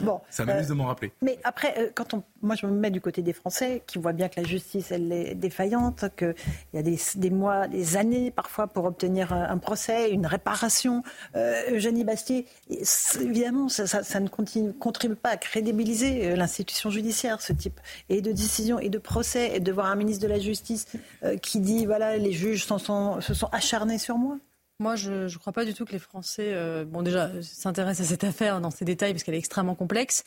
bon, 0.04 0.20
ça 0.30 0.44
m'amuse 0.44 0.68
de 0.68 0.74
m'en 0.74 0.86
rappeler. 0.86 1.12
Mais 1.22 1.38
après, 1.44 1.74
euh, 1.78 1.90
quand 1.94 2.14
on, 2.14 2.22
moi, 2.42 2.54
je 2.54 2.66
me 2.66 2.72
mets 2.72 2.90
du 2.90 3.00
côté 3.00 3.22
des 3.22 3.32
Français, 3.32 3.82
qui 3.86 3.98
voient 3.98 4.12
bien 4.12 4.28
que 4.28 4.40
la 4.40 4.46
justice, 4.46 4.90
elle 4.90 4.99
défaillante, 5.34 6.04
qu'il 6.16 6.34
y 6.74 6.78
a 6.78 6.82
des, 6.82 7.30
mois, 7.30 7.68
des 7.68 7.96
années 7.96 8.30
parfois 8.30 8.66
pour 8.66 8.84
obtenir 8.84 9.32
un, 9.32 9.58
procès, 9.58 10.10
une 10.10 10.26
réparation. 10.26 11.02
Euh, 11.36 11.74
Eugénie 11.74 12.04
Bastier, 12.04 12.46
évidemment, 13.20 13.68
ça, 13.68 14.20
ne 14.20 14.28
contribue 14.28 15.14
pas 15.14 15.30
à 15.30 15.36
crédibiliser 15.36 16.36
l'institution 16.36 16.90
judiciaire, 16.90 17.40
ce 17.40 17.52
type, 17.52 17.80
et 18.08 18.20
de 18.22 18.32
décisions 18.32 18.78
et 18.78 18.88
de 18.88 18.98
procès, 18.98 19.56
et 19.56 19.60
de 19.60 19.72
voir 19.72 19.86
un 19.86 19.96
ministre 19.96 20.22
de 20.22 20.28
la 20.28 20.38
Justice 20.38 20.86
qui 21.42 21.60
dit, 21.60 21.86
voilà, 21.86 22.16
les 22.16 22.32
juges 22.32 22.64
se 22.64 22.78
sont 23.34 23.48
acharnés 23.52 23.98
sur 23.98 24.18
moi 24.18 24.38
Moi, 24.78 24.96
je 24.96 25.32
ne 25.32 25.38
crois 25.38 25.52
pas 25.52 25.64
du 25.64 25.74
tout 25.74 25.84
que 25.84 25.92
les 25.92 25.98
Français, 25.98 26.52
euh, 26.52 26.84
bon 26.84 27.02
déjà, 27.02 27.30
s'intéressent 27.42 28.06
à 28.06 28.10
cette 28.10 28.24
affaire 28.24 28.60
dans 28.60 28.70
ses 28.70 28.84
détails 28.84 29.12
parce 29.12 29.22
qu'elle 29.22 29.34
est 29.34 29.38
extrêmement 29.38 29.74
complexe. 29.74 30.24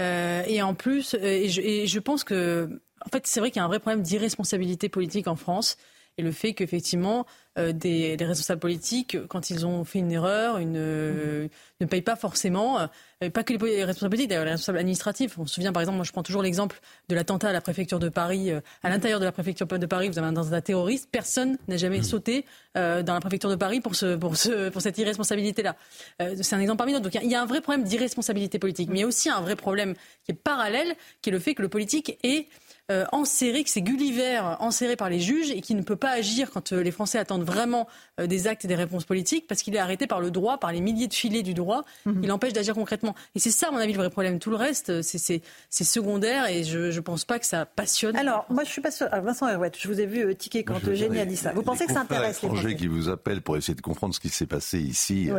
Euh, 0.00 0.42
et 0.46 0.62
en 0.62 0.74
plus, 0.74 1.14
et 1.20 1.48
je 1.48 1.98
pense 1.98 2.24
que, 2.24 2.80
en 3.04 3.08
fait, 3.10 3.26
c'est 3.26 3.40
vrai 3.40 3.50
qu'il 3.50 3.60
y 3.60 3.62
a 3.62 3.64
un 3.64 3.68
vrai 3.68 3.80
problème 3.80 4.02
d'irresponsabilité 4.02 4.88
politique 4.88 5.26
en 5.28 5.36
France 5.36 5.76
et 6.18 6.22
le 6.22 6.32
fait 6.32 6.52
qu'effectivement, 6.52 7.26
euh, 7.58 7.72
des, 7.72 8.16
les 8.18 8.24
responsables 8.26 8.60
politiques, 8.60 9.16
quand 9.28 9.48
ils 9.48 9.64
ont 9.64 9.84
fait 9.84 9.98
une 9.98 10.12
erreur, 10.12 10.58
une, 10.58 10.76
euh, 10.76 11.48
ne 11.80 11.86
payent 11.86 12.02
pas 12.02 12.16
forcément, 12.16 12.80
euh, 13.22 13.30
pas 13.30 13.44
que 13.44 13.54
les, 13.54 13.84
responsables 13.84 14.10
politiques, 14.10 14.28
d'ailleurs 14.28 14.44
les 14.44 14.50
responsables 14.50 14.78
administratifs. 14.78 15.38
On 15.38 15.46
se 15.46 15.54
souvient 15.54 15.72
par 15.72 15.80
exemple, 15.80 15.96
moi 15.96 16.04
je 16.04 16.12
prends 16.12 16.22
toujours 16.22 16.42
l'exemple 16.42 16.80
de 17.08 17.14
l'attentat 17.14 17.48
à 17.48 17.52
la 17.52 17.62
préfecture 17.62 17.98
de 17.98 18.10
Paris, 18.10 18.50
à 18.82 18.90
l'intérieur 18.90 19.20
de 19.20 19.24
la 19.24 19.32
préfecture 19.32 19.66
de 19.66 19.86
Paris, 19.86 20.08
vous 20.08 20.18
avez 20.18 20.28
un 20.28 20.36
attentat 20.36 20.60
terroriste, 20.60 21.08
personne 21.10 21.56
n'a 21.66 21.78
jamais 21.78 22.00
mmh. 22.00 22.04
sauté 22.04 22.44
dans 22.74 23.14
la 23.14 23.20
préfecture 23.20 23.50
de 23.50 23.56
Paris 23.56 23.80
pour, 23.80 23.94
ce, 23.94 24.16
pour, 24.16 24.36
ce, 24.36 24.68
pour 24.68 24.82
cette 24.82 24.98
irresponsabilité-là. 24.98 25.76
c'est 26.18 26.54
un 26.54 26.60
exemple 26.60 26.78
parmi 26.78 26.92
d'autres. 26.92 27.04
Donc 27.04 27.14
il 27.14 27.28
y, 27.28 27.32
y, 27.32 27.34
a 27.34 27.42
un 27.42 27.46
vrai 27.46 27.60
problème 27.60 27.84
d'irresponsabilité 27.84 28.58
politique, 28.58 28.90
mais 28.90 28.98
il 28.98 29.00
y 29.00 29.04
a 29.04 29.06
aussi 29.06 29.30
un 29.30 29.40
vrai 29.40 29.56
problème 29.56 29.94
qui 30.24 30.32
est 30.32 30.34
parallèle, 30.34 30.94
qui 31.22 31.30
est 31.30 31.32
le 31.32 31.38
fait 31.38 31.54
que 31.54 31.62
le 31.62 31.68
politique 31.68 32.18
est 32.22 32.48
euh, 32.90 33.04
enserré, 33.12 33.62
que 33.62 33.70
c'est 33.70 33.80
Gulliver 33.80 34.40
enserré 34.58 34.96
par 34.96 35.08
les 35.08 35.20
juges 35.20 35.52
et 35.52 35.60
qui 35.60 35.76
ne 35.76 35.82
peut 35.82 35.96
pas 35.96 36.10
agir 36.10 36.50
quand 36.50 36.72
euh, 36.72 36.82
les 36.82 36.90
Français 36.90 37.16
attendent 37.16 37.44
vraiment 37.44 37.86
euh, 38.20 38.26
des 38.26 38.48
actes 38.48 38.64
et 38.64 38.68
des 38.68 38.74
réponses 38.74 39.04
politiques 39.04 39.46
parce 39.46 39.62
qu'il 39.62 39.76
est 39.76 39.78
arrêté 39.78 40.08
par 40.08 40.20
le 40.20 40.32
droit, 40.32 40.58
par 40.58 40.72
les 40.72 40.80
milliers 40.80 41.06
de 41.06 41.14
filets 41.14 41.44
du 41.44 41.54
droit. 41.54 41.84
Mhm. 42.06 42.24
Il 42.24 42.32
empêche 42.32 42.52
d'agir 42.52 42.74
concrètement. 42.74 43.14
Et 43.36 43.38
c'est 43.38 43.52
ça, 43.52 43.68
à 43.68 43.70
mon 43.70 43.78
avis, 43.78 43.92
le 43.92 43.98
vrai 43.98 44.10
problème. 44.10 44.40
Tout 44.40 44.50
le 44.50 44.56
reste, 44.56 45.00
c'est 45.00 45.42
secondaire 45.70 46.48
et 46.48 46.64
je 46.64 46.92
ne 46.92 47.00
pense 47.00 47.24
pas 47.24 47.38
que 47.38 47.46
ça 47.46 47.66
passionne. 47.66 48.16
Alors, 48.16 48.46
moi, 48.50 48.64
je 48.64 48.70
suis 48.70 48.82
pas 48.82 48.90
sûr. 48.90 49.06
Ah, 49.12 49.20
Vincent 49.20 49.48
Herouette, 49.48 49.78
je 49.78 49.86
vous 49.86 50.00
ai 50.00 50.06
vu 50.06 50.34
tiquer 50.34 50.64
quand 50.64 50.82
Eugénie 50.84 51.20
a 51.20 51.24
dit 51.24 51.36
ça. 51.36 51.52
Vous 51.52 51.62
pensez 51.62 51.86
que 51.86 51.92
ça 51.92 52.00
intéresse 52.00 52.42
les 52.42 52.48
Français 52.48 52.74
qui 52.74 52.88
vous 52.88 53.08
appellent 53.08 53.42
pour 53.42 53.56
essayer 53.56 53.74
de 53.74 53.80
comprendre 53.80 54.12
ce 54.12 54.20
qui 54.20 54.28
s'est 54.28 54.46
passé 54.46 54.80
ici. 54.80 55.30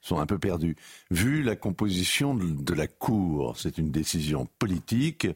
sont 0.00 0.18
un 0.18 0.26
peu 0.26 0.38
perdus. 0.38 0.76
Vu 1.12 1.42
la 1.42 1.54
composition 1.54 2.34
de 2.34 2.74
la 2.74 2.88
Cour, 2.88 3.56
c'est 3.56 3.78
une 3.78 3.92
décision 3.92 4.48
politique. 4.58 5.28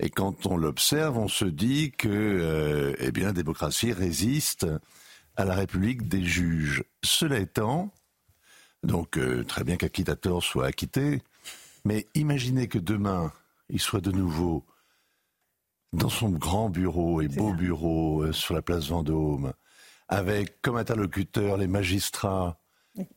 Et 0.00 0.10
quand 0.10 0.46
on 0.46 0.56
l'observe, 0.56 1.18
on 1.18 1.28
se 1.28 1.44
dit 1.44 1.92
que, 1.92 2.08
euh, 2.08 2.94
eh 2.98 3.12
bien, 3.12 3.26
la 3.26 3.32
démocratie 3.32 3.92
résiste 3.92 4.66
à 5.36 5.44
la 5.44 5.54
République 5.54 6.08
des 6.08 6.24
juges. 6.24 6.84
Cela 7.02 7.38
étant, 7.38 7.92
donc 8.82 9.16
euh, 9.16 9.44
très 9.44 9.64
bien 9.64 9.76
qu'Acquittator 9.76 10.42
soit 10.42 10.66
acquitté, 10.66 11.22
mais 11.84 12.06
imaginez 12.14 12.68
que 12.68 12.78
demain, 12.78 13.32
il 13.68 13.80
soit 13.80 14.00
de 14.00 14.12
nouveau 14.12 14.64
dans 15.92 16.08
son 16.08 16.30
grand 16.30 16.70
bureau 16.70 17.20
et 17.20 17.28
beau 17.28 17.52
bureau 17.52 18.24
euh, 18.24 18.32
sur 18.32 18.54
la 18.54 18.62
place 18.62 18.88
Vendôme, 18.88 19.52
avec 20.08 20.60
comme 20.60 20.76
interlocuteur 20.76 21.56
les 21.56 21.68
magistrats 21.68 22.58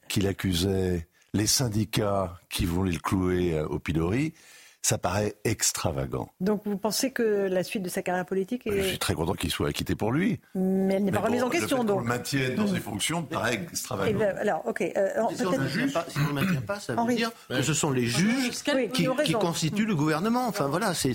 qui 0.07 0.21
l'accusaient, 0.21 1.07
les 1.33 1.47
syndicats 1.47 2.39
qui 2.49 2.65
voulaient 2.65 2.93
le 2.93 2.99
clouer 2.99 3.59
au 3.61 3.79
pilori 3.79 4.33
ça 4.81 4.97
paraît 4.97 5.35
extravagant. 5.43 6.29
Donc 6.39 6.61
vous 6.65 6.77
pensez 6.77 7.11
que 7.11 7.47
la 7.49 7.63
suite 7.63 7.83
de 7.83 7.89
sa 7.89 8.01
carrière 8.01 8.25
politique 8.25 8.65
est... 8.67 8.83
Je 8.83 8.87
suis 8.87 8.99
très 8.99 9.13
content 9.13 9.33
qu'il 9.33 9.51
soit 9.51 9.69
acquitté 9.69 9.95
pour 9.95 10.11
lui. 10.11 10.39
Mais 10.55 10.95
elle 10.95 11.03
n'est 11.03 11.11
pas 11.11 11.19
remise 11.19 11.43
en 11.43 11.49
question. 11.49 11.79
Le 11.79 11.87
donc. 11.87 12.01
le 12.01 12.07
maintienne 12.07 12.55
dans 12.55 12.67
ses 12.67 12.79
fonctions 12.79 13.23
paraît 13.23 13.55
extravagant. 13.55 14.17
Ben, 14.17 14.37
alors, 14.37 14.65
ok. 14.65 14.81
Euh, 14.81 15.09
si, 15.35 15.45
on 15.45 15.51
ne 15.51 15.57
le 15.57 16.33
maintient 16.33 16.61
pas, 16.61 16.79
ça 16.79 16.95
veut 16.95 17.15
dire 17.15 17.31
que 17.49 17.61
ce 17.61 17.73
sont 17.73 17.91
les 17.91 18.07
juges 18.07 18.51
qui, 18.93 19.33
constituent 19.33 19.85
le 19.85 19.95
gouvernement. 19.95 20.47
Enfin 20.47 20.67
voilà, 20.67 20.93
c'est, 20.93 21.13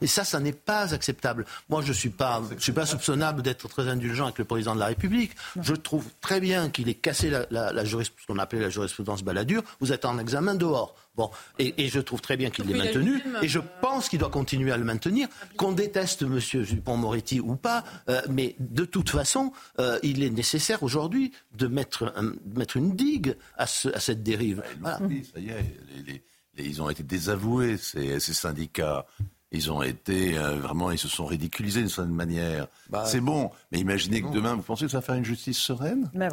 et 0.00 0.06
ça, 0.06 0.24
ça 0.24 0.40
n'est 0.40 0.52
pas 0.52 0.92
acceptable. 0.92 1.46
Moi, 1.68 1.82
je 1.82 1.88
ne 1.88 1.92
suis 1.94 2.10
pas, 2.10 2.42
je 2.56 2.62
suis 2.62 2.72
pas 2.72 2.86
soupçonnable 2.86 3.42
d'être 3.42 3.68
très 3.68 3.88
indulgent 3.88 4.24
avec 4.24 4.38
le 4.38 4.44
président 4.44 4.74
de 4.74 4.80
la 4.80 4.86
République. 4.86 5.32
Je 5.60 5.74
trouve 5.74 6.06
très 6.20 6.40
bien 6.40 6.68
qu'il 6.68 6.88
ait 6.88 6.94
cassé 6.94 7.30
la, 7.30 7.46
la, 7.50 7.72
la 7.72 7.84
ce 7.84 8.10
qu'on 8.26 8.38
appelait 8.38 8.60
la 8.60 8.70
jurisprudence 8.70 9.22
baladure. 9.22 9.62
Vous 9.80 9.92
êtes 9.92 10.04
en 10.04 10.18
examen 10.18 10.54
dehors. 10.54 10.94
Bon, 11.16 11.30
et, 11.58 11.88
je 11.88 12.00
trouve 12.00 12.20
très 12.20 12.36
bien 12.36 12.50
qu'il 12.50 12.66
l'ait 12.66 12.76
maintenu, 12.76 13.22
et 13.40 13.48
je 13.48 13.60
pense 13.80 14.08
qu'il 14.08 14.18
doit 14.18 14.30
continuer 14.30 14.72
à 14.72 14.76
le 14.76 14.84
maintenir, 14.84 15.28
qu'on 15.56 15.72
déteste 15.72 16.22
M. 16.22 16.40
Dupont-Moretti 16.64 17.40
ou 17.40 17.54
pas, 17.54 17.84
euh, 18.08 18.20
mais 18.28 18.56
de 18.58 18.84
toute 18.84 19.10
façon, 19.10 19.52
euh, 19.78 19.98
il 20.02 20.24
est 20.24 20.30
nécessaire 20.30 20.82
aujourd'hui 20.82 21.32
de 21.56 21.68
mettre, 21.68 22.12
mettre 22.54 22.76
une 22.76 22.96
digue 22.96 23.36
à, 23.56 23.66
cette 23.66 24.22
dérive. 24.22 24.62
ça 24.82 25.40
y 25.40 25.50
est, 25.50 26.22
ils 26.56 26.82
ont 26.82 26.90
été 26.90 27.02
désavoués, 27.02 27.76
ces 27.76 28.18
syndicats. 28.20 29.06
Ils 29.54 29.70
ont 29.70 29.82
été 29.84 30.36
euh, 30.36 30.56
vraiment, 30.56 30.90
ils 30.90 30.98
se 30.98 31.06
sont 31.06 31.26
ridiculisés 31.26 31.80
d'une 31.80 31.88
certaine 31.88 32.12
manière. 32.12 32.66
Bah, 32.90 33.04
c'est 33.06 33.20
bon, 33.20 33.52
mais 33.74 33.80
imaginez 33.80 34.22
que 34.22 34.28
demain, 34.28 34.54
vous 34.54 34.62
pensez 34.62 34.84
que 34.84 34.90
ça 34.90 34.98
va 34.98 35.02
faire 35.02 35.16
une 35.16 35.24
justice 35.24 35.58
sereine 35.58 36.08
mais, 36.14 36.28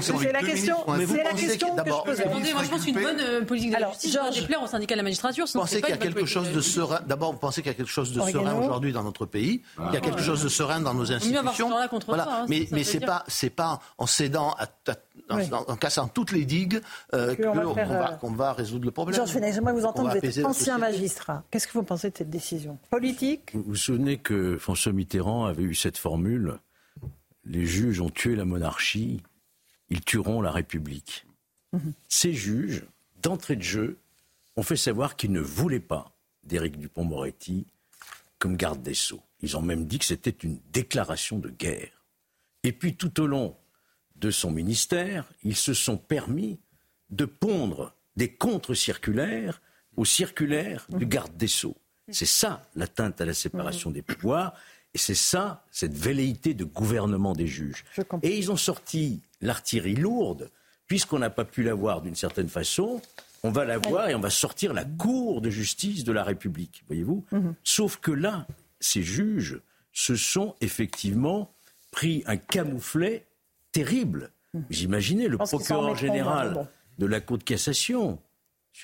C'est 0.00 0.32
la 0.32 0.40
question. 0.40 0.84
C'est 0.86 1.22
la 1.24 1.32
question 1.32 1.74
que 1.74 1.82
je 1.84 2.22
pose. 2.22 2.52
Moi, 2.54 2.62
je 2.62 2.70
pense 2.70 2.84
qu'une 2.84 2.94
bonne 2.94 3.20
euh, 3.20 3.44
politique 3.44 3.74
de 3.74 3.80
la 3.80 3.90
justice 3.90 4.12
doit 4.12 4.30
déplaire 4.30 4.62
au 4.62 4.66
syndicat 4.66 4.94
de 4.94 4.98
la 4.98 5.02
magistrature. 5.02 5.46
Vous 5.46 5.60
pensez 5.60 5.80
qu'il 5.80 5.90
y 5.90 5.92
a 5.92 5.96
quelque 5.96 6.26
chose 6.26 6.52
de 6.52 6.60
serein. 6.60 7.00
D'abord, 7.06 7.32
vous 7.32 7.38
pensez 7.38 7.62
qu'il 7.62 7.70
y 7.70 7.74
a 7.74 7.76
quelque 7.76 7.90
chose 7.90 8.12
de 8.12 8.20
serein 8.20 8.54
aujourd'hui 8.54 8.92
dans 8.92 9.02
notre 9.02 9.26
pays? 9.26 9.62
Il 9.88 9.94
y 9.94 9.96
a 9.96 10.00
quelque 10.00 10.22
chose 10.22 10.42
de 10.42 10.48
serein 10.48 10.80
dans 10.80 10.94
nos 10.94 11.10
institutions. 11.10 11.70
Voilà. 12.06 12.42
Hein, 12.42 12.46
mais 12.48 12.68
mais 12.70 12.84
c'est 12.84 13.00
pas 13.00 13.24
c'est 13.26 13.50
pas 13.50 13.80
en 13.98 14.06
cédant 14.06 14.54
à 14.58 14.66
en, 15.30 15.76
cassant 15.76 16.08
toutes 16.08 16.32
les 16.32 16.44
digues 16.44 16.80
euh, 17.14 17.34
qu'on 18.20 18.32
va, 18.32 18.52
résoudre 18.52 18.84
le 18.84 18.90
problème. 18.90 19.16
Georges 19.16 19.32
j'aimerais 19.32 19.72
vous 19.72 19.84
entendre, 19.84 20.10
vous 20.10 20.16
êtes 20.16 20.44
ancien 20.44 20.78
magistrat. 20.78 21.42
Qu'est-ce 21.50 21.66
que 21.66 21.72
vous 21.72 21.82
pensez 21.82 22.10
de 22.10 22.16
cette 22.16 22.30
décision? 22.30 22.78
Politique? 22.90 23.50
Vous 23.54 23.62
vous 23.62 23.76
souvenez 23.76 24.18
que 24.18 24.58
François 24.58 24.92
Mitterrand 24.92 25.46
avait 25.46 25.62
eu 25.62 25.74
cette 25.74 25.98
formule 25.98 26.58
les 27.44 27.66
juges 27.66 28.00
ont 28.00 28.10
tué 28.10 28.36
la 28.36 28.44
monarchie, 28.44 29.22
ils 29.90 30.02
tueront 30.02 30.40
la 30.40 30.50
République. 30.50 31.26
Mhm. 31.72 31.92
Ces 32.08 32.32
juges, 32.32 32.84
d'entrée 33.22 33.56
de 33.56 33.62
jeu, 33.62 33.98
ont 34.56 34.62
fait 34.62 34.76
savoir 34.76 35.16
qu'ils 35.16 35.32
ne 35.32 35.40
voulaient 35.40 35.80
pas 35.80 36.16
d'Éric 36.44 36.78
Dupont-Moretti 36.78 37.66
comme 38.38 38.56
garde 38.56 38.82
des 38.82 38.94
Sceaux. 38.94 39.22
Ils 39.40 39.56
ont 39.56 39.62
même 39.62 39.86
dit 39.86 39.98
que 39.98 40.04
c'était 40.04 40.30
une 40.30 40.58
déclaration 40.72 41.38
de 41.38 41.48
guerre. 41.48 42.04
Et 42.62 42.72
puis 42.72 42.96
tout 42.96 43.20
au 43.20 43.26
long 43.26 43.56
de 44.16 44.30
son 44.30 44.50
ministère, 44.50 45.30
ils 45.42 45.56
se 45.56 45.74
sont 45.74 45.96
permis 45.96 46.58
de 47.10 47.24
pondre 47.24 47.94
des 48.16 48.32
contre-circulaires 48.32 49.60
aux 49.96 50.04
circulaires 50.04 50.86
du 50.90 51.06
garde 51.06 51.36
des 51.36 51.48
Sceaux. 51.48 51.76
C'est 52.10 52.26
ça 52.26 52.68
l'atteinte 52.74 53.20
à 53.20 53.24
la 53.24 53.34
séparation 53.34 53.90
des 53.90 54.02
pouvoirs. 54.02 54.54
Et 54.94 54.98
c'est 54.98 55.14
ça, 55.14 55.64
cette 55.70 55.96
velléité 55.96 56.54
de 56.54 56.64
gouvernement 56.64 57.32
des 57.32 57.48
juges. 57.48 57.84
Et 58.22 58.38
ils 58.38 58.50
ont 58.52 58.56
sorti 58.56 59.20
l'artillerie 59.40 59.96
lourde, 59.96 60.50
puisqu'on 60.86 61.18
n'a 61.18 61.30
pas 61.30 61.44
pu 61.44 61.62
l'avoir 61.62 62.00
d'une 62.00 62.14
certaine 62.14 62.48
façon, 62.48 63.02
on 63.42 63.50
va 63.50 63.64
la 63.64 63.78
voir 63.78 64.08
et 64.08 64.14
on 64.14 64.20
va 64.20 64.30
sortir 64.30 64.72
la 64.72 64.84
Cour 64.84 65.40
de 65.40 65.50
justice 65.50 66.04
de 66.04 66.12
la 66.12 66.24
République, 66.24 66.84
voyez-vous? 66.86 67.24
Mhm. 67.32 67.54
Sauf 67.64 67.98
que 67.98 68.10
là, 68.10 68.46
ces 68.80 69.02
juges 69.02 69.60
se 69.92 70.16
sont 70.16 70.54
effectivement 70.60 71.52
pris 71.90 72.22
un 72.26 72.36
camouflet 72.36 73.26
terrible. 73.72 74.30
J'imaginais 74.70 75.26
le 75.26 75.36
procureur 75.36 75.96
général 75.96 76.68
de 76.98 77.06
la 77.06 77.20
Cour 77.20 77.38
de 77.38 77.42
cassation, 77.42 78.20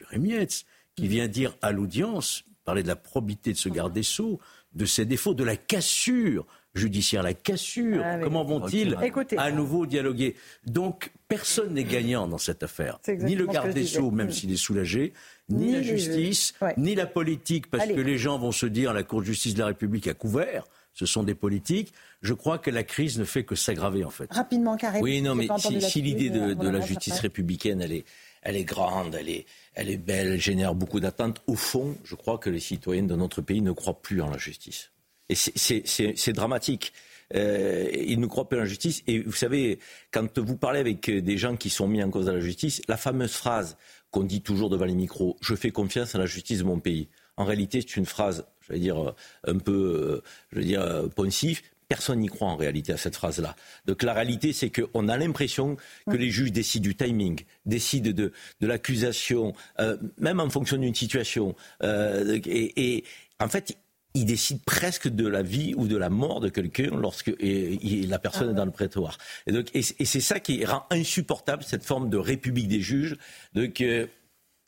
M. 0.01 0.07
Remietz, 0.13 0.67
qui 0.97 1.07
vient 1.07 1.29
dire 1.29 1.57
à 1.63 1.71
l'audience, 1.71 2.45
parler 2.65 2.83
de 2.83 2.89
la 2.89 2.97
probité 2.97 3.53
de 3.53 3.59
ce 3.59 3.69
garde 3.69 3.93
des 3.93 4.03
Sceaux, 4.03 4.41
de 4.75 4.85
ses 4.85 5.05
défauts, 5.05 5.35
de 5.35 5.45
la 5.45 5.57
cassure 5.57 6.47
judiciaire, 6.75 7.23
la 7.23 7.35
cassure. 7.35 8.03
Ah 8.05 8.18
Comment 8.18 8.45
vont-ils 8.45 8.97
à 9.37 9.51
nouveau 9.51 9.87
dialoguer 9.87 10.37
Donc, 10.66 11.11
personne 11.29 11.75
n'est 11.75 11.85
gagnant 11.85 12.29
dans 12.29 12.39
cette 12.39 12.62
affaire. 12.62 13.01
Ni 13.09 13.35
le 13.35 13.47
garde 13.47 13.73
des 13.73 13.87
Sceaux, 13.87 14.11
même 14.11 14.31
s'il 14.31 14.53
est 14.53 14.57
soulagé, 14.57 15.12
ni, 15.49 15.73
la 15.73 15.83
justice, 15.83 16.55
ni 16.77 16.95
la 16.95 17.07
politique, 17.07 17.68
parce 17.68 17.87
que 17.87 18.01
les 18.01 18.18
gens 18.18 18.39
vont 18.39 18.53
se 18.53 18.66
dire 18.66 18.93
la 18.93 19.03
Cour 19.03 19.21
de 19.21 19.27
justice 19.27 19.55
de 19.55 19.61
la 19.61 19.66
République 19.66 20.07
a 20.07 20.14
couvert 20.14 20.64
ce 20.93 21.07
sont 21.07 21.23
des 21.23 21.35
politiques. 21.35 21.93
Je 22.21 22.35
crois 22.35 22.59
que 22.59 22.71
la 22.71 22.83
crise 22.83 23.18
ne 23.18 23.25
fait 23.25 23.45
que 23.45 23.55
s'aggraver 23.55 24.05
en 24.05 24.11
fait. 24.11 24.31
Rapidement, 24.33 24.77
Karim. 24.77 25.03
Oui, 25.03 25.23
non, 25.23 25.35
mais 25.35 25.49
si, 25.81 26.03
l'idée 26.03 26.31
de, 26.31 26.41
euh, 26.41 26.73
la 26.73 26.81
justice 26.81 27.21
républicaine, 27.21 27.81
elle 27.81 27.93
est, 27.93 28.05
elle 28.43 28.57
est 28.57 28.64
grande, 28.64 29.14
elle 29.14 29.28
est, 29.28 29.47
elle 29.74 29.91
est 29.91 29.97
belle, 29.97 30.28
elle 30.28 30.41
génère 30.41 30.74
beaucoup 30.74 31.01
d'attentes, 31.01 31.43
au 31.47 31.55
fond, 31.55 31.97
je 32.05 32.14
crois 32.14 32.38
que 32.38 32.51
les 32.51 32.61
citoyens 32.61 33.03
de 33.03 33.16
notre 33.16 33.43
pays 33.43 33.61
ne 33.61 33.72
croient 33.72 34.01
plus 34.01 34.20
en 34.22 34.30
la 34.30 34.38
justice. 34.38 34.91
Et 35.28 35.34
c'est 35.34 36.32
dramatique. 36.32 36.93
Euh, 37.36 37.88
ils 37.93 38.18
ne 38.18 38.26
croient 38.26 38.49
plus 38.49 38.59
en 38.59 38.62
la 38.62 38.66
justice. 38.66 39.05
Et 39.07 39.20
vous 39.20 39.32
savez, 39.32 39.78
quand 40.11 40.38
vous 40.38 40.57
parlez 40.57 40.80
avec 40.80 41.09
des 41.09 41.38
gens 41.38 41.57
qui 41.57 41.70
sont 41.70 41.86
mis 41.86 42.03
en 42.03 42.11
cause 42.11 42.28
à 42.28 42.32
la 42.32 42.41
justice, 42.41 42.82
la 42.88 42.97
fameuse 42.97 43.32
phrase 43.32 43.76
qu'on 44.11 44.24
dit 44.24 44.43
toujours 44.43 44.70
devant 44.70 44.86
les 44.86 44.95
micros, 44.95 45.36
je 45.41 45.55
fais 45.55 45.70
confiance 45.70 46.16
à 46.16 46.18
la 46.18 46.26
justice 46.26 46.59
de 46.59 46.64
mon 46.64 46.80
pays. 46.80 47.09
En 47.36 47.45
réalité, 47.45 47.80
c'est 47.80 47.97
une 47.97 48.07
phrase 48.07 48.45
je 48.70 48.74
vais 48.74 48.80
dire, 48.80 49.14
un 49.47 49.59
peu, 49.59 49.72
euh, 49.72 50.22
je 50.53 50.61
dire, 50.61 50.80
euh, 50.80 51.09
poncif. 51.09 51.62
Personne 51.91 52.20
n'y 52.20 52.28
croit 52.28 52.49
en 52.49 52.57
réalité 52.57 52.93
à 52.93 52.97
cette 52.97 53.16
phrase-là. 53.16 53.55
Donc 53.84 54.03
la 54.03 54.14
réalité, 54.14 54.55
c'est 54.55 54.70
qu'on 54.70 55.09
a 55.09 55.18
l'impression 55.18 55.76
que 56.09 56.16
les 56.16 56.30
juges 56.30 56.53
décident 56.53 56.84
du 56.84 56.95
timing, 56.95 57.41
décident 57.66 58.12
de, 58.12 58.32
de 58.61 58.66
l'accusation, 58.66 59.55
euh, 59.80 59.99
même 60.16 60.41
en 60.41 60.49
fonction 60.49 60.78
d'une 60.78 60.95
situation. 60.95 61.55
et, 61.82 62.97
et, 62.97 63.05
en 63.41 63.49
fait, 63.49 63.76
il 64.14 64.24
décide 64.24 64.62
presque 64.62 65.09
de 65.09 65.26
la 65.26 65.43
vie 65.43 65.74
ou 65.76 65.86
de 65.86 65.97
la 65.97 66.11
mort 66.11 66.41
de 66.41 66.49
quelqu'un 66.49 66.91
lorsque 66.97 67.32
la 67.41 68.18
personne 68.18 68.51
est 68.51 68.55
dans 68.55 68.64
le 68.64 68.70
prétoire. 68.70 69.18
Et, 69.47 69.53
donc, 69.53 69.66
et, 69.74 69.82
c'est 69.82 70.20
ça 70.20 70.41
qui 70.41 70.64
rend 70.64 70.84
insupportable 70.91 71.62
cette 71.62 71.84
forme 71.84 72.09
de 72.09 72.16
république 72.16 72.68
des 72.68 72.80
juges. 72.80 73.16
Donc, 73.55 73.82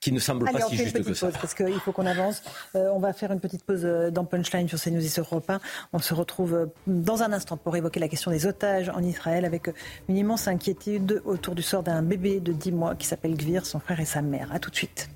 qui 0.03 0.11
ne 0.11 0.19
semble 0.19 0.51
pas 0.51 0.61
si 0.63 0.77
juste 0.77 1.03
que 1.03 1.15
ça. 1.15 1.29
parce 1.31 1.55
qu'il 1.55 1.79
faut 1.79 1.93
qu'on 1.93 2.07
avance. 2.07 2.43
Euh, 2.75 2.91
on 2.93 2.99
va 2.99 3.13
faire 3.13 3.31
une 3.31 3.39
petite 3.39 3.65
pause 3.65 3.83
euh, 3.85 4.11
dans 4.11 4.25
Punchline 4.25 4.69
sur 4.69 4.79
CNews 4.79 5.03
et 5.03 5.09
sur 5.09 5.25
Europe 5.25 5.49
1. 5.49 5.61
On 5.93 6.01
se 6.01 6.13
retrouve 6.13 6.55
euh, 6.55 6.67
dans 6.89 7.23
un 7.23 7.33
instant 7.33 7.57
pour 7.57 7.77
évoquer 7.77 8.01
la 8.01 8.09
question 8.09 8.33
des 8.33 8.47
otages 8.47 8.89
en 8.89 9.03
Israël 9.03 9.45
avec 9.45 9.71
une 10.09 10.17
immense 10.17 10.49
inquiétude 10.49 11.23
autour 11.25 11.55
du 11.55 11.63
sort 11.63 11.85
d'un 11.85 12.03
bébé 12.03 12.41
de 12.41 12.53
10 12.53 12.73
mois 12.73 12.95
qui 12.97 13.07
s'appelle 13.07 13.37
Gvir, 13.37 13.65
son 13.65 13.79
frère 13.79 14.01
et 14.01 14.05
sa 14.05 14.23
mère. 14.23 14.51
A 14.53 14.59
tout 14.59 14.71
de 14.71 14.77
suite. 14.77 15.09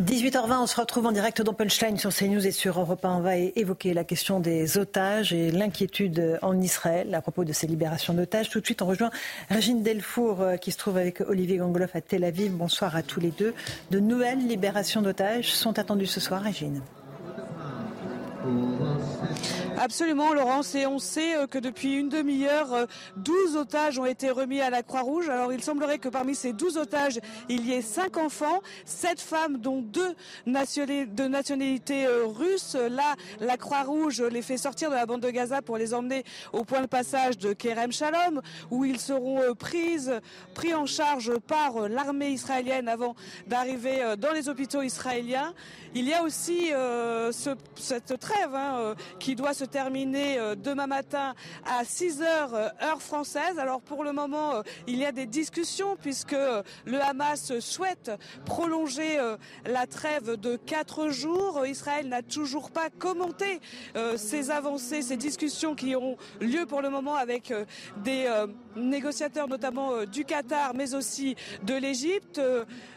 18h20, 0.00 0.62
on 0.62 0.66
se 0.66 0.80
retrouve 0.80 1.06
en 1.06 1.12
direct 1.12 1.40
dans 1.40 1.52
Punchline 1.52 1.96
sur 1.98 2.12
CNews 2.12 2.44
et 2.44 2.50
sur 2.50 2.80
Europe 2.80 3.04
1. 3.04 3.16
On 3.16 3.20
va 3.20 3.36
évoquer 3.36 3.94
la 3.94 4.02
question 4.02 4.40
des 4.40 4.76
otages 4.76 5.32
et 5.32 5.52
l'inquiétude 5.52 6.38
en 6.42 6.60
Israël 6.60 7.14
à 7.14 7.20
propos 7.20 7.44
de 7.44 7.52
ces 7.52 7.68
libérations 7.68 8.12
d'otages. 8.12 8.50
Tout 8.50 8.60
de 8.60 8.64
suite, 8.64 8.82
on 8.82 8.86
rejoint 8.86 9.10
Régine 9.50 9.84
Delfour 9.84 10.40
euh, 10.40 10.56
qui 10.56 10.72
se 10.72 10.78
trouve 10.78 10.96
avec 10.96 11.20
Olivier 11.20 11.58
Gangoloff 11.58 11.94
à 11.94 12.00
Tel 12.00 12.24
Aviv. 12.24 12.52
Bonsoir 12.52 12.96
à 12.96 13.02
tous 13.02 13.20
les 13.20 13.30
deux. 13.30 13.54
De 13.92 14.00
nouvelles 14.00 14.44
libérations 14.44 15.00
d'otages 15.00 15.54
sont 15.54 15.78
attendues 15.78 16.06
ce 16.06 16.18
soir, 16.18 16.42
Régine? 16.42 16.82
Absolument, 19.78 20.32
Laurence. 20.32 20.74
Et 20.76 20.86
on 20.86 20.98
sait 20.98 21.36
euh, 21.36 21.46
que 21.46 21.58
depuis 21.58 21.94
une 21.94 22.08
demi-heure, 22.08 22.86
12 23.16 23.56
euh, 23.56 23.60
otages 23.60 23.98
ont 23.98 24.04
été 24.04 24.30
remis 24.30 24.60
à 24.60 24.70
la 24.70 24.82
Croix-Rouge. 24.82 25.28
Alors, 25.28 25.52
il 25.52 25.62
semblerait 25.62 25.98
que 25.98 26.08
parmi 26.08 26.34
ces 26.34 26.52
12 26.52 26.76
otages, 26.76 27.18
il 27.48 27.66
y 27.66 27.72
ait 27.72 27.82
5 27.82 28.16
enfants, 28.18 28.60
7 28.84 29.20
femmes, 29.20 29.58
dont 29.58 29.80
2 29.80 30.14
de 30.46 31.26
nationalité 31.26 32.06
euh, 32.06 32.26
russe. 32.26 32.76
Là, 32.76 33.16
la 33.40 33.56
Croix-Rouge 33.56 34.22
les 34.22 34.42
fait 34.42 34.58
sortir 34.58 34.90
de 34.90 34.94
la 34.94 35.06
bande 35.06 35.20
de 35.20 35.30
Gaza 35.30 35.60
pour 35.60 35.76
les 35.76 35.92
emmener 35.92 36.24
au 36.52 36.64
point 36.64 36.82
de 36.82 36.86
passage 36.86 37.36
de 37.38 37.52
Kerem 37.52 37.92
Shalom, 37.92 38.40
où 38.70 38.84
ils 38.84 39.00
seront 39.00 39.40
pris 39.54 40.74
en 40.74 40.86
charge 40.86 41.36
par 41.38 41.88
l'armée 41.88 42.30
israélienne 42.30 42.88
avant 42.88 43.14
d'arriver 43.46 44.14
dans 44.18 44.32
les 44.32 44.48
hôpitaux 44.48 44.82
israéliens. 44.82 45.52
Il 45.94 46.06
y 46.06 46.12
a 46.12 46.22
aussi 46.22 46.70
cette 47.76 48.18
trêve 48.18 48.54
hein, 48.54 48.94
qui 49.18 49.34
doit 49.34 49.54
se 49.54 49.63
terminer 49.66 50.38
euh, 50.38 50.54
demain 50.54 50.86
matin 50.86 51.34
à 51.64 51.84
6 51.84 52.22
heures 52.22 52.54
euh, 52.54 52.68
heure 52.82 53.02
française. 53.02 53.58
Alors 53.58 53.80
pour 53.80 54.04
le 54.04 54.12
moment, 54.12 54.56
euh, 54.56 54.62
il 54.86 54.96
y 54.96 55.04
a 55.04 55.12
des 55.12 55.26
discussions 55.26 55.96
puisque 56.00 56.36
le 56.84 57.00
Hamas 57.00 57.58
souhaite 57.60 58.10
prolonger 58.44 59.18
la 59.66 59.86
trêve 59.86 60.36
de 60.36 60.56
4 60.56 61.08
jours. 61.08 61.66
Israël 61.66 62.08
n'a 62.08 62.22
toujours 62.22 62.70
pas 62.70 62.90
commenté 62.90 63.60
ces 64.16 64.50
avancées, 64.50 65.02
ces 65.02 65.16
discussions 65.16 65.74
qui 65.74 65.96
ont 65.96 66.16
lieu 66.40 66.66
pour 66.66 66.82
le 66.82 66.90
moment 66.90 67.14
avec 67.14 67.52
des 67.98 68.28
négociateurs 68.76 69.48
notamment 69.48 70.04
du 70.04 70.24
Qatar 70.24 70.74
mais 70.74 70.94
aussi 70.94 71.36
de 71.62 71.74
l'Égypte. 71.74 72.40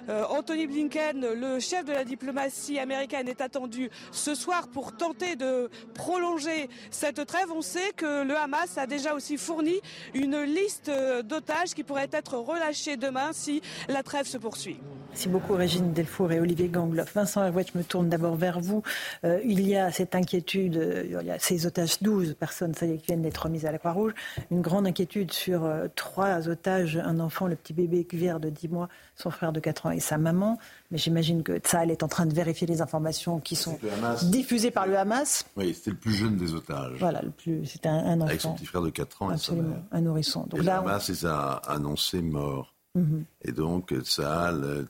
Anthony 0.07 0.68
Blinken, 0.68 1.34
le 1.34 1.59
chef 1.59 1.86
de 1.86 1.91
la 1.91 2.03
diplomatie 2.03 2.80
américaine, 2.80 3.28
est 3.28 3.41
attendu 3.41 3.89
ce 4.11 4.36
soir 4.36 4.68
pour 4.68 4.95
tenter 4.95 5.36
de 5.36 5.70
prolonger 5.93 6.57
cette 6.91 7.26
trêve. 7.26 7.51
On 7.51 7.62
sait 7.62 7.91
que 7.95 8.24
le 8.24 8.36
Hamas 8.38 8.78
a 8.78 8.88
déjà 8.88 9.14
aussi 9.14 9.38
fourni 9.38 9.80
une 10.14 10.41
liste 10.41 10.91
d'otages 11.24 11.74
qui 11.74 11.84
pourraient 11.84 12.10
être 12.12 12.38
relâchés 12.38 12.97
demain 12.97 13.32
si 13.34 13.62
la 13.88 14.03
trêve 14.03 14.28
se 14.28 14.38
poursuit. 14.38 14.80
Merci 15.18 15.30
beaucoup 15.30 15.53
Régine 15.53 15.93
Delfour 15.93 16.32
et 16.32 16.39
Olivier 16.39 16.68
Gangloff. 16.68 17.15
Vincent 17.15 17.43
Hervouet, 17.43 17.65
je 17.74 17.76
me 17.76 17.84
tourne 17.84 18.07
d'abord 18.07 18.36
vers 18.36 18.59
vous. 18.59 18.84
Euh, 19.24 19.39
il 19.43 19.68
y 19.68 19.76
a 19.76 19.91
cette 19.91 20.13
inquiétude, 20.13 20.78
euh, 20.78 21.05
il 21.09 21.26
y 21.26 21.32
a 21.32 21.39
ces 21.39 21.65
otages, 21.65 22.03
12 22.03 22.36
personnes, 22.36 22.76
ça 22.76 22.86
y 22.86 22.91
est, 22.91 22.97
qui 22.99 23.07
viennent 23.07 23.24
d'être 23.24 23.39
remises 23.39 23.65
à 23.65 23.72
la 23.72 23.80
Croix-Rouge. 23.80 24.13
Une 24.51 24.61
grande 24.61 24.86
inquiétude 24.86 25.32
sur 25.32 25.65
euh, 25.65 25.88
trois 25.95 26.47
otages, 26.49 27.01
un 27.03 27.20
enfant, 27.20 27.47
le 27.47 27.55
petit 27.55 27.74
bébé 27.74 28.03
cuvière 28.03 28.39
de 28.39 28.51
10 28.51 28.68
mois, 28.68 28.89
son 29.15 29.32
frère 29.32 29.51
de 29.51 29.59
4 29.59 29.88
ans 29.88 29.89
et 29.89 29.99
sa 29.99 30.20
maman. 30.20 30.59
Mais 30.91 30.99
j'imagine 30.99 31.41
que 31.41 31.57
Tsahal 31.57 31.89
est 31.89 32.03
en 32.03 32.07
train 32.07 32.28
de 32.28 32.36
vérifier 32.36 32.68
les 32.68 32.84
informations 32.84 33.39
qui 33.39 33.55
sont 33.55 33.80
diffusées 34.22 34.70
par 34.70 34.86
le 34.86 34.99
Hamas. 34.99 35.45
Oui, 35.55 35.74
c'était 35.74 35.89
le 35.89 35.97
plus 35.97 36.13
jeune 36.13 36.38
des 36.38 36.53
otages. 36.53 36.99
Voilà, 36.99 37.24
le 37.24 37.32
plus, 37.32 37.65
c'était 37.65 37.89
un, 37.89 38.22
enfant. 38.22 38.28
Avec 38.28 38.41
son 38.41 38.53
petit 38.53 38.68
frère 38.68 38.84
de 38.84 38.91
4 38.91 39.24
ans 39.24 39.30
Absolument, 39.30 39.63
et 39.63 39.72
sa 39.72 39.78
mère. 39.78 39.84
un 39.93 40.01
nourrisson. 40.01 40.45
Donc 40.47 40.59
et 40.59 40.63
le 40.63 40.70
Hamas 40.70 41.09
les 41.09 41.26
a 41.26 41.53
annoncés 41.68 42.22
morts. 42.22 42.76
Mhm. 42.93 43.26
Et 43.41 43.51
donc, 43.51 43.95
Tsahal 44.03 44.88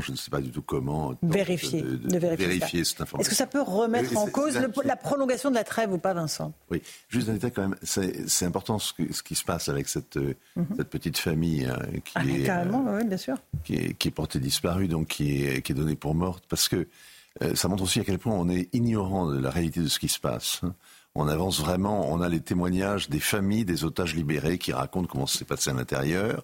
je 0.00 0.12
ne 0.12 0.16
sais 0.16 0.30
pas 0.30 0.40
du 0.40 0.50
tout 0.50 0.62
comment, 0.62 1.14
vérifier, 1.22 1.82
de, 1.82 2.18
vérifier, 2.18 2.84
cette 2.84 3.00
information. 3.00 3.20
Est-ce 3.20 3.30
que 3.30 3.36
ça 3.36 3.46
peut 3.46 3.62
remettre 3.62 4.16
en 4.16 4.26
cause 4.26 4.58
la 4.84 4.96
prolongation 4.96 5.50
de 5.50 5.54
la 5.54 5.64
trêve 5.64 5.92
ou 5.92 5.98
pas, 5.98 6.14
Vincent? 6.14 6.52
Oui, 6.70 6.82
juste 7.08 7.28
un 7.28 7.34
détail 7.34 7.52
quand 7.52 7.62
même, 7.62 7.76
c'est 7.82 8.44
important 8.44 8.78
ce, 8.78 8.92
qui 8.94 9.34
se 9.34 9.44
passe 9.44 9.68
avec 9.68 9.88
cette, 9.88 10.16
euh, 10.16 10.34
mhm. 10.56 10.66
cette 10.76 10.90
petite 10.90 11.18
famille 11.18 11.66
hein, 11.66 11.78
qui, 12.04 12.12
ah, 12.14 12.24
est, 12.24 12.42
carrément, 12.44 12.84
oui, 12.88 13.04
bien 13.04 13.16
sûr. 13.16 13.36
qui, 13.64 13.74
est, 13.76 13.94
qui 13.94 14.08
est 14.08 14.12
portée 14.12 14.38
disparue, 14.38 14.88
donc 14.88 15.08
qui 15.08 15.44
est, 15.44 15.62
qui 15.62 15.72
est 15.72 15.74
donnée 15.74 15.96
pour 15.96 16.14
morte, 16.14 16.44
parce 16.48 16.68
que 16.68 16.86
euh, 17.42 17.54
ça 17.54 17.68
montre 17.68 17.84
aussi 17.84 18.00
à 18.00 18.04
quel 18.04 18.18
point 18.18 18.34
on 18.34 18.48
est 18.48 18.68
ignorant 18.74 19.30
de 19.30 19.38
la 19.38 19.50
réalité 19.50 19.80
de 19.80 19.88
ce 19.88 19.98
qui 19.98 20.08
se 20.08 20.18
passe. 20.18 20.60
Hein. 20.62 20.74
On 21.14 21.26
avance 21.26 21.60
vraiment, 21.60 22.10
on 22.12 22.20
a 22.20 22.28
les 22.28 22.40
témoignages 22.40 23.08
des 23.08 23.18
familles 23.18 23.64
des 23.64 23.84
otages 23.84 24.14
libérés 24.14 24.58
qui 24.58 24.72
racontent 24.72 25.08
comment 25.10 25.26
ça 25.26 25.40
s'est 25.40 25.44
passé 25.44 25.70
à 25.70 25.72
l'intérieur. 25.72 26.42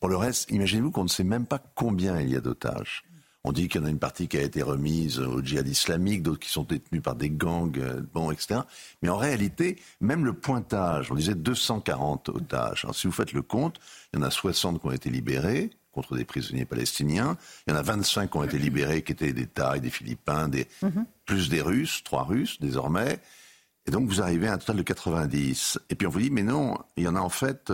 Pour 0.00 0.08
le 0.08 0.16
reste, 0.16 0.50
imaginez-vous 0.50 0.90
qu'on 0.90 1.04
ne 1.04 1.08
sait 1.08 1.24
même 1.24 1.46
pas 1.46 1.58
combien 1.74 2.20
il 2.20 2.30
y 2.30 2.36
a 2.36 2.40
d'otages. 2.40 3.04
On 3.44 3.52
dit 3.52 3.68
qu'il 3.68 3.80
y 3.80 3.84
en 3.84 3.86
a 3.86 3.90
une 3.90 4.00
partie 4.00 4.26
qui 4.26 4.38
a 4.38 4.42
été 4.42 4.60
remise 4.60 5.20
au 5.20 5.40
djihad 5.40 5.68
islamique, 5.68 6.24
d'autres 6.24 6.40
qui 6.40 6.50
sont 6.50 6.64
détenus 6.64 7.00
par 7.00 7.14
des 7.14 7.30
gangs, 7.30 7.78
euh, 7.78 8.02
bon, 8.12 8.32
etc. 8.32 8.62
Mais 9.02 9.08
en 9.08 9.16
réalité, 9.16 9.80
même 10.00 10.24
le 10.24 10.32
pointage, 10.32 11.12
on 11.12 11.14
disait 11.14 11.36
240 11.36 12.30
otages. 12.30 12.84
Alors, 12.84 12.96
si 12.96 13.06
vous 13.06 13.12
faites 13.12 13.32
le 13.32 13.42
compte, 13.42 13.78
il 14.12 14.18
y 14.18 14.22
en 14.22 14.26
a 14.26 14.32
60 14.32 14.80
qui 14.80 14.86
ont 14.86 14.90
été 14.90 15.10
libérés 15.10 15.70
contre 15.92 16.16
des 16.16 16.24
prisonniers 16.24 16.64
palestiniens. 16.64 17.38
Il 17.66 17.70
y 17.70 17.74
en 17.74 17.78
a 17.78 17.82
25 17.82 18.32
qui 18.32 18.36
ont 18.36 18.42
été 18.42 18.58
libérés, 18.58 19.02
qui 19.02 19.12
étaient 19.12 19.32
des 19.32 19.46
Thaïs, 19.46 19.80
des 19.80 19.90
Philippins, 19.90 20.48
des, 20.48 20.66
mhm. 20.82 21.06
plus 21.24 21.48
des 21.48 21.62
Russes, 21.62 22.02
trois 22.02 22.24
Russes 22.24 22.60
désormais. 22.60 23.20
Et 23.86 23.92
donc 23.92 24.08
vous 24.08 24.20
arrivez 24.20 24.48
à 24.48 24.54
un 24.54 24.58
total 24.58 24.76
de 24.76 24.82
90. 24.82 25.78
Et 25.88 25.94
puis 25.94 26.08
on 26.08 26.10
vous 26.10 26.20
dit, 26.20 26.30
mais 26.30 26.42
non, 26.42 26.76
il 26.96 27.04
y 27.04 27.08
en 27.08 27.14
a 27.14 27.20
en 27.20 27.28
fait 27.28 27.72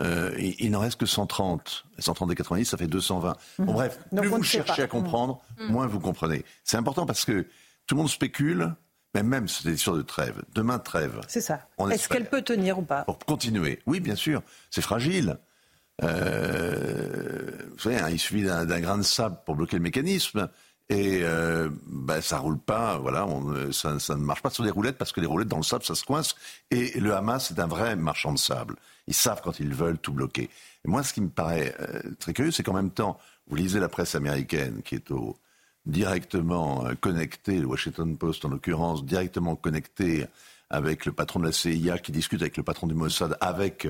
euh, 0.00 0.34
il, 0.38 0.70
n'en 0.70 0.80
reste 0.80 0.98
que 0.98 1.06
130. 1.06 1.84
130 1.98 2.28
des 2.28 2.34
90, 2.34 2.64
ça 2.64 2.76
fait 2.76 2.86
220. 2.86 3.36
Bon, 3.58 3.64
mhm. 3.64 3.72
bref, 3.72 3.98
plus 4.14 4.28
vous 4.28 4.42
cherchez 4.42 4.82
à 4.82 4.86
comprendre, 4.86 5.40
mhm. 5.58 5.70
moins 5.70 5.86
vous 5.86 6.00
comprenez. 6.00 6.44
C'est 6.64 6.76
important 6.76 7.06
parce 7.06 7.24
que 7.24 7.42
tout 7.86 7.94
le 7.94 7.96
monde 7.96 8.08
spécule, 8.08 8.74
mais 9.14 9.22
même 9.22 9.48
c'est 9.48 9.64
des 9.64 9.74
de 9.74 10.02
trêve. 10.02 10.42
Demain, 10.54 10.78
trêve. 10.78 11.20
C'est 11.28 11.40
ça. 11.40 11.68
Est-ce 11.90 12.08
qu'elle 12.08 12.28
peut 12.28 12.42
tenir 12.42 12.78
ou 12.78 12.82
pas? 12.82 13.02
Pour 13.02 13.18
continuer. 13.18 13.80
Oui, 13.86 14.00
bien 14.00 14.16
sûr. 14.16 14.42
C'est 14.70 14.82
fragile. 14.82 15.38
Euh, 16.02 17.50
vous 17.72 17.78
savez, 17.78 17.98
hein, 17.98 18.08
il 18.10 18.18
suffit 18.18 18.42
d'un 18.42 18.80
grain 18.80 18.96
de 18.96 19.02
sable 19.02 19.36
pour 19.44 19.56
bloquer 19.56 19.76
le 19.76 19.82
mécanisme. 19.82 20.48
Et 20.92 21.20
euh, 21.22 21.70
ben, 21.86 22.20
ça 22.20 22.36
roule 22.36 22.58
pas, 22.58 22.98
voilà, 22.98 23.26
on, 23.26 23.72
ça, 23.72 23.94
ne 23.94 24.14
marche 24.16 24.42
pas 24.42 24.50
sur 24.50 24.62
les 24.62 24.70
roulettes 24.70 24.98
parce 24.98 25.10
que 25.10 25.22
les 25.22 25.26
roulettes 25.26 25.48
dans 25.48 25.56
le 25.56 25.62
sable, 25.62 25.84
ça 25.84 25.94
se 25.94 26.04
coince. 26.04 26.36
Et 26.70 27.00
le 27.00 27.14
Hamas 27.14 27.50
est 27.50 27.58
un 27.58 27.66
vrai 27.66 27.96
marchand 27.96 28.30
de 28.30 28.38
sable. 28.38 28.76
Ils 29.06 29.14
savent 29.14 29.40
quand 29.42 29.58
ils 29.58 29.72
veulent 29.72 29.96
tout 29.96 30.12
bloquer. 30.12 30.50
Et 30.84 30.88
moi, 30.88 31.02
ce 31.02 31.14
qui 31.14 31.22
me 31.22 31.30
paraît 31.30 31.74
euh, 31.80 32.02
très 32.18 32.34
curieux, 32.34 32.50
c'est 32.50 32.62
qu'en 32.62 32.74
même 32.74 32.90
temps, 32.90 33.18
vous 33.48 33.56
lisez 33.56 33.80
la 33.80 33.88
presse 33.88 34.14
américaine 34.14 34.82
qui 34.84 34.96
est 34.96 35.10
au, 35.10 35.34
directement 35.86 36.84
euh, 36.84 36.94
connectée, 36.94 37.58
le 37.58 37.66
Washington 37.66 38.14
Post 38.18 38.44
en 38.44 38.50
l'occurrence, 38.50 39.02
directement 39.02 39.56
connecté 39.56 40.26
avec 40.68 41.06
le 41.06 41.12
patron 41.12 41.40
de 41.40 41.46
la 41.46 41.52
CIA 41.52 41.96
qui 41.96 42.12
discute 42.12 42.42
avec 42.42 42.58
le 42.58 42.64
patron 42.64 42.86
du 42.86 42.94
Mossad, 42.94 43.38
avec 43.40 43.88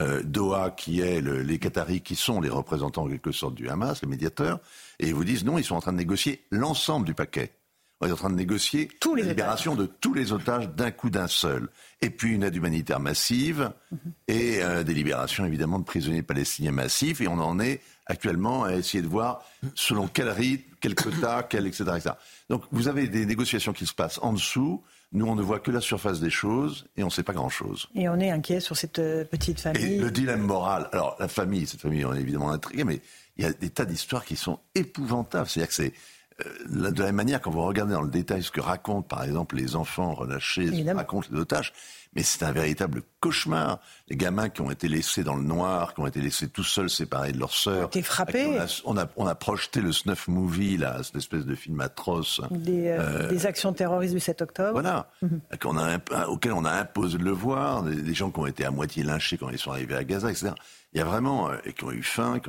euh, 0.00 0.22
Doha 0.22 0.70
qui 0.70 1.00
est 1.00 1.20
les 1.20 1.58
Qataris 1.58 2.00
qui 2.00 2.16
sont 2.16 2.40
les 2.40 2.48
représentants 2.48 3.04
en 3.04 3.08
quelque 3.08 3.32
sorte 3.32 3.54
du 3.54 3.68
Hamas, 3.68 4.02
les 4.02 4.08
médiateurs, 4.08 4.60
et 4.98 5.08
ils 5.08 5.14
vous 5.14 5.24
disent 5.24 5.44
non, 5.44 5.58
ils 5.58 5.64
sont 5.64 5.76
en 5.76 5.80
train 5.80 5.92
de 5.92 5.98
négocier 5.98 6.44
l'ensemble 6.50 7.06
du 7.06 7.14
paquet. 7.14 7.52
On 8.00 8.06
est 8.06 8.12
en 8.12 8.16
train 8.16 8.30
de 8.30 8.34
négocier 8.34 8.90
la 9.16 9.22
libération 9.22 9.74
de 9.74 9.86
tous 9.86 10.12
les 10.12 10.32
otages 10.32 10.68
d'un 10.68 10.90
coup 10.90 11.08
d'un 11.08 11.28
seul. 11.28 11.68
Et 12.02 12.10
puis 12.10 12.34
une 12.34 12.42
aide 12.42 12.54
humanitaire 12.54 13.00
massive 13.00 13.72
mhm. 13.90 13.98
et 14.28 14.62
euh, 14.62 14.82
des 14.82 14.92
libérations 14.92 15.46
évidemment 15.46 15.78
de 15.78 15.84
prisonniers 15.84 16.22
palestiniens 16.22 16.72
massifs. 16.72 17.22
Et 17.22 17.28
on 17.28 17.38
en 17.38 17.58
est 17.58 17.80
actuellement 18.04 18.64
à 18.64 18.74
essayer 18.74 19.02
de 19.02 19.08
voir 19.08 19.42
selon 19.74 20.08
quel 20.08 20.28
rythme, 20.28 20.64
quel 20.80 20.94
quota, 20.94 21.42
quel, 21.48 21.66
etc., 21.66 21.84
etc. 21.96 22.10
Donc 22.50 22.64
vous 22.70 22.88
avez 22.88 23.08
des 23.08 23.24
négociations 23.24 23.72
qui 23.72 23.86
se 23.86 23.94
passent 23.94 24.18
en 24.20 24.34
dessous. 24.34 24.84
Nous, 25.12 25.26
on 25.26 25.34
ne 25.34 25.42
voit 25.42 25.60
que 25.60 25.70
la 25.70 25.80
surface 25.80 26.20
des 26.20 26.30
choses 26.30 26.86
et 26.96 27.02
on 27.02 27.06
ne 27.06 27.10
sait 27.10 27.22
pas 27.22 27.32
grand-chose. 27.32 27.88
Et 27.94 28.08
on 28.08 28.18
est 28.18 28.30
inquiet 28.30 28.60
sur 28.60 28.76
cette 28.76 28.98
euh, 28.98 29.24
petite 29.24 29.60
famille. 29.60 29.94
Et 29.94 29.98
le 29.98 30.10
dilemme 30.10 30.40
moral. 30.40 30.88
Alors 30.92 31.16
la 31.18 31.28
famille, 31.28 31.66
cette 31.66 31.80
famille, 31.80 32.04
on 32.04 32.12
est 32.12 32.20
évidemment 32.20 32.50
intrigué, 32.50 32.84
mais 32.84 33.00
il 33.36 33.44
y 33.44 33.46
a 33.46 33.52
des 33.52 33.70
tas 33.70 33.84
d'histoires 33.84 34.24
qui 34.24 34.36
sont 34.36 34.58
épouvantables. 34.74 35.48
C'est-à-dire 35.48 35.68
que 35.68 35.74
c'est 35.74 35.92
de 36.68 36.82
la 36.82 37.06
même 37.06 37.14
manière, 37.14 37.40
quand 37.40 37.50
vous 37.50 37.64
regardez 37.64 37.94
dans 37.94 38.02
le 38.02 38.10
détail 38.10 38.42
ce 38.42 38.50
que 38.50 38.60
racontent, 38.60 39.08
par 39.08 39.24
exemple, 39.24 39.56
les 39.56 39.74
enfants 39.74 40.12
relâchés, 40.12 40.66
ce 40.66 40.82
que 40.82 40.94
racontent 40.94 41.28
les 41.32 41.38
otages, 41.38 41.72
mais 42.16 42.22
c'est 42.22 42.42
un 42.44 42.50
véritable 42.50 43.02
cauchemar. 43.20 43.78
Les 44.08 44.16
gamins 44.16 44.48
qui 44.48 44.62
ont 44.62 44.70
été 44.70 44.88
laissés 44.88 45.22
dans 45.22 45.36
le 45.36 45.42
noir, 45.42 45.92
qui 45.92 46.00
ont 46.00 46.06
été 46.06 46.22
laissés 46.22 46.48
tout 46.48 46.64
seuls, 46.64 46.88
séparés 46.88 47.32
de 47.32 47.38
leurs 47.38 47.52
sœurs. 47.52 47.88
Été 47.88 48.00
frappés. 48.00 48.58
On 48.86 48.96
a, 48.96 49.06
on, 49.16 49.26
a, 49.26 49.34
projeté 49.34 49.82
le 49.82 49.92
snuff 49.92 50.26
movie, 50.26 50.78
là, 50.78 51.02
cette 51.02 51.16
espèce 51.16 51.44
de 51.44 51.54
film 51.54 51.78
atroce. 51.82 52.40
Des, 52.50 52.88
euh, 52.88 53.30
euh, 53.30 53.46
actions 53.46 53.74
terroristes 53.74 54.14
du 54.14 54.20
7 54.20 54.40
octobre. 54.40 54.72
Voilà. 54.72 55.10
Mhm. 55.20 55.40
a, 56.10 56.30
auquel 56.30 56.52
on 56.52 56.64
a 56.64 56.72
imposé 56.72 57.18
de 57.18 57.24
le 57.24 57.32
voir. 57.32 57.82
Des, 57.82 58.14
gens 58.14 58.30
qui 58.30 58.40
ont 58.40 58.46
été 58.46 58.64
à 58.64 58.70
moitié 58.70 59.02
lynchés 59.02 59.36
quand 59.36 59.50
ils 59.50 59.58
sont 59.58 59.72
arrivés 59.72 59.96
à 59.96 60.02
Gaza, 60.02 60.30
etc. 60.30 60.52
Il 60.94 60.98
y 60.98 61.02
a 61.02 61.04
vraiment, 61.04 61.50
euh, 61.50 61.56
et 61.66 61.74
qui 61.74 61.84
ont 61.84 61.92
eu 61.92 62.02
faim, 62.02 62.40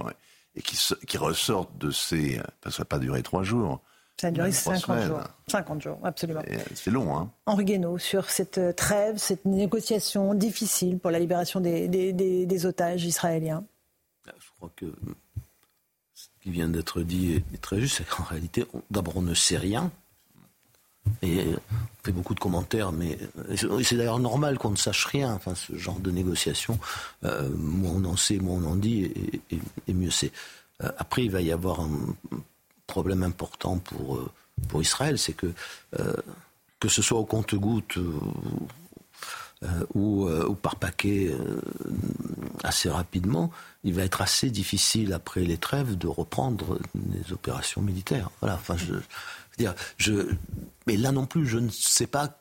et 0.56 0.62
qui, 0.62 0.80
qui 1.06 1.18
ressortent 1.18 1.78
de 1.78 1.92
ces. 1.92 2.42
ça 2.64 2.70
n'a 2.80 2.86
pas 2.86 3.00
duré 3.00 3.22
trois 3.22 3.44
jours 3.44 3.82
ça 4.20 4.28
a 4.28 4.32
duré 4.32 4.52
50 4.52 5.04
jours. 5.04 5.22
50 5.48 5.82
jours, 5.82 6.00
absolument. 6.04 6.42
Euh, 6.50 6.58
c'est 6.74 6.90
long, 6.90 7.16
hein 7.16 7.30
Henri 7.46 7.66
Guénaud, 7.66 8.00
sur 8.00 8.30
cette 8.32 8.58
euh, 8.58 8.74
trêve, 8.74 9.18
cette 9.18 9.46
négociation 9.46 10.34
difficile 10.34 10.98
pour 10.98 11.12
la 11.12 11.20
libération 11.20 11.60
des, 11.60 11.88
des, 11.88 12.66
otages 12.66 13.06
israéliens. 13.06 13.64
Ah, 14.28 14.32
je 14.40 14.48
crois 14.58 14.72
que 14.76 14.88
ce 16.16 16.28
qui 16.42 16.50
vient 16.50 16.68
d'être 16.68 17.02
dit 17.02 17.44
est, 17.54 17.62
très 17.62 17.80
juste. 17.80 17.98
C'est 17.98 18.10
qu'en 18.10 18.24
réalité, 18.24 18.66
d'abord, 18.90 19.18
on 19.18 19.22
ne 19.22 19.36
sait 19.36 19.58
rien. 19.58 19.92
Et 21.22 21.46
on 21.46 22.04
fait 22.04 22.12
beaucoup 22.12 22.34
de 22.34 22.40
commentaires, 22.40 22.92
mais 22.92 23.18
c'est 23.56 23.96
d'ailleurs 23.96 24.20
normal 24.20 24.58
qu'on 24.58 24.72
ne 24.72 24.76
sache 24.76 25.06
rien. 25.06 25.32
Enfin, 25.32 25.54
ce 25.56 25.78
genre 25.78 26.00
de 26.00 26.12
négociation, 26.12 26.80
euh, 27.24 27.48
moins 27.56 27.94
on 27.96 28.06
en 28.06 28.18
sait, 28.18 28.40
moins 28.40 28.62
on 28.62 28.72
en 28.72 28.76
dit, 28.76 29.14
et, 29.88 29.94
mieux 29.94 30.12
c'est. 30.12 30.32
après, 30.82 31.24
il 31.24 31.32
va 31.32 31.40
y 31.40 31.52
avoir 31.52 31.80
un 31.80 31.90
problème 32.88 33.22
important 33.22 33.78
pour, 33.78 34.16
euh, 34.16 34.32
pour 34.70 34.82
Israël, 34.82 35.20
c'est 35.20 35.34
que, 35.34 35.54
euh, 36.00 36.14
que 36.80 36.88
ce 36.88 37.02
soit 37.02 37.20
au 37.20 37.26
compte-goutte 37.26 37.98
euh, 37.98 39.86
ou, 39.94 40.30
ou, 40.30 40.54
par 40.56 40.78
paquet 40.78 41.32
assez 42.64 42.90
rapidement, 42.90 43.52
il 43.84 43.94
va 43.94 44.04
être 44.04 44.22
assez 44.22 44.50
difficile 44.50 45.14
après 45.14 45.42
les 45.42 45.58
trêves 45.58 45.98
de 45.98 46.08
reprendre 46.08 46.80
des 46.94 47.34
opérations 47.34 47.82
militaires. 47.82 48.30
Voilà, 48.40 48.56
enfin, 48.56 48.76
dire, 49.58 49.74
je, 49.98 50.32
mais 50.86 50.96
là 50.96 51.12
non 51.12 51.26
plus, 51.26 51.48
je 51.48 51.58
ne 51.58 51.70
sais 51.70 52.08
pas 52.08 52.40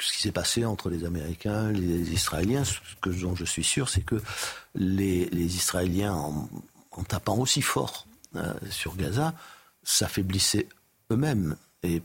ce 0.00 0.14
qui 0.14 0.22
s'est 0.22 0.32
passé 0.32 0.64
entre 0.64 0.88
les 0.88 1.04
Américains, 1.04 1.70
les 1.72 2.12
Israéliens. 2.12 2.64
Ce 2.64 3.10
dont 3.10 3.36
je 3.36 3.44
suis 3.44 3.64
sûr, 3.64 3.90
c'est 3.90 4.00
que 4.00 4.22
les, 4.74 5.26
les 5.26 5.56
Israéliens, 5.56 6.14
en, 6.14 6.48
en, 6.92 7.04
tapant 7.04 7.36
aussi 7.36 7.60
fort 7.60 8.06
sur 8.70 8.96
Gaza, 8.96 9.34
s'affaiblissait 9.82 10.68
eux-mêmes 11.10 11.56
et 11.82 12.02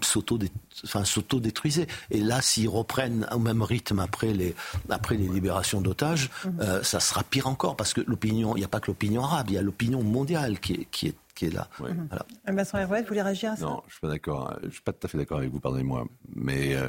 s'auto-détruisaient. 0.00 1.86
et 2.10 2.20
là, 2.20 2.40
s'ils 2.40 2.68
reprennent 2.68 3.26
au 3.32 3.38
même 3.38 3.62
rythme 3.62 3.98
après 3.98 4.32
les, 4.32 4.54
après 4.88 5.16
les 5.16 5.28
libérations 5.28 5.80
d'otages, 5.80 6.30
mhm. 6.44 6.60
euh, 6.60 6.82
ça 6.82 7.00
sera 7.00 7.22
pire 7.22 7.46
encore, 7.46 7.76
parce 7.76 7.92
que 7.92 8.00
l'opinion, 8.00 8.56
il 8.56 8.60
n'y 8.60 8.64
a 8.64 8.68
pas 8.68 8.80
que 8.80 8.86
l'opinion 8.86 9.22
arabe, 9.24 9.50
il 9.50 9.54
y 9.54 9.58
a 9.58 9.62
l'opinion 9.62 10.02
mondiale 10.02 10.60
qui 10.60 10.72
est, 10.74 10.86
qui 10.90 11.08
est, 11.08 11.16
qui 11.34 11.46
est 11.46 11.50
là. 11.50 11.68
Mhm. 11.80 12.08
Vincent 12.48 12.78
Herouet, 12.78 13.02
vous 13.02 13.08
voulez 13.08 13.22
réagir 13.22 13.52
à 13.52 13.56
ça? 13.56 13.66
Non, 13.66 13.82
je 13.86 13.92
suis 13.92 14.00
pas 14.00 14.08
d'accord. 14.08 14.56
Je 14.62 14.70
suis 14.70 14.82
pas 14.82 14.92
tout 14.92 15.06
à 15.06 15.08
fait 15.08 15.18
d'accord 15.18 15.38
avec 15.38 15.50
vous, 15.50 15.60
pardonnez-moi. 15.60 16.06
Mais 16.34 16.74
euh, 16.74 16.88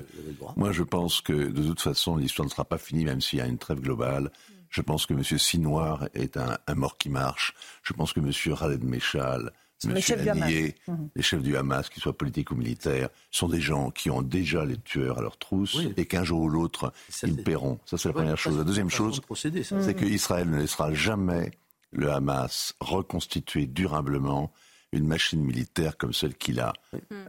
moi, 0.55 0.71
je 0.71 0.83
pense 0.83 1.21
que 1.21 1.33
de 1.33 1.63
toute 1.63 1.81
façon, 1.81 2.17
l'histoire 2.17 2.45
ne 2.45 2.51
sera 2.51 2.65
pas 2.65 2.77
finie, 2.77 3.05
même 3.05 3.21
s'il 3.21 3.39
y 3.39 3.41
a 3.41 3.47
une 3.47 3.57
trêve 3.57 3.81
globale. 3.81 4.31
Je 4.69 4.81
pense 4.81 5.05
que 5.05 5.13
M. 5.13 5.23
Sinoir 5.23 6.07
est 6.15 6.35
un, 6.35 6.57
un, 6.65 6.73
mort 6.75 6.97
qui 6.97 7.09
marche. 7.09 7.53
Je 7.83 7.93
pense 7.93 8.11
que 8.11 8.19
M. 8.19 8.31
Khaled 8.31 8.83
Meshal 8.83 9.51
les 9.85 10.01
chefs, 10.01 10.22
du 10.22 10.30
Hamas. 10.30 10.51
Mhm. 10.88 11.10
les 11.15 11.22
chefs 11.22 11.41
du 11.41 11.57
Hamas, 11.57 11.89
qu'ils 11.89 12.01
soient 12.01 12.18
politiques 12.18 12.51
ou 12.51 12.55
militaires, 12.55 13.10
sont 13.31 13.47
des 13.47 13.61
gens 13.61 13.91
qui 13.91 14.10
ont 14.10 14.22
déjà 14.22 14.65
les 14.65 14.77
tueurs 14.77 15.19
à 15.19 15.22
leur 15.22 15.38
trousse 15.38 15.80
et 15.97 16.05
qu'un 16.05 16.23
jour 16.23 16.41
ou 16.41 16.49
l'autre, 16.49 16.93
ils 17.23 17.43
paieront. 17.43 17.80
Ça, 17.85 17.97
c'est 17.97 18.10
la 18.10 18.14
première 18.14 18.38
chose. 18.38 18.57
La 18.57 18.64
deuxième 18.64 18.89
chose, 18.89 19.22
c'est 19.35 19.95
qu'Israël 19.95 20.49
ne 20.49 20.57
laissera 20.57 20.93
jamais 20.93 21.51
le 21.91 22.11
Hamas 22.11 22.76
reconstituer 22.80 23.68
durablement 23.68 24.51
une 24.91 25.07
machine 25.07 25.43
militaire 25.43 25.97
comme 25.97 26.14
celle 26.14 26.35
qu'il 26.35 26.60
a 26.60 26.73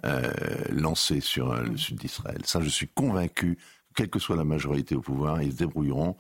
euh, 0.04 0.32
lancée 0.70 1.20
sur 1.20 1.50
euh, 1.50 1.62
le 1.62 1.70
mhm. 1.70 1.78
sud 1.78 1.96
d'Israël. 1.96 2.40
Ça, 2.44 2.60
je 2.60 2.68
suis 2.68 2.88
convaincu, 2.88 3.58
quelle 3.94 4.10
que 4.10 4.18
soit 4.18 4.36
la 4.36 4.44
majorité 4.44 4.94
au 4.94 5.00
pouvoir, 5.00 5.42
ils 5.42 5.52
se 5.52 5.56
débrouilleront. 5.56 6.16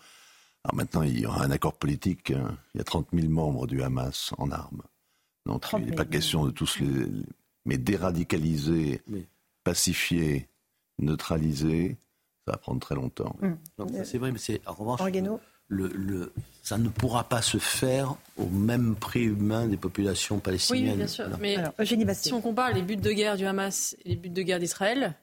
Alors 0.64 0.74
maintenant, 0.74 1.02
il 1.02 1.18
y 1.18 1.26
aura 1.26 1.44
un 1.44 1.50
accord 1.50 1.74
politique. 1.74 2.30
Hein. 2.30 2.56
Il 2.74 2.78
y 2.78 2.80
a 2.80 2.84
30 2.84 3.08
000 3.12 3.28
membres 3.28 3.66
du 3.66 3.82
Hamas 3.82 4.32
en 4.38 4.50
armes. 4.50 4.82
Donc 5.46 5.64
il 5.72 5.86
n'est 5.86 5.92
pas 5.92 6.04
question 6.04 6.46
de 6.46 6.50
tous 6.50 6.78
les... 6.80 7.06
Mais 7.64 7.78
déradicaliser, 7.78 9.02
pacifier, 9.62 10.48
neutraliser, 10.98 11.96
ça 12.46 12.52
va 12.52 12.58
prendre 12.58 12.80
très 12.80 12.94
longtemps. 12.94 13.36
Hum. 13.42 13.58
C'est 14.04 14.18
vrai, 14.18 14.32
mais 14.32 14.38
c'est 14.38 14.60
en 14.66 14.72
revanche... 14.72 15.00
Le, 15.68 15.88
le, 15.88 16.30
ça 16.62 16.76
ne 16.76 16.90
pourra 16.90 17.24
pas 17.24 17.40
se 17.40 17.56
faire 17.56 18.16
au 18.36 18.44
même 18.44 18.96
prix 18.96 19.22
humain 19.22 19.66
des 19.66 19.78
populations 19.78 20.38
palestiniennes. 20.38 20.90
Oui, 20.90 20.96
bien 20.98 21.06
sûr. 21.06 21.26
Mais 21.40 21.56
si 22.12 22.34
on 22.34 22.42
compare 22.42 22.74
les 22.74 22.82
buts 22.82 22.96
de 22.96 23.10
guerre 23.10 23.38
du 23.38 23.46
Hamas 23.46 23.96
et 24.04 24.10
les 24.10 24.16
buts 24.16 24.28
de 24.28 24.42
guerre 24.42 24.58
d'Israël, 24.58 25.14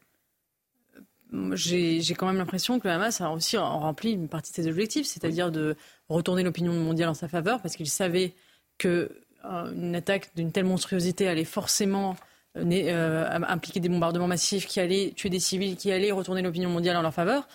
euh, 1.32 1.56
j'ai 1.56 2.02
quand 2.18 2.26
même 2.26 2.38
l'impression 2.38 2.80
que 2.80 2.88
le 2.88 2.94
Hamas 2.96 3.22
a 3.22 3.30
aussi 3.30 3.56
rempli 3.56 4.14
une 4.14 4.28
partie 4.28 4.52
de 4.52 4.56
ses 4.56 4.68
objectifs, 4.68 5.06
c'est-à-dire 5.06 5.52
de 5.52 5.78
retourner 6.10 6.42
l'opinion 6.42 6.74
mondiale 6.74 7.10
en 7.10 7.14
sa 7.14 7.28
faveur, 7.28 7.62
parce 7.62 7.76
qu'il 7.76 7.88
savait 7.88 8.34
que 8.80 9.22
une 9.44 9.96
attaque 9.96 10.30
d'une 10.36 10.52
telle 10.52 10.66
monstruosité 10.66 11.28
allait 11.28 11.46
forcément 11.46 12.16
euh, 12.58 12.64
euh, 12.70 13.40
impliquer 13.48 13.80
des 13.80 13.88
bombardements 13.88 14.28
massifs 14.28 14.68
qui 14.68 14.82
allaient 14.82 15.14
tuer 15.16 15.30
des 15.30 15.40
civils, 15.40 15.78
qui 15.78 15.92
allaient 15.92 16.12
retourner 16.12 16.42
l'opinion 16.42 16.70
mondiale 16.70 16.98
en 16.98 17.02
leur 17.02 17.14
faveur. 17.14 17.48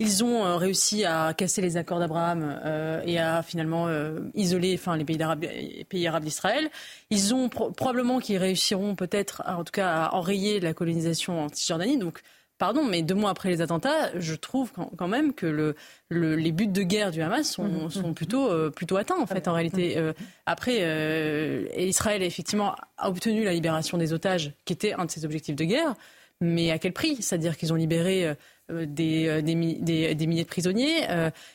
Ils 0.00 0.24
ont 0.24 0.44
euh, 0.44 0.56
réussi 0.56 1.04
à 1.04 1.32
casser 1.34 1.62
les 1.62 1.76
accords 1.76 1.98
d'Abraham 1.98 2.60
et 3.06 3.18
à 3.18 3.42
finalement 3.42 3.88
isoler 4.34 4.78
les 4.96 5.04
pays, 5.04 5.22
arabes, 5.22 5.46
pays 5.88 6.06
arabes 6.06 6.24
d'Israël. 6.24 6.70
Ils 7.10 7.34
ont 7.34 7.48
probablement 7.48 8.18
qu'ils 8.18 8.38
réussiront 8.38 8.96
peut-être, 8.96 9.42
en 9.46 9.64
tout 9.64 9.72
cas, 9.72 10.04
à 10.04 10.14
enrayer 10.14 10.60
la 10.60 10.74
colonisation 10.74 11.44
en 11.44 11.48
Cisjordanie. 11.48 11.98
Donc 11.98 12.20
pardon, 12.58 12.84
mais 12.84 13.02
deux 13.02 13.14
mois 13.14 13.30
après 13.30 13.48
les 13.48 13.60
attentats, 13.60 14.18
je 14.18 14.34
trouve 14.34 14.72
quand 14.96 15.08
même 15.08 15.34
que 15.34 15.46
le, 15.46 15.74
les 16.10 16.52
buts 16.52 16.66
de 16.66 16.82
guerre 16.82 17.10
du 17.10 17.20
Hamas 17.20 17.50
sont, 17.50 18.14
plutôt, 18.14 18.50
euh, 18.50 18.70
plutôt 18.70 18.96
atteints, 18.96 19.20
en 19.20 19.26
fait, 19.26 19.48
en 19.48 19.52
réalité. 19.52 19.96
Mmh. 19.96 19.98
Euh, 19.98 20.12
après, 20.46 20.78
euh, 20.80 21.66
Israël, 21.76 22.22
effectivement, 22.22 22.74
a 22.96 23.08
obtenu 23.08 23.44
la 23.44 23.52
libération 23.52 23.98
des 23.98 24.12
otages, 24.12 24.52
qui 24.64 24.72
était 24.72 24.92
un 24.94 25.04
de 25.04 25.10
ses 25.10 25.24
objectifs 25.24 25.56
de 25.56 25.64
guerre, 25.64 25.94
mais 26.40 26.70
à 26.70 26.78
quel 26.78 26.92
prix? 26.92 27.16
C'est-à-dire 27.20 27.56
qu'ils 27.56 27.72
ont 27.72 27.76
libéré 27.76 28.34
des, 28.68 29.40
des, 29.42 29.54
milliers 29.54 30.42
de 30.42 30.48
prisonniers, 30.48 31.06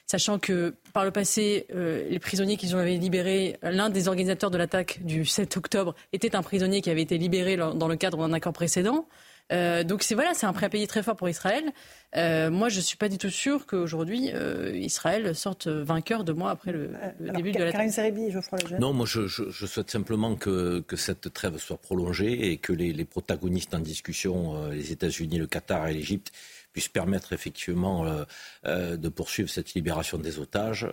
sachant 0.07 0.39
que 0.39 0.73
par 0.93 1.03
le 1.03 1.11
passé, 1.11 1.67
les 1.69 2.17
prisonniers 2.17 2.55
qu'ils 2.55 2.73
avaient 2.75 2.95
libérés, 2.95 3.57
l'un 3.61 3.89
des 3.89 4.07
organisateurs 4.07 4.49
de 4.49 4.57
l'attaque 4.57 4.99
du 5.03 5.25
7 5.25 5.57
octobre 5.57 5.95
était 6.13 6.33
un 6.33 6.41
prisonnier 6.41 6.81
qui 6.81 6.89
avait 6.89 7.01
été 7.01 7.17
libéré 7.17 7.57
dans 7.57 7.87
le 7.87 7.95
cadre 7.97 8.19
d'un 8.19 8.33
accord 8.33 8.53
précédent. 8.53 9.05
Euh, 9.51 9.83
donc 9.83 10.03
c'est 10.03 10.15
voilà, 10.15 10.33
c'est 10.33 10.45
un 10.45 10.53
prêt 10.53 10.67
à 10.67 10.69
payer 10.69 10.87
très 10.87 11.03
fort 11.03 11.15
pour 11.15 11.27
Israël. 11.29 11.71
Euh, 12.15 12.49
moi, 12.49 12.69
je 12.69 12.79
suis 12.79 12.97
pas 12.97 13.09
du 13.09 13.17
tout 13.17 13.29
sûr 13.29 13.65
qu'aujourd'hui 13.65 14.31
euh, 14.33 14.75
Israël 14.75 15.35
sorte 15.35 15.67
vainqueur 15.67 16.23
deux 16.23 16.33
mois 16.33 16.51
après 16.51 16.71
le, 16.71 16.91
début 17.19 17.51
de 17.51 17.59
la 17.59 17.71
trêve. 17.71 18.79
Non, 18.79 18.93
moi 18.93 19.05
je, 19.07 19.27
je, 19.27 19.49
je, 19.49 19.65
souhaite 19.65 19.89
simplement 19.89 20.35
que, 20.35 20.81
que 20.81 20.95
cette 20.95 21.33
trêve 21.33 21.57
soit 21.57 21.77
prolongée 21.77 22.51
et 22.51 22.57
que 22.57 22.73
les, 22.73 22.93
les 22.93 23.05
protagonistes 23.05 23.73
en 23.73 23.79
discussion, 23.79 24.69
les 24.69 24.91
États-Unis, 24.91 25.37
le 25.37 25.47
Qatar 25.47 25.87
et 25.87 25.93
l'Égypte, 25.93 26.31
puissent 26.71 26.87
permettre 26.87 27.33
effectivement 27.33 28.05
de 28.65 29.09
poursuivre 29.09 29.49
cette 29.49 29.73
libération 29.73 30.17
des 30.17 30.39
otages 30.39 30.87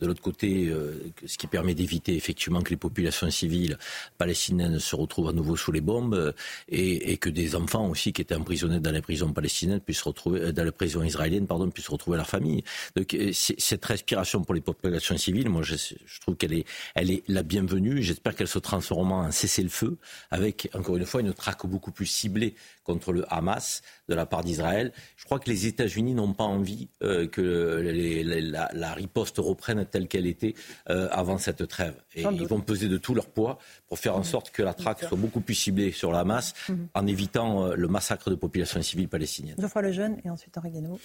de 0.00 0.06
l'autre 0.06 0.22
côté, 0.22 0.68
euh, 0.68 1.12
ce 1.26 1.36
qui 1.38 1.46
permet 1.46 1.74
d'éviter 1.74 2.14
effectivement 2.14 2.62
que 2.62 2.70
les 2.70 2.76
populations 2.76 3.30
civiles 3.30 3.78
palestiniennes 4.16 4.78
se 4.78 4.94
retrouvent 4.96 5.28
à 5.28 5.32
nouveau 5.32 5.56
sous 5.56 5.72
les 5.72 5.80
bombes 5.80 6.14
euh, 6.14 6.32
et, 6.68 7.16
que 7.16 7.28
des 7.28 7.56
enfants 7.56 7.88
aussi 7.88 8.12
qui 8.12 8.22
étaient 8.22 8.34
emprisonnés 8.34 8.80
dans 8.80 8.92
les 8.92 9.02
prisons 9.02 9.32
palestiniennes 9.32 9.80
puissent 9.80 10.02
retrouver, 10.02 10.40
euh, 10.40 10.52
dans 10.52 10.64
les 10.64 10.70
prisons 10.70 11.02
israéliennes, 11.02 11.46
pardon, 11.46 11.68
puissent 11.70 11.88
retrouver 11.88 12.16
leur 12.16 12.28
famille. 12.28 12.62
Donc 12.94 13.16
cette 13.32 13.84
respiration 13.84 14.42
pour 14.42 14.54
les 14.54 14.60
populations 14.60 15.16
civiles, 15.16 15.48
moi 15.48 15.62
je, 15.62 15.74
trouve 16.20 16.36
qu'elle 16.36 16.52
est, 16.52 16.64
elle 16.94 17.10
est 17.10 17.22
la 17.28 17.42
bienvenue. 17.42 18.02
J'espère 18.02 18.34
qu'elle 18.34 18.48
se 18.48 18.58
transformera 18.58 19.26
en 19.26 19.32
cessez-le-feu 19.32 19.96
avec 20.30 20.68
encore 20.74 20.96
une 20.96 21.06
fois 21.06 21.20
une 21.20 21.32
traque 21.32 21.66
beaucoup 21.66 21.90
plus 21.90 22.06
ciblée 22.06 22.54
contre 22.88 23.12
le 23.12 23.24
Hamas 23.32 23.82
de 24.08 24.14
la 24.14 24.24
part 24.24 24.42
d'Israël 24.42 24.58
Israël. 24.58 24.92
Je 25.16 25.24
crois 25.24 25.38
que 25.38 25.48
les 25.50 25.66
États-Unis 25.66 26.14
n'ont 26.14 26.32
pas 26.32 26.44
envie 26.44 26.88
euh, 27.02 27.26
que 27.26 27.42
la, 27.42 28.92
riposte 28.94 29.36
reprenne 29.38 29.84
telle 29.84 30.08
qu'elle 30.08 30.26
était 30.26 30.54
euh, 30.90 31.08
avant 31.12 31.38
cette 31.38 31.66
trêve. 31.68 31.94
Et 32.14 32.22
ils 32.22 32.46
vont 32.46 32.60
peser 32.60 32.88
de 32.88 32.96
tout 32.96 33.14
leur 33.14 33.26
poids 33.26 33.58
pour 33.86 33.98
faire 33.98 34.16
en 34.16 34.24
sorte 34.24 34.50
que 34.50 34.62
la 34.62 34.74
traque 34.74 35.00
soit 35.04 35.16
beaucoup 35.16 35.40
plus 35.40 35.54
ciblée 35.54 35.92
sur 35.92 36.10
la 36.12 36.24
masse, 36.24 36.54
mhm. 36.68 36.88
en 36.94 37.06
évitant 37.06 37.66
euh, 37.66 37.74
le 37.76 37.88
massacre 37.88 38.30
de 38.30 38.34
populations 38.34 38.82
civiles 38.82 39.08
palestiniennes. 39.08 39.56
Geoffroy 39.58 39.82
Lejeune 39.82 40.18
et 40.24 40.30
ensuite 40.30 40.56
Oregano. 40.56 40.98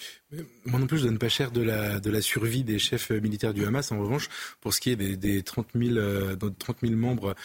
Moi 0.65 0.79
non 0.79 0.87
plus, 0.87 0.99
je 0.99 1.05
donne 1.05 1.19
pas 1.19 1.29
cher 1.29 1.51
de 1.51 1.61
la, 1.61 1.99
de 1.99 2.09
la 2.09 2.21
survie 2.21 2.63
des 2.63 2.79
chefs 2.79 3.11
militaires 3.11 3.53
du 3.53 3.65
Hamas. 3.65 3.91
En 3.91 3.99
revanche, 3.99 4.29
pour 4.61 4.73
ce 4.73 4.81
qui 4.81 4.89
est 4.91 4.95
des, 4.95 5.17
des 5.17 5.43
30, 5.43 5.67
000, 5.75 6.35
30 6.57 6.77
000 6.81 6.95
membres 6.95 7.35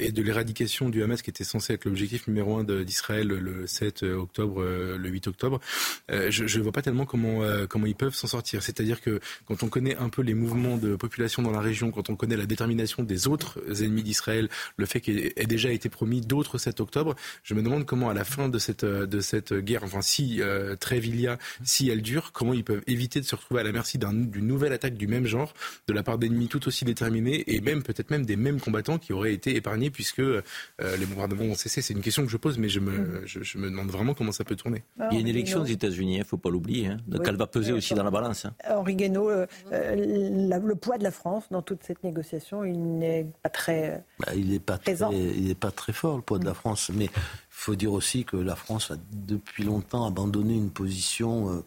et 0.00 0.12
de 0.12 0.22
l'éradication 0.22 0.88
du 0.88 1.02
Hamas, 1.02 1.22
qui 1.22 1.30
était 1.30 1.44
censé 1.44 1.72
être 1.72 1.84
l'objectif 1.84 2.26
numéro 2.28 2.58
un 2.58 2.64
d'Israël 2.64 3.28
le 3.28 3.66
7 3.86 4.02
octobre, 4.02 4.62
le 4.62 5.08
8 5.08 5.28
octobre, 5.28 5.60
je 6.08 6.58
ne 6.58 6.62
vois 6.62 6.72
pas 6.72 6.82
tellement 6.82 7.04
comment, 7.04 7.42
comment 7.68 7.86
ils 7.86 7.94
peuvent 7.94 8.14
s'en 8.14 8.26
sortir. 8.26 8.62
C'est-à-dire 8.62 9.00
que 9.00 9.20
quand 9.46 9.62
on 9.62 9.68
connaît 9.68 9.96
un 9.96 10.08
peu 10.08 10.22
les 10.22 10.34
mouvements 10.34 10.76
de 10.76 10.96
population 10.96 11.42
dans 11.42 11.50
la 11.50 11.60
région, 11.60 11.90
quand 11.90 12.10
on 12.10 12.16
connaît 12.16 12.36
la 12.36 12.46
détermination 12.46 13.02
des 13.02 13.28
autres 13.28 13.58
ennemis 13.82 14.02
d'Israël, 14.02 14.48
le 14.76 14.86
fait 14.86 15.00
qu'il 15.00 15.32
ait 15.36 15.46
déjà 15.46 15.70
été 15.70 15.88
promis 15.88 16.20
d'autres 16.20 16.58
7 16.58 16.80
octobre, 16.80 17.14
je 17.44 17.54
me 17.54 17.62
demande 17.62 17.86
comment 17.86 18.10
à 18.10 18.14
la 18.14 18.24
fin 18.24 18.48
de 18.48 18.58
cette, 18.58 18.84
de 18.84 19.20
cette 19.20 19.52
guerre, 19.54 19.84
enfin 19.84 20.02
si 20.02 20.40
euh, 20.40 20.76
trêve 20.76 21.06
il 21.06 21.20
y 21.20 21.26
a, 21.26 21.38
si 21.64 21.88
elle 21.88 22.02
dure, 22.02 22.32
comment 22.32 22.54
ils 22.54 22.64
peuvent 22.64 22.82
éviter 22.86 23.20
de 23.20 23.24
se 23.24 23.34
retrouver 23.34 23.60
à 23.60 23.64
la 23.64 23.72
merci 23.72 23.98
d'une 23.98 24.46
nouvelle 24.46 24.72
attaque 24.72 24.96
du 24.96 25.06
même 25.06 25.26
genre 25.26 25.54
de 25.86 25.92
la 25.92 26.02
part 26.02 26.18
d'ennemis 26.18 26.48
tout 26.48 26.66
aussi 26.68 26.84
déterminés 26.84 27.44
et 27.46 27.60
même 27.60 27.82
peut-être 27.82 28.10
même 28.10 28.26
des 28.26 28.36
mêmes 28.36 28.60
combattants 28.60 28.98
qui 28.98 29.12
auraient 29.12 29.34
été 29.34 29.56
épargnés 29.56 29.90
puisque 29.90 30.20
euh, 30.20 30.42
les 30.80 31.06
bombardements 31.06 31.44
ont 31.44 31.54
cessé. 31.54 31.82
C'est 31.82 31.94
une 31.94 32.00
question 32.00 32.24
que 32.24 32.30
je 32.30 32.36
pose, 32.36 32.58
mais 32.58 32.68
je 32.68 32.80
me, 32.80 32.92
mm. 32.92 33.22
je, 33.26 33.58
me 33.58 33.68
demande 33.76 33.90
vraiment 33.90 34.14
comment 34.14 34.32
ça 34.32 34.44
peut 34.44 34.56
tourner. 34.56 34.82
Il 35.10 35.14
y 35.14 35.16
a 35.18 35.20
une 35.20 35.28
élection 35.28 35.60
aux 35.60 35.66
États-Unis, 35.66 36.14
il 36.14 36.16
hein, 36.16 36.18
ne 36.20 36.24
faut 36.24 36.36
pas 36.36 36.50
l'oublier. 36.50 36.88
Hein. 36.88 36.98
donc 37.06 37.26
elle 37.26 37.36
va 37.36 37.46
peser 37.46 37.72
aussi 37.72 37.94
dans 37.94 38.04
la 38.04 38.10
balance. 38.10 38.44
Hein. 38.44 38.54
Henri 38.68 38.96
Guénaud, 38.96 39.30
euh, 39.30 39.46
le 39.70 40.74
poids 40.74 40.98
de 40.98 41.04
la 41.04 41.10
France 41.10 41.44
dans 41.50 41.62
toute 41.62 41.82
cette 41.84 42.02
négociation, 42.02 42.64
il 42.64 42.98
n'est 42.98 43.26
pas 43.42 43.48
très 43.48 44.04
bah, 44.18 44.34
il 44.34 44.50
n'est 44.50 44.58
pas 44.58 44.78
présent. 44.78 45.10
Très, 45.10 45.18
il 45.18 45.48
n'est 45.48 45.54
pas 45.54 45.70
très 45.70 45.92
fort 45.92 46.16
le 46.16 46.22
poids 46.22 46.38
de 46.38 46.44
la 46.44 46.54
France, 46.54 46.90
mais 46.94 47.06
il 47.06 47.10
faut 47.50 47.74
dire 47.74 47.92
aussi 47.92 48.24
que 48.24 48.36
la 48.36 48.56
France 48.56 48.90
a 48.90 48.96
depuis 49.12 49.64
longtemps 49.64 50.06
abandonné 50.06 50.54
une 50.54 50.70
position 50.70 51.50
euh, 51.50 51.64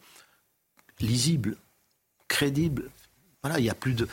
lisible, 0.99 1.57
crédible. 2.27 2.89
Voilà, 3.43 3.59
il 3.59 3.63
n'y 3.63 3.69
a 3.69 3.75
plus 3.75 3.93
de, 3.93 4.07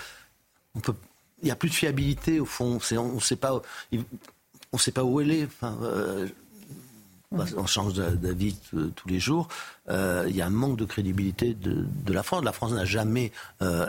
on 0.74 0.80
peut, 0.80 0.94
il 1.42 1.48
y 1.48 1.50
a 1.50 1.56
plus 1.56 1.68
de 1.68 1.74
fiabilité 1.74 2.40
au 2.40 2.44
fond. 2.44 2.78
on 2.92 3.14
ne 3.14 3.20
sait 3.20 3.36
pas, 3.36 3.60
on 4.72 4.78
sait 4.78 4.92
pas 4.92 5.04
où 5.04 5.20
elle 5.20 5.30
est. 5.30 5.44
Enfin, 5.44 5.76
euh, 5.82 6.28
on 7.32 7.66
change 7.66 7.94
d'avis 7.94 8.56
tous 8.72 9.08
les 9.08 9.20
jours. 9.20 9.48
Euh, 9.88 10.26
il 10.28 10.36
y 10.36 10.42
a 10.42 10.46
un 10.46 10.50
manque 10.50 10.76
de 10.76 10.84
crédibilité 10.84 11.54
de, 11.54 11.84
de 12.04 12.12
la 12.12 12.22
France. 12.22 12.44
La 12.44 12.52
France 12.52 12.72
n'a 12.72 12.84
jamais 12.84 13.32
euh, 13.62 13.86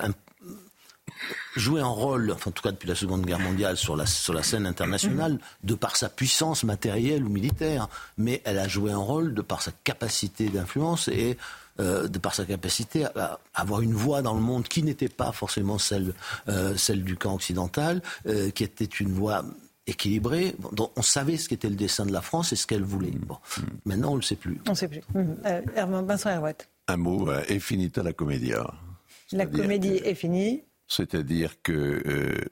joué 1.56 1.82
un 1.82 1.88
rôle, 1.88 2.32
enfin, 2.32 2.50
en 2.50 2.54
tout 2.54 2.64
cas 2.64 2.72
depuis 2.72 2.88
la 2.88 2.96
Seconde 2.96 3.26
Guerre 3.26 3.40
mondiale, 3.40 3.78
sur 3.78 3.96
la, 3.96 4.06
sur 4.06 4.34
la 4.34 4.44
scène 4.44 4.66
internationale, 4.66 5.40
de 5.64 5.76
par 5.76 5.96
sa 5.96 6.10
puissance 6.10 6.64
matérielle 6.64 7.24
ou 7.24 7.30
militaire, 7.30 7.88
mais 8.18 8.42
elle 8.46 8.60
a 8.60 8.68
joué 8.68 8.92
un 8.92 8.98
rôle 8.98 9.34
de 9.34 9.42
par 9.42 9.62
sa 9.62 9.72
capacité 9.84 10.50
d'influence 10.50 11.08
et 11.08 11.38
euh, 11.80 12.08
de 12.08 12.18
par 12.18 12.34
sa 12.34 12.44
capacité 12.44 13.06
à, 13.06 13.40
avoir 13.54 13.82
une 13.82 13.94
voix 13.94 14.24
dans 14.24 14.34
le 14.34 14.42
monde 14.42 14.68
qui 14.68 14.82
n'était 14.82 15.10
pas 15.10 15.32
forcément 15.32 15.78
celle, 15.78 16.14
euh, 16.50 16.76
celle 16.76 17.04
du 17.04 17.18
camp 17.18 17.36
occidental, 17.36 18.02
euh, 18.26 18.50
qui 18.50 18.64
était 18.64 18.86
une 18.86 19.14
voix 19.14 19.46
équilibrée, 19.88 20.54
dont 20.74 20.92
on 20.96 21.02
savait 21.02 21.38
ce 21.38 21.50
qu'était 21.50 21.70
le 21.70 21.76
dessin 21.76 22.06
de 22.06 22.12
la 22.12 22.22
France 22.22 22.54
et 22.54 22.56
ce 22.56 22.68
qu'elle 22.68 22.84
voulait. 22.84 23.12
Bon. 23.12 23.38
Maintenant, 23.86 24.10
on 24.10 24.16
ne 24.16 24.20
le 24.20 24.24
sait 24.24 24.36
plus. 24.36 24.60
On 24.68 24.72
ne 24.72 24.76
sait 24.76 24.88
plus. 24.88 25.02
Vincent 25.76 26.30
Herouette. 26.30 26.70
Un 26.88 26.98
mot, 26.98 27.32
est 27.32 27.60
finita 27.60 28.04
la 28.04 28.14
comédia. 28.14 28.66
La 29.32 29.46
comédie 29.46 29.96
est 30.04 30.16
finie. 30.16 30.64
C'est-à-dire 30.88 31.62
que 31.62 32.02
euh, 32.06 32.46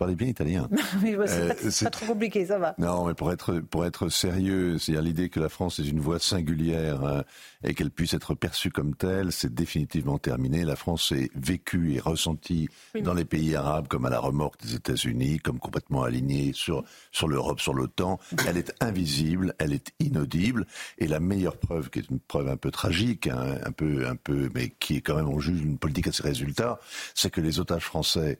parlez 0.00 0.16
bien 0.16 0.28
italien. 0.28 0.68
Euh, 1.02 1.52
c'est 1.70 1.84
pas, 1.84 1.90
trop 1.90 2.06
compliqué, 2.06 2.46
ça 2.46 2.58
va. 2.58 2.74
Non, 2.78 3.04
mais 3.04 3.14
pour 3.14 3.32
être 3.32 3.60
pour 3.60 3.84
être 3.84 4.08
sérieux, 4.08 4.78
c'est-à-dire 4.78 5.02
l'idée 5.02 5.28
que 5.28 5.40
la 5.40 5.48
France 5.48 5.78
est 5.78 5.86
une 5.86 6.00
voix 6.00 6.18
singulière 6.18 7.04
hein, 7.04 7.24
et 7.64 7.74
qu'elle 7.74 7.90
puisse 7.90 8.14
être 8.14 8.34
perçue 8.34 8.70
comme 8.70 8.94
telle, 8.94 9.32
c'est 9.32 9.52
définitivement 9.52 10.18
terminé. 10.18 10.64
La 10.64 10.76
France 10.76 11.12
est 11.12 11.30
vécue 11.34 11.94
et 11.94 12.00
ressentie 12.00 12.68
dans 13.02 13.14
les 13.14 13.24
pays 13.24 13.54
arabes 13.54 13.88
comme 13.88 14.06
à 14.06 14.10
la 14.10 14.18
remorque 14.18 14.60
des 14.62 14.74
États-Unis, 14.74 15.38
comme 15.38 15.58
complètement 15.58 16.02
alignée 16.02 16.52
sur 16.54 16.84
sur 17.12 17.28
l'Europe, 17.28 17.60
sur 17.60 17.74
l'OTAN. 17.74 18.18
Elle 18.46 18.56
est 18.56 18.72
invisible, 18.80 19.54
elle 19.58 19.72
est 19.72 19.92
inaudible, 20.00 20.66
et 20.98 21.06
la 21.06 21.20
meilleure 21.20 21.56
preuve, 21.56 21.90
qui 21.90 22.00
est 22.00 22.08
une 22.10 22.20
preuve 22.20 22.48
un 22.48 22.56
peu 22.56 22.70
tragique, 22.70 23.26
hein, 23.26 23.58
un 23.64 23.72
peu 23.72 24.06
un 24.06 24.16
peu, 24.16 24.50
mais 24.54 24.70
qui 24.80 24.96
est 24.96 25.00
quand 25.00 25.16
même 25.16 25.28
on 25.28 25.40
juge 25.40 25.60
une 25.60 25.78
politique 25.78 26.08
à 26.08 26.12
ses 26.12 26.22
résultats, 26.22 26.78
c'est 27.14 27.30
que 27.30 27.40
les 27.40 27.58
otages 27.60 27.84
français 27.84 28.38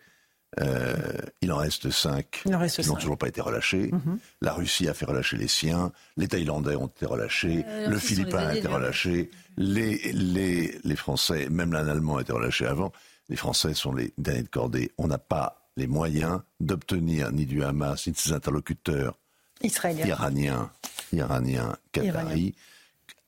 euh, 0.59 0.97
il 1.43 1.52
en 1.52 1.56
reste 1.56 1.90
cinq 1.90 2.43
il 2.44 2.66
qui 2.68 2.89
n'ont 2.89 2.97
toujours 2.97 3.18
pas 3.18 3.28
été 3.28 3.40
relâchés. 3.40 3.90
Mhm. 3.93 4.18
La 4.40 4.52
Russie 4.52 4.89
a 4.89 4.94
fait 4.94 5.05
relâcher 5.05 5.36
les 5.36 5.47
siens. 5.47 5.93
Les 6.16 6.27
Thaïlandais 6.27 6.74
ont 6.74 6.89
été 6.89 7.06
relâchés. 7.06 7.64
Euh, 7.68 7.89
le 7.89 7.98
Philippin 7.98 8.39
a 8.39 8.56
été 8.56 8.66
relâché. 8.66 9.31
Les, 9.56 10.12
les, 10.12 10.78
les 10.82 10.97
Français, 10.97 11.48
même 11.51 11.72
l'un 11.72 11.86
Allemand 11.86 12.16
a 12.16 12.22
été 12.22 12.32
relâché 12.32 12.66
avant. 12.66 12.93
Les 13.28 13.36
Français 13.36 13.74
sont 13.74 13.93
les 13.93 14.12
derniers 14.18 14.43
de 14.43 14.48
cordée. 14.48 14.90
On 14.98 15.06
n'a 15.06 15.18
pas 15.18 15.68
les 15.77 15.86
moyens 15.86 16.40
d'obtenir 16.59 17.31
ni 17.31 17.47
du 17.47 17.62
Hamas 17.62 18.06
ni 18.06 18.12
de 18.12 18.18
ses 18.18 18.32
interlocuteurs 18.32 19.16
Israéliens. 19.62 20.06
iraniens, 20.06 20.70
iraniens, 21.12 21.77
qataris, 21.93 22.55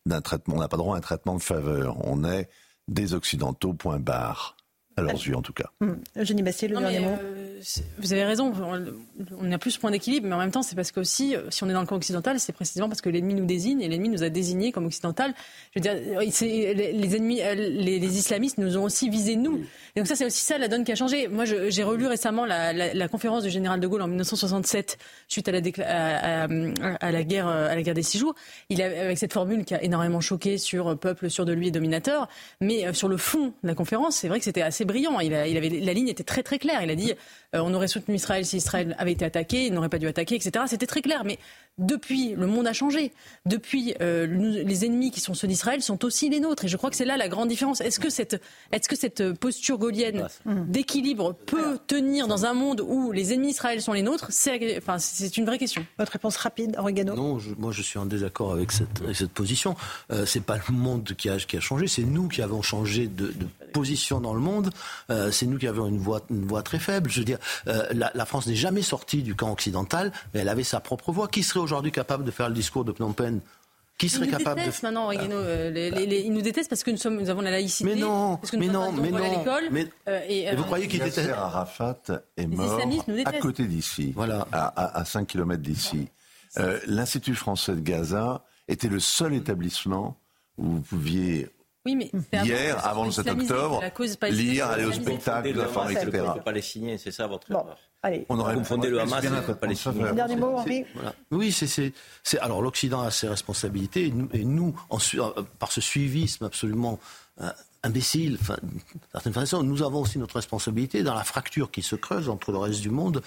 d'un 0.06 0.20
traitement. 0.20 0.56
On 0.56 0.60
n'a 0.60 0.68
pas 0.68 0.76
droit 0.76 0.96
à 0.96 0.98
un 0.98 1.02
traitement 1.02 1.36
de 1.36 1.42
faveur. 1.42 2.04
On 2.04 2.24
est 2.24 2.48
des 2.88 3.14
Occidentaux, 3.14 3.74
point 3.74 4.00
barre 4.00 4.56
à 4.96 5.02
leurs 5.02 5.14
yeux 5.26 5.36
en 5.36 5.42
tout 5.42 5.52
cas. 5.52 5.70
Hum. 5.80 6.00
Eugénie 6.16 6.42
Bastier, 6.42 6.68
le 6.68 6.78
dernier 6.78 7.00
mot. 7.00 7.18
Euh, 7.20 7.51
vous 7.98 8.12
avez 8.12 8.24
raison, 8.24 8.52
on 9.38 9.44
n'a 9.44 9.58
plus 9.58 9.72
ce 9.72 9.78
point 9.78 9.90
d'équilibre, 9.90 10.26
mais 10.26 10.34
en 10.34 10.38
même 10.38 10.50
temps, 10.50 10.62
c'est 10.62 10.74
parce 10.74 10.90
que 10.90 11.00
aussi, 11.00 11.36
euh, 11.36 11.50
si 11.50 11.62
on 11.62 11.68
est 11.68 11.72
dans 11.72 11.80
le 11.80 11.86
camp 11.86 11.96
occidental, 11.96 12.40
c'est 12.40 12.52
précisément 12.52 12.88
parce 12.88 13.00
que 13.00 13.10
l'ennemi 13.10 13.34
nous 13.34 13.44
désigne 13.44 13.80
et 13.82 13.88
l'ennemi 13.88 14.08
nous 14.08 14.22
a 14.22 14.28
désignés 14.28 14.72
comme 14.72 14.86
occidental. 14.86 15.34
Je 15.74 15.78
veux 15.78 15.82
dire, 15.82 15.92
euh, 15.94 16.20
les 16.22 17.16
ennemis, 17.16 17.40
les, 17.54 18.18
islamistes 18.18 18.58
nous 18.58 18.76
ont 18.76 18.84
aussi 18.84 19.08
visés 19.10 19.36
nous. 19.36 19.60
Et 19.94 20.00
donc 20.00 20.06
ça, 20.06 20.16
c'est 20.16 20.24
aussi 20.24 20.44
ça 20.44 20.58
la 20.58 20.68
donne 20.68 20.84
qui 20.84 20.92
a 20.92 20.94
changé. 20.94 21.28
Moi, 21.28 21.44
j'ai 21.44 21.82
relu 21.82 22.06
récemment 22.06 22.46
la, 22.46 23.08
conférence 23.08 23.42
du 23.42 23.50
général 23.50 23.80
de 23.80 23.86
Gaulle 23.86 24.02
en 24.02 24.08
1967, 24.08 24.98
suite 25.28 25.48
à 25.48 25.52
la, 25.52 25.60
à, 27.00 27.12
la 27.12 27.24
guerre, 27.24 27.46
à 27.46 27.74
la 27.74 27.82
guerre 27.82 27.94
des 27.94 28.02
six 28.02 28.18
jours. 28.18 28.34
Il 28.70 28.80
a, 28.82 28.86
avec 28.86 29.18
cette 29.18 29.32
formule 29.32 29.64
qui 29.64 29.74
a 29.74 29.82
énormément 29.82 30.20
choqué 30.20 30.58
sur 30.58 30.98
peuple 30.98 31.28
sûr 31.30 31.44
de 31.44 31.52
lui 31.52 31.68
et 31.68 31.70
dominateur, 31.70 32.28
mais 32.60 32.92
sur 32.94 33.08
le 33.08 33.16
fond 33.16 33.52
de 33.62 33.68
la 33.68 33.74
conférence, 33.74 34.16
c'est 34.16 34.28
vrai 34.28 34.38
que 34.38 34.44
c'était 34.44 34.62
assez 34.62 34.84
brillant. 34.84 35.20
Il, 35.20 35.34
avait, 35.34 35.68
la 35.68 35.92
ligne 35.92 36.08
était 36.08 36.24
très 36.24 36.42
très 36.42 36.58
claire. 36.58 36.82
Il 36.82 36.90
a 36.90 36.94
dit 36.94 37.12
euh, 37.51 37.51
on 37.52 37.74
aurait 37.74 37.88
soutenu 37.88 38.14
Israël 38.14 38.46
si 38.46 38.56
Israël 38.56 38.96
avait 38.98 39.12
été 39.12 39.24
attaqué, 39.24 39.66
il 39.66 39.74
n'aurait 39.74 39.88
pas 39.88 39.98
dû 39.98 40.06
attaquer, 40.06 40.36
etc. 40.36 40.64
C'était 40.66 40.86
très 40.86 41.02
clair. 41.02 41.22
Mais 41.24 41.38
depuis, 41.78 42.34
le 42.34 42.46
monde 42.46 42.66
a 42.66 42.72
changé. 42.72 43.12
Depuis, 43.46 43.94
euh, 44.00 44.26
les 44.26 44.84
ennemis 44.84 45.10
qui 45.10 45.20
sont 45.20 45.34
ceux 45.34 45.48
d'Israël 45.48 45.82
sont 45.82 46.04
aussi 46.04 46.28
les 46.28 46.40
nôtres. 46.40 46.64
Et 46.64 46.68
je 46.68 46.76
crois 46.76 46.90
que 46.90 46.96
c'est 46.96 47.04
là 47.04 47.16
la 47.16 47.28
grande 47.28 47.48
différence. 47.48 47.80
Est-ce 47.80 48.00
que 48.00 48.10
cette, 48.10 48.40
est-ce 48.72 48.88
que 48.88 48.96
cette 48.96 49.32
posture 49.34 49.78
gaulienne 49.78 50.26
d'équilibre 50.68 51.34
peut 51.46 51.78
tenir 51.86 52.28
dans 52.28 52.46
un 52.46 52.54
monde 52.54 52.80
où 52.86 53.12
les 53.12 53.32
ennemis 53.32 53.48
d'Israël 53.48 53.80
sont 53.80 53.92
les 53.92 54.02
nôtres? 54.02 54.26
C'est 54.30 54.78
enfin, 54.78 54.96
une 55.36 55.46
vraie 55.46 55.58
question. 55.58 55.84
Votre 55.98 56.12
réponse 56.12 56.36
rapide, 56.36 56.76
Oregano 56.78 57.14
Non, 57.14 57.38
moi 57.58 57.72
je 57.72 57.82
suis 57.82 57.98
en 57.98 58.06
désaccord 58.06 58.52
avec 58.52 58.72
cette, 58.72 59.14
cette 59.14 59.32
position. 59.32 59.74
Euh, 60.10 60.26
c'est 60.26 60.44
pas 60.44 60.56
le 60.56 60.74
monde 60.74 61.12
qui 61.16 61.28
a, 61.28 61.36
qui 61.36 61.56
a 61.56 61.60
changé, 61.60 61.86
c'est 61.86 62.04
nous 62.04 62.28
qui 62.28 62.42
avons 62.42 62.62
changé 62.62 63.06
de, 63.06 63.28
de 63.28 63.46
position 63.72 64.20
dans 64.20 64.34
le 64.34 64.40
monde. 64.40 64.70
Euh, 65.10 65.30
c'est 65.30 65.46
nous 65.46 65.58
qui 65.58 65.66
avons 65.66 65.86
une 65.86 65.98
voix, 65.98 66.20
une 66.30 66.46
voix 66.46 66.62
très 66.62 66.78
faible. 66.78 67.10
Je 67.10 67.18
veux 67.20 67.24
dire, 67.24 67.38
euh, 67.66 67.86
la, 67.92 68.10
la, 68.14 68.24
France 68.26 68.46
n'est 68.46 68.54
jamais 68.54 68.82
sortie 68.82 69.22
du 69.22 69.34
camp 69.34 69.52
occidental, 69.52 70.12
mais 70.32 70.40
elle 70.40 70.48
avait 70.48 70.64
sa 70.64 70.80
propre 70.80 71.12
voix. 71.12 71.28
Qui 71.28 71.42
serait 71.42 71.60
aujourd'hui 71.60 71.92
capable 71.92 72.24
de 72.24 72.30
faire 72.30 72.48
le 72.48 72.54
discours 72.54 72.84
de 72.84 72.92
Phnom 72.92 73.12
Penh? 73.12 73.40
Qui 73.98 74.08
serait 74.08 74.24
ils 74.24 74.32
nous 74.32 74.38
capable 74.38 74.60
détestent 74.60 74.82
maintenant, 74.82 75.06
Regueno, 75.06 75.36
euh, 75.36 75.70
les, 75.70 75.90
les, 75.90 76.20
ils 76.20 76.32
nous 76.32 76.42
détestent 76.42 76.70
parce 76.70 76.82
que 76.82 76.90
nous, 76.90 76.96
sommes, 76.96 77.20
nous 77.20 77.30
avons 77.30 77.40
la 77.40 77.50
laïcité. 77.50 77.84
Mais 77.84 78.00
non, 78.00 78.36
parce 78.36 78.50
que 78.50 78.56
nous 78.56 78.66
mais 78.66 78.72
non, 78.72 78.90
mais 78.90 79.10
non. 79.10 79.22
À 79.22 79.28
l'école, 79.28 79.64
mais, 79.70 79.86
euh, 80.08 80.20
et, 80.28 80.48
euh, 80.48 80.54
vous 80.56 80.64
croyez 80.64 80.88
qu'il 80.88 80.98
Yasser 80.98 81.30
Arafat 81.30 82.00
est 82.36 82.46
mort 82.46 82.80
à 83.26 83.32
côté 83.34 83.64
d'ici, 83.66 84.12
voilà. 84.16 84.46
à, 84.50 84.66
à, 84.66 85.00
à 85.00 85.04
5 85.04 85.28
km 85.28 85.62
d'ici. 85.62 86.08
Euh, 86.58 86.80
L'Institut 86.86 87.34
français 87.34 87.74
de 87.74 87.80
Gaza 87.80 88.44
était 88.66 88.88
le 88.88 88.98
seul 88.98 89.34
établissement 89.34 90.18
où 90.58 90.64
vous 90.64 90.80
pouviez 90.80 91.48
oui, 91.84 91.96
mais 91.96 92.10
hier, 92.44 92.84
avant 92.86 93.04
le 93.04 93.10
7 93.10 93.28
octobre, 93.28 93.82
lire, 94.30 94.68
aller 94.68 94.84
au 94.84 94.92
spectacle, 94.92 95.52
la 95.56 95.66
forme, 95.66 95.90
etc. 95.90 96.10
Il 96.12 96.20
ne 96.20 96.26
faut 96.26 96.40
pas 96.40 96.52
les 96.52 96.62
signer, 96.62 96.98
c'est 96.98 97.10
ça 97.10 97.26
votre 97.26 97.50
erreur. 97.50 97.76
Allez. 98.04 98.26
On 98.28 98.38
aurait 98.38 98.54
confondu 98.54 98.88
le 98.88 99.00
Hamas 99.00 99.24
et 99.24 99.54
pas 99.54 99.66
les 99.66 99.88
Un 99.88 100.14
dernier 100.14 100.36
mot, 100.36 100.56
Henri 100.56 100.84
Oui, 101.30 101.52
c'est, 101.52 101.92
alors 102.40 102.62
l'Occident 102.62 103.02
a 103.02 103.10
ses 103.10 103.28
responsabilités 103.28 104.06
et 104.06 104.10
nous, 104.10 104.28
et 104.32 104.44
nous 104.44 104.74
en, 104.90 104.98
euh, 104.98 105.42
par 105.58 105.70
ce 105.70 105.80
suivisme 105.80 106.44
absolument 106.44 106.98
euh, 107.40 107.50
imbécile, 107.84 108.38
d'une 108.62 108.80
certaine 109.12 109.32
façon, 109.32 109.62
nous 109.62 109.82
avons 109.82 110.00
aussi 110.00 110.18
notre 110.18 110.36
responsabilité 110.36 111.02
dans 111.02 111.14
la 111.14 111.24
fracture 111.24 111.70
qui 111.70 111.82
se 111.82 111.96
creuse 111.96 112.28
entre 112.28 112.52
le 112.52 112.58
reste 112.58 112.80
du 112.80 112.90
monde 112.90 113.22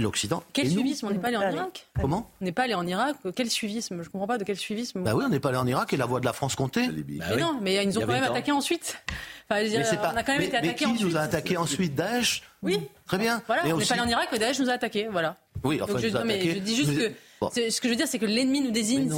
l'Occident. 0.00 0.42
Quel 0.52 0.70
suivisme 0.70 1.06
On 1.06 1.10
n'est 1.10 1.18
pas 1.18 1.28
allé 1.28 1.36
en 1.36 1.50
Irak 1.50 1.86
Comment 2.00 2.30
On 2.40 2.44
n'est 2.44 2.52
pas 2.52 2.62
allé 2.64 2.74
en 2.74 2.86
Irak. 2.86 3.16
Quel 3.36 3.50
suivisme? 3.50 3.96
Je 4.02 4.08
ne 4.08 4.12
comprends 4.12 4.26
pas 4.26 4.38
de 4.38 4.44
quel 4.44 4.56
suivisme. 4.56 5.02
Bah 5.02 5.14
oui, 5.14 5.24
on 5.26 5.28
n'est 5.28 5.40
pas 5.40 5.50
allé 5.50 5.58
en 5.58 5.66
Irak 5.66 5.92
et 5.92 5.96
la 5.96 6.06
voix 6.06 6.20
de 6.20 6.24
la 6.24 6.32
France 6.32 6.56
comptait. 6.56 6.88
Bah 6.88 7.24
mais 7.30 7.40
non, 7.40 7.58
mais 7.60 7.82
ils 7.82 7.88
nous 7.88 7.98
ont 7.98 8.02
quand 8.02 8.08
même 8.08 8.24
attaqué 8.24 8.52
ensuite. 8.52 8.98
Enfin, 9.48 9.62
mais 9.62 9.96
pas... 9.96 10.12
On 10.14 10.16
a 10.16 10.22
quand 10.22 10.32
même 10.32 10.42
été 10.42 10.56
attaqué 10.56 10.86
mais 10.86 10.94
qui 10.94 11.04
nous 11.04 11.16
a 11.16 11.20
attaqué 11.20 11.56
ensuite? 11.56 11.94
Daesh? 11.94 12.42
Oui. 12.62 12.80
Très 13.06 13.18
bien. 13.18 13.42
Voilà, 13.46 13.62
on 13.66 13.76
n'est 13.76 13.84
pas 13.84 13.94
allé 13.94 14.02
en 14.02 14.08
Irak, 14.08 14.28
mais 14.32 14.38
Daesh 14.38 14.58
nous 14.58 14.70
a 14.70 14.72
attaqué. 14.72 15.08
Voilà. 15.10 15.36
Oui, 15.64 15.80
enfin, 15.82 15.98
je, 15.98 16.18
mais 16.18 16.40
je 16.40 16.58
dis 16.58 16.76
juste 16.76 16.96
que 16.96 17.12
ce 17.50 17.80
que 17.80 17.88
je 17.88 17.90
veux 17.90 17.96
dire, 17.96 18.06
c'est 18.08 18.18
que 18.18 18.26
l'ennemi 18.26 18.60
nous 18.60 18.70
désigne. 18.70 19.10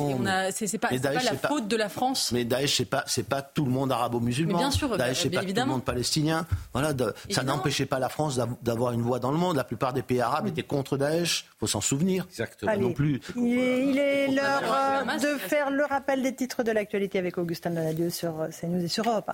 C'est 0.52 0.78
pas, 0.78 0.88
pas 0.88 1.12
la 1.12 1.36
faute 1.36 1.68
de 1.68 1.76
la 1.76 1.88
France. 1.88 2.32
Mais 2.32 2.44
Daesh, 2.44 2.76
c'est 2.76 2.84
pas, 2.84 3.04
c'est 3.06 3.28
pas 3.28 3.42
tout 3.42 3.64
le 3.64 3.70
monde 3.70 3.92
arabo-musulman. 3.92 4.58
Bien 4.58 4.70
sûr, 4.70 4.96
Daesh, 4.96 5.22
c'est 5.22 5.30
pas 5.30 5.42
tout 5.42 5.54
le 5.54 5.64
monde 5.64 5.84
palestinien. 5.84 6.46
Voilà, 6.72 6.92
ça 7.30 7.42
n'empêchait 7.42 7.86
pas 7.86 7.98
la 7.98 8.08
France 8.08 8.38
d'avoir 8.62 8.92
une 8.92 9.02
voix 9.02 9.18
dans 9.18 9.30
le 9.30 9.38
monde. 9.38 9.56
La 9.56 9.64
plupart 9.64 9.92
des 9.92 10.02
pays 10.02 10.20
arabes 10.20 10.48
étaient 10.48 10.62
contre 10.62 10.96
Daesh. 10.96 11.46
Il 11.56 11.58
faut 11.60 11.66
s'en 11.66 11.80
souvenir. 11.80 12.26
Exactement. 12.30 12.76
Non 12.76 12.92
plus. 12.92 13.20
Il 13.36 13.98
est, 13.98 14.28
l'heure 14.28 14.62
euh, 14.62 15.18
de 15.18 15.38
faire 15.38 15.70
le 15.70 15.84
rappel 15.84 16.22
des 16.22 16.34
titres 16.34 16.62
de 16.62 16.70
l'actualité 16.70 17.18
avec 17.18 17.38
Augustin 17.38 17.70
Donadieu 17.70 18.10
sur 18.10 18.40
euh, 18.40 18.48
CNews 18.48 18.84
et 18.84 18.88
sur 18.88 19.08
Europe. 19.08 19.30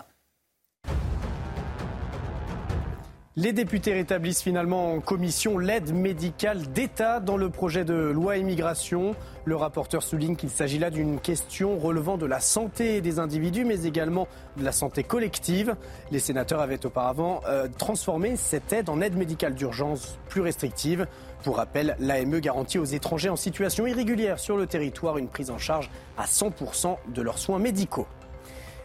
Les 3.35 3.55
députés 3.55 3.95
rétablissent 3.95 4.43
finalement 4.43 4.93
en 4.93 5.01
commission 5.01 5.57
l'aide 5.57 5.95
médicale 5.95 6.71
d'État 6.71 7.19
dans 7.19 7.39
le 7.39 7.49
projet 7.49 7.83
de 7.83 7.95
loi 7.95 8.37
immigration. 8.37 9.15
Le 9.47 9.57
rapporteur 9.57 10.03
souligne 10.03 10.37
qu'il 10.37 10.51
s'agit 10.51 10.79
là 10.79 10.91
d'une 10.91 11.19
question 11.19 11.79
relevant 11.79 12.19
de 12.19 12.27
la 12.27 12.41
santé 12.41 13.01
des 13.01 13.19
individus, 13.19 13.65
mais 13.65 13.85
également 13.85 14.29
de 14.59 14.65
la 14.65 14.71
santé 14.71 15.03
collective. 15.03 15.77
Les 16.11 16.19
sénateurs 16.19 16.61
avaient 16.61 16.85
auparavant 16.85 17.41
euh, 17.47 17.69
transformé 17.79 18.37
cette 18.37 18.71
aide 18.71 18.91
en 18.91 19.01
aide 19.01 19.17
médicale 19.17 19.55
d'urgence 19.55 20.19
plus 20.29 20.43
restrictive. 20.43 21.07
Pour 21.43 21.57
rappel, 21.57 21.97
l'AME 22.01 22.39
garantit 22.39 22.79
aux 22.79 22.85
étrangers 22.85 23.31
en 23.31 23.37
situation 23.37 23.87
irrégulière 23.87 24.39
sur 24.39 24.59
le 24.59 24.67
territoire 24.67 25.17
une 25.17 25.29
prise 25.29 25.49
en 25.49 25.57
charge 25.57 25.89
à 26.19 26.27
100% 26.27 26.99
de 27.15 27.23
leurs 27.23 27.39
soins 27.39 27.59
médicaux. 27.59 28.07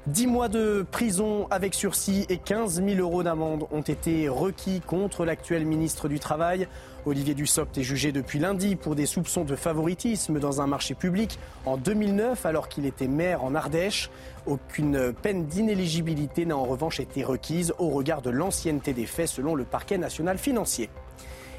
10 0.08 0.28
mois 0.28 0.48
de 0.48 0.86
prison 0.90 1.48
avec 1.52 1.74
sursis 1.74 2.26
et 2.30 2.38
15 2.38 2.82
000 2.82 3.02
euros 3.02 3.24
d'amende 3.24 3.68
ont 3.72 3.82
été 3.82 4.30
requis 4.30 4.80
contre 4.80 5.26
l'actuel 5.26 5.66
ministre 5.66 6.08
du 6.08 6.18
Travail. 6.18 6.70
Olivier 7.06 7.34
Dussopt 7.34 7.78
est 7.78 7.84
jugé 7.84 8.14
depuis 8.14 8.40
lundi 8.40 8.78
pour 8.78 8.96
des 8.96 9.06
soupçons 9.06 9.44
de 9.44 9.58
favoritisme 9.58 10.40
dans 10.40 10.62
un 10.62 10.68
marché 10.68 10.96
public 10.96 11.38
en 11.66 11.76
2009 11.76 12.46
alors 12.46 12.70
qu'il 12.70 12.86
était 12.86 13.10
maire 13.10 13.44
en 13.44 13.54
Ardèche. 13.54 14.10
Aucune 14.46 15.12
peine 15.12 15.46
d'inéligibilité 15.46 16.46
n'a 16.46 16.56
en 16.56 16.64
revanche 16.64 17.02
été 17.02 17.26
requise 17.26 17.74
au 17.78 17.90
regard 17.90 18.22
de 18.22 18.30
l'ancienneté 18.30 18.94
des 18.94 19.08
faits 19.08 19.28
selon 19.28 19.56
le 19.56 19.66
parquet 19.66 19.98
national 19.98 20.38
financier. 20.38 20.90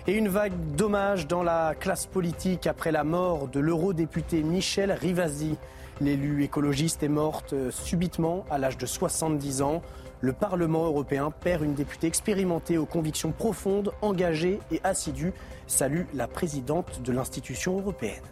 Et 0.07 0.15
une 0.15 0.29
vague 0.29 0.55
d'hommages 0.75 1.27
dans 1.27 1.43
la 1.43 1.75
classe 1.79 2.07
politique 2.07 2.67
après 2.67 2.93
la 2.93 3.05
mort 3.05 3.47
de 3.47 3.61
l'eurodéputé 3.61 4.43
Michel 4.43 4.91
Rivasi. 4.91 5.59
L'élu 6.01 6.45
écologiste 6.45 7.03
est 7.03 7.09
morte 7.09 7.53
euh, 7.53 7.71
subitement 7.71 8.45
à 8.51 8.59
l'âge 8.59 8.79
de 8.79 8.87
70 8.87 9.63
ans. 9.63 9.83
Le 10.21 10.33
Parlement 10.33 10.85
européen 10.85 11.31
perd 11.31 11.63
une 11.63 11.75
députée 11.75 12.07
expérimentée 12.07 12.79
aux 12.79 12.87
convictions 12.87 13.33
profondes, 13.33 13.93
engagée 14.01 14.61
et 14.71 14.81
assidue. 14.85 15.33
Salue 15.67 16.03
la 16.15 16.29
présidente 16.29 17.03
de 17.03 17.13
l'institution 17.13 17.79
européenne. 17.79 18.23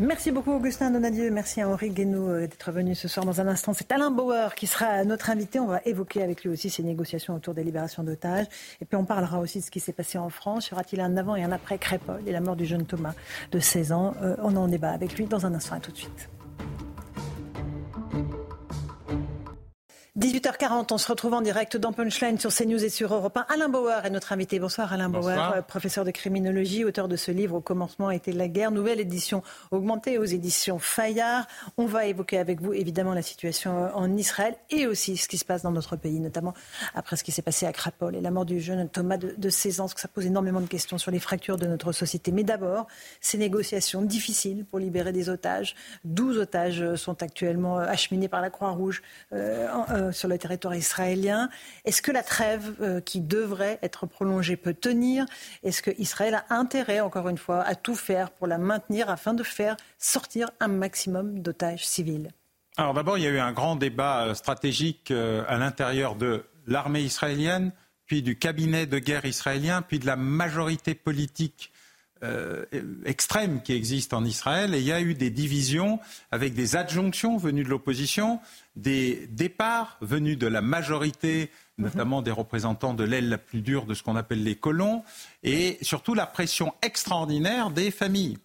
Merci 0.00 0.30
beaucoup 0.30 0.52
Augustin 0.52 0.90
Donadieu, 0.90 1.30
merci 1.30 1.60
à 1.60 1.68
Henri 1.68 1.90
Guénaud 1.90 2.28
euh, 2.28 2.40
d'être 2.46 2.72
venu 2.72 2.94
ce 2.94 3.08
soir 3.08 3.26
dans 3.26 3.40
un 3.40 3.46
instant. 3.46 3.72
C'est 3.72 3.92
Alain 3.92 4.10
Bauer 4.10 4.54
qui 4.54 4.66
sera 4.66 5.04
notre 5.04 5.28
invité. 5.30 5.60
On 5.60 5.66
va 5.66 5.80
évoquer 5.84 6.22
avec 6.22 6.42
lui 6.44 6.50
aussi 6.50 6.70
ces 6.70 6.82
négociations 6.82 7.34
autour 7.34 7.52
des 7.52 7.62
libérations 7.62 8.02
d'otages. 8.02 8.46
Et 8.80 8.84
puis 8.84 8.96
on 8.96 9.04
parlera 9.04 9.38
aussi 9.38 9.58
de 9.58 9.64
ce 9.64 9.70
qui 9.70 9.80
s'est 9.80 9.92
passé 9.92 10.18
en 10.18 10.30
France. 10.30 10.68
Y 10.68 10.72
aura-t-il 10.72 11.00
un 11.02 11.16
avant 11.16 11.36
et 11.36 11.44
un 11.44 11.52
après 11.52 11.78
Crépol 11.78 12.20
et 12.26 12.32
la 12.32 12.40
mort 12.40 12.56
du 12.56 12.64
jeune 12.64 12.86
Thomas 12.86 13.14
de 13.50 13.58
16 13.58 13.92
ans? 13.92 14.14
Euh, 14.22 14.34
On 14.42 14.56
en 14.56 14.66
débat 14.66 14.90
avec 14.90 15.14
lui 15.16 15.26
dans 15.26 15.44
un 15.44 15.54
instant. 15.54 15.76
À 15.76 15.80
tout 15.80 15.92
de 15.92 15.98
suite. 15.98 16.28
18h40, 20.18 20.92
on 20.92 20.98
se 20.98 21.08
retrouve 21.08 21.32
en 21.32 21.40
direct 21.40 21.78
dans 21.78 21.94
Punchline 21.94 22.38
sur 22.38 22.52
CNews 22.52 22.84
et 22.84 22.90
sur 22.90 23.14
Europe 23.14 23.34
1. 23.34 23.46
Alain 23.48 23.70
Bauer 23.70 24.04
est 24.04 24.10
notre 24.10 24.34
invité. 24.34 24.58
Bonsoir 24.58 24.92
Alain 24.92 25.08
Bauer, 25.08 25.54
euh, 25.56 25.62
professeur 25.62 26.04
de 26.04 26.10
criminologie, 26.10 26.84
auteur 26.84 27.08
de 27.08 27.16
ce 27.16 27.30
livre 27.30 27.56
Au 27.56 27.60
commencement 27.62 28.08
a 28.08 28.14
été 28.14 28.30
la 28.32 28.46
guerre, 28.46 28.72
nouvelle 28.72 29.00
édition 29.00 29.42
augmentée 29.70 30.18
aux 30.18 30.24
éditions 30.24 30.78
Fayard. 30.78 31.46
On 31.78 31.86
va 31.86 32.04
évoquer 32.04 32.36
avec 32.36 32.60
vous 32.60 32.74
évidemment 32.74 33.14
la 33.14 33.22
situation 33.22 33.84
euh, 33.84 33.88
en 33.94 34.14
Israël 34.14 34.54
et 34.68 34.86
aussi 34.86 35.16
ce 35.16 35.28
qui 35.28 35.38
se 35.38 35.46
passe 35.46 35.62
dans 35.62 35.70
notre 35.70 35.96
pays, 35.96 36.20
notamment 36.20 36.52
après 36.94 37.16
ce 37.16 37.24
qui 37.24 37.32
s'est 37.32 37.40
passé 37.40 37.64
à 37.64 37.72
Krapol 37.72 38.14
et 38.14 38.20
la 38.20 38.30
mort 38.30 38.44
du 38.44 38.60
jeune 38.60 38.90
Thomas 38.90 39.16
de, 39.16 39.34
de 39.34 39.48
16 39.48 39.80
ans, 39.80 39.84
parce 39.84 39.94
que 39.94 40.00
ça 40.02 40.08
pose 40.08 40.26
énormément 40.26 40.60
de 40.60 40.66
questions 40.66 40.98
sur 40.98 41.10
les 41.10 41.20
fractures 41.20 41.56
de 41.56 41.66
notre 41.66 41.92
société. 41.92 42.32
Mais 42.32 42.44
d'abord, 42.44 42.86
ces 43.22 43.38
négociations 43.38 44.02
difficiles 44.02 44.66
pour 44.66 44.78
libérer 44.78 45.12
des 45.12 45.30
otages. 45.30 45.74
12 46.04 46.36
otages 46.36 46.96
sont 46.96 47.22
actuellement 47.22 47.78
acheminés 47.78 48.28
par 48.28 48.42
la 48.42 48.50
Croix-Rouge. 48.50 49.02
Euh, 49.32 50.01
euh, 50.01 50.01
sur 50.10 50.28
le 50.28 50.38
territoire 50.38 50.74
israélien. 50.74 51.48
Est-ce 51.84 52.02
que 52.02 52.10
la 52.10 52.22
trêve 52.22 52.74
euh, 52.80 53.00
qui 53.00 53.20
devrait 53.20 53.78
être 53.82 54.06
prolongée 54.06 54.56
peut 54.56 54.74
tenir? 54.74 55.26
Est-ce 55.62 55.82
que 55.82 55.90
Israël 55.98 56.34
a 56.34 56.54
intérêt, 56.54 57.00
encore 57.00 57.28
une 57.28 57.38
fois, 57.38 57.62
à 57.62 57.74
tout 57.74 57.94
faire 57.94 58.30
pour 58.30 58.46
la 58.46 58.58
maintenir 58.58 59.10
afin 59.10 59.34
de 59.34 59.42
faire 59.42 59.76
sortir 59.98 60.50
un 60.60 60.68
maximum 60.68 61.40
d'otages 61.40 61.86
civils? 61.86 62.30
Alors 62.76 62.94
d'abord, 62.94 63.18
il 63.18 63.24
y 63.24 63.26
a 63.26 63.30
eu 63.30 63.38
un 63.38 63.52
grand 63.52 63.76
débat 63.76 64.24
euh, 64.24 64.34
stratégique 64.34 65.10
à 65.12 65.58
l'intérieur 65.58 66.16
de 66.16 66.44
l'armée 66.66 67.02
israélienne, 67.02 67.72
puis 68.06 68.22
du 68.22 68.38
cabinet 68.38 68.86
de 68.86 68.98
guerre 68.98 69.24
israélien, 69.24 69.82
puis 69.82 69.98
de 69.98 70.06
la 70.06 70.16
majorité 70.16 70.94
politique 70.94 71.71
euh, 72.22 72.64
extrême 73.04 73.62
qui 73.62 73.72
existe 73.72 74.14
en 74.14 74.24
Israël. 74.24 74.74
Et 74.74 74.78
il 74.78 74.86
y 74.86 74.92
a 74.92 75.00
eu 75.00 75.14
des 75.14 75.30
divisions 75.30 76.00
avec 76.30 76.54
des 76.54 76.76
adjonctions 76.76 77.36
venues 77.36 77.64
de 77.64 77.68
l'opposition, 77.68 78.40
des 78.76 79.26
départs 79.28 79.96
venus 80.00 80.38
de 80.38 80.46
la 80.46 80.60
majorité, 80.60 81.50
notamment 81.78 82.22
des 82.22 82.30
représentants 82.30 82.94
de 82.94 83.04
l'aile 83.04 83.28
la 83.28 83.38
plus 83.38 83.60
dure 83.60 83.86
de 83.86 83.94
ce 83.94 84.02
qu'on 84.02 84.16
appelle 84.16 84.42
les 84.42 84.56
colons, 84.56 85.02
et 85.42 85.78
surtout 85.82 86.14
la 86.14 86.26
pression 86.26 86.74
extraordinaire 86.82 87.70
des 87.70 87.90
familles 87.90 88.38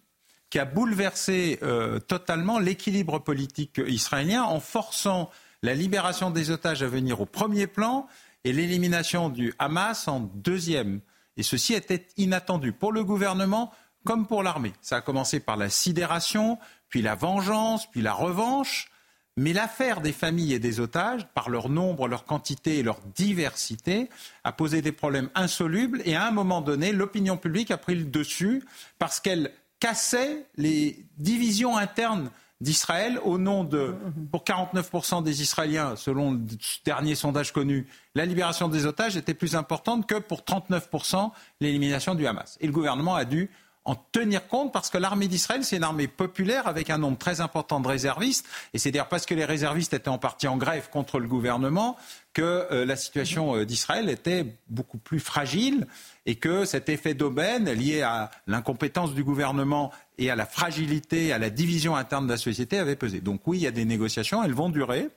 qui 0.49 0.59
a 0.59 0.65
bouleversé 0.65 1.59
euh, 1.61 1.99
totalement 1.99 2.59
l'équilibre 2.59 3.19
politique 3.19 3.81
israélien 3.85 4.43
en 4.43 4.59
forçant 4.59 5.29
la 5.61 5.73
libération 5.73 6.31
des 6.31 6.51
otages 6.51 6.83
à 6.83 6.87
venir 6.87 7.19
au 7.19 7.25
premier 7.25 7.67
plan 7.67 8.07
et 8.43 8.53
l'élimination 8.53 9.29
du 9.29 9.53
Hamas 9.59 10.07
en 10.07 10.21
deuxième. 10.21 11.01
Et 11.37 11.43
ceci 11.43 11.73
était 11.73 12.07
inattendu 12.17 12.73
pour 12.73 12.91
le 12.91 13.03
gouvernement 13.03 13.71
comme 14.03 14.27
pour 14.27 14.43
l'armée. 14.43 14.73
Ça 14.81 14.97
a 14.97 15.01
commencé 15.01 15.39
par 15.39 15.57
la 15.57 15.69
sidération, 15.69 16.57
puis 16.89 17.01
la 17.01 17.15
vengeance, 17.15 17.89
puis 17.89 18.01
la 18.01 18.13
revanche. 18.13 18.89
Mais 19.35 19.53
l'affaire 19.53 20.01
des 20.01 20.13
familles 20.13 20.53
et 20.53 20.59
des 20.59 20.79
otages, 20.79 21.27
par 21.35 21.49
leur 21.49 21.69
nombre, 21.69 22.07
leur 22.07 22.25
quantité 22.25 22.79
et 22.79 22.83
leur 22.83 22.99
diversité, 23.15 24.09
a 24.43 24.51
posé 24.51 24.81
des 24.81 24.91
problèmes 24.91 25.29
insolubles. 25.35 26.01
Et 26.05 26.15
à 26.15 26.25
un 26.25 26.31
moment 26.31 26.61
donné, 26.61 26.91
l'opinion 26.91 27.37
publique 27.37 27.69
a 27.69 27.77
pris 27.77 27.95
le 27.95 28.05
dessus 28.05 28.63
parce 28.97 29.19
qu'elle 29.19 29.51
cassait 29.79 30.47
les 30.55 31.05
divisions 31.17 31.77
internes 31.77 32.31
d'Israël 32.59 33.19
au 33.23 33.37
nom 33.37 33.63
de, 33.63 33.95
pour 34.31 34.43
49% 34.43 35.23
des 35.23 35.41
Israéliens, 35.41 35.95
selon 35.95 36.31
le 36.31 36.39
dernier 36.85 37.15
sondage 37.15 37.53
connu, 37.53 37.87
la 38.15 38.25
libération 38.25 38.67
des 38.67 38.85
otages 38.85 39.15
était 39.15 39.33
plus 39.33 39.55
importante 39.55 40.07
que 40.07 40.15
pour 40.15 40.41
39% 40.41 41.31
l'élimination 41.61 42.15
du 42.15 42.25
Hamas. 42.25 42.57
Et 42.59 42.67
le 42.67 42.73
gouvernement 42.73 43.15
a 43.15 43.25
dû 43.25 43.49
en 43.87 43.95
tenir 43.95 44.47
compte 44.47 44.73
parce 44.73 44.89
que 44.89 44.97
l'armée 44.97 45.29
d'Israël, 45.29 45.63
c'est 45.63 45.77
une 45.77 45.83
armée 45.83 46.09
populaire 46.09 46.67
avec 46.67 46.89
un 46.89 46.97
nombre 46.97 47.17
très 47.17 47.39
important 47.39 47.79
de 47.79 47.87
réservistes. 47.87 48.45
Et 48.73 48.79
c'est 48.79 48.91
dire 48.91 49.07
parce 49.07 49.25
que 49.25 49.33
les 49.33 49.45
réservistes 49.45 49.93
étaient 49.93 50.09
en 50.09 50.17
partie 50.17 50.49
en 50.49 50.57
grève 50.57 50.89
contre 50.91 51.19
le 51.19 51.27
gouvernement 51.27 51.95
que 52.33 52.67
euh, 52.69 52.85
la 52.85 52.97
situation 52.97 53.55
euh, 53.55 53.65
d'Israël 53.65 54.09
était 54.09 54.45
beaucoup 54.67 54.97
plus 54.97 55.21
fragile 55.21 55.87
et 56.25 56.35
que 56.35 56.65
cet 56.65 56.89
effet 56.89 57.13
d'aubaine 57.13 57.71
lié 57.71 58.01
à 58.01 58.29
l'incompétence 58.45 59.13
du 59.13 59.23
gouvernement 59.23 59.93
et 60.17 60.29
à 60.29 60.35
la 60.35 60.45
fragilité, 60.45 61.31
à 61.31 61.37
la 61.37 61.49
division 61.49 61.95
interne 61.95 62.25
de 62.25 62.31
la 62.31 62.37
société 62.37 62.79
avait 62.79 62.95
pesé. 62.95 63.21
Donc 63.21 63.41
oui, 63.45 63.59
il 63.59 63.61
y 63.61 63.67
a 63.67 63.71
des 63.71 63.85
négociations, 63.85 64.43
elles 64.43 64.53
vont 64.53 64.69
durer. 64.69 65.09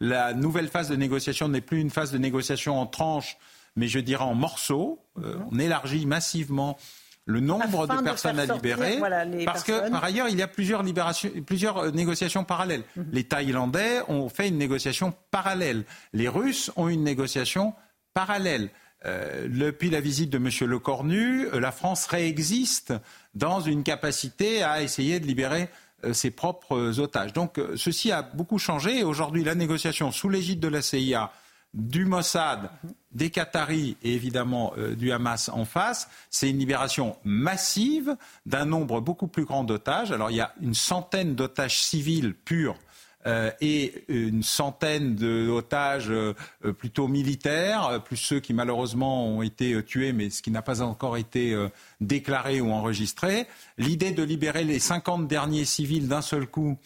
La 0.00 0.34
nouvelle 0.34 0.68
phase 0.68 0.88
de 0.88 0.96
négociation 0.96 1.48
n'est 1.48 1.60
plus 1.60 1.80
une 1.80 1.90
phase 1.90 2.12
de 2.12 2.18
négociation 2.18 2.78
en 2.78 2.86
tranches, 2.86 3.36
mais 3.76 3.88
je 3.88 3.98
dirais 3.98 4.24
en 4.24 4.34
morceaux. 4.34 4.98
Euh, 5.22 5.36
on 5.50 5.58
élargit 5.58 6.06
massivement 6.06 6.76
le 7.24 7.40
nombre 7.40 7.86
de 7.86 8.02
personnes 8.02 8.38
à 8.38 8.46
libérer, 8.46 8.98
parce 9.44 9.62
que 9.62 9.90
par 9.90 10.02
ailleurs 10.02 10.28
il 10.28 10.36
y 10.36 10.42
a 10.42 10.48
plusieurs, 10.48 10.82
libérations, 10.82 11.30
plusieurs 11.46 11.78
euh, 11.78 11.90
négociations 11.90 12.44
parallèles. 12.44 12.82
Mhm. 12.96 13.06
Les 13.12 13.24
Thaïlandais 13.24 14.00
ont 14.08 14.28
fait 14.28 14.48
une 14.48 14.58
négociation 14.58 15.14
parallèle, 15.30 15.84
les 16.12 16.28
Russes 16.28 16.72
ont 16.76 16.88
une 16.88 17.04
négociation 17.04 17.74
parallèle. 18.12 18.70
Euh, 19.04 19.48
depuis 19.48 19.90
la 19.90 20.00
visite 20.00 20.30
de 20.30 20.38
M. 20.38 20.48
Lecornu, 20.70 21.46
euh, 21.46 21.60
la 21.60 21.72
France 21.72 22.06
réexiste 22.06 22.94
dans 23.34 23.60
une 23.60 23.82
capacité 23.82 24.62
à 24.62 24.82
essayer 24.82 25.20
de 25.20 25.26
libérer 25.26 25.68
ses 26.12 26.32
propres 26.32 26.98
otages. 26.98 27.32
Donc 27.32 27.60
ceci 27.76 28.10
a 28.10 28.22
beaucoup 28.22 28.58
changé 28.58 29.04
aujourd'hui 29.04 29.44
la 29.44 29.54
négociation 29.54 30.10
sous 30.10 30.28
l'égide 30.28 30.58
de 30.58 30.66
la 30.66 30.82
CIA, 30.82 31.30
du 31.74 32.04
Mossad 32.04 32.70
des 33.12 33.30
Qataris 33.30 33.96
et 34.02 34.14
évidemment 34.14 34.72
euh, 34.76 34.94
du 34.94 35.12
Hamas 35.12 35.48
en 35.48 35.64
face, 35.64 36.08
c'est 36.30 36.50
une 36.50 36.58
libération 36.58 37.16
massive 37.24 38.16
d'un 38.46 38.64
nombre 38.64 39.00
beaucoup 39.00 39.28
plus 39.28 39.44
grand 39.44 39.64
d'otages. 39.64 40.12
Alors 40.12 40.30
il 40.30 40.36
y 40.36 40.40
a 40.40 40.54
une 40.60 40.74
centaine 40.74 41.34
d'otages 41.34 41.80
civils 41.80 42.34
purs 42.34 42.74
euh, 42.74 42.78
et 43.26 44.04
une 44.08 44.42
centaine 44.42 45.14
d'otages 45.14 46.10
euh, 46.10 46.34
plutôt 46.76 47.08
militaires, 47.08 48.02
plus 48.04 48.16
ceux 48.16 48.40
qui 48.40 48.54
malheureusement 48.54 49.26
ont 49.26 49.42
été 49.42 49.82
tués, 49.84 50.12
mais 50.12 50.30
ce 50.30 50.42
qui 50.42 50.50
n'a 50.50 50.62
pas 50.62 50.82
encore 50.82 51.16
été 51.16 51.56
déclaré 52.00 52.60
ou 52.60 52.72
enregistré. 52.72 53.46
L'idée 53.78 54.12
de 54.12 54.22
libérer 54.22 54.64
les 54.64 54.78
50 54.78 55.28
derniers 55.28 55.64
civils 55.64 56.08
d'un 56.08 56.22
seul 56.22 56.46
coup 56.46 56.78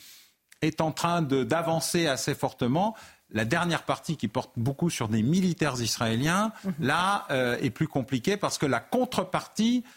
est 0.62 0.80
en 0.80 0.92
train 0.92 1.22
d'avancer 1.22 2.06
assez 2.06 2.34
fortement 2.34 2.94
la 3.30 3.44
dernière 3.44 3.82
partie 3.82 4.16
qui 4.16 4.28
porte 4.28 4.52
beaucoup 4.56 4.90
sur 4.90 5.08
des 5.08 5.22
militaires 5.22 5.80
israéliens, 5.80 6.52
mhm. 6.64 6.72
là, 6.80 7.26
euh, 7.30 7.58
est 7.60 7.70
plus 7.70 7.88
compliquée 7.88 8.36
parce 8.36 8.58
que 8.58 8.66
la 8.66 8.80
contrepartie 8.80 9.84
euh, 9.84 9.90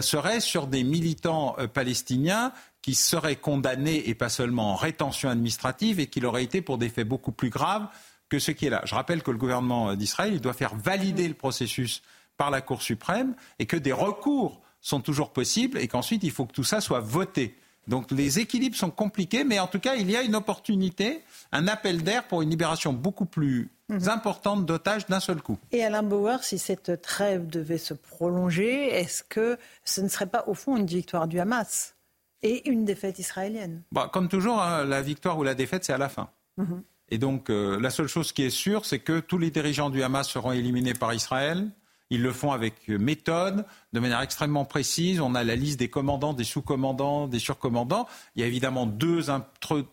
serait 0.00 0.40
sur 0.40 0.66
des 0.66 0.84
militants 0.84 1.54
euh, 1.58 1.66
palestiniens 1.66 2.52
qui 2.82 2.94
seraient 2.94 3.36
condamnés, 3.36 4.08
et 4.08 4.14
pas 4.14 4.28
seulement 4.28 4.72
en 4.72 4.76
rétention 4.76 5.28
administrative, 5.28 6.00
et 6.00 6.06
qui 6.06 6.20
l'auraient 6.20 6.44
été 6.44 6.62
pour 6.62 6.78
des 6.78 6.88
faits 6.88 7.08
beaucoup 7.08 7.32
plus 7.32 7.50
graves 7.50 7.86
que 8.28 8.38
ce 8.38 8.50
qui 8.50 8.66
est 8.66 8.70
là. 8.70 8.82
Je 8.84 8.94
rappelle 8.94 9.22
que 9.22 9.30
le 9.30 9.38
gouvernement 9.38 9.94
d'Israël 9.94 10.40
doit 10.40 10.52
faire 10.52 10.74
valider 10.74 11.26
le 11.28 11.34
processus 11.34 12.02
par 12.36 12.50
la 12.50 12.60
Cour 12.60 12.82
suprême 12.82 13.34
et 13.58 13.66
que 13.66 13.76
des 13.76 13.92
recours 13.92 14.60
sont 14.80 15.00
toujours 15.00 15.32
possibles 15.32 15.78
et 15.78 15.88
qu'ensuite 15.88 16.22
il 16.22 16.30
faut 16.30 16.46
que 16.46 16.52
tout 16.52 16.64
ça 16.64 16.80
soit 16.80 17.00
voté. 17.00 17.58
Donc 17.86 18.10
les 18.10 18.38
équilibres 18.38 18.76
sont 18.76 18.90
compliqués, 18.90 19.44
mais 19.44 19.58
en 19.58 19.66
tout 19.66 19.78
cas, 19.78 19.94
il 19.94 20.10
y 20.10 20.16
a 20.16 20.22
une 20.22 20.34
opportunité, 20.34 21.22
un 21.52 21.68
appel 21.68 22.02
d'air 22.02 22.26
pour 22.26 22.42
une 22.42 22.50
libération 22.50 22.92
beaucoup 22.92 23.26
plus 23.26 23.70
mhm. 23.88 24.08
importante 24.08 24.66
d'otages 24.66 25.06
d'un 25.06 25.20
seul 25.20 25.40
coup. 25.40 25.58
Et 25.72 25.84
Alain 25.84 26.02
Bauer, 26.02 26.42
si 26.42 26.58
cette 26.58 27.00
trêve 27.00 27.46
devait 27.46 27.78
se 27.78 27.94
prolonger, 27.94 28.88
est-ce 28.88 29.22
que 29.22 29.58
ce 29.84 30.00
ne 30.00 30.08
serait 30.08 30.26
pas 30.26 30.44
au 30.46 30.54
fond 30.54 30.76
une 30.76 30.86
victoire 30.86 31.28
du 31.28 31.38
Hamas 31.38 31.94
et 32.42 32.68
une 32.68 32.84
défaite 32.84 33.18
israélienne? 33.18 33.82
Bah, 33.92 34.10
Comme 34.12 34.28
toujours, 34.28 34.60
hein, 34.60 34.84
la 34.84 35.02
victoire 35.02 35.38
ou 35.38 35.44
la 35.44 35.54
défaite, 35.54 35.84
c'est 35.84 35.92
à 35.92 35.98
la 35.98 36.08
fin. 36.08 36.28
Mhm. 36.56 36.82
Et 37.08 37.18
donc, 37.18 37.50
euh, 37.50 37.78
la 37.80 37.90
seule 37.90 38.08
chose 38.08 38.32
qui 38.32 38.42
est 38.42 38.50
sûre, 38.50 38.84
c'est 38.84 38.98
que 38.98 39.20
tous 39.20 39.38
les 39.38 39.50
dirigeants 39.50 39.90
du 39.90 40.02
Hamas 40.02 40.28
seront 40.28 40.52
éliminés 40.52 40.94
par 40.94 41.14
Israël. 41.14 41.70
Ils 42.10 42.22
le 42.22 42.32
font 42.32 42.52
avec 42.52 42.88
méthode, 42.88 43.64
de 43.92 44.00
manière 44.00 44.20
extrêmement 44.20 44.64
précise. 44.64 45.20
On 45.20 45.34
a 45.34 45.42
la 45.42 45.56
liste 45.56 45.78
des 45.78 45.88
commandants, 45.88 46.34
des 46.34 46.44
sous-commandants, 46.44 47.26
des 47.26 47.40
surcommandants. 47.40 48.06
Il 48.36 48.42
y 48.42 48.44
a 48.44 48.46
évidemment 48.46 48.86
deux, 48.86 49.22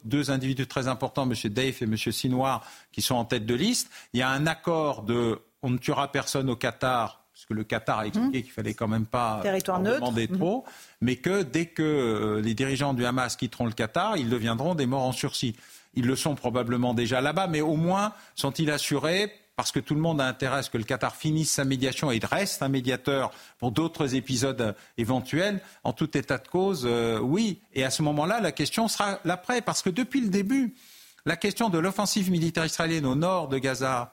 deux 0.03 0.31
individus 0.31 0.67
très 0.67 0.87
importants, 0.87 1.29
M. 1.29 1.33
Deif 1.51 1.81
et 1.81 1.85
M. 1.85 1.97
Sinoir, 1.97 2.65
qui 2.91 3.01
sont 3.01 3.15
en 3.15 3.25
tête 3.25 3.45
de 3.45 3.55
liste. 3.55 3.89
Il 4.13 4.19
y 4.19 4.23
a 4.23 4.29
un 4.29 4.45
accord 4.45 5.03
de 5.03 5.39
on 5.63 5.69
ne 5.69 5.77
tuera 5.77 6.11
personne 6.11 6.49
au 6.49 6.55
Qatar, 6.55 7.23
parce 7.33 7.45
que 7.45 7.53
le 7.53 7.63
Qatar 7.63 7.99
a 7.99 8.07
expliqué 8.07 8.39
mmh. 8.39 8.43
qu'il 8.43 8.51
fallait 8.51 8.73
quand 8.73 8.89
même 8.89 9.05
pas 9.05 9.41
demander 9.43 10.27
mmh. 10.27 10.37
trop, 10.37 10.65
mais 11.01 11.15
que 11.15 11.41
dès 11.41 11.67
que 11.67 11.81
euh, 11.81 12.41
les 12.41 12.53
dirigeants 12.53 12.93
du 12.93 13.05
Hamas 13.05 13.37
quitteront 13.37 13.65
le 13.65 13.71
Qatar, 13.71 14.17
ils 14.17 14.29
deviendront 14.29 14.75
des 14.75 14.85
morts 14.85 15.03
en 15.03 15.13
sursis. 15.13 15.55
Ils 15.95 16.05
le 16.05 16.15
sont 16.15 16.35
probablement 16.35 16.93
déjà 16.93 17.21
là-bas, 17.21 17.47
mais 17.47 17.61
au 17.61 17.75
moins 17.75 18.13
sont-ils 18.35 18.69
assurés 18.69 19.31
parce 19.55 19.71
que 19.71 19.79
tout 19.79 19.93
le 19.93 20.01
monde 20.01 20.19
a 20.19 20.25
intérêt 20.25 20.57
à 20.57 20.63
ce 20.63 20.69
que 20.69 20.77
le 20.77 20.83
Qatar 20.83 21.15
finisse 21.15 21.51
sa 21.51 21.65
médiation 21.65 22.11
et 22.11 22.19
reste 22.19 22.63
un 22.63 22.69
médiateur 22.69 23.31
pour 23.59 23.71
d'autres 23.71 24.15
épisodes 24.15 24.75
éventuels, 24.97 25.61
en 25.83 25.93
tout 25.93 26.17
état 26.17 26.37
de 26.37 26.47
cause, 26.47 26.83
euh, 26.85 27.19
oui. 27.19 27.61
Et 27.73 27.83
à 27.83 27.91
ce 27.91 28.01
moment-là, 28.01 28.39
la 28.39 28.51
question 28.51 28.87
sera 28.87 29.19
l'après, 29.25 29.61
parce 29.61 29.81
que 29.81 29.89
depuis 29.89 30.21
le 30.21 30.29
début, 30.29 30.73
la 31.25 31.37
question 31.37 31.69
de 31.69 31.77
l'offensive 31.77 32.31
militaire 32.31 32.65
israélienne 32.65 33.05
au 33.05 33.15
nord 33.15 33.47
de 33.47 33.57
Gaza, 33.57 34.11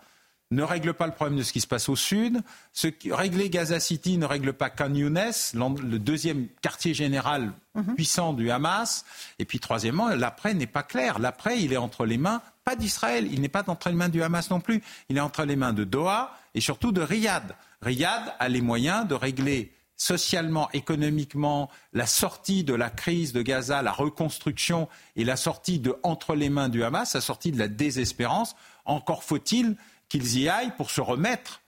ne 0.50 0.62
règle 0.62 0.94
pas 0.94 1.06
le 1.06 1.12
problème 1.12 1.38
de 1.38 1.44
ce 1.44 1.52
qui 1.52 1.60
se 1.60 1.66
passe 1.66 1.88
au 1.88 1.96
sud. 1.96 2.42
Ce 2.72 2.88
qui, 2.88 3.12
régler 3.12 3.50
Gaza 3.50 3.78
City 3.78 4.18
ne 4.18 4.26
règle 4.26 4.52
pas 4.52 4.68
Khan 4.68 4.92
Younes, 4.92 5.32
le 5.54 5.98
deuxième 5.98 6.48
quartier 6.60 6.92
général 6.92 7.52
mhm. 7.74 7.94
puissant 7.94 8.32
du 8.32 8.50
Hamas. 8.50 9.04
Et 9.38 9.44
puis 9.44 9.60
troisièmement, 9.60 10.08
l'après 10.08 10.54
n'est 10.54 10.66
pas 10.66 10.82
clair. 10.82 11.20
L'après, 11.20 11.62
il 11.62 11.72
est 11.72 11.76
entre 11.76 12.04
les 12.04 12.18
mains, 12.18 12.42
pas 12.64 12.74
d'Israël, 12.74 13.28
il 13.30 13.40
n'est 13.40 13.48
pas 13.48 13.64
entre 13.68 13.90
les 13.90 13.94
mains 13.94 14.08
du 14.08 14.22
Hamas 14.22 14.50
non 14.50 14.60
plus. 14.60 14.82
Il 15.08 15.16
est 15.16 15.20
entre 15.20 15.44
les 15.44 15.56
mains 15.56 15.72
de 15.72 15.84
Doha 15.84 16.36
et 16.54 16.60
surtout 16.60 16.90
de 16.90 17.00
Riyad. 17.00 17.54
Riyad 17.80 18.34
a 18.38 18.48
les 18.48 18.60
moyens 18.60 19.06
de 19.06 19.14
régler 19.14 19.72
socialement, 19.96 20.70
économiquement, 20.72 21.68
la 21.92 22.06
sortie 22.06 22.64
de 22.64 22.74
la 22.74 22.88
crise 22.88 23.34
de 23.34 23.42
Gaza, 23.42 23.82
la 23.82 23.92
reconstruction 23.92 24.88
et 25.14 25.24
la 25.24 25.36
sortie 25.36 25.78
de 25.78 25.94
entre 26.02 26.34
les 26.34 26.48
mains 26.48 26.70
du 26.70 26.82
Hamas, 26.82 27.14
la 27.14 27.20
sortie 27.20 27.52
de 27.52 27.58
la 27.58 27.68
désespérance. 27.68 28.56
Encore 28.86 29.22
faut-il 29.22 29.76
qu'ils 30.10 30.38
y 30.38 30.48
aillent 30.50 30.74
pour 30.76 30.90
se 30.90 31.00
remettre 31.00 31.59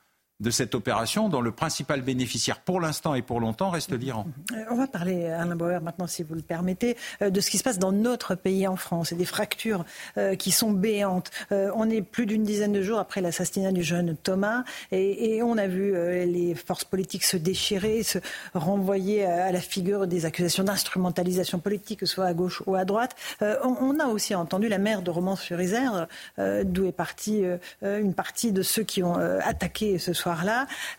de 0.42 0.50
cette 0.50 0.74
opération 0.74 1.28
dont 1.28 1.40
le 1.40 1.52
principal 1.52 2.02
bénéficiaire 2.02 2.60
pour 2.60 2.80
l'instant 2.80 3.14
et 3.14 3.22
pour 3.22 3.40
longtemps 3.40 3.70
reste 3.70 3.92
l'Iran. 3.92 4.26
Euh, 4.52 4.64
on 4.70 4.76
va 4.76 4.88
parler, 4.88 5.26
Alain 5.26 5.54
Bauer, 5.54 5.80
maintenant, 5.80 6.08
si 6.08 6.22
vous 6.24 6.34
le 6.34 6.42
permettez, 6.42 6.96
euh, 7.22 7.30
de 7.30 7.40
ce 7.40 7.50
qui 7.50 7.58
se 7.58 7.64
passe 7.64 7.78
dans 7.78 7.92
notre 7.92 8.34
pays 8.34 8.66
en 8.66 8.76
France 8.76 9.12
et 9.12 9.14
des 9.14 9.24
fractures 9.24 9.84
euh, 10.18 10.34
qui 10.34 10.50
sont 10.50 10.72
béantes. 10.72 11.30
On 11.50 11.88
est 11.88 12.02
plus 12.02 12.26
d'une 12.26 12.42
dizaine 12.42 12.72
de 12.72 12.82
jours 12.82 12.98
après 12.98 13.20
l'assassinat 13.20 13.72
du 13.72 13.82
jeune 13.82 14.16
Thomas 14.16 14.64
et, 14.90 15.40
on 15.42 15.56
a 15.58 15.66
vu 15.66 15.92
les 16.26 16.54
forces 16.54 16.84
politiques 16.84 17.24
se 17.24 17.36
déchirer, 17.36 18.02
se 18.02 18.18
renvoyer 18.54 19.24
à 19.24 19.52
la 19.52 19.60
figure 19.60 20.06
des 20.06 20.24
accusations 20.24 20.64
d'instrumentalisation 20.64 21.58
politique, 21.58 22.00
que 22.00 22.06
ce 22.06 22.14
soit 22.14 22.26
à 22.26 22.34
gauche 22.34 22.62
ou 22.66 22.74
à 22.74 22.84
droite. 22.84 23.14
On 23.40 23.98
a 24.00 24.06
aussi 24.06 24.34
entendu 24.34 24.68
la 24.68 24.78
maire 24.78 25.02
de 25.02 25.10
Romans-sur-Isère, 25.10 26.08
d'où 26.38 26.86
est 26.86 26.92
partie 26.92 27.44
une 27.82 28.14
partie 28.14 28.52
de 28.52 28.62
ceux 28.62 28.82
qui 28.82 29.02
ont 29.02 29.14
attaqué 29.14 29.98
ce 29.98 30.12
soir 30.12 30.31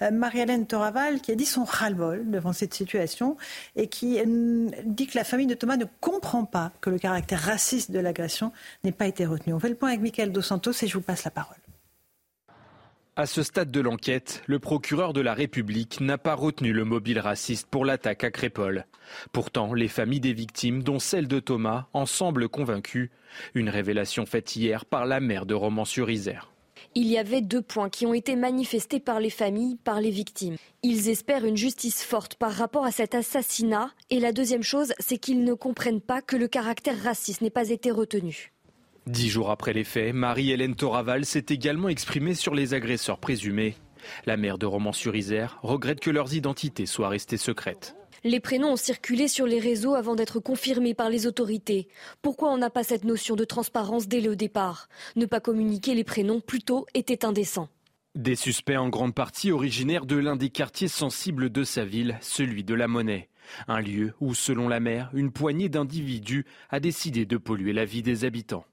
euh, 0.01 0.11
Marie-Hélène 0.11 0.67
Toraval 0.67 1.21
qui 1.21 1.31
a 1.31 1.35
dit 1.35 1.45
son 1.45 1.63
ras-le-bol 1.63 2.29
devant 2.29 2.53
cette 2.53 2.73
situation 2.73 3.37
et 3.75 3.87
qui 3.87 4.19
euh, 4.19 4.69
dit 4.85 5.07
que 5.07 5.17
la 5.17 5.23
famille 5.23 5.47
de 5.47 5.55
Thomas 5.55 5.77
ne 5.77 5.85
comprend 6.01 6.45
pas 6.45 6.71
que 6.81 6.89
le 6.89 6.99
caractère 6.99 7.39
raciste 7.39 7.91
de 7.91 7.99
l'agression 7.99 8.51
n'ait 8.83 8.91
pas 8.91 9.07
été 9.07 9.25
retenu. 9.25 9.53
On 9.53 9.59
fait 9.59 9.69
le 9.69 9.75
point 9.75 9.89
avec 9.89 10.01
Michael 10.01 10.31
Dos 10.31 10.41
Santos 10.41 10.73
et 10.81 10.87
je 10.87 10.93
vous 10.93 11.01
passe 11.01 11.23
la 11.23 11.31
parole. 11.31 11.57
À 13.15 13.27
ce 13.27 13.43
stade 13.43 13.69
de 13.69 13.79
l'enquête, 13.79 14.41
le 14.47 14.57
procureur 14.57 15.13
de 15.13 15.21
la 15.21 15.35
République 15.35 16.01
n'a 16.01 16.17
pas 16.17 16.33
retenu 16.33 16.73
le 16.73 16.83
mobile 16.83 17.19
raciste 17.19 17.67
pour 17.69 17.85
l'attaque 17.85 18.23
à 18.23 18.31
Crépole. 18.31 18.85
Pourtant, 19.31 19.75
les 19.75 19.87
familles 19.87 20.19
des 20.19 20.33
victimes, 20.33 20.81
dont 20.81 20.97
celle 20.97 21.27
de 21.27 21.39
Thomas, 21.39 21.85
en 21.93 22.07
semblent 22.07 22.49
convaincues. 22.49 23.11
Une 23.53 23.69
révélation 23.69 24.25
faite 24.25 24.55
hier 24.55 24.85
par 24.85 25.05
la 25.05 25.19
mère 25.19 25.45
de 25.45 25.53
Romans-sur-Isère. 25.53 26.52
Il 26.95 27.07
y 27.07 27.17
avait 27.17 27.41
deux 27.41 27.63
points 27.63 27.89
qui 27.89 28.05
ont 28.05 28.13
été 28.13 28.35
manifestés 28.35 28.99
par 28.99 29.19
les 29.19 29.31
familles, 29.31 29.77
par 29.83 29.99
les 29.99 30.11
victimes. 30.11 30.57
Ils 30.83 31.09
espèrent 31.09 31.43
une 31.43 31.57
justice 31.57 32.03
forte 32.03 32.35
par 32.35 32.51
rapport 32.51 32.85
à 32.85 32.91
cet 32.91 33.15
assassinat. 33.15 33.89
Et 34.11 34.19
la 34.19 34.31
deuxième 34.31 34.61
chose, 34.61 34.93
c'est 34.99 35.17
qu'ils 35.17 35.43
ne 35.43 35.55
comprennent 35.55 36.01
pas 36.01 36.21
que 36.21 36.35
le 36.35 36.47
caractère 36.47 37.01
raciste 37.01 37.41
n'ait 37.41 37.49
pas 37.49 37.71
été 37.71 37.89
retenu. 37.89 38.51
Dix 39.07 39.29
jours 39.29 39.49
après 39.49 39.73
les 39.73 39.83
faits, 39.83 40.13
Marie-Hélène 40.13 40.75
Toraval 40.75 41.25
s'est 41.25 41.45
également 41.49 41.89
exprimée 41.89 42.35
sur 42.35 42.53
les 42.53 42.75
agresseurs 42.75 43.17
présumés. 43.17 43.75
La 44.27 44.37
mère 44.37 44.59
de 44.59 44.67
Romans-sur-Isère 44.67 45.57
regrette 45.63 45.99
que 45.99 46.11
leurs 46.11 46.35
identités 46.35 46.85
soient 46.85 47.09
restées 47.09 47.37
secrètes. 47.37 47.95
Les 48.25 48.39
prénoms 48.39 48.71
ont 48.71 48.77
circulé 48.77 49.27
sur 49.27 49.45
les 49.45 49.59
réseaux 49.59 49.95
avant 49.95 50.15
d'être 50.15 50.39
confirmés 50.39 50.93
par 50.93 51.09
les 51.09 51.27
autorités. 51.27 51.89
Pourquoi 52.21 52.53
on 52.53 52.57
n'a 52.57 52.69
pas 52.69 52.83
cette 52.83 53.03
notion 53.03 53.35
de 53.35 53.43
transparence 53.43 54.07
dès 54.07 54.21
le 54.21 54.37
départ? 54.37 54.87
Ne 55.17 55.25
pas 55.25 55.41
communiquer 55.41 55.93
les 55.93 56.05
prénoms 56.05 56.39
plus 56.39 56.61
tôt 56.61 56.85
était 56.93 57.25
indécent. 57.25 57.67
Des 58.15 58.37
suspects 58.37 58.77
en 58.77 58.87
grande 58.87 59.13
partie 59.13 59.51
originaires 59.51 60.05
de 60.05 60.15
l'un 60.15 60.37
des 60.37 60.51
quartiers 60.51 60.87
sensibles 60.87 61.49
de 61.49 61.65
sa 61.65 61.83
ville, 61.83 62.17
celui 62.21 62.63
de 62.63 62.75
la 62.75 62.87
Monnaie. 62.87 63.27
Un 63.67 63.81
lieu 63.81 64.13
où, 64.21 64.33
selon 64.33 64.69
la 64.69 64.79
maire, 64.79 65.09
une 65.13 65.33
poignée 65.33 65.67
d'individus 65.67 66.45
a 66.69 66.79
décidé 66.79 67.25
de 67.25 67.35
polluer 67.35 67.73
la 67.73 67.83
vie 67.83 68.03
des 68.03 68.23
habitants. 68.23 68.63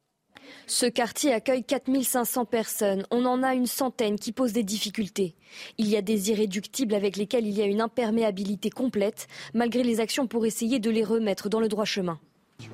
Ce 0.67 0.87
quartier 0.87 1.33
accueille 1.33 1.65
4500 1.65 2.45
personnes. 2.45 3.07
On 3.11 3.25
en 3.25 3.43
a 3.43 3.55
une 3.55 3.67
centaine 3.67 4.19
qui 4.19 4.33
posent 4.33 4.53
des 4.53 4.63
difficultés. 4.63 5.35
Il 5.79 5.89
y 5.89 5.97
a 5.97 6.03
des 6.03 6.31
irréductibles 6.31 6.95
avec 6.95 7.17
lesquels 7.17 7.47
il 7.47 7.57
y 7.57 7.63
a 7.63 7.67
une 7.67 7.81
imperméabilité 7.81 8.71
complète, 8.71 9.27
malgré 9.55 9.83
les 9.83 10.01
actions 10.01 10.27
pour 10.27 10.47
essayer 10.47 10.79
de 10.79 10.91
les 10.91 11.05
remettre 11.05 11.49
dans 11.49 11.61
le 11.61 11.69
droit 11.69 11.85
chemin. 11.85 12.21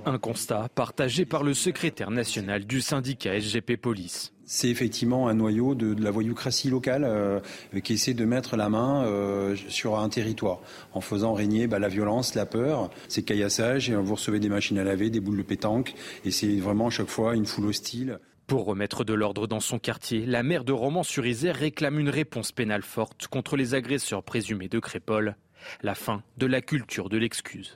Un 0.05 0.19
constat 0.19 0.69
partagé 0.75 1.25
par 1.25 1.43
le 1.43 1.55
secrétaire 1.55 2.11
national 2.11 2.65
du 2.65 2.81
syndicat 2.81 3.41
SGP 3.41 3.77
Police. 3.77 4.33
C'est 4.45 4.69
effectivement 4.69 5.29
un 5.29 5.35
noyau 5.35 5.75
de, 5.75 6.01
la 6.01 6.13
voyoucratie 6.13 6.71
locale 6.71 7.05
euh, 7.05 7.41
qui 7.83 7.95
essaie 7.95 8.15
de 8.15 8.25
mettre 8.25 8.57
la 8.57 8.69
main 8.69 9.05
euh, 9.05 9.57
sur 9.69 9.99
un 9.99 10.09
territoire 10.09 10.61
en 10.93 11.01
faisant 11.01 11.35
régner 11.35 11.67
bah, 11.67 11.81
la 11.81 11.89
violence, 11.89 12.37
la 12.37 12.47
peur, 12.47 12.91
c'est 13.09 13.23
caillassage, 13.23 13.91
et 13.91 13.97
vous 13.97 14.15
recevez 14.15 14.39
des 14.39 14.49
machines 14.49 14.79
à 14.79 14.85
laver, 14.85 15.11
des 15.11 15.19
boules 15.19 15.39
de 15.39 15.43
pétanque, 15.43 15.95
et 16.25 16.31
c'est 16.31 16.57
vraiment 16.59 16.87
à 16.87 16.91
chaque 16.91 17.09
fois 17.09 17.35
une 17.35 17.47
foule 17.47 17.67
hostile. 17.67 18.21
Pour 18.47 18.67
remettre 18.67 19.03
de 19.03 19.13
l'ordre 19.13 19.49
dans 19.49 19.59
son 19.59 19.81
quartier, 19.81 20.25
la 20.25 20.45
maire 20.45 20.63
de 20.63 20.73
Romans-sur-Isère 20.73 21.57
réclame 21.57 21.99
une 21.99 22.11
réponse 22.11 22.53
pénale 22.53 22.83
forte 22.85 23.27
contre 23.27 23.57
les 23.57 23.75
agresseurs 23.75 24.23
présumés 24.23 24.69
de 24.69 24.79
Crépole, 24.79 25.35
la 25.83 25.97
fin 25.97 26.23
de 26.37 26.47
la 26.47 26.61
culture 26.61 27.09
de 27.09 27.19
l'excuse. 27.19 27.75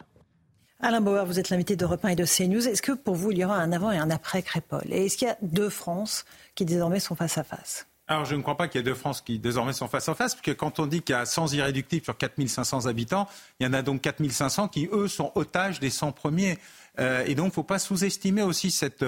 Alain 0.83 1.03
Bauer, 1.03 1.27
vous 1.27 1.39
êtes 1.39 1.51
l'invité 1.51 1.77
de 1.77 1.85
1 1.85 2.09
et 2.09 2.17
de 2.17 2.25
CNews. 2.25 2.67
Est-ce 2.67 2.81
que 2.81 2.93
pour 2.93 3.15
vous, 3.15 3.33
il 3.33 3.39
y 3.39 3.45
aura 3.45 3.57
un 3.57 3.71
avant 3.71 3.91
et 3.91 3.99
un 3.99 4.11
après 4.11 4.43
Crépole? 4.43 4.87
Et 4.89 5.07
est-ce 5.07 5.19
qu'il 5.19 5.29
y 5.29 5.31
a 5.31 5.37
deux 5.43 5.69
France 5.69 6.25
qui 6.55 6.65
désormais 6.65 7.01
sont 7.01 7.15
face 7.15 7.37
à 7.37 7.45
face? 7.45 7.87
Alors, 8.09 8.25
je 8.25 8.35
ne 8.35 8.41
crois 8.41 8.57
pas 8.57 8.67
qu'il 8.67 8.79
y 8.79 8.81
ait 8.81 8.85
deux 8.85 8.95
France 8.95 9.21
qui 9.21 9.39
désormais 9.39 9.75
sont 9.75 9.89
face 9.89 10.09
à 10.09 10.15
face, 10.15 10.35
parce 10.35 10.43
que 10.43 10.51
quand 10.53 10.81
on 10.81 10.87
dit 10.87 11.03
qu'il 11.03 11.15
y 11.15 11.19
a 11.19 11.27
100 11.27 11.53
irréductibles 11.53 12.03
sur 12.03 12.17
4500 12.17 12.87
habitants, 12.87 13.29
il 13.61 13.67
y 13.67 13.71
en 13.71 13.75
a 13.75 13.83
donc 13.83 14.01
4500 14.01 14.69
qui, 14.69 14.89
eux, 14.91 15.07
sont 15.07 15.33
otages 15.35 15.81
des 15.81 15.91
100 15.91 16.13
premiers. 16.13 16.59
Euh, 16.99 17.25
et 17.27 17.35
donc, 17.35 17.47
il 17.47 17.51
ne 17.51 17.55
faut 17.55 17.63
pas 17.63 17.79
sous-estimer 17.79 18.43
aussi 18.43 18.71
cette 18.71 19.05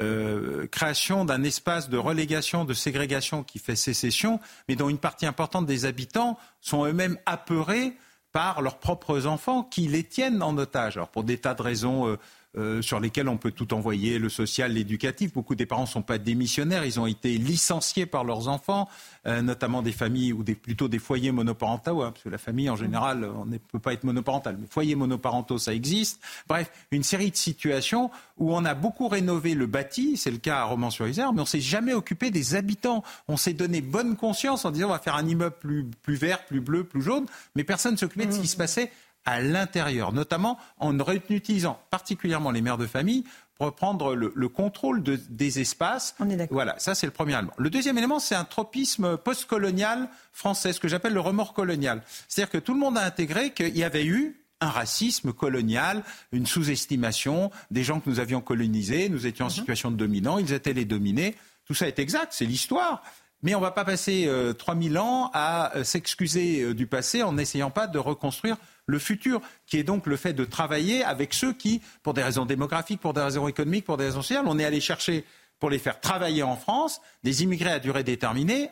euh, 0.00 0.66
création 0.72 1.24
d'un 1.24 1.44
espace 1.44 1.88
de 1.88 1.98
relégation, 1.98 2.64
de 2.64 2.74
ségrégation 2.74 3.44
qui 3.44 3.60
fait 3.60 3.76
sécession, 3.76 4.40
mais 4.68 4.74
dont 4.74 4.88
une 4.88 4.98
partie 4.98 5.26
importante 5.26 5.66
des 5.66 5.84
habitants 5.84 6.36
sont 6.60 6.84
eux-mêmes 6.84 7.16
apeurés 7.26 7.94
par 8.32 8.62
leurs 8.62 8.78
propres 8.78 9.26
enfants 9.26 9.62
qui 9.62 9.88
les 9.88 10.04
tiennent 10.04 10.42
en 10.42 10.56
otage. 10.56 10.96
Alors, 10.96 11.08
pour 11.08 11.24
des 11.24 11.38
tas 11.38 11.54
de 11.54 11.62
raisons. 11.62 12.16
Euh, 12.58 12.82
sur 12.82 13.00
lesquels 13.00 13.30
on 13.30 13.38
peut 13.38 13.50
tout 13.50 13.72
envoyer, 13.72 14.18
le 14.18 14.28
social, 14.28 14.74
l'éducatif. 14.74 15.32
Beaucoup 15.32 15.54
des 15.54 15.64
parents 15.64 15.84
ne 15.84 15.86
sont 15.86 16.02
pas 16.02 16.18
démissionnaires, 16.18 16.84
ils 16.84 17.00
ont 17.00 17.06
été 17.06 17.38
licenciés 17.38 18.04
par 18.04 18.24
leurs 18.24 18.48
enfants, 18.48 18.90
euh, 19.26 19.40
notamment 19.40 19.80
des 19.80 19.90
familles 19.90 20.34
ou 20.34 20.42
des, 20.42 20.54
plutôt 20.54 20.86
des 20.86 20.98
foyers 20.98 21.32
monoparentaux, 21.32 22.02
hein, 22.02 22.10
parce 22.12 22.24
que 22.24 22.28
la 22.28 22.36
famille 22.36 22.68
en 22.68 22.76
général, 22.76 23.24
on 23.24 23.46
ne 23.46 23.56
peut 23.56 23.78
pas 23.78 23.94
être 23.94 24.04
monoparental, 24.04 24.58
mais 24.60 24.66
foyers 24.68 24.96
monoparentaux, 24.96 25.56
ça 25.56 25.72
existe. 25.72 26.20
Bref, 26.46 26.70
une 26.90 27.02
série 27.02 27.30
de 27.30 27.36
situations 27.36 28.10
où 28.36 28.54
on 28.54 28.66
a 28.66 28.74
beaucoup 28.74 29.08
rénové 29.08 29.54
le 29.54 29.64
bâti, 29.64 30.18
c'est 30.18 30.30
le 30.30 30.36
cas 30.36 30.58
à 30.58 30.64
Romans-sur-Isère, 30.64 31.32
mais 31.32 31.40
on 31.40 31.44
ne 31.44 31.48
s'est 31.48 31.60
jamais 31.62 31.94
occupé 31.94 32.30
des 32.30 32.54
habitants. 32.54 33.02
On 33.28 33.38
s'est 33.38 33.54
donné 33.54 33.80
bonne 33.80 34.14
conscience 34.14 34.66
en 34.66 34.72
disant 34.72 34.88
on 34.88 34.92
va 34.92 34.98
faire 34.98 35.16
un 35.16 35.26
immeuble 35.26 35.56
plus, 35.58 35.86
plus 36.02 36.16
vert, 36.16 36.44
plus 36.44 36.60
bleu, 36.60 36.84
plus 36.84 37.00
jaune, 37.00 37.24
mais 37.54 37.64
personne 37.64 37.92
ne 37.92 37.98
s'occupait 37.98 38.26
de 38.26 38.32
ce 38.32 38.40
qui 38.40 38.48
se 38.48 38.58
passait 38.58 38.92
à 39.24 39.40
l'intérieur, 39.40 40.12
notamment 40.12 40.58
en 40.78 40.98
utilisant 41.28 41.80
particulièrement 41.90 42.50
les 42.50 42.60
mères 42.60 42.78
de 42.78 42.86
famille 42.86 43.24
pour 43.54 43.66
reprendre 43.66 44.14
le, 44.14 44.48
contrôle 44.48 45.02
des 45.02 45.60
espaces. 45.60 46.16
voilà, 46.50 46.74
ça 46.78 46.94
c'est 46.94 47.06
le 47.06 47.12
premier 47.12 47.34
élément. 47.34 47.52
Le 47.58 47.70
deuxième 47.70 47.98
élément, 47.98 48.18
c'est 48.18 48.34
un 48.34 48.44
tropisme 48.44 49.16
postcolonial 49.16 50.08
français, 50.32 50.72
ce 50.72 50.80
que 50.80 50.88
j'appelle 50.88 51.12
le 51.12 51.20
remords 51.20 51.52
colonial. 51.52 52.02
C'est-à-dire 52.28 52.50
que 52.50 52.58
tout 52.58 52.74
le 52.74 52.80
monde 52.80 52.98
a 52.98 53.04
intégré 53.04 53.52
qu'il 53.52 53.76
y 53.76 53.84
avait 53.84 54.06
eu 54.06 54.42
un 54.62 54.70
racisme 54.70 55.32
colonial, 55.32 56.04
une 56.30 56.46
sous-estimation 56.46 57.50
des 57.70 57.82
gens 57.82 58.00
que 58.00 58.08
nous 58.08 58.20
avions 58.20 58.40
colonisés, 58.40 59.08
nous 59.08 59.26
étions 59.26 59.46
en 59.46 59.48
mhm. 59.48 59.54
situation 59.54 59.90
de 59.90 59.96
dominant, 59.96 60.38
ils 60.38 60.52
étaient 60.52 60.72
les 60.72 60.84
dominés. 60.84 61.34
Tout 61.64 61.74
ça 61.74 61.88
est 61.88 61.98
exact, 61.98 62.28
c'est 62.30 62.46
l'histoire. 62.46 63.02
Mais 63.42 63.56
on 63.56 63.58
ne 63.58 63.64
va 63.64 63.72
pas 63.72 63.84
passer 63.84 64.26
euh, 64.26 64.52
3000 64.52 64.98
ans 64.98 65.30
à 65.34 65.76
euh, 65.76 65.84
s'excuser 65.84 66.62
euh, 66.62 66.74
du 66.74 66.86
passé 66.86 67.24
en 67.24 67.32
n'essayant 67.32 67.70
pas 67.70 67.88
de 67.88 67.98
reconstruire 67.98 68.56
le 68.86 68.98
futur, 68.98 69.40
qui 69.66 69.78
est 69.78 69.84
donc 69.84 70.06
le 70.06 70.16
fait 70.16 70.32
de 70.32 70.44
travailler 70.44 71.04
avec 71.04 71.34
ceux 71.34 71.52
qui, 71.52 71.80
pour 72.02 72.14
des 72.14 72.22
raisons 72.22 72.44
démographiques, 72.44 73.00
pour 73.00 73.14
des 73.14 73.22
raisons 73.22 73.48
économiques, 73.48 73.84
pour 73.84 73.96
des 73.96 74.04
raisons 74.04 74.22
sociales, 74.22 74.44
on 74.46 74.58
est 74.58 74.64
allé 74.64 74.80
chercher 74.80 75.24
pour 75.58 75.70
les 75.70 75.78
faire 75.78 76.00
travailler 76.00 76.42
en 76.42 76.56
France 76.56 77.00
des 77.22 77.42
immigrés 77.44 77.70
à 77.70 77.78
durée 77.78 78.02
déterminée, 78.02 78.70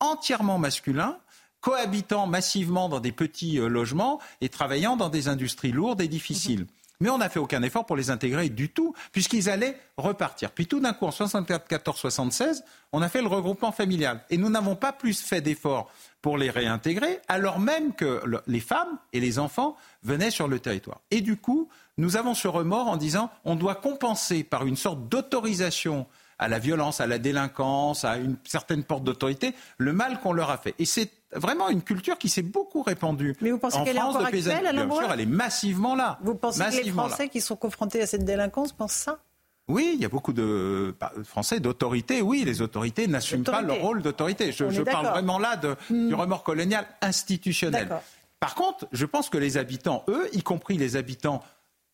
entièrement 0.00 0.58
masculins, 0.58 1.18
cohabitant 1.60 2.26
massivement 2.26 2.88
dans 2.88 3.00
des 3.00 3.12
petits 3.12 3.58
euh, 3.58 3.68
logements 3.68 4.20
et 4.40 4.48
travaillant 4.48 4.96
dans 4.96 5.10
des 5.10 5.28
industries 5.28 5.72
lourdes 5.72 6.00
et 6.00 6.08
difficiles. 6.08 6.66
Mais 7.00 7.08
on 7.10 7.18
n'a 7.18 7.28
fait 7.28 7.38
aucun 7.38 7.62
effort 7.62 7.86
pour 7.86 7.96
les 7.96 8.10
intégrer 8.10 8.50
du 8.50 8.68
tout, 8.68 8.94
puisqu'ils 9.10 9.48
allaient 9.48 9.78
repartir. 9.96 10.50
Puis 10.50 10.66
tout 10.66 10.80
d'un 10.80 10.92
coup, 10.92 11.06
en 11.06 11.10
74-76, 11.10 12.62
on 12.92 13.00
a 13.00 13.08
fait 13.08 13.22
le 13.22 13.28
regroupement 13.28 13.72
familial. 13.72 14.22
Et 14.28 14.36
nous 14.36 14.50
n'avons 14.50 14.76
pas 14.76 14.92
plus 14.92 15.20
fait 15.20 15.40
d'efforts 15.40 15.90
pour 16.20 16.36
les 16.36 16.50
réintégrer, 16.50 17.20
alors 17.28 17.58
même 17.58 17.94
que 17.94 18.22
les 18.46 18.60
femmes 18.60 18.98
et 19.12 19.20
les 19.20 19.38
enfants 19.38 19.76
venaient 20.02 20.30
sur 20.30 20.48
le 20.48 20.58
territoire. 20.60 21.00
Et 21.10 21.22
du 21.22 21.38
coup, 21.38 21.68
nous 21.96 22.16
avons 22.16 22.34
ce 22.34 22.48
remords 22.48 22.88
en 22.88 22.96
disant 22.96 23.30
on 23.44 23.56
doit 23.56 23.74
compenser 23.74 24.44
par 24.44 24.66
une 24.66 24.76
sorte 24.76 25.08
d'autorisation 25.08 26.06
à 26.40 26.48
la 26.48 26.58
violence, 26.58 27.00
à 27.00 27.06
la 27.06 27.18
délinquance, 27.18 28.04
à 28.04 28.16
une 28.16 28.36
certaine 28.44 28.82
porte 28.82 29.04
d'autorité, 29.04 29.54
le 29.76 29.92
mal 29.92 30.20
qu'on 30.20 30.32
leur 30.32 30.50
a 30.50 30.56
fait. 30.56 30.74
Et 30.78 30.86
c'est 30.86 31.10
vraiment 31.32 31.68
une 31.68 31.82
culture 31.82 32.16
qui 32.16 32.30
s'est 32.30 32.42
beaucoup 32.42 32.82
répandue. 32.82 33.36
Mais 33.42 33.50
vous 33.50 33.58
pensez 33.58 33.78
qu'elle 33.84 33.98
est 33.98 34.00
encore 34.00 34.24
actuelle, 34.24 34.68
Bien 34.72 34.90
sûr, 34.90 35.12
elle 35.12 35.20
est 35.20 35.26
massivement 35.26 35.94
là. 35.94 36.18
Vous 36.22 36.34
pensez 36.34 36.64
que 36.64 36.84
les 36.84 36.90
Français 36.90 37.28
qui 37.28 37.42
sont 37.42 37.56
confrontés 37.56 38.00
à 38.00 38.06
cette 38.06 38.24
délinquance 38.24 38.72
pensent 38.72 38.92
ça? 38.92 39.18
Oui, 39.68 39.92
il 39.94 40.00
y 40.00 40.04
a 40.04 40.08
beaucoup 40.08 40.32
de 40.32 40.96
Français 41.24 41.60
d'autorité. 41.60 42.22
Oui, 42.22 42.42
les 42.44 42.62
autorités 42.62 43.06
n'assument 43.06 43.44
pas 43.44 43.60
leur 43.60 43.80
rôle 43.80 44.02
d'autorité. 44.02 44.50
Je, 44.50 44.82
parle 44.82 45.06
vraiment 45.06 45.38
là 45.38 45.56
de, 45.56 45.76
hmm. 45.90 46.08
du 46.08 46.14
remords 46.14 46.42
colonial 46.42 46.86
institutionnel. 47.02 47.88
Par 48.40 48.54
contre, 48.54 48.88
je 48.90 49.04
pense 49.04 49.28
que 49.28 49.36
les 49.36 49.58
habitants, 49.58 50.02
eux, 50.08 50.26
y 50.32 50.42
compris 50.42 50.78
les 50.78 50.96
habitants 50.96 51.42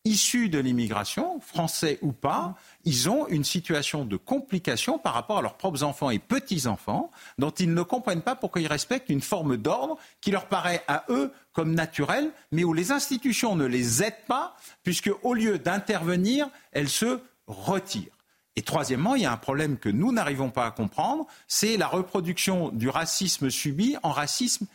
issus 0.07 0.49
de 0.49 0.57
l'immigration, 0.57 1.39
français 1.39 1.99
ou 2.01 2.11
pas, 2.11 2.55
ils 2.85 3.09
ont 3.09 3.27
une 3.27 3.43
situation 3.43 4.05
de 4.05 4.17
complication 4.17 4.97
par 4.97 5.13
rapport 5.13 5.39
à 5.39 5.41
leurs 5.41 5.57
propres 5.57 5.83
enfants 5.83 6.09
et 6.09 6.19
petits-enfants, 6.19 7.11
dont 7.37 7.51
ils 7.51 7.73
ne 7.73 7.81
comprennent 7.83 8.21
pas 8.21 8.35
pourquoi 8.35 8.61
ils 8.61 8.67
respectent 8.67 9.09
une 9.09 9.21
forme 9.21 9.57
d'ordre 9.57 9.97
qui 10.21 10.31
leur 10.31 10.47
paraît 10.47 10.83
à 10.87 11.03
eux 11.09 11.31
comme 11.51 11.73
naturelle, 11.73 12.31
mais 12.51 12.63
où 12.63 12.73
les 12.73 12.91
institutions 12.91 13.55
ne 13.55 13.65
les 13.65 14.03
aident 14.03 14.25
pas, 14.27 14.55
puisque 14.83 15.11
au 15.23 15.33
lieu 15.33 15.59
d'intervenir, 15.59 16.49
elles 16.71 16.89
se 16.89 17.19
retirent. 17.47 18.17
Et 18.55 18.63
troisièmement, 18.63 19.15
il 19.15 19.21
y 19.21 19.25
a 19.25 19.31
un 19.31 19.37
problème 19.37 19.77
que 19.77 19.89
nous 19.89 20.11
n'arrivons 20.11 20.49
pas 20.49 20.65
à 20.65 20.71
comprendre, 20.71 21.27
c'est 21.47 21.77
la 21.77 21.87
reproduction 21.87 22.69
du 22.69 22.89
racisme 22.89 23.49
subi 23.49 23.97
en 24.01 24.11
racisme 24.11 24.65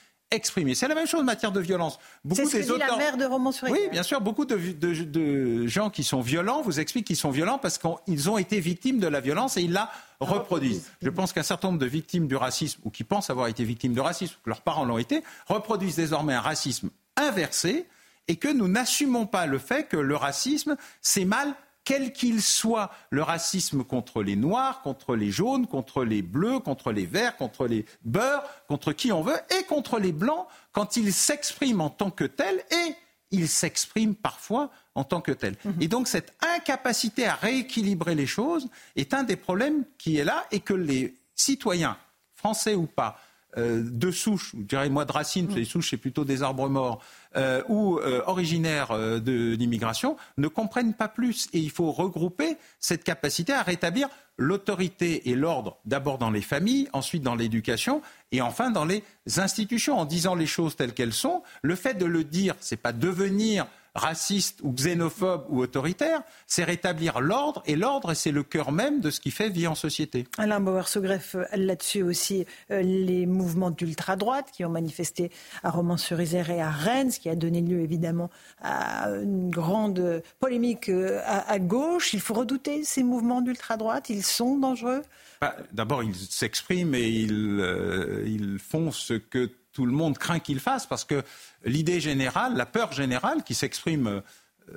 C'est 0.74 0.88
la 0.88 0.94
même 0.94 1.06
chose 1.06 1.20
en 1.20 1.24
matière 1.24 1.52
de 1.52 1.60
violence. 1.60 1.98
Beaucoup 2.24 2.48
ce 2.48 2.56
des 2.56 2.66
que 2.66 2.72
dit 2.72 2.78
la 2.78 2.96
mère 2.96 3.16
de 3.16 3.24
roman 3.24 3.52
sur 3.52 3.68
Oui, 3.68 3.88
bien 3.90 4.02
sûr. 4.02 4.20
Beaucoup 4.20 4.44
de, 4.44 5.66
gens 5.66 5.90
qui 5.90 6.04
sont 6.04 6.20
violents 6.20 6.62
vous 6.62 6.80
expliquent 6.80 7.06
qu'ils 7.06 7.16
sont 7.16 7.30
violents 7.30 7.58
parce 7.58 7.78
qu'ils 7.78 8.30
ont 8.30 8.38
été 8.38 8.60
victimes 8.60 8.98
de 8.98 9.06
la 9.06 9.20
violence 9.20 9.56
et 9.56 9.62
ils 9.62 9.72
la 9.72 9.90
reproduisent. 10.20 10.90
Je 11.02 11.10
pense 11.10 11.32
qu'un 11.32 11.42
certain 11.42 11.68
nombre 11.68 11.80
de 11.80 11.86
victimes 11.86 12.26
du 12.26 12.36
racisme 12.36 12.80
ou 12.84 12.90
qui 12.90 13.04
pensent 13.04 13.30
avoir 13.30 13.48
été 13.48 13.64
victimes 13.64 13.94
de 13.94 14.00
racisme 14.00 14.34
ou 14.38 14.44
que 14.44 14.50
leurs 14.50 14.62
parents 14.62 14.84
l'ont 14.84 14.98
été 14.98 15.22
reproduisent 15.46 15.96
désormais 15.96 16.34
un 16.34 16.40
racisme 16.40 16.90
inversé 17.16 17.86
et 18.28 18.36
que 18.36 18.48
nous 18.48 18.68
n'assumons 18.68 19.26
pas 19.26 19.46
le 19.46 19.58
fait 19.58 19.84
que 19.88 19.96
le 19.96 20.16
racisme, 20.16 20.76
c'est 21.00 21.24
mal 21.24 21.54
quel 21.84 22.12
qu'il 22.12 22.42
soit, 22.42 22.90
le 23.10 23.22
racisme 23.22 23.84
contre 23.84 24.22
les 24.22 24.36
noirs, 24.36 24.82
contre 24.82 25.16
les 25.16 25.30
jaunes, 25.30 25.66
contre 25.66 26.04
les 26.04 26.22
bleus, 26.22 26.60
contre 26.60 26.92
les 26.92 27.06
verts, 27.06 27.36
contre 27.36 27.66
les 27.66 27.84
beurs, 28.04 28.44
contre 28.68 28.92
qui 28.92 29.12
on 29.12 29.22
veut, 29.22 29.38
et 29.58 29.64
contre 29.64 29.98
les 29.98 30.12
blancs, 30.12 30.46
quand 30.72 30.96
ils 30.96 31.12
s'expriment 31.12 31.80
en 31.80 31.90
tant 31.90 32.10
que 32.10 32.24
tels, 32.24 32.62
et 32.70 32.94
ils 33.30 33.48
s'expriment 33.48 34.14
parfois 34.14 34.70
en 34.94 35.04
tant 35.04 35.20
que 35.20 35.32
tels. 35.32 35.56
Mhm. 35.64 35.74
Et 35.80 35.88
donc 35.88 36.06
cette 36.06 36.34
incapacité 36.56 37.26
à 37.26 37.34
rééquilibrer 37.34 38.14
les 38.14 38.26
choses 38.26 38.68
est 38.94 39.14
un 39.14 39.22
des 39.22 39.36
problèmes 39.36 39.84
qui 39.98 40.18
est 40.18 40.24
là, 40.24 40.46
et 40.50 40.60
que 40.60 40.74
les 40.74 41.14
citoyens, 41.34 41.96
français 42.34 42.74
ou 42.74 42.86
pas, 42.86 43.18
euh, 43.58 43.82
de 43.84 44.10
souches, 44.10 44.54
je 44.56 44.62
dirais 44.62 44.88
moi 44.88 45.04
de 45.04 45.12
racines, 45.12 45.48
les 45.54 45.64
souches 45.64 45.90
c'est 45.90 45.96
plutôt 45.96 46.24
des 46.24 46.42
arbres 46.42 46.68
morts, 46.68 47.02
euh, 47.36 47.62
ou 47.68 47.98
euh, 47.98 48.22
originaires 48.26 48.96
de 48.98 49.54
l'immigration, 49.54 50.16
ne 50.38 50.48
comprennent 50.48 50.94
pas 50.94 51.08
plus. 51.08 51.48
Et 51.52 51.58
il 51.58 51.70
faut 51.70 51.92
regrouper 51.92 52.56
cette 52.78 53.04
capacité 53.04 53.52
à 53.52 53.62
rétablir 53.62 54.08
l'autorité 54.38 55.28
et 55.30 55.34
l'ordre 55.34 55.78
d'abord 55.84 56.18
dans 56.18 56.30
les 56.30 56.40
familles, 56.40 56.88
ensuite 56.92 57.22
dans 57.22 57.34
l'éducation 57.34 58.00
et 58.32 58.40
enfin 58.40 58.70
dans 58.70 58.86
les 58.86 59.04
institutions, 59.36 59.98
en 59.98 60.06
disant 60.06 60.34
les 60.34 60.46
choses 60.46 60.76
telles 60.76 60.94
qu'elles 60.94 61.12
sont. 61.12 61.42
Le 61.60 61.74
fait 61.74 61.94
de 61.94 62.06
le 62.06 62.24
dire, 62.24 62.54
c'est 62.60 62.76
pas 62.76 62.92
devenir 62.92 63.66
raciste 63.94 64.60
ou 64.62 64.72
xénophobe 64.72 65.46
ou 65.50 65.60
autoritaire, 65.60 66.22
c'est 66.46 66.64
rétablir 66.64 67.20
l'ordre, 67.20 67.62
et 67.66 67.76
l'ordre, 67.76 68.14
c'est 68.14 68.30
le 68.30 68.42
cœur 68.42 68.72
même 68.72 69.00
de 69.00 69.10
ce 69.10 69.20
qui 69.20 69.30
fait 69.30 69.50
vie 69.50 69.66
en 69.66 69.74
société. 69.74 70.26
Alain 70.38 70.60
Bauer 70.60 70.88
se 70.88 70.98
greffe 70.98 71.36
là-dessus 71.54 72.02
aussi 72.02 72.46
euh, 72.70 72.82
les 72.82 73.26
mouvements 73.26 73.70
d'ultra-droite 73.70 74.50
qui 74.52 74.64
ont 74.64 74.70
manifesté 74.70 75.30
à 75.62 75.70
Romans-sur-Isère 75.70 76.50
et 76.50 76.60
à 76.60 76.70
Rennes, 76.70 77.10
ce 77.10 77.20
qui 77.20 77.28
a 77.28 77.36
donné 77.36 77.60
lieu 77.60 77.80
évidemment 77.80 78.30
à 78.62 79.08
une 79.10 79.50
grande 79.50 80.22
polémique 80.40 80.88
euh, 80.88 81.20
à, 81.26 81.58
gauche. 81.58 82.14
Il 82.14 82.20
faut 82.20 82.34
redouter 82.34 82.84
ces 82.84 83.02
mouvements 83.02 83.42
d'ultra-droite, 83.42 84.08
ils 84.08 84.24
sont 84.24 84.56
dangereux? 84.58 85.02
Bah, 85.40 85.56
D'abord, 85.72 86.02
ils 86.02 86.14
s'expriment 86.14 86.94
et 86.94 87.08
ils, 87.08 87.58
euh, 87.60 88.24
ils 88.26 88.58
font 88.58 88.90
ce 88.90 89.14
que 89.14 89.50
tout 89.72 89.86
le 89.86 89.92
monde 89.92 90.18
craint 90.18 90.38
qu'il 90.38 90.60
fasse, 90.60 90.86
parce 90.86 91.04
que 91.04 91.22
l'idée 91.64 92.00
générale, 92.00 92.56
la 92.56 92.66
peur 92.66 92.92
générale 92.92 93.42
qui 93.42 93.54
s'exprime 93.54 94.06
euh, 94.06 94.20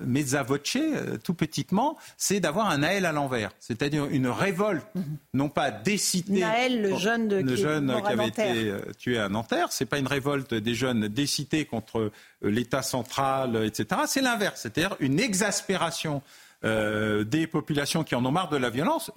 mezza 0.02 0.44
voce, 0.44 0.78
euh, 0.78 1.18
tout 1.18 1.34
petitement, 1.34 1.98
c'est 2.18 2.40
d'avoir 2.40 2.70
un 2.70 2.80
Naël 2.80 3.06
à 3.06 3.12
l'envers, 3.12 3.52
c'est-à-dire 3.60 4.06
une 4.06 4.28
révolte, 4.28 4.86
mhm. 4.96 5.18
non 5.34 5.50
pas 5.50 5.72
décidée. 5.72 6.40
Naël, 6.40 6.82
le 6.82 6.96
jeune, 6.96 7.28
de, 7.28 7.42
qui, 7.42 7.58
jeune 7.58 8.02
qui, 8.02 8.08
avait 8.08 8.28
été 8.28 8.70
euh, 8.70 8.80
tué 8.98 9.18
à 9.18 9.30
Nanterre, 9.30 9.68
c'est 9.72 9.86
pas 9.86 10.00
une 10.00 10.08
révolte 10.08 10.54
des 10.54 10.76
jeunes 10.76 11.08
décités 11.08 11.66
contre 11.66 12.12
l'État 12.42 12.82
central, 12.82 13.66
etc. 13.66 14.02
C'est 14.08 14.22
l'inverse, 14.22 14.62
c'est-à-dire 14.62 14.96
une 15.00 15.20
exaspération 15.20 16.22
des 16.64 17.46
populations 17.46 18.04
qui 18.04 18.16
en 18.16 18.26
ont 18.26 18.32
marre 18.32 18.50
de 18.50 18.58
la 18.58 18.72
violence. 18.72 19.12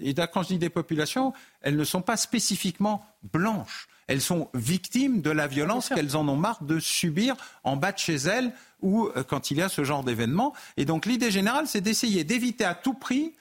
et 0.00 0.14
quand 0.32 0.42
je 0.44 0.48
dis 0.48 0.58
des 0.58 0.70
populations, 0.70 1.34
elles 1.60 1.76
ne 1.76 1.84
sont 1.84 2.00
pas 2.00 2.16
spécifiquement 2.16 3.04
blanches 3.34 3.86
elles 4.06 4.20
sont 4.20 4.48
victimes 4.54 5.20
de 5.20 5.30
la 5.30 5.46
violence 5.46 5.88
qu'elles 5.88 6.16
en 6.16 6.28
ont 6.28 6.36
marre 6.36 6.62
de 6.62 6.78
subir 6.78 7.36
en 7.64 7.76
bas 7.76 7.92
de 7.92 7.98
chez 7.98 8.14
elles 8.14 8.52
ou 8.80 9.06
euh, 9.06 9.24
quand 9.24 9.50
il 9.50 9.58
y 9.58 9.62
a 9.62 9.68
ce 9.68 9.84
genre 9.84 10.04
d'événement. 10.04 10.54
Et 10.76 10.84
donc 10.84 11.06
l'idée 11.06 11.30
générale, 11.30 11.66
c'est 11.66 11.80
d'essayer 11.80 12.24
d'éviter 12.24 12.64
à 12.64 12.74
tout 12.74 12.94
prix 12.94 13.34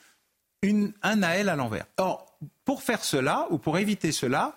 une, 0.61 0.93
un 1.03 1.17
Naël 1.17 1.49
à 1.49 1.55
l'envers. 1.55 1.85
Or, 1.97 2.37
pour 2.63 2.81
faire 2.81 3.03
cela, 3.03 3.47
ou 3.51 3.57
pour 3.57 3.77
éviter 3.77 4.11
cela, 4.11 4.55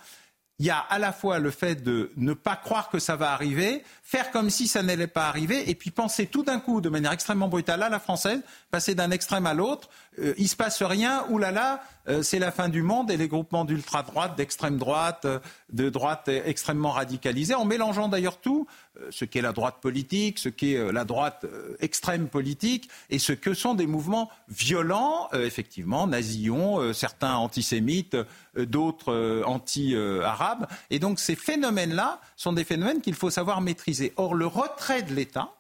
il 0.58 0.66
y 0.66 0.70
a 0.70 0.78
à 0.78 0.98
la 0.98 1.12
fois 1.12 1.38
le 1.38 1.50
fait 1.50 1.82
de 1.82 2.10
ne 2.16 2.32
pas 2.32 2.56
croire 2.56 2.88
que 2.88 2.98
ça 2.98 3.16
va 3.16 3.32
arriver, 3.32 3.84
faire 4.08 4.30
comme 4.30 4.48
si 4.48 4.68
ça 4.68 4.82
n'allait 4.82 5.06
pas 5.06 5.28
arriver, 5.28 5.68
et 5.68 5.74
puis 5.74 5.90
penser 5.90 6.24
tout 6.24 6.42
d'un 6.42 6.60
coup, 6.60 6.80
de 6.80 6.88
manière 6.88 7.12
extrêmement 7.12 7.48
brutale, 7.48 7.82
à 7.82 7.90
la 7.90 8.00
française, 8.00 8.40
passer 8.70 8.94
d'un 8.94 9.10
extrême 9.10 9.44
à 9.44 9.52
l'autre, 9.52 9.90
euh, 10.18 10.32
il 10.38 10.48
se 10.48 10.56
passe 10.56 10.82
rien, 10.82 11.26
oulala, 11.28 11.82
euh, 12.08 12.22
c'est 12.22 12.38
la 12.38 12.50
fin 12.50 12.70
du 12.70 12.80
monde, 12.80 13.10
et 13.10 13.18
les 13.18 13.28
groupements 13.28 13.66
d'ultra-droite, 13.66 14.34
d'extrême 14.34 14.78
droite, 14.78 15.26
euh, 15.26 15.40
de 15.74 15.90
droite 15.90 16.28
extrêmement 16.28 16.92
radicalisés, 16.92 17.54
en 17.54 17.66
mélangeant 17.66 18.08
d'ailleurs 18.08 18.38
tout, 18.38 18.66
euh, 19.00 19.08
ce 19.10 19.24
qu'est 19.24 19.42
la 19.42 19.52
droite 19.52 19.76
politique, 19.80 20.38
ce 20.38 20.48
qu'est 20.48 20.76
euh, 20.76 20.92
la 20.92 21.04
droite 21.04 21.44
euh, 21.44 21.76
extrême 21.80 22.28
politique, 22.28 22.88
et 23.10 23.18
ce 23.18 23.32
que 23.32 23.54
sont 23.54 23.74
des 23.74 23.86
mouvements 23.86 24.30
violents, 24.48 25.28
effectivement, 25.34 26.06
nazillons, 26.06 26.92
certains 26.92 27.34
antisémites, 27.34 28.16
d'autres 28.56 29.42
anti-arabes. 29.44 30.66
Et 30.90 30.98
donc 30.98 31.18
ces 31.18 31.36
phénomènes-là 31.36 32.20
sont 32.36 32.52
des 32.52 32.64
phénomènes 32.64 33.00
qu'il 33.00 33.14
faut 33.14 33.30
savoir 33.30 33.60
maîtriser. 33.60 33.97
Or, 34.16 34.34
le 34.34 34.46
retrait 34.46 35.02
de 35.02 35.14
l'État, 35.14 35.54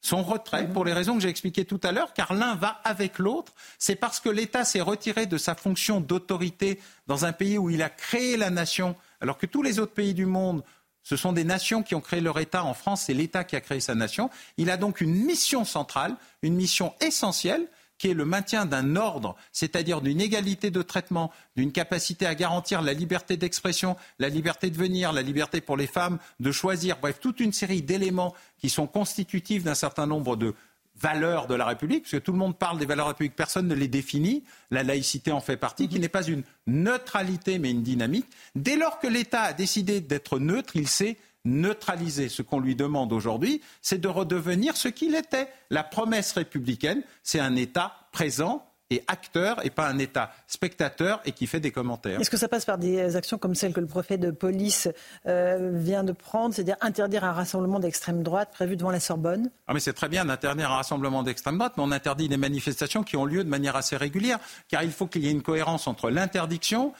son 0.00 0.22
retrait, 0.22 0.68
pour 0.68 0.84
les 0.84 0.92
raisons 0.92 1.14
que 1.14 1.20
j'ai 1.20 1.28
expliquées 1.28 1.64
tout 1.64 1.80
à 1.84 1.92
l'heure, 1.92 2.12
car 2.12 2.34
l'un 2.34 2.56
va 2.56 2.80
avec 2.82 3.18
l'autre. 3.18 3.54
C'est 3.78 3.94
parce 3.94 4.18
que 4.18 4.28
l'État 4.28 4.64
s'est 4.64 4.80
retiré 4.80 5.26
de 5.26 5.38
sa 5.38 5.54
fonction 5.54 6.00
d'autorité 6.00 6.80
dans 7.06 7.24
un 7.24 7.32
pays 7.32 7.56
où 7.56 7.70
il 7.70 7.82
a 7.82 7.88
créé 7.88 8.36
la 8.36 8.50
nation, 8.50 8.96
alors 9.20 9.38
que 9.38 9.46
tous 9.46 9.62
les 9.62 9.78
autres 9.78 9.94
pays 9.94 10.14
du 10.14 10.26
monde 10.26 10.64
ce 11.04 11.16
sont 11.16 11.32
des 11.32 11.44
nations 11.44 11.82
qui 11.82 11.94
ont 11.94 12.00
créé 12.00 12.20
leur 12.20 12.38
État. 12.38 12.64
En 12.64 12.74
France, 12.74 13.02
c'est 13.02 13.14
l'État 13.14 13.44
qui 13.44 13.56
a 13.56 13.60
créé 13.60 13.80
sa 13.80 13.94
nation. 13.94 14.30
Il 14.56 14.70
a 14.70 14.76
donc 14.76 15.00
une 15.00 15.14
mission 15.14 15.64
centrale, 15.64 16.16
une 16.42 16.54
mission 16.54 16.94
essentielle, 17.00 17.66
qui 18.02 18.08
est 18.08 18.14
le 18.14 18.24
maintien 18.24 18.66
d'un 18.66 18.96
ordre, 18.96 19.36
c'est-à-dire 19.52 20.00
d'une 20.00 20.20
égalité 20.20 20.72
de 20.72 20.82
traitement, 20.82 21.30
d'une 21.54 21.70
capacité 21.70 22.26
à 22.26 22.34
garantir 22.34 22.82
la 22.82 22.94
liberté 22.94 23.36
d'expression, 23.36 23.96
la 24.18 24.28
liberté 24.28 24.70
de 24.70 24.76
venir, 24.76 25.12
la 25.12 25.22
liberté 25.22 25.60
pour 25.60 25.76
les 25.76 25.86
femmes 25.86 26.18
de 26.40 26.50
choisir, 26.50 26.98
bref, 27.00 27.20
toute 27.20 27.38
une 27.38 27.52
série 27.52 27.80
d'éléments 27.80 28.34
qui 28.58 28.70
sont 28.70 28.88
constitutifs 28.88 29.62
d'un 29.62 29.76
certain 29.76 30.08
nombre 30.08 30.34
de 30.34 30.52
valeurs 30.96 31.46
de 31.46 31.54
la 31.54 31.64
République, 31.64 32.02
parce 32.02 32.10
que 32.10 32.16
tout 32.16 32.32
le 32.32 32.38
monde 32.38 32.58
parle 32.58 32.80
des 32.80 32.86
valeurs 32.86 33.04
de 33.04 33.10
la 33.10 33.12
République, 33.12 33.36
personne 33.36 33.68
ne 33.68 33.74
les 33.76 33.86
définit, 33.86 34.42
la 34.72 34.82
laïcité 34.82 35.30
en 35.30 35.40
fait 35.40 35.56
partie, 35.56 35.86
qui 35.88 36.00
n'est 36.00 36.08
pas 36.08 36.26
une 36.26 36.42
neutralité 36.66 37.60
mais 37.60 37.70
une 37.70 37.84
dynamique. 37.84 38.26
Dès 38.56 38.74
lors 38.74 38.98
que 38.98 39.06
l'État 39.06 39.42
a 39.42 39.52
décidé 39.52 40.00
d'être 40.00 40.40
neutre, 40.40 40.74
il 40.74 40.88
s'est 40.88 41.18
neutralisé. 41.44 42.28
Ce 42.28 42.42
qu'on 42.42 42.60
lui 42.60 42.76
demande 42.76 43.12
aujourd'hui, 43.12 43.60
c'est 43.80 44.00
de 44.00 44.08
redevenir 44.08 44.76
ce 44.76 44.88
qu'il 44.88 45.14
était. 45.14 45.48
La 45.70 45.82
promesse 45.82 46.32
républicaine, 46.32 47.02
c'est 47.22 47.40
un 47.40 47.56
État 47.56 47.94
présent, 48.12 48.64
et 48.92 49.02
acteur 49.06 49.64
et 49.64 49.70
pas 49.70 49.88
un 49.88 49.98
État 49.98 50.32
spectateur 50.46 51.20
et 51.24 51.32
qui 51.32 51.46
fait 51.46 51.60
des 51.60 51.70
commentaires. 51.70 52.20
Est-ce 52.20 52.30
que 52.30 52.36
ça 52.36 52.48
passe 52.48 52.64
par 52.64 52.78
des 52.78 53.16
actions 53.16 53.38
comme 53.38 53.54
celles 53.54 53.72
que 53.72 53.80
le 53.80 53.86
préfet 53.86 54.18
de 54.18 54.30
police 54.30 54.88
euh, 55.26 55.70
vient 55.74 56.04
de 56.04 56.12
prendre, 56.12 56.54
c'est-à-dire 56.54 56.76
interdire 56.80 57.24
un 57.24 57.32
rassemblement 57.32 57.80
d'extrême 57.80 58.22
droite 58.22 58.50
prévu 58.52 58.76
devant 58.76 58.90
la 58.90 59.00
Sorbonne? 59.00 59.50
Ah 59.66 59.74
mais 59.74 59.80
C'est 59.80 59.92
très 59.92 60.08
bien 60.08 60.24
d'interdire 60.24 60.70
un 60.70 60.76
rassemblement 60.76 61.22
d'extrême 61.22 61.56
droite, 61.56 61.74
mais 61.76 61.82
on 61.82 61.92
interdit 61.92 62.28
des 62.28 62.36
manifestations 62.36 63.02
qui 63.02 63.16
ont 63.16 63.24
lieu 63.24 63.44
de 63.44 63.48
manière 63.48 63.76
assez 63.76 63.96
régulière, 63.96 64.38
car 64.68 64.82
il 64.82 64.92
faut 64.92 65.06
qu'il 65.06 65.24
y 65.24 65.28
ait 65.28 65.32
une 65.32 65.42
cohérence 65.42 65.86
entre 65.86 66.10
l'interdiction, 66.10 66.92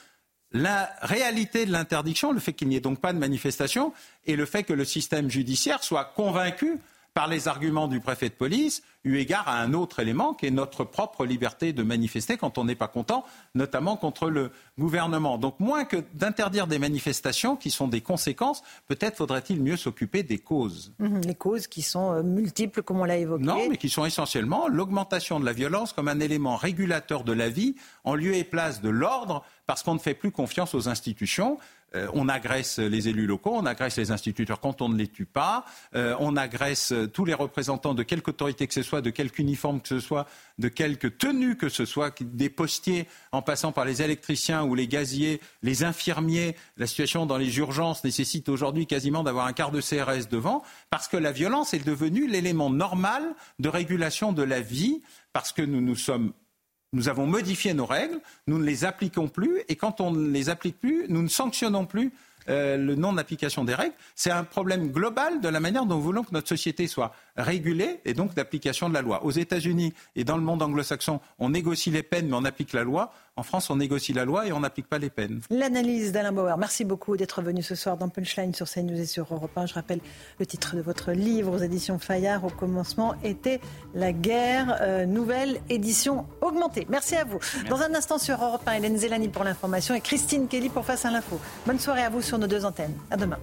la 0.53 0.91
réalité 1.01 1.67
de 1.67 1.73
l'interdiction, 1.73 2.33
le 2.33 2.41
fait 2.41 2.53
qu'il 2.53 2.69
n'y 2.69 2.77
ait 2.77 2.81
donc 2.81 3.01
pas 3.01 3.13
de 3.13 3.19
manifestation, 3.19 3.93
et 4.27 4.37
le 4.37 4.47
fait 4.47 4.63
que 4.63 4.73
le 4.73 4.85
système 4.85 5.31
judiciaire 5.31 5.83
soit 5.83 6.05
convaincu 6.05 6.79
par 7.15 7.29
les 7.29 7.49
arguments 7.49 7.89
du 7.89 8.01
préfet 8.01 8.29
de 8.29 8.35
police, 8.35 8.83
eu 9.05 9.17
égard 9.17 9.49
à 9.49 9.61
un 9.61 9.75
autre 9.75 10.01
élément 10.01 10.33
qui 10.33 10.47
est 10.47 10.51
notre 10.51 10.85
propre 10.85 11.27
liberté 11.27 11.73
de 11.73 11.83
manifester 11.83 12.37
quand 12.37 12.57
on 12.57 12.65
n'est 12.65 12.75
pas 12.75 12.89
content, 12.89 13.25
notamment 13.55 13.97
contre 13.97 14.31
le 14.31 14.51
gouvernement. 14.79 15.39
Donc 15.39 15.61
moins 15.61 15.85
que 15.85 15.97
d'interdire 16.15 16.67
des 16.67 16.79
manifestations 16.79 17.57
qui 17.57 17.71
sont 17.71 17.89
des 17.89 18.01
conséquences, 18.01 18.63
peut-être 18.87 19.17
faudrait-il 19.17 19.63
mieux 19.63 19.77
s'occuper 19.77 20.23
des 20.23 20.39
causes. 20.39 20.95
Mhm, 21.01 21.23
les 21.23 21.35
causes 21.35 21.67
qui 21.67 21.83
sont 21.83 22.13
euh, 22.13 22.23
multiples, 22.23 22.83
comme 22.83 23.01
on 23.01 23.05
l'a 23.05 23.19
évoqué. 23.19 23.45
Non, 23.45 23.69
mais 23.69 23.77
qui 23.77 23.91
sont 23.91 24.07
essentiellement 24.07 24.69
l'augmentation 24.69 25.41
de 25.41 25.45
la 25.45 25.53
violence 25.53 25.93
comme 25.93 26.09
un 26.09 26.21
élément 26.21 26.57
régulateur 26.57 27.25
de 27.25 27.33
la 27.33 27.49
vie 27.49 27.75
en 28.05 28.15
lieu 28.15 28.35
et 28.35 28.45
place 28.45 28.81
de 28.81 28.89
l'ordre 28.89 29.45
parce 29.67 29.83
qu'on 29.83 29.95
ne 29.95 29.99
fait 29.99 30.15
plus 30.15 30.31
confiance 30.31 30.75
aux 30.75 30.89
institutions. 30.89 31.59
Euh, 31.95 32.09
on 32.15 32.29
agresse 32.29 32.79
les 32.79 33.09
élus 33.09 33.27
locaux, 33.27 33.53
on 33.55 33.67
agresse 33.67 33.97
les 33.97 34.11
instituteurs 34.11 34.61
quand 34.61 34.83
on 34.83 34.89
ne 34.89 34.97
les 34.97 35.09
tue 35.09 35.27
pas, 35.27 35.65
euh, 35.95 36.17
on 36.21 36.37
agresse 36.37 36.95
tous 37.13 37.25
les 37.25 37.35
représentants 37.35 37.95
de 37.95 38.03
quelque 38.03 38.31
autorité 38.31 38.67
que 38.67 38.75
ce 38.75 38.83
soit, 38.83 39.01
de 39.01 39.11
quelque 39.11 39.39
uniforme 39.39 39.81
que 39.81 39.89
ce 39.89 40.01
soit, 40.01 40.27
de 40.59 40.69
quelque 40.69 41.07
tenue 41.07 41.57
que 41.57 41.69
ce 41.69 41.85
soit, 41.85 42.15
des 42.23 42.49
postiers 42.49 43.07
en 43.33 43.43
passant 43.43 43.73
par 43.73 43.85
les 43.85 44.03
électriciens 44.03 44.65
ou 44.65 44.75
les 44.75 44.89
gaziers, 44.89 45.41
les 45.63 45.85
infirmiers. 45.85 46.57
La 46.77 46.87
situation 46.87 47.27
dans 47.27 47.39
les 47.39 47.59
urgences 47.59 48.05
nécessite 48.05 48.49
aujourd'hui 48.49 48.87
quasiment 48.87 49.23
d'avoir 49.23 49.47
un 49.47 49.53
quart 49.53 49.71
de 49.71 49.81
CRS 49.81 50.29
devant, 50.31 50.63
parce 50.91 51.09
que 51.09 51.17
la 51.17 51.33
violence 51.33 51.75
est 51.75 51.85
devenue 51.85 52.27
l'élément 52.27 52.71
normal 52.71 53.23
de 53.59 53.69
régulation 53.69 54.33
de 54.33 54.43
la 54.43 54.61
vie, 54.61 55.03
parce 55.33 55.53
que 55.53 55.63
nous 55.63 55.81
nous 55.81 55.97
sommes 55.97 56.33
nous 56.93 57.09
avons 57.09 57.27
modifié 57.27 57.75
nos 57.75 57.87
règles, 57.87 58.21
nous 58.47 58.59
ne 58.59 58.65
les 58.65 58.85
appliquons 58.85 59.29
plus, 59.29 59.63
et 59.69 59.77
quand 59.77 60.01
on 60.01 60.11
ne 60.11 60.31
les 60.31 60.49
applique 60.51 60.79
plus, 60.79 61.07
nous 61.09 61.23
ne 61.23 61.29
sanctionnons 61.29 61.87
plus 61.87 62.13
euh, 62.49 62.77
le 62.77 62.97
non-application 62.97 63.65
des 63.65 63.75
règles. 63.75 63.95
C'est 64.15 64.31
un 64.31 64.45
problème 64.45 64.91
global 64.91 65.41
de 65.41 65.49
la 65.49 65.61
manière 65.61 65.87
dont 65.87 65.97
nous 65.97 66.03
voulons 66.03 66.25
que 66.25 66.33
notre 66.33 66.49
société 66.49 66.87
soit 66.87 67.15
régulée 67.37 68.01
et 68.05 68.15
donc 68.15 68.35
d'application 68.35 68.89
de 68.89 68.95
la 68.95 69.03
loi. 69.03 69.25
Aux 69.25 69.31
États-Unis 69.31 69.95
et 70.17 70.25
dans 70.25 70.37
le 70.37 70.43
monde 70.43 70.63
anglo-saxon, 70.63 71.21
on 71.39 71.51
négocie 71.51 71.91
les 71.91 72.03
peines 72.03 72.29
mais 72.29 72.37
on 72.37 72.45
applique 72.45 72.73
la 72.73 72.85
loi. 72.85 73.13
En 73.35 73.43
France, 73.43 73.71
on 73.71 73.77
négocie 73.77 74.13
la 74.13 74.27
loi 74.27 74.47
et 74.47 74.53
on 74.53 74.61
n'applique 74.61 74.89
pas 74.89 74.99
les 74.99 75.09
peines. 75.09 75.41
L'analyse 75.49 76.13
d'Alain 76.13 76.33
Bauer. 76.33 76.59
Merci 76.59 76.85
beaucoup 76.85 77.17
d'être 77.17 77.41
venu 77.41 77.63
ce 77.63 77.75
soir 77.75 77.97
dans 77.97 78.11
Punchline 78.11 78.55
sur 78.55 78.69
CNews 78.69 79.01
et 79.01 79.07
sur 79.07 79.33
Europe 79.33 79.57
1. 79.57 79.67
Je 79.67 79.75
rappelle 79.75 80.01
le 80.39 80.45
titre 80.45 80.77
de 80.77 80.83
votre 80.83 81.13
livre 81.13 81.55
aux 81.55 81.59
éditions 81.59 81.99
Fayard. 81.99 82.45
Au 82.45 82.51
commencement 82.51 83.15
était 83.25 83.61
La 83.95 84.13
guerre, 84.13 84.77
euh, 84.83 85.07
nouvelle 85.07 85.61
édition 85.71 86.27
augmentée. 86.43 86.87
Merci 86.91 87.17
à 87.17 87.25
vous. 87.25 87.39
Dans 87.71 87.81
un 87.81 87.95
instant 87.95 88.19
sur 88.19 88.43
Europe 88.43 88.63
1, 88.67 88.73
Hélène 88.73 88.99
Zélani 88.99 89.29
pour 89.29 89.45
l'information 89.45 89.95
et 89.95 90.01
Christine 90.03 90.47
Kelly 90.47 90.69
pour 90.69 90.85
Face 90.85 91.07
à 91.07 91.11
l'info. 91.11 91.41
Bonne 91.67 91.79
soirée 91.79 92.03
à 92.03 92.11
vous 92.11 92.21
sur 92.21 92.37
nos 92.37 92.47
deux 92.47 92.67
antennes. 92.67 92.95
À 93.11 93.17
demain. 93.17 93.39